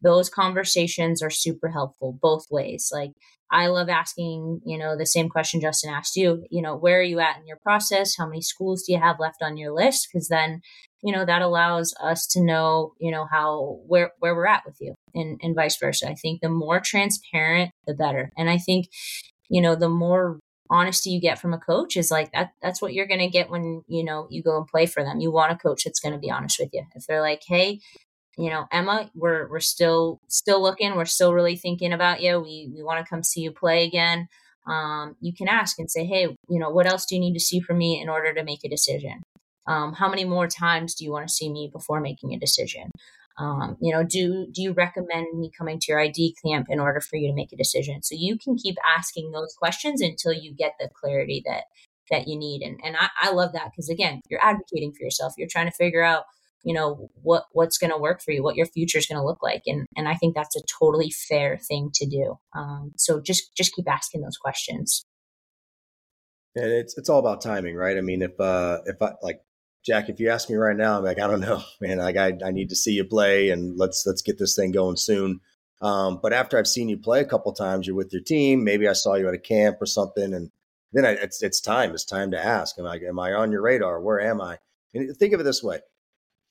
those 0.03 0.31
conversations 0.31 1.23
are 1.23 1.31
super 1.31 1.69
helpful 1.69 2.17
both 2.21 2.47
ways. 2.51 2.91
Like, 2.93 3.13
I 3.53 3.67
love 3.67 3.89
asking, 3.89 4.61
you 4.65 4.79
know, 4.79 4.97
the 4.97 5.07
same 5.07 5.29
question 5.29 5.61
Justin 5.61 5.93
asked 5.93 6.17
you, 6.17 6.45
you 6.51 6.63
know, 6.63 6.77
where 6.77 7.01
are 7.01 7.05
you 7.05 7.19
at 7.19 7.39
in 7.39 7.47
your 7.47 7.59
process? 7.63 8.17
How 8.17 8.27
many 8.27 8.43
schools 8.43 8.85
do 8.85 8.93
you 8.93 9.01
have 9.01 9.19
left 9.19 9.43
on 9.43 9.57
your 9.57 9.73
list? 9.73 10.09
Because 10.11 10.29
then, 10.29 10.61
you 11.03 11.13
know, 11.13 11.25
that 11.25 11.43
allows 11.43 11.93
us 12.01 12.27
to 12.29 12.41
know, 12.41 12.93
you 13.01 13.11
know, 13.11 13.27
how, 13.31 13.81
where, 13.87 14.13
where 14.21 14.37
we're 14.37 14.47
at 14.47 14.65
with 14.65 14.77
you 14.81 14.95
and, 15.15 15.41
and 15.43 15.57
vice 15.57 15.77
versa. 15.79 16.09
I 16.09 16.15
think 16.15 16.41
the 16.41 16.49
more 16.49 16.79
transparent, 16.79 17.73
the 17.87 17.95
better. 17.95 18.31
And 18.37 18.49
I 18.49 18.59
think, 18.59 18.87
you 19.49 19.61
know, 19.61 19.75
the 19.75 19.89
more 19.89 20.39
honesty 20.71 21.11
you 21.11 21.21
get 21.21 21.39
from 21.39 21.53
a 21.53 21.59
coach 21.59 21.97
is 21.97 22.11
like 22.11 22.31
that 22.33 22.53
that's 22.63 22.81
what 22.81 22.95
you're 22.95 23.07
going 23.07 23.21
to 23.21 23.29
get 23.29 23.51
when 23.51 23.83
you 23.89 24.05
know 24.05 24.27
you 24.31 24.43
go 24.43 24.57
and 24.57 24.69
play 24.69 24.87
for 24.87 25.03
them 25.03 25.21
you 25.21 25.31
want 25.31 25.53
a 25.53 25.57
coach 25.57 25.85
that's 25.85 26.01
going 26.01 26.13
to 26.13 26.19
be 26.19 26.31
honest 26.31 26.59
with 26.61 26.71
you 26.73 26.85
if 26.95 27.07
they're 27.07 27.21
like 27.21 27.43
hey 27.47 27.81
you 28.41 28.49
know, 28.49 28.67
Emma, 28.73 29.11
we're 29.15 29.49
we're 29.49 29.61
still 29.61 30.19
still 30.29 30.63
looking. 30.63 30.97
We're 30.97 31.05
still 31.05 31.35
really 31.35 31.57
thinking 31.57 31.93
about 31.93 32.23
you. 32.23 32.41
We 32.41 32.71
we 32.75 32.83
want 32.83 33.05
to 33.05 33.09
come 33.09 33.23
see 33.23 33.43
you 33.43 33.53
play 33.53 33.85
again. 33.85 34.29
Um, 34.67 35.17
you 35.21 35.35
can 35.35 35.49
ask 35.49 35.79
and 35.79 35.91
say, 35.91 36.07
hey, 36.07 36.35
you 36.49 36.59
know, 36.59 36.71
what 36.71 36.87
else 36.87 37.05
do 37.05 37.15
you 37.15 37.21
need 37.21 37.35
to 37.35 37.41
see 37.41 37.61
from 37.61 37.79
me 37.79 38.01
in 38.01 38.09
order 38.09 38.33
to 38.33 38.45
make 38.45 38.65
a 38.65 38.69
decision? 38.69 39.23
Um, 39.67 39.93
how 39.93 40.09
many 40.09 40.25
more 40.25 40.47
times 40.47 40.95
do 40.95 41.05
you 41.05 41.13
want 41.13 41.29
to 41.29 41.35
see 41.35 41.51
me 41.51 41.69
before 41.73 42.01
making 42.01 42.33
a 42.33 42.39
decision? 42.39 42.91
Um, 43.39 43.77
you 43.81 43.93
know, 43.93 44.03
do 44.03 44.47
do 44.53 44.63
you 44.63 44.73
recommend 44.73 45.39
me 45.39 45.51
coming 45.57 45.79
to 45.81 45.87
your 45.89 46.01
ID 46.01 46.37
camp 46.45 46.67
in 46.69 46.81
order 46.81 47.01
for 47.01 47.17
you 47.17 47.29
to 47.29 47.35
make 47.35 47.53
a 47.53 47.57
decision? 47.57 48.03
So 48.03 48.15
you 48.19 48.39
can 48.39 48.57
keep 48.57 48.77
asking 48.97 49.33
those 49.33 49.55
questions 49.55 50.01
until 50.01 50.33
you 50.33 50.55
get 50.55 50.75
the 50.79 50.91
clarity 51.01 51.43
that 51.47 51.65
that 52.11 52.29
you 52.29 52.39
need. 52.39 52.63
And 52.63 52.79
and 52.85 52.97
I, 52.97 53.09
I 53.21 53.33
love 53.33 53.53
that 53.53 53.71
because 53.71 53.89
again, 53.89 54.21
you're 54.29 54.45
advocating 54.45 54.93
for 54.93 55.03
yourself. 55.03 55.35
You're 55.39 55.49
trying 55.49 55.67
to 55.67 55.77
figure 55.77 56.03
out 56.03 56.25
you 56.63 56.75
know 56.75 57.09
what 57.23 57.45
what's 57.53 57.79
going 57.79 57.91
to 57.91 57.99
work 57.99 58.21
for 58.23 58.33
you 58.33 58.43
what 58.43 58.57
your 58.57 58.67
future 58.67 58.99
is 58.99 59.07
going 59.07 59.19
to 59.19 59.25
look 59.25 59.43
like 59.43 59.63
and 59.67 59.87
and 59.97 60.09
i 60.09 60.15
think 60.15 60.35
that's 60.35 60.57
a 60.57 60.61
totally 60.79 61.11
fair 61.11 61.57
thing 61.57 61.91
to 61.95 62.07
do 62.07 62.39
um, 62.55 62.93
so 62.97 63.21
just 63.21 63.55
just 63.57 63.73
keep 63.73 63.91
asking 63.91 64.21
those 64.21 64.37
questions 64.37 65.05
and 66.55 66.71
it's 66.71 66.97
it's 66.99 67.09
all 67.09 67.19
about 67.19 67.41
timing 67.41 67.77
right 67.77 67.97
i 67.97 68.01
mean 68.01 68.23
if 68.23 68.39
uh 68.41 68.79
if 68.87 69.01
i 69.01 69.13
like 69.23 69.41
jack 69.85 70.09
if 70.09 70.21
you 70.21 70.29
ask 70.29 70.51
me 70.51 70.57
right 70.57 70.77
now 70.77 70.99
i'm 70.99 71.05
like 71.05 71.19
i 71.19 71.27
don't 71.27 71.41
know 71.41 71.63
man 71.81 71.99
like 71.99 72.17
i, 72.17 72.33
I 72.45 72.51
need 72.51 72.69
to 72.71 72.77
see 72.77 72.93
you 72.93 73.05
play 73.05 73.51
and 73.51 73.77
let's 73.79 74.05
let's 74.07 74.23
get 74.23 74.39
this 74.39 74.55
thing 74.55 74.73
going 74.73 74.97
soon 74.97 75.41
um, 75.83 76.21
but 76.23 76.33
after 76.33 76.59
i've 76.59 76.67
seen 76.69 76.89
you 76.89 76.99
play 76.99 77.21
a 77.21 77.27
couple 77.27 77.53
times 77.53 77.87
you're 77.87 77.97
with 77.97 78.13
your 78.13 78.23
team 78.23 78.65
maybe 78.65 78.89
i 78.89 78.93
saw 78.93 79.15
you 79.15 79.29
at 79.29 79.35
a 79.35 79.39
camp 79.39 79.79
or 79.81 79.87
something 79.87 80.35
and 80.35 80.51
then 80.93 81.05
I, 81.05 81.11
it's 81.13 81.43
it's 81.43 81.61
time 81.61 81.93
it's 81.93 82.05
time 82.05 82.31
to 82.33 82.45
ask 82.45 82.79
am 82.79 82.87
i 82.87 82.97
am 82.97 83.19
i 83.19 83.33
on 83.33 83.53
your 83.53 83.63
radar 83.63 84.01
where 84.01 84.21
am 84.21 84.41
i 84.41 84.59
and 84.93 85.17
think 85.17 85.33
of 85.33 85.41
it 85.41 85.45
this 85.45 85.63
way 85.63 85.81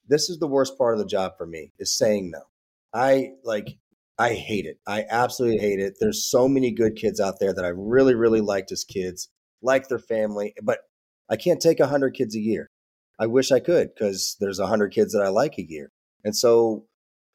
this 0.09 0.29
is 0.29 0.39
the 0.39 0.47
worst 0.47 0.77
part 0.77 0.95
of 0.95 0.99
the 0.99 1.05
job 1.05 1.33
for 1.37 1.45
me 1.45 1.71
is 1.79 1.95
saying 1.95 2.31
no. 2.31 2.41
I 2.93 3.33
like 3.43 3.77
I 4.17 4.33
hate 4.33 4.65
it. 4.65 4.79
I 4.85 5.05
absolutely 5.09 5.59
hate 5.59 5.79
it. 5.79 5.93
There's 5.99 6.25
so 6.25 6.49
many 6.49 6.71
good 6.71 6.97
kids 6.97 7.21
out 7.21 7.35
there 7.39 7.53
that 7.53 7.63
I 7.63 7.69
really, 7.69 8.15
really 8.15 8.41
liked 8.41 8.71
as 8.73 8.83
kids, 8.83 9.29
like 9.61 9.87
their 9.87 9.99
family, 9.99 10.53
but 10.61 10.79
I 11.29 11.37
can't 11.37 11.61
take 11.61 11.79
100 11.79 12.15
kids 12.15 12.35
a 12.35 12.39
year. 12.39 12.69
I 13.19 13.27
wish 13.27 13.51
I 13.51 13.59
could 13.59 13.93
because 13.93 14.37
there's 14.39 14.59
100 14.59 14.93
kids 14.93 15.13
that 15.13 15.23
I 15.23 15.29
like 15.29 15.57
a 15.57 15.69
year. 15.69 15.91
And 16.23 16.35
so 16.35 16.85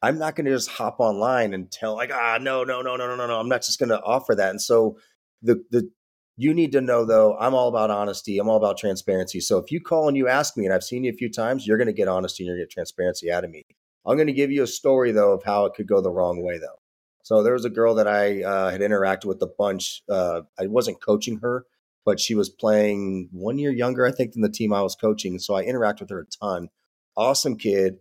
I'm 0.02 0.18
not 0.18 0.36
going 0.36 0.46
to 0.46 0.50
just 0.50 0.70
hop 0.70 0.96
online 0.98 1.54
and 1.54 1.70
tell, 1.70 1.94
like, 1.94 2.10
ah, 2.12 2.38
no, 2.40 2.64
no, 2.64 2.82
no, 2.82 2.96
no, 2.96 3.06
no, 3.06 3.16
no, 3.16 3.26
no. 3.26 3.40
I'm 3.40 3.48
not 3.48 3.62
just 3.62 3.78
going 3.78 3.90
to 3.90 4.02
offer 4.02 4.34
that. 4.34 4.50
And 4.50 4.60
so 4.60 4.98
the, 5.42 5.62
the, 5.70 5.90
you 6.36 6.52
need 6.52 6.72
to 6.72 6.80
know 6.80 7.04
though, 7.04 7.36
I'm 7.38 7.54
all 7.54 7.68
about 7.68 7.90
honesty. 7.90 8.38
I'm 8.38 8.48
all 8.48 8.56
about 8.56 8.78
transparency. 8.78 9.40
So 9.40 9.58
if 9.58 9.70
you 9.70 9.80
call 9.80 10.08
and 10.08 10.16
you 10.16 10.28
ask 10.28 10.56
me, 10.56 10.64
and 10.64 10.74
I've 10.74 10.84
seen 10.84 11.04
you 11.04 11.10
a 11.10 11.16
few 11.16 11.30
times, 11.30 11.66
you're 11.66 11.78
going 11.78 11.86
to 11.86 11.92
get 11.92 12.08
honesty 12.08 12.42
and 12.42 12.48
you're 12.48 12.56
going 12.56 12.66
to 12.66 12.70
get 12.70 12.74
transparency 12.74 13.30
out 13.30 13.44
of 13.44 13.50
me. 13.50 13.62
I'm 14.06 14.16
going 14.16 14.26
to 14.26 14.32
give 14.32 14.50
you 14.50 14.62
a 14.62 14.66
story 14.66 15.12
though 15.12 15.32
of 15.32 15.44
how 15.44 15.64
it 15.66 15.74
could 15.74 15.86
go 15.86 16.00
the 16.00 16.10
wrong 16.10 16.42
way 16.42 16.58
though. 16.58 16.80
So 17.22 17.42
there 17.42 17.54
was 17.54 17.64
a 17.64 17.70
girl 17.70 17.94
that 17.94 18.06
I 18.06 18.42
uh, 18.42 18.70
had 18.70 18.82
interacted 18.82 19.24
with 19.24 19.40
a 19.40 19.46
bunch. 19.46 20.02
Uh, 20.10 20.42
I 20.58 20.66
wasn't 20.66 21.00
coaching 21.00 21.38
her, 21.38 21.64
but 22.04 22.20
she 22.20 22.34
was 22.34 22.48
playing 22.48 23.28
one 23.32 23.58
year 23.58 23.72
younger, 23.72 24.06
I 24.06 24.12
think, 24.12 24.32
than 24.32 24.42
the 24.42 24.48
team 24.48 24.72
I 24.72 24.82
was 24.82 24.94
coaching. 24.94 25.38
So 25.38 25.54
I 25.54 25.64
interacted 25.64 26.00
with 26.00 26.10
her 26.10 26.20
a 26.20 26.26
ton. 26.26 26.68
Awesome 27.16 27.56
kid, 27.56 27.96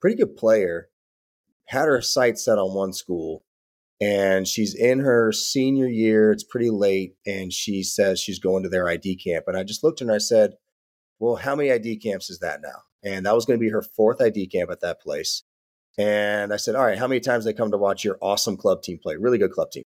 pretty 0.00 0.16
good 0.16 0.36
player. 0.36 0.88
Had 1.66 1.86
her 1.86 2.00
sights 2.00 2.44
set 2.44 2.58
on 2.58 2.74
one 2.74 2.92
school 2.92 3.44
and 4.00 4.46
she's 4.46 4.74
in 4.74 5.00
her 5.00 5.32
senior 5.32 5.86
year. 5.88 6.30
It's 6.30 6.44
pretty 6.44 6.70
late, 6.70 7.16
and 7.26 7.52
she 7.52 7.82
says 7.82 8.20
she's 8.20 8.38
going 8.38 8.62
to 8.62 8.68
their 8.68 8.88
ID 8.88 9.16
camp. 9.16 9.44
And 9.48 9.56
I 9.56 9.64
just 9.64 9.82
looked 9.82 10.00
at 10.00 10.06
her 10.06 10.12
and 10.12 10.14
I 10.14 10.18
said, 10.18 10.52
Well, 11.18 11.36
how 11.36 11.56
many 11.56 11.72
ID 11.72 11.98
camps 11.98 12.30
is 12.30 12.38
that 12.38 12.60
now? 12.62 12.82
And 13.02 13.26
that 13.26 13.34
was 13.34 13.44
going 13.44 13.58
to 13.58 13.64
be 13.64 13.70
her 13.70 13.82
fourth 13.82 14.20
ID 14.20 14.48
camp 14.48 14.70
at 14.70 14.80
that 14.80 15.00
place. 15.00 15.42
And 15.98 16.52
I 16.52 16.56
said, 16.56 16.76
All 16.76 16.84
right, 16.84 16.98
how 16.98 17.08
many 17.08 17.20
times 17.20 17.44
they 17.44 17.52
come 17.52 17.72
to 17.72 17.78
watch 17.78 18.04
your 18.04 18.18
awesome 18.22 18.56
club 18.56 18.82
team 18.82 18.98
play? 19.02 19.16
Really 19.16 19.38
good 19.38 19.52
club 19.52 19.70
team. 19.70 19.82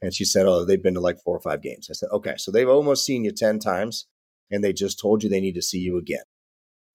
And 0.00 0.14
she 0.14 0.24
said, 0.24 0.46
Oh, 0.46 0.64
they've 0.64 0.82
been 0.82 0.94
to 0.94 1.00
like 1.00 1.18
four 1.24 1.36
or 1.36 1.40
five 1.40 1.62
games. 1.62 1.88
I 1.90 1.94
said, 1.94 2.10
Okay, 2.12 2.34
so 2.36 2.50
they've 2.50 2.68
almost 2.68 3.04
seen 3.04 3.24
you 3.24 3.32
10 3.32 3.58
times, 3.58 4.06
and 4.50 4.62
they 4.62 4.72
just 4.72 5.00
told 5.00 5.22
you 5.22 5.28
they 5.28 5.40
need 5.40 5.54
to 5.54 5.62
see 5.62 5.78
you 5.78 5.98
again. 5.98 6.24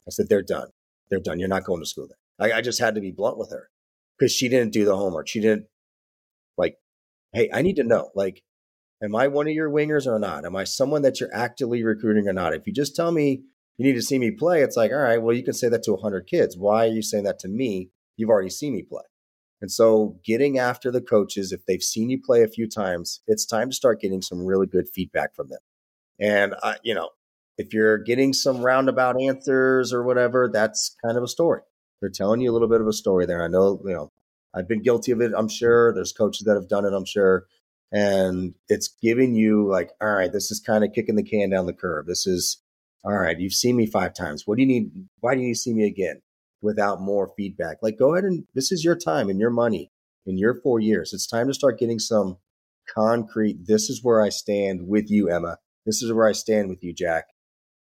I 0.08 0.12
said, 0.12 0.30
They're 0.30 0.42
done. 0.42 0.70
They're 1.10 1.20
done. 1.20 1.40
You're 1.40 1.50
not 1.50 1.66
going 1.66 1.82
to 1.82 1.86
school 1.88 2.08
there. 2.08 2.52
I, 2.52 2.58
I 2.58 2.62
just 2.62 2.80
had 2.80 2.96
to 2.96 3.02
be 3.02 3.12
blunt 3.12 3.38
with 3.38 3.52
her 3.52 3.70
because 4.18 4.32
she 4.32 4.50
didn't 4.50 4.74
do 4.74 4.86
the 4.86 4.96
homework. 4.96 5.28
She 5.28 5.42
didn't 5.42 5.66
like, 6.58 6.78
hey, 7.34 7.50
I 7.54 7.62
need 7.62 7.76
to 7.78 7.84
know, 7.84 8.12
like, 8.16 8.44
am 9.02 9.16
I 9.16 9.28
one 9.28 9.48
of 9.48 9.54
your 9.54 9.70
wingers 9.70 10.08
or 10.08 10.20
not? 10.20 10.46
Am 10.46 10.56
I 10.56 10.64
someone 10.64 11.02
that 11.02 11.20
you're 11.20 11.34
actively 11.34 11.84
recruiting 11.84 12.28
or 12.28 12.34
not? 12.34 12.54
If 12.54 12.68
you 12.68 12.74
just 12.74 12.96
tell 12.96 13.12
me 13.12 13.44
you 13.78 13.86
need 13.86 13.94
to 13.94 14.02
see 14.02 14.20
me 14.20 14.32
play, 14.32 14.62
it's 14.62 14.78
like, 14.78 14.92
all 14.92 14.98
right, 14.98 15.22
well, 15.22 15.36
you 15.36 15.44
can 15.44 15.54
say 15.54 15.70
that 15.70 15.84
to 15.84 15.94
100 15.94 16.28
kids. 16.28 16.58
Why 16.58 16.86
are 16.88 16.92
you 16.92 17.02
saying 17.02 17.24
that 17.24 17.40
to 17.40 17.48
me? 17.48 17.90
You've 18.18 18.30
already 18.30 18.50
seen 18.50 18.74
me 18.74 18.84
play. 18.84 19.04
And 19.62 19.72
so, 19.72 20.20
getting 20.26 20.60
after 20.60 20.92
the 20.92 21.02
coaches, 21.02 21.52
if 21.52 21.66
they've 21.66 21.82
seen 21.82 22.10
you 22.10 22.22
play 22.22 22.44
a 22.44 22.48
few 22.48 22.68
times, 22.68 23.22
it's 23.28 23.46
time 23.46 23.70
to 23.70 23.76
start 23.76 24.02
getting 24.02 24.22
some 24.22 24.46
really 24.46 24.68
good 24.68 24.90
feedback 24.90 25.36
from 25.36 25.50
them. 25.50 25.60
And, 26.20 26.56
I, 26.62 26.76
you 26.84 26.94
know, 26.94 27.10
if 27.58 27.74
you're 27.74 27.98
getting 27.98 28.34
some 28.34 28.62
roundabout 28.62 29.22
answers 29.22 29.94
or 29.94 30.04
whatever, 30.04 30.50
that's 30.52 30.96
kind 31.04 31.18
of 31.18 31.24
a 31.24 31.28
story. 31.28 31.62
They're 32.02 32.10
telling 32.10 32.42
you 32.42 32.52
a 32.52 32.54
little 32.54 32.68
bit 32.68 32.82
of 32.82 32.88
a 32.88 32.94
story 32.94 33.26
there. 33.26 33.44
I 33.44 33.48
know, 33.48 33.82
you 33.86 33.94
know, 33.94 34.12
I've 34.54 34.68
been 34.68 34.82
guilty 34.82 35.12
of 35.12 35.22
it, 35.22 35.32
I'm 35.36 35.48
sure. 35.48 35.94
There's 35.94 36.12
coaches 36.12 36.46
that 36.46 36.56
have 36.56 36.68
done 36.68 36.86
it, 36.86 36.94
I'm 36.94 37.06
sure. 37.06 37.46
And 37.92 38.56
it's 38.68 38.94
giving 39.02 39.36
you 39.36 39.70
like, 39.70 39.92
all 40.02 40.14
right, 40.14 40.32
this 40.32 40.52
is 40.52 40.60
kind 40.60 40.84
of 40.84 40.92
kicking 40.94 41.16
the 41.16 41.24
can 41.24 41.52
down 41.52 41.68
the 41.68 41.74
curb. 41.74 42.08
This 42.08 42.28
is 42.28 42.62
all 43.04 43.18
right, 43.18 43.38
you've 43.40 43.54
seen 43.54 43.76
me 43.76 43.86
five 43.86 44.14
times. 44.14 44.48
What 44.48 44.56
do 44.56 44.62
you 44.62 44.68
need? 44.68 44.92
Why 45.20 45.36
do 45.36 45.42
you 45.42 45.48
need 45.48 45.54
to 45.54 45.60
see 45.60 45.74
me 45.74 45.86
again? 45.86 46.22
Without 46.64 47.02
more 47.02 47.32
feedback. 47.36 47.78
Like, 47.82 48.00
go 48.00 48.14
ahead 48.14 48.24
and 48.24 48.46
this 48.56 48.72
is 48.72 48.84
your 48.84 48.96
time 48.96 49.30
and 49.30 49.40
your 49.40 49.50
money 49.52 49.92
in 50.26 50.38
your 50.38 50.56
four 50.62 50.80
years. 50.80 51.12
It's 51.14 51.28
time 51.28 51.48
to 51.48 51.54
start 51.54 51.78
getting 51.78 52.00
some 52.00 52.38
concrete. 52.96 53.68
This 53.68 53.90
is 53.90 54.02
where 54.02 54.22
I 54.22 54.30
stand 54.30 54.88
with 54.88 55.12
you, 55.12 55.30
Emma. 55.30 55.58
This 55.86 56.02
is 56.02 56.14
where 56.14 56.28
I 56.28 56.32
stand 56.32 56.70
with 56.70 56.82
you, 56.82 56.94
Jack. 56.94 57.26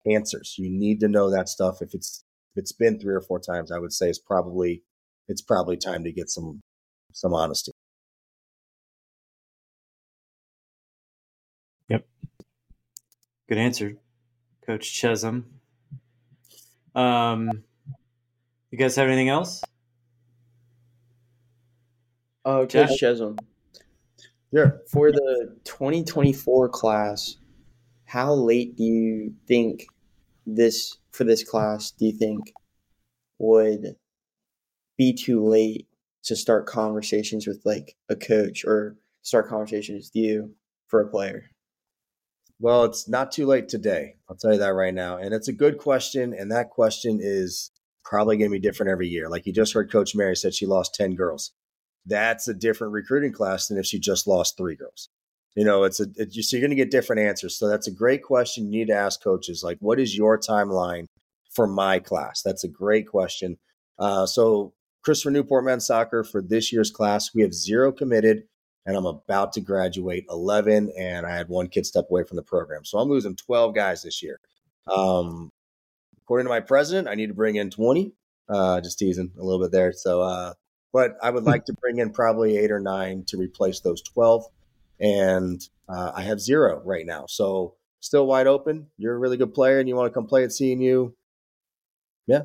Answers. 0.06 0.56
You 0.58 0.68
need 0.70 1.00
to 1.02 1.08
know 1.08 1.30
that 1.30 1.48
stuff. 1.48 1.82
If 1.82 1.94
it's 1.94 2.24
if 2.56 2.62
it's 2.62 2.72
been 2.72 3.00
three 3.00 3.14
or 3.14 3.22
four 3.22 3.40
times, 3.40 3.72
I 3.72 3.78
would 3.78 3.94
say 3.94 4.10
it's 4.10 4.20
probably 4.20 4.82
it's 5.28 5.44
probably 5.44 5.78
time 5.78 6.04
to 6.04 6.12
get 6.12 6.30
some 6.30 6.62
some 7.14 7.36
honesty. 7.36 7.72
Yep. 11.88 12.08
Good 13.48 13.58
answer, 13.60 13.98
Coach 14.66 14.92
Chezem. 15.00 15.44
Um, 16.96 17.64
you 18.72 18.78
guys 18.78 18.96
have 18.96 19.08
anything 19.08 19.30
else? 19.30 19.62
Uh, 22.44 22.66
Jack? 22.66 22.90
Coach 22.90 23.02
Chezem, 23.02 23.38
Yeah. 24.52 24.72
for 24.90 25.12
the 25.12 25.56
2024 25.64 26.70
class, 26.70 27.38
how 28.06 28.34
late 28.34 28.76
do 28.76 28.84
you 28.84 29.36
think 29.48 29.86
this 30.46 30.98
for 31.12 31.24
this 31.24 31.44
class 31.44 31.92
do 31.92 32.06
you 32.08 32.14
think 32.14 32.52
would 33.38 33.96
be 34.98 35.14
too 35.14 35.46
late 35.46 35.88
to 36.24 36.36
start 36.36 36.66
conversations 36.66 37.46
with 37.46 37.62
like 37.66 37.96
a 38.10 38.16
coach 38.16 38.66
or 38.66 38.98
start 39.22 39.48
conversations 39.48 40.10
with 40.10 40.16
you 40.16 40.56
for 40.88 41.02
a 41.02 41.08
player? 41.08 41.52
Well, 42.60 42.86
it's 42.86 43.08
not 43.08 43.32
too 43.32 43.46
late 43.46 43.70
today. 43.70 44.16
I'll 44.30 44.36
tell 44.36 44.54
you 44.54 44.60
that 44.60 44.74
right 44.74 44.94
now. 44.94 45.18
And 45.18 45.34
it's 45.34 45.48
a 45.48 45.54
good 45.54 45.78
question. 45.78 46.34
And 46.34 46.52
that 46.52 46.70
question 46.70 47.20
is 47.22 47.72
probably 48.04 48.38
going 48.38 48.50
to 48.50 48.56
be 48.56 48.60
different 48.60 48.92
every 48.92 49.08
year. 49.08 49.30
Like 49.30 49.46
you 49.46 49.54
just 49.54 49.74
heard 49.74 49.92
Coach 49.92 50.16
Mary 50.16 50.36
said 50.36 50.54
she 50.54 50.66
lost 50.66 50.96
10 50.96 51.16
girls. 51.16 51.52
That's 52.06 52.48
a 52.48 52.54
different 52.54 52.94
recruiting 52.94 53.32
class 53.32 53.68
than 53.68 53.78
if 53.78 53.86
she 53.86 54.00
just 54.00 54.28
lost 54.28 54.58
three 54.58 54.76
girls. 54.76 55.10
You 55.56 55.66
know, 55.66 55.84
it's 55.84 56.00
a, 56.00 56.06
it, 56.16 56.34
so 56.34 56.56
you're 56.56 56.62
going 56.62 56.76
to 56.76 56.82
get 56.82 56.92
different 56.92 57.22
answers. 57.22 57.58
So 57.58 57.68
that's 57.68 57.88
a 57.88 57.92
great 57.92 58.24
question. 58.24 58.66
You 58.66 58.80
need 58.80 58.88
to 58.88 58.96
ask 58.96 59.22
coaches, 59.22 59.64
like, 59.64 59.78
what 59.80 60.00
is 60.00 60.16
your 60.16 60.40
timeline 60.40 61.08
for 61.54 61.68
my 61.68 62.00
class? 62.00 62.42
That's 62.42 62.64
a 62.64 62.70
great 62.70 63.08
question. 63.08 63.58
Uh, 64.00 64.26
so, 64.26 64.74
Christopher 65.04 65.32
Newport 65.32 65.66
men's 65.66 65.88
soccer 65.88 66.24
for 66.24 66.42
this 66.42 66.72
year's 66.72 66.92
class, 66.92 67.34
we 67.34 67.42
have 67.42 67.54
zero 67.54 67.92
committed 67.92 68.44
and 68.86 68.96
I'm 68.96 69.06
about 69.06 69.54
to 69.54 69.62
graduate 69.62 70.26
11, 70.30 70.92
and 70.98 71.26
I 71.26 71.36
had 71.36 71.50
one 71.50 71.68
kid 71.68 71.86
step 71.86 72.08
away 72.10 72.24
from 72.24 72.38
the 72.38 72.44
program. 72.44 72.84
So 72.84 72.98
I'm 72.98 73.10
losing 73.10 73.36
12 73.36 73.76
guys 73.76 74.02
this 74.02 74.24
year. 74.24 74.40
Um, 74.88 75.52
according 76.24 76.46
to 76.46 76.50
my 76.50 76.60
president, 76.60 77.08
I 77.08 77.16
need 77.16 77.28
to 77.28 77.34
bring 77.34 77.56
in 77.56 77.70
20. 77.70 78.14
Uh, 78.50 78.82
just 78.82 79.00
teasing 79.00 79.32
a 79.40 79.44
little 79.44 79.62
bit 79.62 79.72
there. 79.72 79.94
So, 79.94 80.22
uh, 80.22 80.54
but 80.92 81.16
I 81.22 81.30
would 81.30 81.46
like 81.46 81.66
to 81.66 81.74
bring 81.74 82.00
in 82.00 82.12
probably 82.12 82.58
eight 82.58 82.72
or 82.72 82.80
nine 82.80 83.24
to 83.28 83.38
replace 83.38 83.80
those 83.80 84.02
12. 84.02 84.46
And 85.00 85.62
uh, 85.88 86.12
I 86.14 86.24
have 86.24 86.40
zero 86.42 86.82
right 86.84 87.06
now. 87.06 87.26
So 87.28 87.76
still 88.02 88.28
wide 88.28 88.48
open. 88.48 88.88
You're 88.98 89.16
a 89.16 89.20
really 89.20 89.38
good 89.38 89.54
player 89.54 89.80
and 89.80 89.88
you 89.88 89.96
want 89.96 90.12
to 90.12 90.14
come 90.14 90.28
play 90.28 90.44
at 90.44 90.50
CNU. 90.50 91.14
Yeah, 92.28 92.44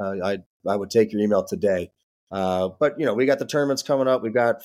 uh, 0.00 0.14
I, 0.24 0.38
I 0.66 0.76
would 0.76 0.90
take 0.90 1.12
your 1.12 1.20
email 1.20 1.44
today. 1.44 1.90
Uh, 2.30 2.70
but, 2.80 2.98
you 2.98 3.04
know, 3.04 3.14
we 3.14 3.26
got 3.26 3.38
the 3.38 3.46
tournaments 3.46 3.82
coming 3.82 4.08
up. 4.08 4.22
We've 4.22 4.32
got 4.32 4.62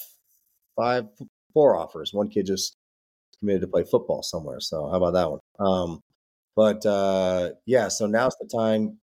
five, 0.75 1.05
four 1.53 1.75
offers. 1.75 2.13
One 2.13 2.29
kid 2.29 2.45
just 2.45 2.77
committed 3.39 3.61
to 3.61 3.67
play 3.67 3.83
football 3.83 4.23
somewhere. 4.23 4.59
So 4.61 4.89
how 4.89 4.97
about 4.97 5.13
that 5.13 5.29
one? 5.29 5.39
Um, 5.59 6.01
but 6.57 6.83
uh, 6.87 7.51
yeah, 7.67 7.87
so 7.87 8.07
now's 8.07 8.35
the 8.41 8.47
time. 8.47 8.97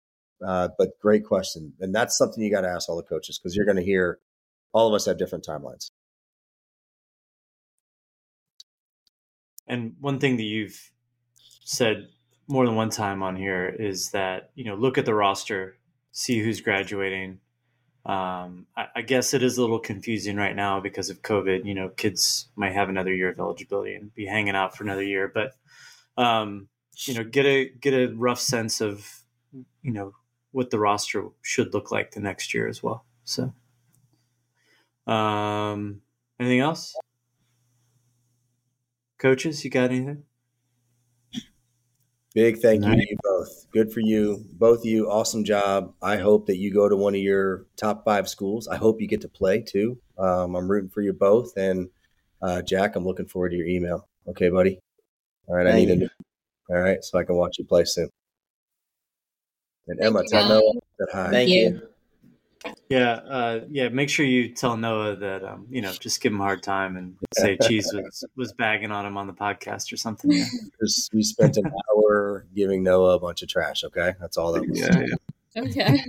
Uh, 0.45 0.69
but 0.77 0.99
great 1.01 1.25
question, 1.25 1.73
and 1.81 1.95
that's 1.95 2.19
something 2.19 2.43
you 2.43 2.51
got 2.51 2.63
to 2.63 2.69
ask 2.69 2.89
all 2.89 2.97
the 2.97 3.03
coaches 3.05 3.39
because 3.39 3.55
you're 3.55 3.65
going 3.65 3.77
to 3.77 3.85
hear 3.85 4.19
all 4.73 4.89
of 4.89 4.95
us 4.95 5.07
have 5.07 5.17
different 5.17 5.47
timelines. 5.47 5.93
And 9.69 9.95
one 10.01 10.19
thing 10.19 10.37
that 10.37 10.43
you've 10.43 10.91
said 11.65 12.09
more 12.49 12.67
than 12.67 12.75
one 12.75 12.91
time 12.91 13.23
on 13.23 13.37
here 13.37 13.69
is 13.69 14.11
that 14.11 14.51
you 14.57 14.65
know 14.65 14.75
look 14.75 14.99
at 14.99 15.07
the 15.07 15.15
roster, 15.15 15.79
see 16.11 16.41
who's 16.41 16.61
graduating. 16.61 17.39
Um, 18.05 18.67
I, 18.77 18.87
I 18.97 19.03
guess 19.03 19.33
it 19.33 19.45
is 19.45 19.57
a 19.57 19.61
little 19.61 19.79
confusing 19.79 20.37
right 20.37 20.57
now 20.57 20.81
because 20.81 21.09
of 21.09 21.23
COVID. 21.23 21.65
You 21.65 21.75
know, 21.75 21.89
kids 21.89 22.49
might 22.57 22.73
have 22.73 22.89
another 22.89 23.15
year 23.15 23.31
of 23.31 23.39
eligibility 23.39 23.95
and 23.95 24.13
be 24.13 24.27
hanging 24.27 24.57
out 24.57 24.77
for 24.77 24.83
another 24.83 25.05
year, 25.05 25.31
but 25.33 25.53
um, 26.21 26.69
you 26.97 27.15
know, 27.15 27.25
get 27.25 27.47
a 27.47 27.69
get 27.69 27.95
a 27.95 28.15
rough 28.15 28.41
sense 28.41 28.81
of 28.81 29.23
you 29.83 29.93
know 29.93 30.13
what 30.53 30.71
the 30.71 30.79
roster 30.79 31.29
should 31.43 31.75
look 31.75 31.91
like 31.91 32.13
the 32.13 32.21
next 32.21 32.55
year 32.55 32.69
as 32.69 32.83
well. 32.83 33.05
So, 33.25 33.53
um, 35.07 36.01
anything 36.39 36.61
else? 36.61 36.95
Coaches, 39.19 39.65
you 39.65 39.71
got 39.71 39.91
anything? 39.91 40.25
Big 42.35 42.59
thank 42.59 42.85
you 42.85 42.91
to 42.91 43.01
you 43.01 43.17
both. 43.23 43.67
Good 43.73 43.93
for 43.93 44.01
you, 44.01 44.45
both 44.55 44.81
of 44.81 44.87
you. 44.87 45.09
Awesome 45.09 45.45
job. 45.45 45.95
I 46.03 46.17
hope 46.17 46.47
that 46.47 46.57
you 46.57 46.75
go 46.75 46.89
to 46.89 46.97
one 46.97 47.15
of 47.15 47.21
your 47.21 47.67
top 47.77 48.05
five 48.05 48.29
schools. 48.29 48.67
I 48.67 48.77
hope 48.77 49.01
you 49.01 49.07
get 49.07 49.21
to 49.21 49.29
play 49.29 49.61
too. 49.61 49.99
Um, 50.19 50.57
I'm 50.57 50.69
rooting 50.69 50.91
for 50.91 51.01
you 51.01 51.13
both. 51.13 51.57
And 51.57 51.91
uh, 52.43 52.61
Jack, 52.63 52.97
I'm 52.97 53.07
looking 53.07 53.27
forward 53.27 53.51
to 53.51 53.57
your 53.57 53.69
email. 53.69 54.09
Okay, 54.27 54.51
buddy. 54.51 54.81
All 55.47 55.55
right, 55.55 55.67
I 55.67 55.73
Thank 55.73 55.89
need 55.89 55.93
a 55.93 55.97
new. 55.97 56.09
All 56.71 56.79
right, 56.79 57.03
so 57.03 57.19
I 57.19 57.25
can 57.25 57.37
watch 57.37 57.59
you 57.59 57.65
play 57.65 57.85
soon. 57.85 58.09
And 59.87 60.01
Emma, 60.01 60.23
you, 60.23 60.29
tell 60.29 60.43
guys. 60.43 60.49
Noah 60.49 60.73
that 60.99 61.09
hi. 61.13 61.31
Thank 61.31 61.51
you. 61.51 61.61
you. 61.61 61.89
Yeah, 62.89 63.13
uh, 63.13 63.61
yeah. 63.71 63.89
Make 63.91 64.09
sure 64.09 64.25
you 64.25 64.49
tell 64.55 64.77
Noah 64.77 65.17
that 65.17 65.45
um, 65.45 65.67
you 65.69 65.83
know, 65.83 65.93
just 65.93 66.23
give 66.23 66.33
him 66.33 66.41
a 66.41 66.45
hard 66.45 66.63
time 66.63 66.97
and 66.97 67.17
say 67.35 67.59
Cheese 67.59 67.91
was 67.95 68.25
was 68.37 68.53
bagging 68.55 68.91
on 68.91 69.05
him 69.05 69.19
on 69.19 69.27
the 69.27 69.35
podcast 69.35 69.93
or 69.93 69.99
something. 69.99 70.33
Yeah, 70.33 70.47
Just, 70.81 71.13
we 71.13 71.23
spent 71.23 71.59
an 71.59 71.67
hour 71.67 72.47
giving 72.55 72.83
Noah 72.83 73.17
a 73.17 73.19
bunch 73.19 73.43
of 73.43 73.49
trash. 73.49 73.85
Okay, 73.85 74.15
that's 74.19 74.39
all 74.39 74.53
that 74.53 74.67
was. 74.67 74.81
yeah, 74.81 75.01
yeah. 75.01 75.63
Okay. 75.63 76.05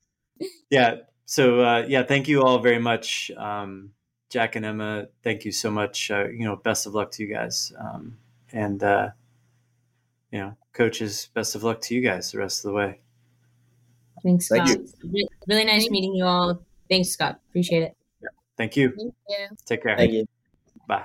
yeah. 0.70 0.96
So 1.26 1.60
uh, 1.60 1.84
yeah, 1.86 2.02
thank 2.02 2.26
you 2.26 2.42
all 2.42 2.58
very 2.58 2.80
much, 2.80 3.30
um, 3.36 3.90
Jack 4.30 4.56
and 4.56 4.66
Emma. 4.66 5.06
Thank 5.22 5.44
you 5.44 5.52
so 5.52 5.70
much. 5.70 6.10
Uh, 6.10 6.26
you 6.28 6.44
know, 6.44 6.56
best 6.56 6.86
of 6.86 6.94
luck 6.94 7.12
to 7.12 7.22
you 7.22 7.32
guys, 7.32 7.72
um, 7.78 8.18
and 8.52 8.82
uh, 8.82 9.10
you 10.34 10.40
know, 10.40 10.56
coaches, 10.72 11.28
best 11.32 11.54
of 11.54 11.62
luck 11.62 11.80
to 11.80 11.94
you 11.94 12.00
guys 12.00 12.32
the 12.32 12.38
rest 12.38 12.64
of 12.64 12.72
the 12.72 12.76
way. 12.76 12.98
Thanks, 14.24 14.48
Thank 14.48 14.66
Scott. 14.66 14.80
Really 15.46 15.64
nice 15.64 15.88
meeting 15.90 16.12
you 16.12 16.24
all. 16.24 16.60
Thanks, 16.90 17.10
Scott. 17.10 17.38
Appreciate 17.50 17.84
it. 17.84 17.96
Thank 18.56 18.76
you. 18.76 18.88
Thank 18.96 19.14
you. 19.28 19.56
Take 19.64 19.84
care. 19.84 19.96
Thank 19.96 20.12
you. 20.12 20.26
Bye. 20.88 21.04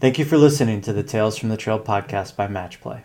Thank 0.00 0.18
you 0.18 0.26
for 0.26 0.36
listening 0.36 0.82
to 0.82 0.92
the 0.92 1.02
Tales 1.02 1.38
from 1.38 1.48
the 1.48 1.56
Trail 1.56 1.80
podcast 1.80 2.36
by 2.36 2.46
Matchplay. 2.46 3.04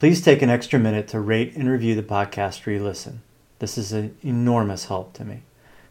Please 0.00 0.20
take 0.20 0.42
an 0.42 0.50
extra 0.50 0.80
minute 0.80 1.06
to 1.08 1.20
rate 1.20 1.54
and 1.54 1.70
review 1.70 1.94
the 1.94 2.02
podcast 2.02 2.66
where 2.66 2.74
you 2.76 2.82
listen. 2.82 3.22
This 3.60 3.78
is 3.78 3.92
an 3.92 4.16
enormous 4.24 4.86
help 4.86 5.12
to 5.14 5.24
me. 5.24 5.42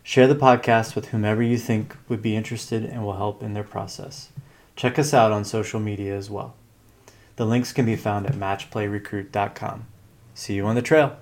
Share 0.03 0.27
the 0.27 0.35
podcast 0.35 0.95
with 0.95 1.09
whomever 1.09 1.43
you 1.43 1.57
think 1.57 1.95
would 2.07 2.21
be 2.21 2.35
interested 2.35 2.83
and 2.83 3.03
will 3.03 3.17
help 3.17 3.43
in 3.43 3.53
their 3.53 3.63
process. 3.63 4.29
Check 4.75 4.97
us 4.97 5.13
out 5.13 5.31
on 5.31 5.45
social 5.45 5.79
media 5.79 6.15
as 6.15 6.29
well. 6.29 6.55
The 7.35 7.45
links 7.45 7.71
can 7.71 7.85
be 7.85 7.95
found 7.95 8.25
at 8.25 8.33
matchplayrecruit.com. 8.33 9.85
See 10.33 10.55
you 10.55 10.65
on 10.65 10.75
the 10.75 10.81
trail. 10.81 11.17